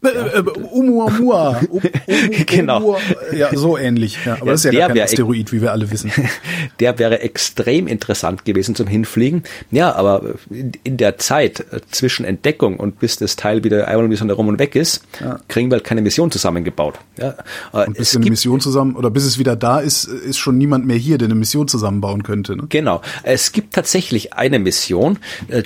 Äh, 0.02 0.08
äh, 0.08 0.44
Umuamua. 0.72 1.60
genau. 2.46 2.98
Ja, 3.36 3.54
so 3.54 3.78
ähnlich. 3.78 4.18
Ja, 4.26 4.36
aber 4.36 4.46
ja, 4.46 4.52
das 4.54 4.64
ist 4.64 4.74
ja 4.74 4.80
gar 4.80 4.90
kein 4.90 5.02
Asteroid, 5.02 5.52
wie 5.52 5.62
wir 5.62 5.74
alle 5.74 5.92
wissen. 5.92 6.12
Der 6.80 6.98
wäre 7.00 7.20
extrem 7.20 7.86
interessant 7.86 8.46
gewesen 8.46 8.76
zum 8.76 8.88
Hinfliegen. 8.88 9.44
Ja, 9.72 9.94
aber 9.96 10.36
in 10.50 10.96
der 10.96 11.18
Zeit 11.18 11.66
äh, 11.72 11.82
zwischen 11.92 12.24
Entdeckung 12.24 12.78
und 12.78 13.00
bis 13.00 13.18
das 13.18 13.36
Teil 13.36 13.66
wieder 13.66 13.90
einmal 13.90 14.06
ein 14.06 14.10
bisschen 14.10 14.32
rum 14.32 14.48
und 14.48 14.58
weg 14.58 14.76
ist, 14.76 15.04
ja. 15.20 15.38
kriegen 15.50 15.70
wir 15.70 15.76
halt 15.76 15.84
keine 15.84 16.02
Mission 16.02 16.32
zusammengebaut. 16.32 16.96
Ja, 17.18 17.36
und 17.74 17.98
bis 17.98 18.16
eine 18.16 18.30
Mission 18.30 18.62
zusammen, 18.62 18.96
oder 18.96 19.10
bis 19.10 19.26
es 19.26 19.38
wieder 19.38 19.58
da 19.58 19.80
ist, 19.80 20.06
ist 20.06 20.38
schon 20.38 20.58
niemand 20.58 20.86
mehr 20.86 20.98
hier, 20.98 21.18
der 21.18 21.26
eine 21.26 21.36
Mission 21.36 21.68
zusammenbauen 21.68 22.24
könnte. 22.24 22.56
Ne? 22.56 22.64
Genau. 22.70 23.02
Es 23.24 23.52
gibt 23.52 23.74
tatsächlich 23.74 24.34
eine 24.34 24.60
Mission, 24.60 25.20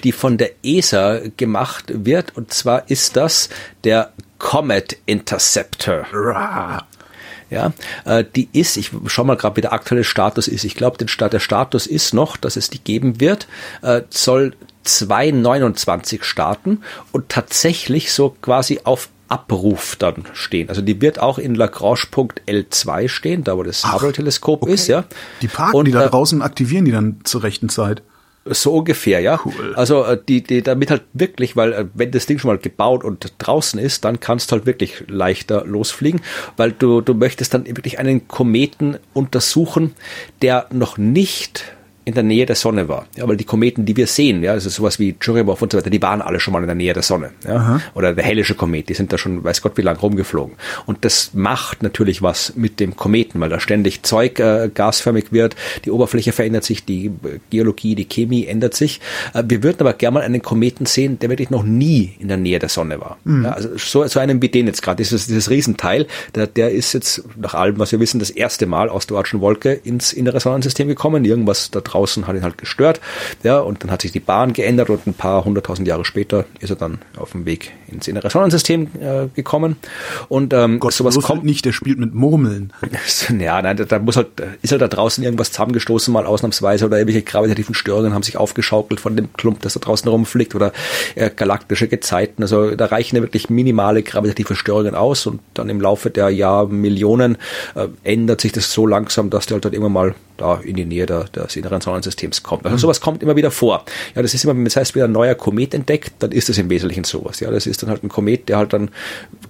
die 0.03 0.11
von 0.11 0.38
der 0.38 0.51
ESA 0.64 1.22
gemacht 1.38 1.93
wird, 1.93 2.35
und 2.35 2.51
zwar 2.51 2.89
ist 2.89 3.15
das 3.15 3.49
der 3.84 4.11
Comet 4.44 4.98
Interceptor. 5.06 6.06
Ja, 7.49 7.72
äh, 8.03 8.26
die 8.36 8.49
ist, 8.52 8.78
ich 8.78 8.91
schau 9.07 9.24
mal 9.24 9.38
gerade, 9.38 9.56
wie 9.56 9.61
der 9.61 9.72
aktuelle 9.72 10.03
Status 10.03 10.49
ist. 10.49 10.65
Ich 10.65 10.76
glaube, 10.76 10.98
der 10.98 11.40
Status 11.40 11.88
ist 11.88 12.14
noch, 12.14 12.36
dass 12.36 12.57
es 12.57 12.70
die 12.70 12.80
geben 12.80 13.22
wird, 13.22 13.48
äh, 13.84 14.02
soll 14.10 14.53
2,29 14.86 16.24
starten 16.24 16.84
und 17.14 17.30
tatsächlich 17.30 18.11
so 18.11 18.36
quasi 18.41 18.82
auf 18.84 19.07
Abruf 19.30 19.95
dann 19.95 20.26
stehen. 20.34 20.68
Also 20.68 20.82
die 20.82 20.99
wird 20.99 21.20
auch 21.20 21.38
in 21.38 21.56
Lagrange-Punkt 21.56 22.41
L2 22.45 23.07
stehen, 23.07 23.44
da 23.45 23.56
wo 23.56 23.64
das 23.64 23.91
Hubble-Teleskop 23.91 24.64
okay. 24.64 24.74
ist, 24.74 24.88
ja. 24.88 25.06
Die 25.41 25.48
parken 25.48 25.78
und, 25.78 25.86
die 25.86 25.91
da 25.91 26.06
äh, 26.06 26.10
draußen 26.10 26.41
aktivieren 26.41 26.84
die 26.84 26.91
dann 26.91 27.22
zur 27.24 27.44
rechten 27.44 27.70
Zeit. 27.70 28.03
So 28.45 28.74
ungefähr, 28.74 29.22
ja. 29.22 29.40
Cool. 29.44 29.74
Also 29.76 30.03
äh, 30.03 30.20
die, 30.28 30.44
die 30.44 30.61
damit 30.61 30.91
halt 30.91 31.03
wirklich, 31.14 31.56
weil 31.56 31.72
äh, 31.74 31.86
wenn 31.94 32.11
das 32.11 32.26
Ding 32.26 32.40
schon 32.40 32.49
mal 32.49 32.57
gebaut 32.57 33.03
und 33.03 33.34
draußen 33.38 33.80
ist, 33.80 34.03
dann 34.03 34.20
kannst 34.20 34.52
du 34.52 34.57
halt 34.57 34.65
wirklich 34.65 35.03
leichter 35.07 35.65
losfliegen, 35.65 36.22
weil 36.57 36.74
du, 36.74 36.99
du 36.99 37.14
möchtest 37.14 37.53
dann 37.53 37.65
wirklich 37.65 37.99
einen 37.99 38.28
Kometen 38.28 38.98
untersuchen, 39.14 39.94
der 40.41 40.68
noch 40.72 40.98
nicht 40.98 41.74
in 42.05 42.13
der 42.13 42.23
Nähe 42.23 42.45
der 42.45 42.55
Sonne 42.55 42.88
war. 42.88 43.05
Ja, 43.15 43.27
weil 43.27 43.38
die 43.38 43.43
Kometen, 43.43 43.85
die 43.85 43.95
wir 43.95 44.07
sehen, 44.07 44.43
ja, 44.43 44.51
also 44.51 44.69
sowas 44.69 44.99
wie 44.99 45.15
Churyumov 45.19 45.61
und 45.61 45.71
so 45.71 45.77
weiter, 45.77 45.89
die 45.89 46.01
waren 46.01 46.21
alle 46.21 46.39
schon 46.39 46.53
mal 46.53 46.61
in 46.61 46.67
der 46.67 46.75
Nähe 46.75 46.93
der 46.93 47.03
Sonne. 47.03 47.31
Ja? 47.47 47.81
Oder 47.93 48.13
der 48.13 48.23
Hellische 48.23 48.55
Komet, 48.55 48.89
die 48.89 48.93
sind 48.93 49.13
da 49.13 49.17
schon, 49.17 49.43
weiß 49.43 49.61
Gott, 49.61 49.77
wie 49.77 49.81
lang 49.81 49.97
rumgeflogen. 49.97 50.55
Und 50.85 51.05
das 51.05 51.31
macht 51.34 51.84
natürlich 51.84 52.21
was 52.21 52.53
mit 52.55 52.80
dem 52.80 52.95
Kometen, 52.95 53.39
weil 53.39 53.49
da 53.49 53.59
ständig 53.59 54.03
Zeug 54.03 54.39
äh, 54.39 54.69
gasförmig 54.73 55.31
wird, 55.31 55.55
die 55.85 55.91
Oberfläche 55.91 56.31
verändert 56.31 56.63
sich, 56.63 56.85
die 56.85 57.11
Geologie, 57.49 57.95
die 57.95 58.05
Chemie 58.05 58.45
ändert 58.45 58.73
sich. 58.73 58.99
Äh, 59.34 59.43
wir 59.47 59.63
würden 59.63 59.77
aber 59.80 59.93
gerne 59.93 60.15
mal 60.15 60.23
einen 60.23 60.41
Kometen 60.41 60.85
sehen, 60.85 61.19
der 61.19 61.30
wirklich 61.30 61.49
noch 61.49 61.63
nie 61.63 62.15
in 62.19 62.27
der 62.27 62.38
Nähe 62.38 62.59
der 62.59 62.69
Sonne 62.69 62.99
war. 62.99 63.17
Mhm. 63.23 63.45
Ja, 63.45 63.51
also 63.51 63.69
so, 63.77 64.05
so 64.07 64.19
einen 64.19 64.41
wie 64.41 64.49
den 64.49 64.67
jetzt 64.67 64.81
gerade, 64.81 64.97
dieses, 64.97 65.27
dieses 65.27 65.49
Riesenteil, 65.49 66.07
der, 66.35 66.47
der 66.47 66.71
ist 66.71 66.93
jetzt 66.93 67.23
nach 67.38 67.53
allem, 67.53 67.80
was 67.80 67.91
wir 67.91 67.99
wissen, 67.99 68.19
das 68.19 68.30
erste 68.30 68.65
Mal 68.65 68.89
aus 68.89 69.07
der 69.07 69.17
Ortschen 69.17 69.41
Wolke 69.41 69.73
ins 69.73 70.13
innere 70.13 70.39
Sonnensystem 70.39 70.88
gekommen. 70.88 71.25
Irgendwas 71.25 71.71
da 71.71 71.81
draußen 71.94 72.28
hat 72.28 72.36
ihn 72.36 72.44
halt 72.44 72.57
gestört. 72.57 72.99
Ja, 73.44 73.60
und 73.60 73.84
dann 73.84 73.91
hat 73.91 74.02
sich 74.02 74.11
die 74.11 74.20
Bahn 74.20 74.53
geändert 74.53 74.90
und 74.90 75.06
ein 75.07 75.14
paar 75.14 75.45
hunderttausend 75.45 75.88
Jahre 75.88 76.06
später 76.06 76.45
ist 76.60 76.70
er 76.70 76.76
dann 76.76 76.99
auf 77.18 77.32
dem 77.32 77.45
Weg 77.45 77.72
ins 77.88 78.07
innere 78.07 78.30
Sonnensystem 78.30 78.88
äh, 78.99 79.28
gekommen. 79.36 79.78
Und 80.30 80.53
ähm, 80.53 80.80
Gott, 80.80 80.94
sowas 80.94 81.15
kommt 81.15 81.30
halt 81.30 81.44
nicht, 81.44 81.65
der 81.65 81.72
spielt 81.72 81.99
mit 81.99 82.14
Murmeln. 82.14 82.74
ja, 83.40 83.61
nein, 83.61 83.78
da, 83.78 83.86
da 83.86 83.99
muss 83.99 84.18
halt, 84.18 84.28
ist 84.61 84.72
halt 84.72 84.82
da 84.82 84.88
draußen 84.88 85.24
irgendwas 85.24 85.52
zusammengestoßen, 85.52 86.14
mal 86.14 86.26
ausnahmsweise, 86.26 86.86
oder 86.86 86.98
irgendwelche 86.98 87.24
gravitativen 87.24 87.76
Störungen 87.76 88.14
haben 88.14 88.24
sich 88.24 88.38
aufgeschaukelt 88.38 88.99
von 88.99 89.15
dem 89.15 89.32
Klump, 89.34 89.61
das 89.61 89.74
da 89.74 89.80
draußen 89.80 90.10
rumfliegt, 90.10 90.56
oder 90.56 90.74
äh, 91.15 91.30
galaktische 91.30 91.88
Gezeiten. 91.88 92.44
Also 92.44 92.76
da 92.76 92.86
reichen 92.86 93.15
ja 93.15 93.22
wirklich 93.22 93.49
minimale 93.49 94.03
gravitative 94.03 94.56
Störungen 94.56 94.95
aus 94.95 95.26
und 95.26 95.41
dann 95.53 95.70
im 95.70 95.82
Laufe 95.82 96.10
der 96.10 96.30
Jahrmillionen 96.30 97.38
äh, 97.76 97.88
ändert 98.03 98.41
sich 98.41 98.52
das 98.52 98.72
so 98.74 98.88
langsam, 98.88 99.30
dass 99.30 99.45
der 99.45 99.56
halt, 99.56 99.65
halt 99.65 99.74
irgendwann 99.74 99.94
mal 99.94 100.15
da 100.38 100.55
in 100.55 100.76
die 100.76 100.85
Nähe 100.85 101.05
der, 101.05 101.26
des 101.26 101.55
inneren 101.55 101.81
Sonnensystems 101.81 102.43
kommt. 102.43 102.65
Also 102.65 102.76
mhm. 102.76 102.80
sowas 102.80 103.01
kommt 103.01 103.23
immer 103.23 103.35
wieder 103.35 103.51
vor. 103.51 103.85
Ja, 104.15 104.22
das 104.22 104.34
ist 104.34 104.43
immer, 104.43 104.55
wenn 104.55 104.64
das 104.64 104.76
heißt, 104.76 104.95
wieder 104.95 105.05
ein 105.05 105.11
neuer 105.11 105.35
Komet 105.35 105.73
entdeckt, 105.73 106.14
dann 106.19 106.31
ist 106.31 106.49
das 106.49 106.57
im 106.57 106.69
Wesentlichen 106.69 107.03
sowas. 107.03 107.39
Ja, 107.39 107.51
das 107.51 107.68
ist 107.68 107.84
dann 107.84 107.89
halt 107.89 108.03
ein 108.03 108.10
Komet, 108.10 108.49
der 108.49 108.57
halt 108.57 108.73
dann 108.73 108.89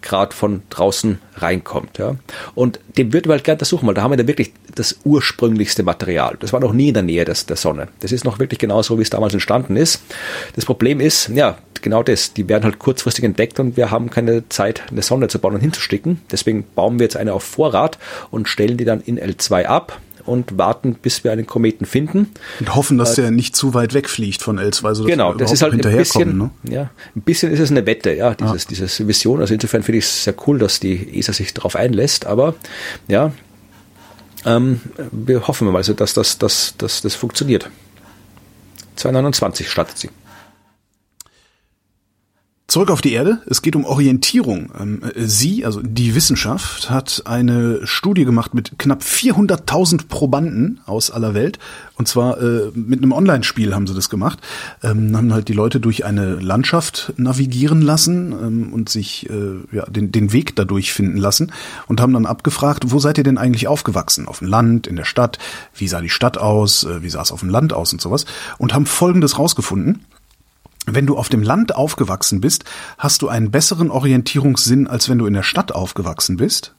gerade 0.01 0.35
von 0.35 0.64
draußen 0.69 1.19
reinkommt. 1.35 1.97
Ja, 1.97 2.15
und 2.55 2.80
den 2.97 3.14
würden 3.14 3.30
wir 3.30 3.34
halt 3.34 3.43
gerne 3.43 3.55
untersuchen, 3.55 3.88
weil 3.88 3.93
da 3.93 4.01
haben 4.01 4.11
wir 4.11 4.18
da 4.18 4.27
wirklich 4.27 4.53
das 4.76 4.99
ursprünglichste 5.03 5.84
Material. 5.84 6.38
Das 6.39 6.53
war 6.53 6.60
noch 6.60 6.73
nie 6.73 6.89
in 6.89 6.93
der 6.93 7.03
Nähe 7.03 7.26
des, 7.26 7.45
der 7.45 7.55
Sonne. 7.55 7.88
Das 8.01 8.11
ist 8.11 8.26
noch 8.26 8.39
wirklich 8.39 8.60
genauso, 8.60 8.97
wie 8.97 9.03
es 9.03 9.10
damals 9.10 9.34
entstanden 9.34 9.76
ist. 9.76 10.01
Das 10.55 10.65
Problem 10.65 10.99
ist, 10.99 11.30
ja, 11.30 11.57
genau 11.84 12.01
das. 12.01 12.34
Die 12.34 12.49
werden 12.49 12.64
halt 12.64 12.80
kurzfristig 12.80 13.23
entdeckt 13.23 13.60
und 13.60 13.77
wir 13.77 13.91
haben 13.91 14.10
keine 14.10 14.49
Zeit, 14.49 14.81
eine 14.89 15.03
Sonne 15.03 15.27
zu 15.27 15.38
bauen 15.38 15.53
und 15.53 15.61
hinzusticken. 15.61 16.22
Deswegen 16.31 16.64
bauen 16.76 16.97
wir 16.97 17.03
jetzt 17.03 17.18
eine 17.18 17.34
auf 17.34 17.43
Vorrat 17.43 17.99
und 18.31 18.47
stellen 18.47 18.77
die 18.77 18.85
dann 18.85 19.01
in 19.01 19.19
L2 19.19 19.65
ab 19.65 19.99
und 20.26 20.58
warten, 20.58 20.95
bis 20.95 21.24
wir 21.24 21.32
einen 21.32 21.45
Kometen 21.45 21.86
finden. 21.86 22.32
Und 22.60 22.76
hoffen, 22.76 22.98
dass 22.98 23.18
äh, 23.18 23.24
der 23.24 23.32
nicht 23.32 23.56
zu 23.56 23.74
weit 23.74 23.94
wegfliegt 23.94 24.41
von 24.41 24.60
L2, 24.60 24.95
sodass 24.95 25.06
genau, 25.06 25.34
das 25.34 25.52
ist 25.52 25.62
halt 25.62 25.74
ein 25.74 25.98
bisschen, 25.98 26.38
ne? 26.38 26.50
ja, 26.70 26.90
ein 27.16 27.22
bisschen 27.22 27.52
ist 27.52 27.60
es 27.60 27.72
eine 27.72 27.86
Wette, 27.86 28.14
ja, 28.14 28.34
dieses, 28.34 28.66
ah. 28.66 28.70
dieses 28.70 29.08
Vision. 29.08 29.41
Also 29.41 29.54
insofern 29.54 29.84
finde 29.84 30.00
ich 30.00 30.06
es 30.06 30.24
sehr 30.24 30.36
cool, 30.48 30.60
dass 30.60 30.80
die 30.80 31.18
ESA 31.20 31.34
sich 31.34 31.54
darauf 31.54 31.76
einlässt, 31.76 32.26
aber 32.26 32.56
ja, 33.08 33.32
ähm, 34.45 34.82
wir 35.12 35.48
hoffen 35.48 35.68
mal, 35.68 35.78
also, 35.78 35.94
dass 35.94 36.14
das, 36.14 36.38
dass, 36.38 36.76
dass 36.78 37.02
das 37.02 37.16
funktioniert. 37.16 37.70
229 38.95 39.70
startet 39.70 39.98
sie. 39.98 40.10
Zurück 42.74 42.90
auf 42.90 43.02
die 43.02 43.14
Erde. 43.14 43.38
Es 43.45 43.62
geht 43.62 43.76
um 43.76 43.86
Orientierung. 43.86 44.72
Ähm, 44.82 45.02
sie, 45.16 45.64
also 45.64 45.80
die 45.84 46.16
Wissenschaft, 46.16 46.90
hat 46.90 47.22
eine 47.26 47.86
Studie 47.86 48.26
gemacht 48.26 48.56
mit 48.56 48.80
knapp 48.80 49.04
400.000 49.04 50.08
Probanden 50.08 50.82
aus 50.88 51.12
aller 51.12 51.36
Welt. 51.36 51.60
Und 51.98 52.08
zwar 52.08 52.41
äh, 52.41 52.72
mit 52.74 53.04
einem 53.04 53.12
Online-Spiel 53.12 53.76
haben 53.76 53.86
sie 53.86 53.94
das 53.94 54.10
gemacht. 54.10 54.40
Ähm, 54.82 55.16
haben 55.16 55.32
halt 55.32 55.50
die 55.50 55.54
Leute 55.54 55.80
durch 55.80 56.04
eine 56.04 56.34
Landschaft 56.34 57.14
navigieren 57.16 57.84
lassen 57.84 58.32
ähm, 58.32 58.74
und 58.74 58.90
sich 58.90 59.30
äh, 59.30 59.60
ja, 59.72 59.86
den, 59.86 60.12
den 60.12 60.34
Weg 60.34 60.56
dadurch 60.56 60.94
finden 60.94 61.18
lassen. 61.18 61.52
Und 61.88 62.02
haben 62.02 62.14
dann 62.14 62.26
abgefragt, 62.26 62.86
wo 62.88 62.98
seid 62.98 63.20
ihr 63.20 63.24
denn 63.24 63.38
eigentlich 63.38 63.68
aufgewachsen? 63.68 64.28
Auf 64.28 64.40
dem 64.40 64.48
Land, 64.48 64.88
in 64.88 64.95
der 64.95 65.06
Stadt? 65.06 65.38
Wie 65.76 65.88
sah 65.88 66.02
die 66.02 66.10
Stadt 66.10 66.40
aus? 66.40 66.86
Äh, 66.86 67.04
wie 67.04 67.10
sah 67.12 67.22
es 67.22 67.32
auf 67.32 67.41
dem 67.41 67.50
Land 67.50 67.72
aus 67.72 67.94
und 67.94 68.02
sowas? 68.02 68.26
Und 68.58 68.74
haben 68.74 68.88
Folgendes 68.88 69.38
rausgefunden. 69.38 70.06
Wenn 70.85 71.05
du 71.05 71.18
auf 71.18 71.30
dem 71.30 71.43
Land 71.43 71.76
aufgewachsen 71.76 72.41
bist, 72.41 72.65
hast 72.97 73.22
du 73.22 73.30
einen 73.30 73.51
besseren 73.51 73.89
Orientierungssinn, 73.89 74.88
als 74.88 75.10
wenn 75.10 75.18
du 75.18 75.26
in 75.26 75.34
der 75.34 75.43
Stadt 75.43 75.72
aufgewachsen 75.72 76.38
bist. 76.38 76.73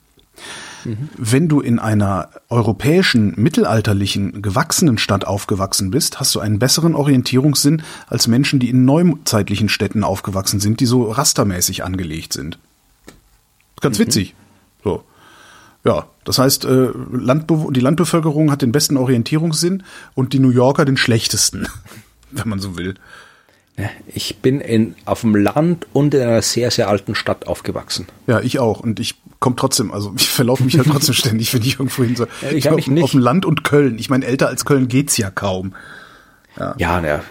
Mhm. 0.85 1.09
Wenn 1.17 1.49
du 1.49 1.61
in 1.61 1.79
einer 1.79 2.29
europäischen, 2.49 3.35
mittelalterlichen, 3.37 4.43
gewachsenen 4.43 4.99
Stadt 4.99 5.27
aufgewachsen 5.27 5.91
bist, 5.91 6.21
hast 6.21 6.35
du 6.35 6.41
einen 6.41 6.59
besseren 6.59 6.95
Orientierungssinn 6.95 7.83
als 8.07 8.27
Menschen, 8.27 8.61
die 8.61 8.69
in 8.69 8.85
neuzeitlichen 8.85 9.69
Städten 9.69 10.05
aufgewachsen 10.05 10.61
sind, 10.61 10.81
die 10.81 10.87
so 10.87 11.11
rastermäßig 11.11 11.85
angelegt 11.85 12.33
sind. 12.33 12.59
Ganz 13.81 13.99
mhm. 13.99 14.03
witzig. 14.03 14.35
So. 14.83 15.05
Ja, 15.85 16.07
das 16.25 16.39
heißt, 16.39 16.65
äh, 16.65 16.89
Landbe 17.13 17.69
die 17.71 17.81
Landbevölkerung 17.81 18.51
hat 18.51 18.63
den 18.63 18.73
besten 18.73 18.97
Orientierungssinn 18.97 19.83
und 20.15 20.33
die 20.33 20.39
New 20.39 20.51
Yorker 20.51 20.85
den 20.85 20.97
schlechtesten, 20.97 21.69
wenn 22.31 22.49
man 22.49 22.59
so 22.61 22.77
will. 22.77 22.95
Ich 24.07 24.37
bin 24.37 24.61
in, 24.61 24.95
auf 25.05 25.23
dem 25.23 25.35
Land 25.35 25.87
und 25.93 26.15
in 26.15 26.23
einer 26.23 26.43
sehr, 26.43 26.71
sehr 26.71 26.89
alten 26.89 27.15
Stadt 27.17 27.49
aufgewachsen. 27.49 28.07
Ja, 28.29 28.41
ich 28.41 28.61
auch. 28.61 28.81
Und 28.81 29.01
ich 29.01 29.17
komme 29.41 29.57
trotzdem, 29.57 29.91
also 29.93 30.15
ich 30.17 30.29
verlaufe 30.29 30.63
mich 30.63 30.79
halt 30.79 30.89
trotzdem 30.89 31.15
ständig, 31.15 31.53
wenn 31.53 31.63
ich 31.63 31.75
irgendwo 31.75 32.05
hin 32.05 32.15
so. 32.15 32.27
Ja, 32.41 32.51
ich, 32.51 32.59
ich 32.59 32.71
auf, 32.71 32.87
nicht. 32.87 33.03
auf 33.03 33.11
dem 33.11 33.21
Land 33.21 33.45
und 33.45 33.65
Köln. 33.65 33.99
Ich 33.99 34.09
meine, 34.11 34.27
älter 34.27 34.47
als 34.47 34.65
Köln 34.65 34.87
geht's 34.87 35.17
ja 35.17 35.31
kaum. 35.31 35.75
Ja, 36.57 36.75
ja, 36.79 37.05
ja 37.05 37.23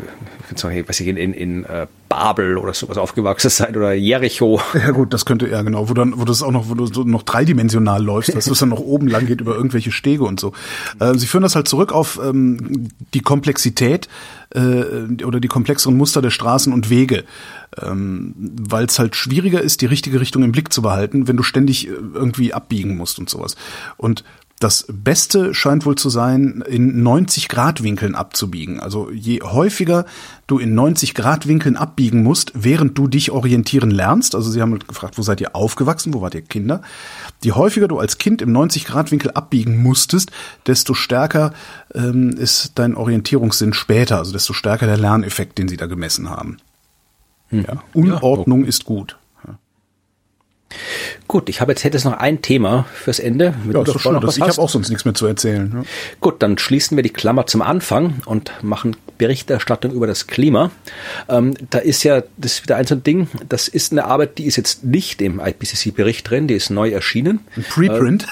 ich 0.51 0.89
weiß 0.89 0.99
ich, 0.99 1.07
in, 1.07 1.17
in, 1.17 1.33
in 1.33 1.63
äh, 1.63 1.87
Babel 2.13 2.57
oder 2.57 2.73
sowas 2.73 2.97
aufgewachsen 2.97 3.49
sein 3.49 3.75
oder 3.75 3.93
Jericho. 3.93 4.61
Ja 4.73 4.91
gut, 4.91 5.13
das 5.13 5.25
könnte 5.25 5.47
ja 5.47 5.61
genau, 5.61 5.89
wo 5.89 5.93
dann, 5.93 6.19
wo 6.19 6.25
das 6.25 6.43
auch 6.43 6.51
noch, 6.51 6.69
wo 6.69 6.73
du 6.73 6.85
so 6.85 7.03
noch 7.03 7.23
dreidimensional 7.23 8.03
läufst, 8.03 8.35
dass 8.35 8.47
es 8.47 8.59
dann 8.59 8.69
noch 8.69 8.79
oben 8.79 9.07
lang 9.07 9.25
geht 9.25 9.39
über 9.39 9.55
irgendwelche 9.55 9.91
Stege 9.91 10.23
und 10.23 10.39
so. 10.39 10.51
Äh, 10.99 11.15
sie 11.15 11.25
führen 11.25 11.41
das 11.41 11.55
halt 11.55 11.67
zurück 11.67 11.91
auf 11.91 12.19
ähm, 12.23 12.89
die 13.13 13.21
Komplexität 13.21 14.09
äh, 14.53 15.23
oder 15.23 15.39
die 15.39 15.47
komplexeren 15.47 15.97
Muster 15.97 16.21
der 16.21 16.29
Straßen 16.29 16.71
und 16.73 16.89
Wege, 16.89 17.23
ähm, 17.81 18.33
weil 18.37 18.85
es 18.85 18.99
halt 18.99 19.15
schwieriger 19.15 19.61
ist, 19.61 19.81
die 19.81 19.85
richtige 19.85 20.19
Richtung 20.19 20.43
im 20.43 20.51
Blick 20.51 20.71
zu 20.71 20.81
behalten, 20.81 21.27
wenn 21.27 21.37
du 21.37 21.43
ständig 21.43 21.87
äh, 21.87 21.91
irgendwie 22.13 22.53
abbiegen 22.53 22.95
musst 22.97 23.19
und 23.19 23.29
sowas. 23.29 23.55
Und 23.97 24.23
das 24.59 24.85
Beste 24.87 25.53
scheint 25.53 25.85
wohl 25.85 25.95
zu 25.95 26.09
sein, 26.09 26.63
in 26.67 27.03
90 27.03 27.49
Grad 27.49 27.83
Winkeln 27.83 28.15
abzubiegen. 28.15 28.79
Also 28.79 29.11
je 29.11 29.41
häufiger 29.41 30.05
du 30.47 30.57
in 30.57 30.73
90 30.73 31.13
Grad 31.15 31.47
Winkeln 31.47 31.75
abbiegen 31.75 32.23
musst, 32.23 32.51
während 32.55 32.97
du 32.97 33.07
dich 33.07 33.31
orientieren 33.31 33.91
lernst, 33.91 34.35
also 34.35 34.49
sie 34.49 34.61
haben 34.61 34.79
gefragt, 34.79 35.17
wo 35.17 35.21
seid 35.21 35.41
ihr 35.41 35.55
aufgewachsen, 35.55 36.13
wo 36.13 36.21
wart 36.21 36.35
ihr 36.35 36.41
Kinder? 36.41 36.81
Je 37.43 37.51
häufiger 37.51 37.87
du 37.87 37.99
als 37.99 38.17
Kind 38.17 38.41
im 38.41 38.51
90 38.51 38.85
Grad 38.85 39.11
Winkel 39.11 39.31
abbiegen 39.31 39.81
musstest, 39.81 40.31
desto 40.65 40.93
stärker 40.93 41.53
ähm, 41.93 42.29
ist 42.29 42.73
dein 42.75 42.95
Orientierungssinn 42.95 43.73
später, 43.73 44.17
also 44.17 44.31
desto 44.31 44.53
stärker 44.53 44.85
der 44.85 44.97
Lerneffekt, 44.97 45.57
den 45.57 45.67
sie 45.67 45.77
da 45.77 45.87
gemessen 45.87 46.29
haben. 46.29 46.57
Hm. 47.49 47.65
Ja. 47.67 47.83
Unordnung 47.93 48.61
ja. 48.61 48.69
ist 48.69 48.85
gut. 48.85 49.17
Gut, 51.27 51.49
ich 51.49 51.61
habe 51.61 51.71
jetzt 51.71 51.83
hätte 51.83 51.97
es 51.97 52.03
noch 52.03 52.13
ein 52.13 52.41
Thema 52.41 52.85
fürs 52.93 53.19
Ende. 53.19 53.53
Ja, 53.71 53.81
ist 53.81 53.87
doch 53.87 53.99
schön, 53.99 54.19
das, 54.21 54.37
ich 54.37 54.43
habe 54.43 54.61
auch 54.61 54.69
sonst 54.69 54.89
nichts 54.89 55.05
mehr 55.05 55.13
zu 55.13 55.25
erzählen. 55.25 55.71
Ja. 55.73 55.83
Gut, 56.19 56.41
dann 56.41 56.57
schließen 56.57 56.97
wir 56.97 57.03
die 57.03 57.09
Klammer 57.09 57.47
zum 57.47 57.61
Anfang 57.61 58.21
und 58.25 58.51
machen 58.61 58.95
Berichterstattung 59.17 59.91
über 59.91 60.07
das 60.07 60.27
Klima. 60.27 60.71
Ähm, 61.29 61.53
da 61.69 61.79
ist 61.79 62.03
ja, 62.03 62.23
das 62.37 62.53
ist 62.53 62.63
wieder 62.63 62.77
ein 62.77 62.85
so 62.85 62.95
ein 62.95 63.03
Ding, 63.03 63.27
das 63.47 63.67
ist 63.67 63.91
eine 63.91 64.05
Arbeit, 64.05 64.37
die 64.37 64.45
ist 64.45 64.57
jetzt 64.57 64.83
nicht 64.83 65.21
im 65.21 65.39
IPCC-Bericht 65.39 66.29
drin, 66.29 66.47
die 66.47 66.55
ist 66.55 66.69
neu 66.69 66.89
erschienen. 66.89 67.39
Ein 67.55 67.63
Preprint? 67.63 68.23
Äh, 68.23 68.27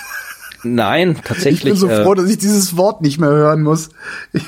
Nein, 0.64 1.18
tatsächlich. 1.24 1.52
Ich 1.62 1.64
bin 1.64 1.76
so 1.76 1.90
froh, 1.90 2.14
äh, 2.14 2.16
dass 2.18 2.30
ich 2.30 2.38
dieses 2.38 2.78
Wort 2.78 3.02
nicht 3.02 3.20
mehr 3.20 3.30
hören 3.30 3.62
muss. 3.64 3.90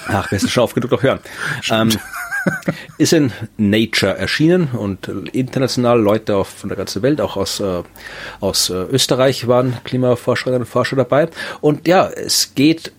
Ach, 0.08 0.30
wir 0.32 0.40
sind 0.40 0.50
schon 0.50 0.64
oft 0.64 0.76
genug 0.76 0.92
noch 0.92 1.04
hören. 1.04 1.20
Ähm, 1.70 1.90
ist 2.98 3.14
in 3.14 3.32
Nature 3.58 4.18
erschienen 4.18 4.70
und 4.74 5.08
international 5.34 6.00
Leute 6.00 6.36
auch 6.36 6.48
von 6.48 6.70
der 6.70 6.78
ganzen 6.78 7.02
Welt, 7.02 7.22
auch 7.22 7.38
aus, 7.38 7.60
äh, 7.60 7.84
aus 8.40 8.70
äh, 8.70 8.74
Österreich 8.74 9.48
waren 9.48 9.78
Klimaforscherinnen 9.84 10.62
und 10.62 10.68
Forscher 10.68 10.96
dabei. 10.96 11.30
Und 11.62 11.88
ja, 11.88 12.10
es 12.10 12.56
geht 12.56 12.92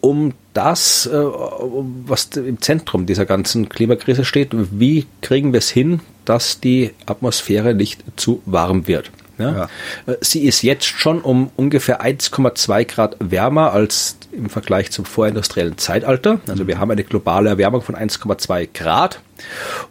um 0.00 0.34
das, 0.52 1.06
äh, 1.06 1.12
was 1.12 2.26
im 2.36 2.60
Zentrum 2.60 3.06
dieser 3.06 3.24
ganzen 3.24 3.68
Klimakrise 3.68 4.24
steht. 4.24 4.50
Wie 4.52 5.06
kriegen 5.20 5.52
wir 5.52 5.58
es 5.58 5.70
hin, 5.70 6.00
dass 6.24 6.60
die 6.60 6.90
Atmosphäre 7.06 7.74
nicht 7.74 8.02
zu 8.16 8.42
warm 8.44 8.86
wird? 8.86 9.10
Ja? 9.38 9.68
ja. 10.06 10.12
Äh, 10.12 10.16
sie 10.20 10.44
ist 10.44 10.62
jetzt 10.62 10.86
schon 10.86 11.20
um 11.20 11.50
ungefähr 11.56 12.02
1,2 12.02 12.84
Grad 12.84 13.16
wärmer 13.20 13.72
als 13.72 14.16
im 14.32 14.48
Vergleich 14.48 14.90
zum 14.90 15.04
vorindustriellen 15.04 15.78
Zeitalter. 15.78 16.40
Also 16.48 16.66
wir 16.66 16.78
haben 16.78 16.90
eine 16.90 17.04
globale 17.04 17.50
Erwärmung 17.50 17.82
von 17.82 17.94
1,2 17.94 18.68
Grad 18.72 19.20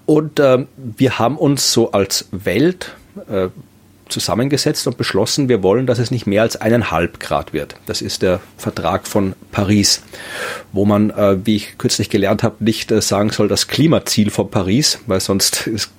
und 0.05 0.39
äh, 0.39 0.65
wir 0.77 1.19
haben 1.19 1.37
uns 1.37 1.71
so 1.71 1.91
als 1.91 2.27
Welt 2.31 2.95
äh, 3.29 3.49
zusammengesetzt 4.11 4.85
und 4.87 4.97
beschlossen, 4.97 5.49
wir 5.49 5.63
wollen, 5.63 5.87
dass 5.87 5.97
es 5.97 6.11
nicht 6.11 6.27
mehr 6.27 6.41
als 6.41 6.57
eineinhalb 6.57 7.19
Grad 7.19 7.53
wird. 7.53 7.75
Das 7.85 8.01
ist 8.01 8.21
der 8.21 8.41
Vertrag 8.57 9.07
von 9.07 9.33
Paris, 9.51 10.03
wo 10.71 10.85
man, 10.85 11.09
äh, 11.09 11.37
wie 11.45 11.55
ich 11.55 11.77
kürzlich 11.77 12.09
gelernt 12.09 12.43
habe, 12.43 12.63
nicht 12.63 12.91
äh, 12.91 13.01
sagen 13.01 13.29
soll, 13.29 13.47
das 13.47 13.67
Klimaziel 13.67 14.29
von 14.29 14.51
Paris, 14.51 14.99
weil 15.07 15.19
sonst 15.19 15.67
ist 15.67 15.91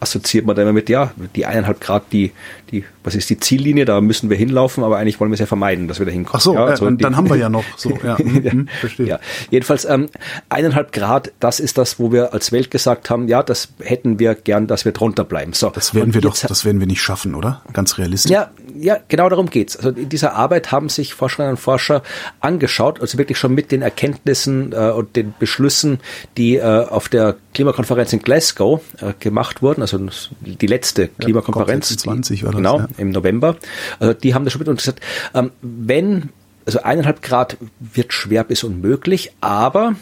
assoziiert 0.00 0.46
man 0.46 0.56
da 0.56 0.62
immer 0.62 0.72
mit, 0.72 0.88
ja, 0.88 1.12
die 1.34 1.46
eineinhalb 1.46 1.80
Grad, 1.80 2.04
die, 2.12 2.32
die, 2.70 2.84
was 3.04 3.14
ist 3.14 3.30
die 3.30 3.38
Ziellinie, 3.38 3.84
da 3.84 4.00
müssen 4.00 4.30
wir 4.30 4.36
hinlaufen, 4.36 4.84
aber 4.84 4.98
eigentlich 4.98 5.18
wollen 5.20 5.30
wir 5.30 5.34
es 5.34 5.40
ja 5.40 5.46
vermeiden, 5.46 5.88
dass 5.88 5.98
wir 5.98 6.06
da 6.06 6.12
hinkommen. 6.12 6.38
Ach 6.38 6.40
so, 6.40 6.54
ja, 6.54 6.64
also 6.64 6.84
dann, 6.84 6.98
dann 6.98 7.16
haben 7.16 7.28
wir 7.28 7.36
ja 7.38 7.48
noch 7.48 7.64
so, 7.76 7.98
ja, 8.02 8.16
mhm, 8.18 8.68
verstehe. 8.80 9.06
Ja. 9.06 9.20
Jedenfalls 9.50 9.84
ähm, 9.84 10.08
eineinhalb 10.48 10.92
Grad, 10.92 11.32
das 11.40 11.60
ist 11.60 11.78
das, 11.78 11.98
wo 11.98 12.12
wir 12.12 12.32
als 12.32 12.52
Welt 12.52 12.70
gesagt 12.70 13.10
haben, 13.10 13.28
ja, 13.28 13.42
das 13.42 13.68
hätten 13.80 14.18
wir 14.18 14.34
gern, 14.34 14.66
dass 14.66 14.84
wir 14.84 14.92
drunter 14.92 15.24
bleiben. 15.24 15.52
So. 15.52 15.70
Das 15.70 15.94
werden 15.94 16.14
wir 16.14 16.20
doch, 16.20 16.36
das 16.36 16.64
werden 16.64 16.80
wir 16.80 16.86
nicht 16.86 17.02
schaffen, 17.02 17.34
oder? 17.34 17.62
Ganz 17.72 17.98
realistisch. 17.98 18.30
Ja, 18.30 18.50
ja, 18.76 18.98
genau 19.08 19.28
darum 19.28 19.50
geht's. 19.50 19.76
Also 19.76 19.90
in 19.90 20.08
dieser 20.08 20.34
Arbeit 20.34 20.70
haben 20.70 20.88
sich 20.88 21.14
Forscherinnen 21.14 21.52
und 21.52 21.58
Forscher 21.58 22.02
angeschaut, 22.40 23.00
also 23.00 23.18
wirklich 23.18 23.38
schon 23.38 23.54
mit 23.54 23.72
den 23.72 23.82
Erkenntnissen 23.82 24.72
äh, 24.72 24.90
und 24.90 25.16
den 25.16 25.34
Beschlüssen, 25.38 26.00
die 26.36 26.56
äh, 26.56 26.62
auf 26.62 27.08
der 27.08 27.36
Klimakonferenz 27.58 28.12
in 28.12 28.20
Glasgow 28.20 28.80
äh, 29.00 29.14
gemacht 29.18 29.62
wurden, 29.62 29.82
also 29.82 29.98
die 30.40 30.66
letzte 30.68 31.08
Klimakonferenz. 31.08 31.90
Ja, 31.90 31.96
20 31.96 32.44
war 32.44 32.52
das, 32.52 32.56
genau, 32.56 32.78
ja. 32.78 32.88
im 32.98 33.10
November. 33.10 33.56
Also 33.98 34.14
die 34.14 34.32
haben 34.32 34.44
das 34.44 34.52
schon 34.52 34.60
mit 34.60 34.68
uns 34.68 34.82
gesagt, 34.82 35.00
ähm, 35.34 35.50
wenn, 35.60 36.28
also 36.66 36.82
eineinhalb 36.82 37.20
Grad 37.20 37.56
wird 37.80 38.12
schwer 38.12 38.44
bis 38.44 38.62
unmöglich, 38.62 39.32
aber 39.40 39.96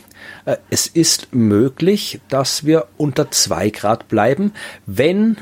äh, 0.44 0.58
es 0.68 0.86
ist 0.86 1.28
möglich, 1.34 2.20
dass 2.28 2.66
wir 2.66 2.88
unter 2.98 3.30
zwei 3.30 3.70
Grad 3.70 4.08
bleiben, 4.08 4.52
wenn 4.84 5.38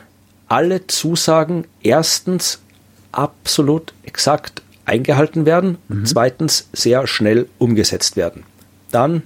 alle 0.47 0.87
Zusagen 0.87 1.67
erstens 1.83 2.61
absolut 3.11 3.93
exakt 4.05 4.63
eingehalten 4.85 5.47
werden, 5.47 5.79
mhm. 5.89 6.07
zweitens 6.07 6.69
sehr 6.73 7.09
schnell 7.09 7.49
umgesetzt 7.59 8.17
werden. 8.17 8.45
Dann 8.93 9.25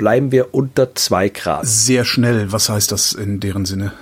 bleiben 0.00 0.32
wir 0.32 0.54
unter 0.54 0.94
zwei 0.94 1.28
Grad. 1.28 1.66
Sehr 1.66 2.06
schnell, 2.06 2.52
was 2.52 2.70
heißt 2.70 2.90
das 2.90 3.12
in 3.12 3.38
deren 3.38 3.66
Sinne? 3.66 3.92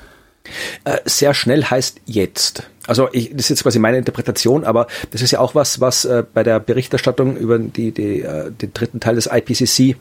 Äh, 0.84 0.98
sehr 1.06 1.34
schnell 1.34 1.64
heißt 1.64 2.02
jetzt. 2.06 2.62
Also 2.86 3.08
ich, 3.10 3.30
das 3.30 3.40
ist 3.40 3.48
jetzt 3.48 3.62
quasi 3.64 3.80
meine 3.80 3.98
Interpretation, 3.98 4.62
aber 4.62 4.86
das 5.10 5.22
ist 5.22 5.32
ja 5.32 5.40
auch 5.40 5.56
was, 5.56 5.80
was 5.80 6.04
äh, 6.04 6.22
bei 6.32 6.44
der 6.44 6.60
Berichterstattung 6.60 7.36
über 7.36 7.58
die, 7.58 7.90
die, 7.90 8.22
äh, 8.22 8.52
den 8.52 8.72
dritten 8.72 9.00
Teil 9.00 9.16
des 9.16 9.26
IPCC 9.26 9.96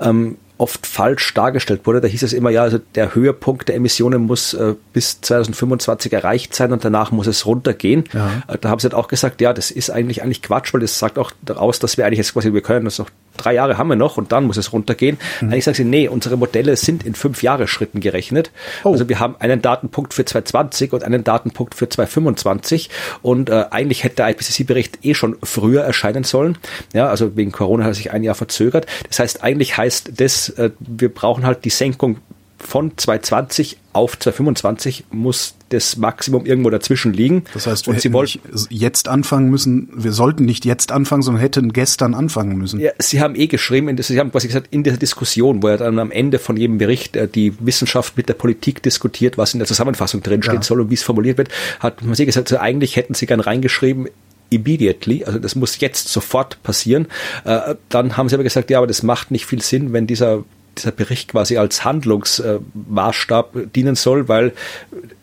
ähm, 0.00 0.38
oft 0.62 0.86
falsch 0.86 1.34
dargestellt 1.34 1.86
wurde. 1.86 2.00
Da 2.00 2.06
hieß 2.06 2.22
es 2.22 2.32
immer, 2.32 2.50
ja, 2.50 2.62
also 2.62 2.78
der 2.94 3.16
Höhepunkt 3.16 3.68
der 3.68 3.74
Emissionen 3.74 4.22
muss 4.22 4.54
äh, 4.54 4.74
bis 4.92 5.20
2025 5.20 6.12
erreicht 6.12 6.54
sein 6.54 6.72
und 6.72 6.84
danach 6.84 7.10
muss 7.10 7.26
es 7.26 7.44
runtergehen. 7.46 8.04
Ja. 8.12 8.44
Äh, 8.46 8.58
da 8.58 8.70
haben 8.70 8.78
sie 8.78 8.84
halt 8.84 8.94
auch 8.94 9.08
gesagt, 9.08 9.40
ja, 9.40 9.52
das 9.52 9.72
ist 9.72 9.90
eigentlich 9.90 10.22
eigentlich 10.22 10.40
Quatsch, 10.40 10.72
weil 10.72 10.80
das 10.80 10.98
sagt 11.00 11.18
auch 11.18 11.32
daraus, 11.42 11.80
dass 11.80 11.96
wir 11.96 12.06
eigentlich 12.06 12.18
jetzt 12.18 12.32
quasi, 12.32 12.54
wir 12.54 12.62
können 12.62 12.84
das 12.84 12.98
noch 12.98 13.10
drei 13.36 13.54
Jahre 13.54 13.78
haben 13.78 13.88
wir 13.88 13.96
noch 13.96 14.16
und 14.16 14.32
dann 14.32 14.44
muss 14.44 14.56
es 14.56 14.72
runtergehen. 14.72 15.18
Mhm. 15.40 15.48
Eigentlich 15.48 15.64
sagen 15.64 15.76
sie, 15.76 15.84
nee, 15.84 16.08
unsere 16.08 16.36
Modelle 16.36 16.76
sind 16.76 17.04
in 17.04 17.14
fünf 17.14 17.42
Jahre 17.42 17.66
Schritten 17.66 18.00
gerechnet. 18.00 18.50
Oh. 18.84 18.92
Also 18.92 19.08
wir 19.08 19.20
haben 19.20 19.36
einen 19.38 19.62
Datenpunkt 19.62 20.14
für 20.14 20.24
2020 20.24 20.92
und 20.92 21.04
einen 21.04 21.24
Datenpunkt 21.24 21.74
für 21.74 21.88
2025 21.88 22.90
und 23.22 23.50
äh, 23.50 23.64
eigentlich 23.70 24.04
hätte 24.04 24.16
der 24.16 24.30
IPCC-Bericht 24.30 25.04
eh 25.04 25.14
schon 25.14 25.36
früher 25.42 25.82
erscheinen 25.82 26.24
sollen. 26.24 26.58
Ja, 26.92 27.08
also 27.08 27.36
wegen 27.36 27.52
Corona 27.52 27.84
hat 27.84 27.92
er 27.92 27.94
sich 27.94 28.12
ein 28.12 28.22
Jahr 28.22 28.34
verzögert. 28.34 28.86
Das 29.08 29.18
heißt, 29.18 29.42
eigentlich 29.42 29.76
heißt 29.76 30.12
das, 30.20 30.51
äh, 30.58 30.70
wir 30.80 31.08
brauchen 31.08 31.44
halt 31.44 31.64
die 31.64 31.70
Senkung 31.70 32.18
von 32.58 32.96
220 32.96 33.78
auf 33.92 34.18
225 34.18 35.04
muss 35.10 35.54
das 35.68 35.96
Maximum 35.96 36.46
irgendwo 36.46 36.70
dazwischen 36.70 37.12
liegen. 37.12 37.44
Das 37.52 37.66
heißt, 37.66 37.86
wir 37.86 37.94
und 37.94 38.00
sie 38.00 38.12
wollten 38.12 38.40
jetzt 38.70 39.08
anfangen 39.08 39.50
müssen, 39.50 39.88
wir 39.94 40.12
sollten 40.12 40.44
nicht 40.44 40.64
jetzt 40.64 40.92
anfangen, 40.92 41.22
sondern 41.22 41.40
hätten 41.42 41.72
gestern 41.72 42.14
anfangen 42.14 42.56
müssen. 42.56 42.80
Ja, 42.80 42.92
sie 42.98 43.20
haben 43.20 43.34
eh 43.34 43.48
geschrieben, 43.48 44.00
sie 44.00 44.18
haben 44.18 44.30
quasi 44.30 44.46
gesagt, 44.46 44.68
in 44.70 44.82
dieser 44.82 44.96
Diskussion, 44.96 45.62
wo 45.62 45.68
ja 45.68 45.76
dann 45.76 45.98
am 45.98 46.10
Ende 46.10 46.38
von 46.38 46.56
jedem 46.56 46.78
Bericht 46.78 47.16
äh, 47.16 47.28
die 47.28 47.54
Wissenschaft 47.60 48.16
mit 48.16 48.28
der 48.28 48.34
Politik 48.34 48.82
diskutiert, 48.82 49.36
was 49.36 49.52
in 49.52 49.58
der 49.58 49.66
Zusammenfassung 49.66 50.22
drinsteht 50.22 50.54
ja. 50.54 50.62
soll 50.62 50.80
und 50.80 50.90
wie 50.90 50.94
es 50.94 51.02
formuliert 51.02 51.38
wird, 51.38 51.50
hat 51.80 52.02
man 52.02 52.14
sie 52.14 52.26
gesagt, 52.26 52.50
also 52.50 52.62
eigentlich 52.62 52.96
hätten 52.96 53.14
sie 53.14 53.26
gern 53.26 53.40
reingeschrieben, 53.40 54.08
immediately, 54.52 55.24
also 55.24 55.38
das 55.38 55.54
muss 55.54 55.80
jetzt 55.80 56.08
sofort 56.08 56.62
passieren. 56.62 57.08
Äh, 57.44 57.74
dann 57.88 58.16
haben 58.16 58.28
sie 58.28 58.34
aber 58.34 58.44
gesagt, 58.44 58.70
ja, 58.70 58.78
aber 58.78 58.86
das 58.86 59.02
macht 59.02 59.30
nicht 59.30 59.46
viel 59.46 59.62
Sinn, 59.62 59.92
wenn 59.92 60.06
dieser 60.06 60.44
dieser 60.78 60.92
Bericht 60.92 61.32
quasi 61.32 61.58
als 61.58 61.84
Handlungsmaßstab 61.84 63.72
dienen 63.74 63.94
soll, 63.94 64.28
weil 64.28 64.52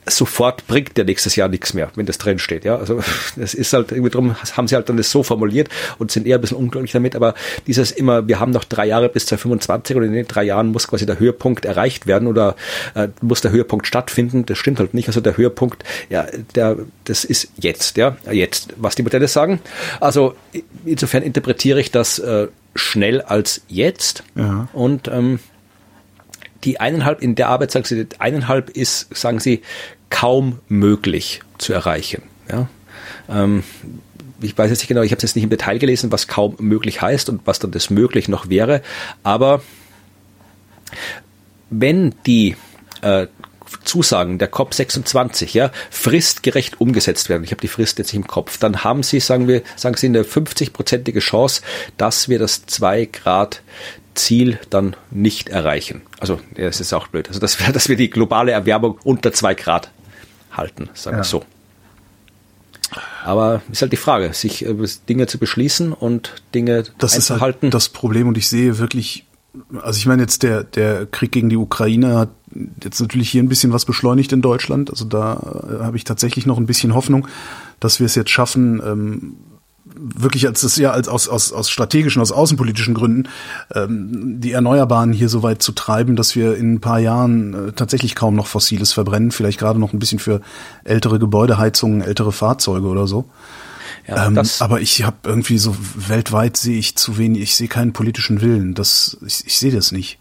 sofort 0.09 0.67
bringt 0.67 0.97
der 0.97 1.05
nächstes 1.05 1.35
Jahr 1.35 1.47
nichts 1.47 1.73
mehr, 1.73 1.91
wenn 1.95 2.05
das 2.05 2.17
drin 2.17 2.39
steht. 2.39 2.65
Ja, 2.65 2.77
also 2.77 3.01
das 3.35 3.53
ist 3.53 3.73
halt 3.73 3.91
irgendwie 3.91 4.09
drum, 4.09 4.35
haben 4.55 4.67
sie 4.67 4.75
halt 4.75 4.89
dann 4.89 4.97
das 4.97 5.11
so 5.11 5.23
formuliert 5.23 5.69
und 5.97 6.11
sind 6.11 6.27
eher 6.27 6.37
ein 6.37 6.41
bisschen 6.41 6.57
unglücklich 6.57 6.91
damit. 6.91 7.15
Aber 7.15 7.33
dieses 7.67 7.91
immer, 7.91 8.27
wir 8.27 8.39
haben 8.39 8.51
noch 8.51 8.63
drei 8.63 8.87
Jahre 8.87 9.09
bis 9.09 9.25
2025 9.27 9.95
und 9.95 10.03
in 10.03 10.13
den 10.13 10.27
drei 10.27 10.43
Jahren 10.43 10.67
muss 10.67 10.87
quasi 10.87 11.05
der 11.05 11.19
Höhepunkt 11.19 11.65
erreicht 11.65 12.07
werden 12.07 12.27
oder 12.27 12.55
äh, 12.95 13.09
muss 13.21 13.41
der 13.41 13.51
Höhepunkt 13.51 13.87
stattfinden. 13.87 14.45
Das 14.45 14.57
stimmt 14.57 14.79
halt 14.79 14.93
nicht. 14.93 15.07
Also 15.07 15.21
der 15.21 15.37
Höhepunkt, 15.37 15.83
ja, 16.09 16.27
der, 16.55 16.77
das 17.05 17.23
ist 17.23 17.49
jetzt, 17.57 17.97
ja, 17.97 18.17
jetzt, 18.31 18.73
was 18.77 18.95
die 18.95 19.03
Modelle 19.03 19.27
sagen. 19.27 19.59
Also 19.99 20.35
insofern 20.85 21.23
interpretiere 21.23 21.79
ich 21.79 21.91
das 21.91 22.19
äh, 22.19 22.47
schnell 22.75 23.21
als 23.21 23.61
jetzt. 23.67 24.23
Ja. 24.35 24.67
Und 24.73 25.07
ähm, 25.07 25.39
die 26.63 26.79
eineinhalb, 26.79 27.21
in 27.21 27.35
der 27.35 27.49
Arbeit 27.49 27.71
sagen 27.71 27.85
sie, 27.85 28.07
eineinhalb 28.19 28.69
ist, 28.69 29.15
sagen 29.15 29.39
sie, 29.39 29.61
kaum 30.09 30.59
möglich 30.67 31.41
zu 31.57 31.73
erreichen. 31.73 32.23
Ja? 32.49 32.67
Ähm, 33.29 33.63
ich 34.41 34.57
weiß 34.57 34.69
jetzt 34.69 34.79
nicht 34.79 34.87
genau, 34.87 35.01
ich 35.01 35.11
habe 35.11 35.17
es 35.17 35.23
jetzt 35.23 35.35
nicht 35.35 35.43
im 35.43 35.49
Detail 35.49 35.79
gelesen, 35.79 36.11
was 36.11 36.27
kaum 36.27 36.55
möglich 36.59 37.01
heißt 37.01 37.29
und 37.29 37.41
was 37.45 37.59
dann 37.59 37.71
das 37.71 37.89
möglich 37.89 38.27
noch 38.27 38.49
wäre. 38.49 38.81
Aber 39.23 39.61
wenn 41.69 42.15
die 42.25 42.55
äh, 43.01 43.27
Zusagen 43.83 44.39
der 44.39 44.51
COP26 44.51 45.53
ja, 45.53 45.71
fristgerecht 45.91 46.81
umgesetzt 46.81 47.29
werden, 47.29 47.43
ich 47.43 47.51
habe 47.51 47.61
die 47.61 47.67
Frist 47.67 47.99
jetzt 47.99 48.07
nicht 48.07 48.23
im 48.23 48.27
Kopf, 48.27 48.57
dann 48.57 48.83
haben 48.83 49.03
sie, 49.03 49.19
sagen 49.19 49.47
wir, 49.47 49.61
sagen 49.75 49.95
sie, 49.95 50.07
eine 50.07 50.23
50-prozentige 50.23 51.19
Chance, 51.19 51.61
dass 51.97 52.29
wir 52.29 52.39
das 52.39 52.65
2 52.65 53.05
Grad 53.05 53.61
Ziel 54.15 54.59
dann 54.69 54.95
nicht 55.11 55.49
erreichen. 55.49 56.01
Also, 56.19 56.39
ja, 56.57 56.65
das 56.65 56.81
ist 56.81 56.93
auch 56.93 57.07
blöd. 57.07 57.27
Also, 57.27 57.39
dass 57.39 57.59
wir, 57.59 57.71
dass 57.71 57.89
wir 57.89 57.95
die 57.95 58.09
globale 58.09 58.51
Erwärmung 58.51 58.99
unter 59.03 59.31
2 59.31 59.55
Grad 59.55 59.91
halten, 60.51 60.89
sagen 60.93 61.17
wir 61.17 61.21
ja. 61.21 61.23
so. 61.23 61.43
Aber 63.23 63.61
ist 63.71 63.81
halt 63.81 63.91
die 63.91 63.97
Frage, 63.97 64.33
sich 64.33 64.65
äh, 64.65 64.75
Dinge 65.07 65.27
zu 65.27 65.37
beschließen 65.37 65.93
und 65.93 66.41
Dinge 66.55 66.83
das 66.97 67.15
einzuhalten. 67.15 67.67
ist 67.67 67.73
halt 67.73 67.73
das 67.73 67.89
Problem 67.89 68.27
und 68.27 68.37
ich 68.37 68.49
sehe 68.49 68.79
wirklich 68.79 69.25
also 69.81 69.97
ich 69.97 70.05
meine 70.05 70.21
jetzt 70.21 70.43
der 70.43 70.63
der 70.63 71.05
Krieg 71.05 71.31
gegen 71.31 71.49
die 71.49 71.57
Ukraine 71.57 72.17
hat 72.17 72.29
jetzt 72.83 72.99
natürlich 72.99 73.29
hier 73.29 73.43
ein 73.43 73.49
bisschen 73.49 73.73
was 73.73 73.85
beschleunigt 73.85 74.31
in 74.31 74.41
Deutschland. 74.41 74.89
Also 74.89 75.05
da 75.05 75.33
äh, 75.33 75.83
habe 75.83 75.97
ich 75.97 76.03
tatsächlich 76.03 76.45
noch 76.45 76.57
ein 76.57 76.65
bisschen 76.65 76.93
Hoffnung, 76.93 77.27
dass 77.79 77.99
wir 77.99 78.05
es 78.05 78.15
jetzt 78.15 78.31
schaffen, 78.31 78.81
ähm, 78.85 79.35
wirklich 79.95 80.47
als 80.47 80.61
das 80.61 80.75
ja 80.77 80.91
als 80.91 81.07
aus, 81.07 81.27
aus, 81.27 81.51
aus 81.51 81.69
strategischen, 81.69 82.21
aus 82.21 82.31
außenpolitischen 82.31 82.93
Gründen 82.93 83.29
ähm, 83.73 84.39
die 84.39 84.51
Erneuerbaren 84.51 85.11
hier 85.11 85.29
so 85.29 85.43
weit 85.43 85.61
zu 85.61 85.71
treiben, 85.71 86.15
dass 86.15 86.35
wir 86.35 86.55
in 86.55 86.73
ein 86.73 86.81
paar 86.81 86.99
Jahren 86.99 87.69
äh, 87.69 87.71
tatsächlich 87.71 88.15
kaum 88.15 88.35
noch 88.35 88.47
Fossiles 88.47 88.93
verbrennen, 88.93 89.31
vielleicht 89.31 89.59
gerade 89.59 89.79
noch 89.79 89.93
ein 89.93 89.99
bisschen 89.99 90.19
für 90.19 90.41
ältere 90.83 91.19
Gebäudeheizungen, 91.19 92.01
ältere 92.01 92.31
Fahrzeuge 92.31 92.87
oder 92.87 93.07
so. 93.07 93.25
Ja, 94.07 94.27
ähm, 94.27 94.41
aber 94.59 94.81
ich 94.81 95.03
habe 95.03 95.17
irgendwie 95.23 95.57
so 95.57 95.75
weltweit 95.95 96.57
sehe 96.57 96.79
ich 96.79 96.95
zu 96.95 97.17
wenig, 97.17 97.41
ich 97.41 97.55
sehe 97.55 97.67
keinen 97.67 97.93
politischen 97.93 98.41
Willen. 98.41 98.73
Das 98.73 99.17
ich, 99.25 99.45
ich 99.45 99.57
sehe 99.59 99.71
das 99.71 99.91
nicht. 99.91 100.19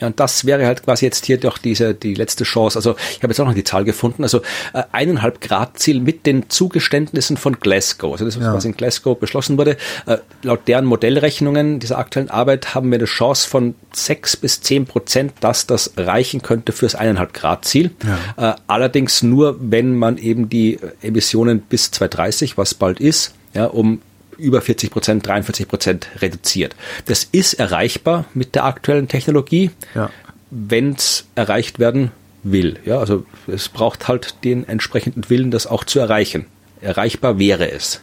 Ja, 0.00 0.08
und 0.08 0.20
das 0.20 0.44
wäre 0.44 0.66
halt 0.66 0.84
quasi 0.84 1.04
jetzt 1.04 1.26
hier 1.26 1.38
doch 1.38 1.58
diese, 1.58 1.94
die 1.94 2.14
letzte 2.14 2.44
Chance. 2.44 2.78
Also 2.78 2.96
ich 3.10 3.22
habe 3.22 3.28
jetzt 3.28 3.40
auch 3.40 3.46
noch 3.46 3.54
die 3.54 3.64
Zahl 3.64 3.84
gefunden. 3.84 4.22
Also 4.22 4.40
äh, 4.72 4.82
eineinhalb 4.92 5.40
Grad 5.40 5.78
Ziel 5.78 6.00
mit 6.00 6.26
den 6.26 6.48
Zugeständnissen 6.50 7.36
von 7.36 7.58
Glasgow. 7.58 8.12
Also 8.12 8.24
das, 8.24 8.40
was, 8.40 8.64
ja. 8.64 8.70
in 8.70 8.76
Glasgow 8.76 9.18
beschlossen 9.18 9.58
wurde. 9.58 9.76
Äh, 10.06 10.18
laut 10.42 10.68
deren 10.68 10.84
Modellrechnungen 10.84 11.80
dieser 11.80 11.98
aktuellen 11.98 12.30
Arbeit 12.30 12.74
haben 12.74 12.90
wir 12.90 12.98
eine 12.98 13.06
Chance 13.06 13.48
von 13.48 13.74
sechs 13.92 14.36
bis 14.36 14.60
zehn 14.60 14.86
Prozent, 14.86 15.32
dass 15.40 15.66
das 15.66 15.92
reichen 15.96 16.42
könnte 16.42 16.72
fürs 16.72 16.94
eineinhalb 16.94 17.32
Grad 17.32 17.64
Ziel. 17.64 17.90
Ja. 18.36 18.52
Äh, 18.52 18.54
allerdings 18.66 19.22
nur, 19.22 19.56
wenn 19.60 19.96
man 19.96 20.18
eben 20.18 20.48
die 20.48 20.78
Emissionen 21.02 21.60
bis 21.60 21.90
2030, 21.90 22.58
was 22.58 22.74
bald 22.74 23.00
ist, 23.00 23.34
ja, 23.54 23.66
um 23.66 24.00
über 24.38 24.60
40 24.60 24.90
Prozent, 24.90 25.26
43 25.26 25.68
Prozent 25.68 26.08
reduziert. 26.20 26.76
Das 27.06 27.24
ist 27.24 27.54
erreichbar 27.54 28.24
mit 28.34 28.54
der 28.54 28.64
aktuellen 28.64 29.08
Technologie, 29.08 29.70
ja. 29.94 30.10
wenn 30.50 30.94
es 30.94 31.26
erreicht 31.34 31.78
werden 31.78 32.12
will. 32.42 32.78
Ja, 32.84 32.98
also 32.98 33.24
es 33.46 33.68
braucht 33.68 34.08
halt 34.08 34.44
den 34.44 34.66
entsprechenden 34.68 35.28
Willen, 35.28 35.50
das 35.50 35.66
auch 35.66 35.84
zu 35.84 35.98
erreichen. 35.98 36.46
Erreichbar 36.80 37.38
wäre 37.38 37.70
es. 37.70 38.02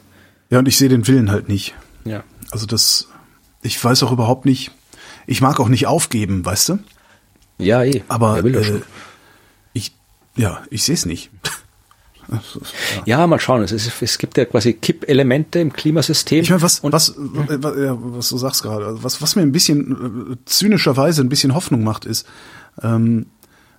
Ja, 0.50 0.60
und 0.60 0.68
ich 0.68 0.78
sehe 0.78 0.90
den 0.90 1.08
Willen 1.08 1.32
halt 1.32 1.50
nicht. 1.50 1.76
Ja. 2.06 2.24
Also 2.52 2.66
das, 2.66 3.08
ich 3.62 3.82
weiß 3.84 4.04
auch 4.04 4.12
überhaupt 4.12 4.46
nicht, 4.46 4.72
ich 5.26 5.42
mag 5.42 5.60
auch 5.60 5.70
nicht 5.70 5.88
aufgeben, 5.88 6.46
weißt 6.46 6.70
du? 6.70 6.80
Ja, 7.58 7.84
eh. 7.84 8.04
Aber 8.08 8.44
äh, 8.44 8.82
ich, 9.74 9.96
ja, 10.36 10.64
ich 10.70 10.84
sehe 10.84 10.96
es 10.96 11.06
nicht. 11.06 11.30
Ja, 13.06 13.26
mal 13.28 13.40
schauen. 13.40 13.62
Es, 13.64 13.72
ist, 13.72 13.92
es 14.02 14.18
gibt 14.18 14.38
ja 14.38 14.46
quasi 14.46 14.74
Kippelemente 14.74 15.60
im 15.60 15.72
Klimasystem. 15.74 16.42
Ich 16.42 16.50
meine, 16.50 16.62
was, 16.62 16.80
Und- 16.80 16.94
was, 16.94 17.10
äh, 17.10 17.14
was, 17.18 17.78
ja, 17.78 17.98
was 18.00 18.30
du 18.30 18.38
sagst 18.38 18.64
gerade, 18.64 18.86
also 18.86 19.04
was, 19.04 19.22
was 19.22 19.36
mir 19.36 19.42
ein 19.44 19.52
bisschen 19.52 20.32
äh, 20.34 20.36
zynischerweise 20.46 21.22
ein 21.22 21.30
bisschen 21.30 21.54
Hoffnung 21.56 21.84
macht, 21.84 22.06
ist, 22.06 22.26
ähm, 22.82 23.26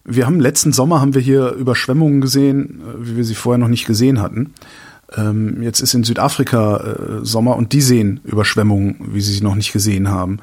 wir 0.05 0.26
haben 0.26 0.39
letzten 0.40 0.72
Sommer 0.72 1.01
haben 1.01 1.14
wir 1.14 1.22
hier 1.22 1.52
Überschwemmungen 1.52 2.20
gesehen, 2.20 2.82
äh, 2.82 3.06
wie 3.06 3.16
wir 3.16 3.24
sie 3.24 3.35
vorher 3.35 3.59
noch 3.59 3.68
nicht 3.68 3.86
gesehen 3.86 4.20
hatten. 4.20 4.52
Ähm, 5.16 5.62
jetzt 5.62 5.81
ist 5.81 5.94
in 5.94 6.05
Südafrika 6.05 6.76
äh, 6.78 7.24
Sommer 7.24 7.56
und 7.56 7.72
die 7.72 7.81
sehen 7.82 8.20
Überschwemmungen, 8.24 8.97
wie 9.12 9.20
sie 9.20 9.32
sie 9.35 9.43
noch 9.44 9.55
nicht 9.55 9.72
gesehen 9.72 10.09
haben. 10.10 10.39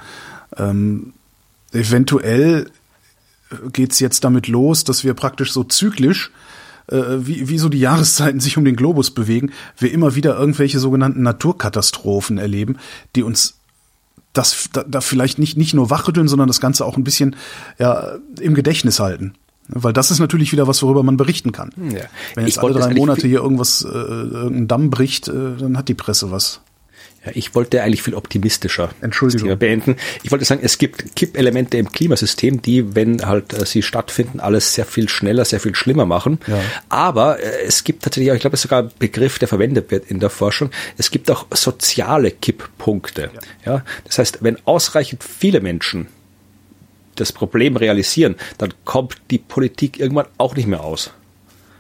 Ähm, 0.58 1.14
eventuell 1.72 2.70
geht's 3.74 4.00
jetzt 4.00 4.24
damit 4.24 4.48
los, 4.48 4.84
dass 4.84 5.04
wir 5.04 5.14
praktisch 5.14 5.52
so 5.52 5.64
zyklisch, 5.64 6.32
äh, 6.92 7.26
wie, 7.26 7.50
wie 7.50 7.58
so 7.58 7.70
die 7.70 7.80
Jahreszeiten 7.80 8.40
sich 8.40 8.58
um 8.58 8.66
den 8.66 8.76
Globus 8.76 9.12
bewegen, 9.12 9.52
wir 9.78 9.92
immer 9.92 10.16
wieder 10.16 10.38
irgendwelche 10.38 10.80
sogenannten 10.80 11.24
Naturkatastrophen 11.24 12.38
erleben, 12.38 12.78
die 13.16 13.24
uns 13.24 13.56
das 14.34 14.70
da, 14.72 14.84
da 14.84 15.02
vielleicht 15.02 15.40
nicht, 15.40 15.58
nicht 15.58 15.74
nur 15.74 15.90
wachrütteln, 15.90 16.28
sondern 16.28 16.48
das 16.48 16.62
Ganze 16.62 16.86
auch 16.86 16.98
ein 16.98 17.04
bisschen 17.04 17.36
ja, 17.80 18.18
im 18.40 18.54
Gedächtnis 18.54 19.00
halten. 19.00 19.34
Weil 19.68 19.94
das 19.94 20.12
ist 20.12 20.20
natürlich 20.20 20.52
wieder 20.52 20.68
was, 20.68 20.82
worüber 20.84 21.04
man 21.04 21.18
berichten 21.18 21.52
kann. 21.52 21.72
Ja. 21.78 22.02
Wenn 22.36 22.46
jetzt 22.46 22.58
Ich 22.58 22.64
alle 22.64 22.74
drei 22.74 22.94
Monate 22.94 23.28
hier 23.28 23.40
irgendwas, 23.40 23.84
äh, 23.84 23.88
irgendein 23.88 24.68
Damm 24.68 24.90
bricht, 24.90 25.28
äh, 25.28 25.56
dann 25.58 25.78
hat 25.78 25.88
die 25.88 25.94
Presse 25.94 26.32
was. 26.32 26.62
Ja, 27.24 27.32
ich 27.36 27.54
wollte 27.54 27.84
eigentlich 27.84 28.02
viel 28.02 28.16
optimistischer 28.16 28.90
Entschuldigung. 29.00 29.58
beenden. 29.60 29.96
Ich 30.24 30.32
wollte 30.32 30.44
sagen, 30.44 30.62
es 30.64 30.80
gibt 30.80 31.16
Kippelemente 31.16 31.78
im 31.78 31.92
Klimasystem, 31.92 32.64
die, 32.64 32.96
wenn 32.96 33.26
halt 33.28 33.54
äh, 33.54 33.64
sie 33.66 33.84
stattfinden, 33.84 34.40
alles 34.40 34.74
sehr 34.74 34.86
viel 34.86 35.08
schneller, 35.08 35.46
sehr 35.46 35.60
viel 35.60 35.76
schlimmer 35.76 36.06
machen. 36.06 36.40
Ja. 36.48 36.60
Aber 36.90 37.40
äh, 37.40 37.64
es 37.68 37.84
gibt 37.84 38.04
tatsächlich 38.04 38.32
auch, 38.32 38.36
ich 38.36 38.42
glaube, 38.42 38.56
es 38.56 38.62
ist 38.62 38.64
sogar 38.64 38.84
ein 38.84 38.92
Begriff, 38.98 39.38
der 39.38 39.48
verwendet 39.48 39.92
wird 39.92 40.10
in 40.10 40.20
der 40.20 40.32
Forschung. 40.32 40.72
Es 40.98 41.12
gibt 41.12 41.30
auch 41.30 41.46
soziale 41.54 42.32
Kipppunkte. 42.32 43.30
Ja. 43.66 43.84
Das 44.06 44.18
heißt, 44.18 44.40
wenn 44.42 44.58
ausreichend 44.66 45.24
viele 45.24 45.62
Menschen 45.62 46.08
das 47.18 47.32
Problem 47.32 47.76
realisieren, 47.76 48.36
dann 48.58 48.74
kommt 48.84 49.18
die 49.30 49.38
Politik 49.38 50.00
irgendwann 50.00 50.26
auch 50.40 50.56
nicht 50.56 50.68
mehr 50.68 50.84
aus. 50.84 51.12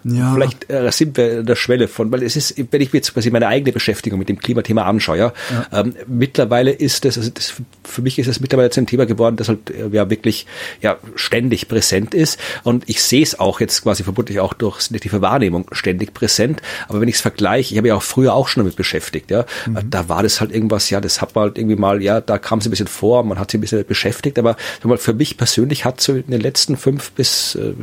Ja, 0.03 0.33
Vielleicht 0.33 0.69
äh, 0.69 0.91
sind 0.91 1.17
wir 1.17 1.39
an 1.39 1.45
der 1.45 1.55
Schwelle 1.55 1.87
von, 1.87 2.11
weil 2.11 2.23
es 2.23 2.35
ist, 2.35 2.55
wenn 2.71 2.81
ich 2.81 2.91
mir 2.91 2.97
jetzt 2.97 3.13
quasi 3.13 3.29
meine 3.29 3.47
eigene 3.47 3.71
Beschäftigung 3.71 4.17
mit 4.17 4.29
dem 4.29 4.39
Klimathema 4.39 4.83
anschaue, 4.83 5.17
ja, 5.17 5.33
ähm, 5.71 5.95
mittlerweile 6.07 6.71
ist 6.71 7.05
es, 7.05 7.17
also 7.17 7.29
das, 7.29 7.53
für 7.83 8.01
mich 8.01 8.17
ist 8.17 8.27
es 8.27 8.39
mittlerweile 8.39 8.67
jetzt 8.67 8.77
ein 8.77 8.87
Thema 8.87 9.05
geworden, 9.05 9.35
das 9.35 9.47
halt 9.47 9.69
äh, 9.69 9.89
ja 9.91 10.09
wirklich 10.09 10.47
ja 10.81 10.97
ständig 11.15 11.67
präsent 11.67 12.13
ist. 12.13 12.39
Und 12.63 12.89
ich 12.89 13.03
sehe 13.03 13.21
es 13.21 13.39
auch 13.39 13.59
jetzt 13.59 13.83
quasi 13.83 14.03
vermutlich 14.03 14.39
auch 14.39 14.53
durch 14.53 14.81
selektive 14.81 15.21
Wahrnehmung 15.21 15.67
ständig 15.71 16.13
präsent, 16.13 16.61
aber 16.87 17.01
wenn 17.01 17.07
ich 17.07 17.15
es 17.15 17.21
vergleiche, 17.21 17.73
ich 17.73 17.77
habe 17.77 17.89
ja 17.89 17.95
auch 17.95 18.03
früher 18.03 18.33
auch 18.33 18.47
schon 18.47 18.63
damit 18.63 18.75
beschäftigt, 18.75 19.29
ja, 19.29 19.41
äh, 19.41 19.83
da 19.87 20.09
war 20.09 20.23
das 20.23 20.41
halt 20.41 20.51
irgendwas, 20.51 20.89
ja, 20.89 20.99
das 20.99 21.21
hat 21.21 21.35
man 21.35 21.43
halt 21.43 21.57
irgendwie 21.57 21.75
mal, 21.75 22.01
ja, 22.01 22.21
da 22.21 22.37
kam 22.37 22.59
es 22.59 22.65
ein 22.65 22.71
bisschen 22.71 22.87
vor, 22.87 23.23
man 23.23 23.37
hat 23.37 23.51
sich 23.51 23.59
ein 23.59 23.61
bisschen 23.61 23.85
beschäftigt, 23.85 24.39
aber 24.39 24.55
für 24.97 25.13
mich 25.13 25.37
persönlich 25.37 25.85
hat 25.85 26.01
so 26.01 26.13
in 26.13 26.27
den 26.27 26.41
letzten 26.41 26.75
fünf 26.77 27.11
bis 27.11 27.55
äh, 27.55 27.73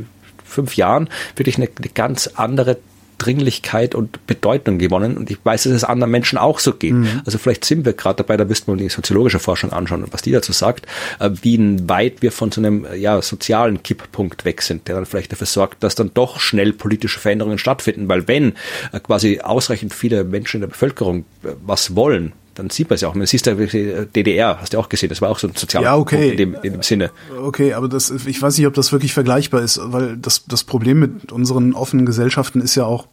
fünf 0.48 0.76
Jahren 0.76 1.08
wirklich 1.36 1.56
eine, 1.56 1.68
eine 1.76 1.88
ganz 1.88 2.28
andere 2.34 2.78
Dringlichkeit 3.18 3.94
und 3.94 4.26
Bedeutung 4.26 4.78
gewonnen. 4.78 5.16
Und 5.16 5.30
ich 5.30 5.38
weiß, 5.42 5.64
dass 5.64 5.72
es 5.72 5.84
anderen 5.84 6.10
Menschen 6.10 6.38
auch 6.38 6.60
so 6.60 6.72
geht. 6.72 6.94
Also 7.26 7.36
vielleicht 7.38 7.64
sind 7.64 7.84
wir 7.84 7.92
gerade 7.92 8.18
dabei, 8.18 8.36
da 8.36 8.44
müssten 8.44 8.72
wir 8.72 8.76
die 8.76 8.88
soziologische 8.88 9.40
Forschung 9.40 9.72
anschauen, 9.72 10.04
was 10.10 10.22
die 10.22 10.30
dazu 10.30 10.52
sagt, 10.52 10.86
äh, 11.18 11.30
wie 11.42 11.58
weit 11.88 12.22
wir 12.22 12.32
von 12.32 12.52
so 12.52 12.60
einem 12.60 12.84
äh, 12.84 12.96
ja, 12.96 13.20
sozialen 13.20 13.82
Kipppunkt 13.82 14.44
weg 14.44 14.62
sind, 14.62 14.86
der 14.86 14.94
dann 14.94 15.06
vielleicht 15.06 15.32
dafür 15.32 15.46
sorgt, 15.46 15.82
dass 15.82 15.96
dann 15.96 16.12
doch 16.14 16.38
schnell 16.38 16.72
politische 16.72 17.18
Veränderungen 17.18 17.58
stattfinden. 17.58 18.08
Weil 18.08 18.28
wenn 18.28 18.54
äh, 18.92 19.00
quasi 19.00 19.40
ausreichend 19.40 19.92
viele 19.92 20.22
Menschen 20.24 20.58
in 20.58 20.60
der 20.62 20.68
Bevölkerung 20.68 21.24
was 21.42 21.96
wollen, 21.96 22.32
dann 22.58 22.70
sieht 22.70 22.90
man 22.90 22.96
es 22.96 23.02
ja 23.02 23.08
auch. 23.08 23.14
Man 23.14 23.26
siehst 23.26 23.46
ja, 23.46 23.52
äh, 23.52 24.06
DDR, 24.06 24.60
hast 24.60 24.74
du 24.74 24.78
auch 24.78 24.88
gesehen, 24.88 25.08
das 25.08 25.22
war 25.22 25.30
auch 25.30 25.38
so 25.38 25.46
ein 25.46 25.54
sozialer 25.54 25.84
Ja, 25.84 25.96
okay. 25.96 26.30
In 26.32 26.36
dem, 26.36 26.54
in 26.54 26.72
dem 26.72 26.82
Sinne. 26.82 27.10
Okay, 27.40 27.72
aber 27.74 27.88
das, 27.88 28.10
ich 28.10 28.42
weiß 28.42 28.58
nicht, 28.58 28.66
ob 28.66 28.74
das 28.74 28.90
wirklich 28.90 29.14
vergleichbar 29.14 29.62
ist, 29.62 29.80
weil 29.82 30.16
das, 30.16 30.44
das 30.46 30.64
Problem 30.64 30.98
mit 30.98 31.30
unseren 31.30 31.72
offenen 31.72 32.04
Gesellschaften 32.04 32.60
ist 32.60 32.74
ja 32.74 32.84
auch, 32.84 33.06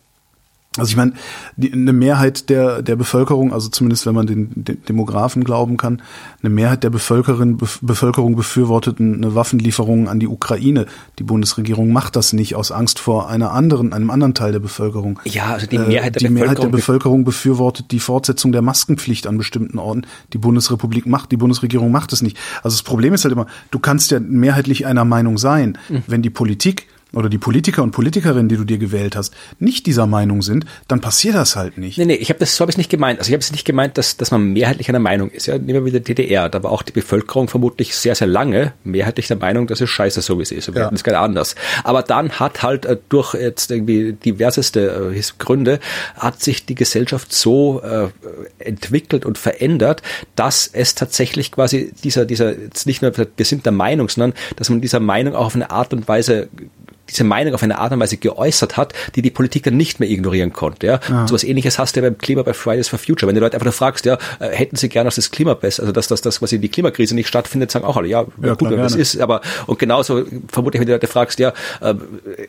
also 0.77 0.89
ich 0.89 0.95
meine, 0.95 1.13
die, 1.57 1.71
eine 1.71 1.93
Mehrheit 1.93 2.49
der, 2.49 2.81
der 2.81 2.95
Bevölkerung, 2.95 3.53
also 3.53 3.69
zumindest 3.69 4.05
wenn 4.05 4.15
man 4.15 4.27
den, 4.27 4.51
den 4.55 4.83
Demografen 4.85 5.43
glauben 5.43 5.77
kann, 5.77 6.01
eine 6.41 6.49
Mehrheit 6.49 6.83
der 6.83 6.89
Bevölkerung, 6.89 7.57
Bevölkerung 7.81 8.35
befürwortet 8.35 8.99
eine 8.99 9.35
Waffenlieferung 9.35 10.09
an 10.09 10.19
die 10.19 10.27
Ukraine. 10.27 10.85
Die 11.19 11.23
Bundesregierung 11.23 11.91
macht 11.91 12.15
das 12.15 12.33
nicht 12.33 12.55
aus 12.55 12.71
Angst 12.71 12.99
vor 12.99 13.29
einer 13.29 13.51
anderen, 13.51 13.93
einem 13.93 14.09
anderen 14.09 14.33
Teil 14.33 14.51
der 14.51 14.59
Bevölkerung. 14.59 15.19
Ja, 15.25 15.53
also 15.53 15.67
die 15.67 15.77
Mehrheit 15.77 16.15
der 16.15 16.27
die 16.27 16.29
Mehrheit 16.29 16.57
der 16.57 16.67
Bevölkerung 16.67 16.95
Bevölkerung 16.95 17.23
befürwortet 17.25 17.91
die 17.91 17.99
Fortsetzung 17.99 18.51
der 18.51 18.61
Maskenpflicht 18.61 19.27
an 19.27 19.37
bestimmten 19.37 19.79
Orten. 19.79 20.05
Die 20.33 20.37
Bundesrepublik 20.37 21.05
macht, 21.05 21.31
die 21.31 21.37
Bundesregierung 21.37 21.91
macht 21.91 22.13
es 22.13 22.21
nicht. 22.21 22.37
Also 22.63 22.75
das 22.75 22.83
Problem 22.83 23.13
ist 23.13 23.25
halt 23.25 23.33
immer, 23.33 23.47
du 23.71 23.79
kannst 23.79 24.11
ja 24.11 24.19
mehrheitlich 24.19 24.85
einer 24.85 25.05
Meinung 25.05 25.37
sein, 25.37 25.77
Mhm. 25.89 26.03
wenn 26.07 26.21
die 26.21 26.29
Politik 26.29 26.87
oder 27.15 27.29
die 27.29 27.37
Politiker 27.37 27.81
und 27.81 27.91
Politikerinnen, 27.91 28.49
die 28.49 28.57
du 28.57 28.63
dir 28.65 28.77
gewählt 28.77 29.15
hast, 29.15 29.33
nicht 29.59 29.85
dieser 29.87 30.05
Meinung 30.05 30.41
sind, 30.41 30.65
dann 30.87 31.01
passiert 31.01 31.35
das 31.35 31.55
halt 31.55 31.77
nicht. 31.77 31.97
Nee, 31.97 32.05
nee, 32.05 32.15
ich 32.15 32.29
habe 32.29 32.39
das 32.39 32.55
so 32.55 32.61
habe 32.61 32.71
ich 32.71 32.77
nicht 32.77 32.89
gemeint. 32.91 33.19
Also 33.19 33.29
ich 33.29 33.33
habe 33.33 33.41
es 33.41 33.51
nicht 33.51 33.65
gemeint, 33.65 33.97
dass, 33.97 34.17
dass 34.17 34.31
man 34.31 34.53
mehrheitlich 34.53 34.89
einer 34.89 34.99
Meinung 34.99 35.29
ist. 35.31 35.47
Ja, 35.47 35.57
nehmen 35.57 35.69
wir 35.69 35.85
wieder 35.85 35.99
DDR. 35.99 36.49
Da 36.49 36.61
war 36.63 36.71
auch 36.71 36.83
die 36.83 36.91
Bevölkerung 36.91 37.47
vermutlich 37.47 37.95
sehr, 37.95 38.15
sehr 38.15 38.27
lange 38.27 38.73
mehrheitlich 38.83 39.27
der 39.27 39.37
Meinung, 39.37 39.67
dass 39.67 39.81
es 39.81 39.89
scheiße 39.89 40.21
so 40.21 40.37
wie 40.37 40.43
es 40.43 40.51
ist. 40.51 40.67
Wir 40.73 40.79
Ja. 40.81 40.85
hätten 40.85 40.95
es 40.95 41.03
gerne 41.03 41.19
anders. 41.19 41.55
Aber 41.83 42.03
dann 42.03 42.31
hat 42.31 42.61
halt 42.63 42.85
äh, 42.85 42.97
durch 43.09 43.33
jetzt 43.33 43.71
irgendwie 43.71 44.13
diverseste 44.13 45.13
äh, 45.15 45.21
Gründe 45.39 45.79
hat 46.17 46.41
sich 46.43 46.65
die 46.65 46.75
Gesellschaft 46.75 47.33
so 47.33 47.81
äh, 47.81 48.07
entwickelt 48.59 49.25
und 49.25 49.37
verändert, 49.37 50.01
dass 50.35 50.69
es 50.71 50.95
tatsächlich 50.95 51.51
quasi 51.51 51.93
dieser, 52.03 52.25
dieser, 52.25 52.57
jetzt 52.57 52.85
nicht 52.85 53.01
nur, 53.01 53.13
wir 53.17 53.45
sind 53.45 53.65
der 53.65 53.71
Meinung, 53.71 54.09
sondern 54.09 54.33
dass 54.55 54.69
man 54.69 54.81
dieser 54.81 54.99
Meinung 54.99 55.35
auch 55.35 55.45
auf 55.45 55.55
eine 55.55 55.69
Art 55.71 55.93
und 55.93 56.07
Weise 56.07 56.49
diese 57.09 57.23
Meinung 57.23 57.53
auf 57.53 57.61
eine 57.61 57.77
Art 57.77 57.91
und 57.91 57.99
Weise 57.99 58.17
geäußert 58.17 58.77
hat, 58.77 58.93
die 59.15 59.21
die 59.21 59.29
Politik 59.29 59.63
dann 59.63 59.77
nicht 59.77 59.99
mehr 59.99 60.09
ignorieren 60.09 60.53
konnte. 60.53 60.87
Ja? 60.87 60.99
Und 61.09 61.27
sowas 61.27 61.43
ähnliches 61.43 61.77
hast 61.77 61.95
du 61.95 61.99
ja 62.01 62.09
beim 62.09 62.17
Klima 62.17 62.41
bei 62.41 62.53
Fridays 62.53 62.87
for 62.87 62.97
Future. 62.97 63.27
Wenn 63.27 63.35
die 63.35 63.41
Leute 63.41 63.53
einfach 63.55 63.65
nur 63.65 63.73
fragst, 63.73 64.05
ja, 64.05 64.17
äh, 64.39 64.49
hätten 64.49 64.75
sie 64.75 64.89
gerne, 64.89 65.07
dass 65.07 65.15
das 65.15 65.29
Klima 65.31 65.53
besser, 65.53 65.83
also 65.83 65.91
dass, 65.93 66.07
dass, 66.07 66.21
dass 66.21 66.39
quasi 66.39 66.57
die 66.59 66.69
Klimakrise 66.69 67.13
nicht 67.13 67.27
stattfindet, 67.27 67.69
sagen 67.71 67.85
auch 67.85 67.95
alle, 67.97 68.07
ja, 68.07 68.25
Ja, 68.41 68.49
gut, 68.49 68.57
klar, 68.59 68.71
wenn 68.71 68.79
das 68.81 68.95
ist, 68.95 69.19
aber 69.19 69.41
und 69.67 69.77
genauso 69.79 70.23
vermutlich, 70.47 70.79
wenn 70.79 70.87
du 70.87 70.93
Leute 70.93 71.07
fragst, 71.07 71.37
ja, 71.39 71.53
äh, 71.81 71.93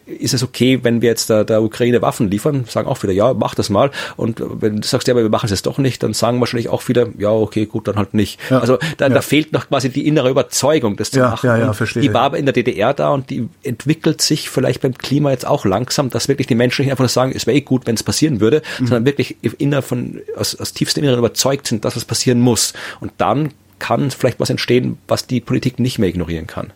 ist 0.07 0.33
es 0.35 0.43
okay, 0.43 0.81
wenn 0.83 1.03
wir 1.03 1.11
jetzt 1.11 1.29
der, 1.29 1.45
der 1.45 1.63
Ukraine 1.63 2.01
Waffen 2.03 2.31
liefern, 2.31 2.65
sagen 2.67 2.89
auch 2.89 3.03
wieder, 3.03 3.13
ja, 3.13 3.35
mach 3.35 3.55
das 3.55 3.69
mal. 3.71 3.91
Und 4.17 4.43
wenn 4.43 4.81
du 4.81 4.87
sagst, 4.89 5.07
ja, 5.09 5.15
aber 5.15 5.23
wir 5.23 5.31
machen 5.31 5.47
es 5.47 5.51
jetzt 5.51 5.67
doch 5.67 5.79
nicht, 5.79 6.03
dann 6.03 6.15
sagen 6.15 6.41
wahrscheinlich 6.41 6.69
auch 6.71 6.89
wieder, 6.89 7.09
ja, 7.19 7.31
okay, 7.31 7.67
gut, 7.67 7.89
dann 7.89 7.97
halt 7.97 8.15
nicht. 8.15 8.41
Ja. 8.51 8.61
Also 8.61 8.79
da, 8.97 9.07
Ja. 9.09 9.15
da 9.15 9.21
fehlt 9.21 9.53
noch 9.53 9.69
quasi 9.69 9.91
die 9.91 10.07
innere 10.07 10.31
Überzeugung, 10.31 10.97
das 10.97 11.11
zu 11.11 11.19
Ja, 11.21 11.31
machen. 11.31 11.47
ja, 11.47 11.57
ja. 11.59 11.73
Die 11.97 12.15
war 12.15 12.23
aber 12.23 12.39
in 12.39 12.47
der 12.47 12.53
DDR 12.55 12.95
da 12.95 13.11
und 13.11 13.31
die 13.31 13.49
entwickelt 13.63 14.23
sich 14.27 14.51
vielleicht 14.51 14.81
beim 14.83 14.97
Klima 14.97 15.31
jetzt 15.31 15.47
auch 15.47 15.65
langsam, 15.65 16.11
dass 16.11 16.29
wirklich 16.29 16.47
die 16.47 16.55
Menschen 16.55 16.83
nicht 16.83 16.91
einfach 16.91 17.03
nur 17.05 17.09
sagen, 17.09 17.33
es 17.35 17.47
wäre 17.47 17.57
eh 17.57 17.61
gut, 17.63 17.87
wenn 17.87 17.95
es 17.95 18.03
passieren 18.03 18.41
würde, 18.41 18.63
Mhm. 18.79 18.87
sondern 18.87 19.05
wirklich 19.07 19.37
inner 19.59 19.83
von, 19.83 20.21
aus, 20.37 20.55
aus 20.55 20.73
tiefstem 20.73 21.05
Inneren 21.05 21.19
überzeugt 21.21 21.67
sind, 21.67 21.85
dass 21.85 21.97
es 21.97 22.05
passieren 22.05 22.41
muss. 22.41 22.73
Und 23.01 23.13
dann 23.19 23.53
kann 23.79 24.11
vielleicht 24.11 24.41
was 24.41 24.51
entstehen, 24.51 24.99
was 25.09 25.27
die 25.27 25.41
Politik 25.41 25.79
nicht 25.79 25.99
mehr 25.99 26.09
ignorieren 26.09 26.47
kann. 26.47 26.73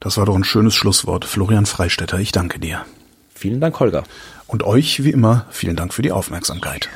Das 0.00 0.16
war 0.16 0.26
doch 0.26 0.34
ein 0.36 0.44
schönes 0.44 0.74
Schlusswort. 0.74 1.24
Florian 1.24 1.66
Freistetter, 1.66 2.18
ich 2.18 2.32
danke 2.32 2.58
dir. 2.58 2.84
Vielen 3.34 3.60
Dank, 3.60 3.78
Holger. 3.80 4.04
Und 4.46 4.62
euch, 4.62 5.02
wie 5.04 5.10
immer, 5.10 5.46
vielen 5.50 5.76
Dank 5.76 5.94
für 5.94 6.02
die 6.02 6.12
Aufmerksamkeit. 6.12 6.88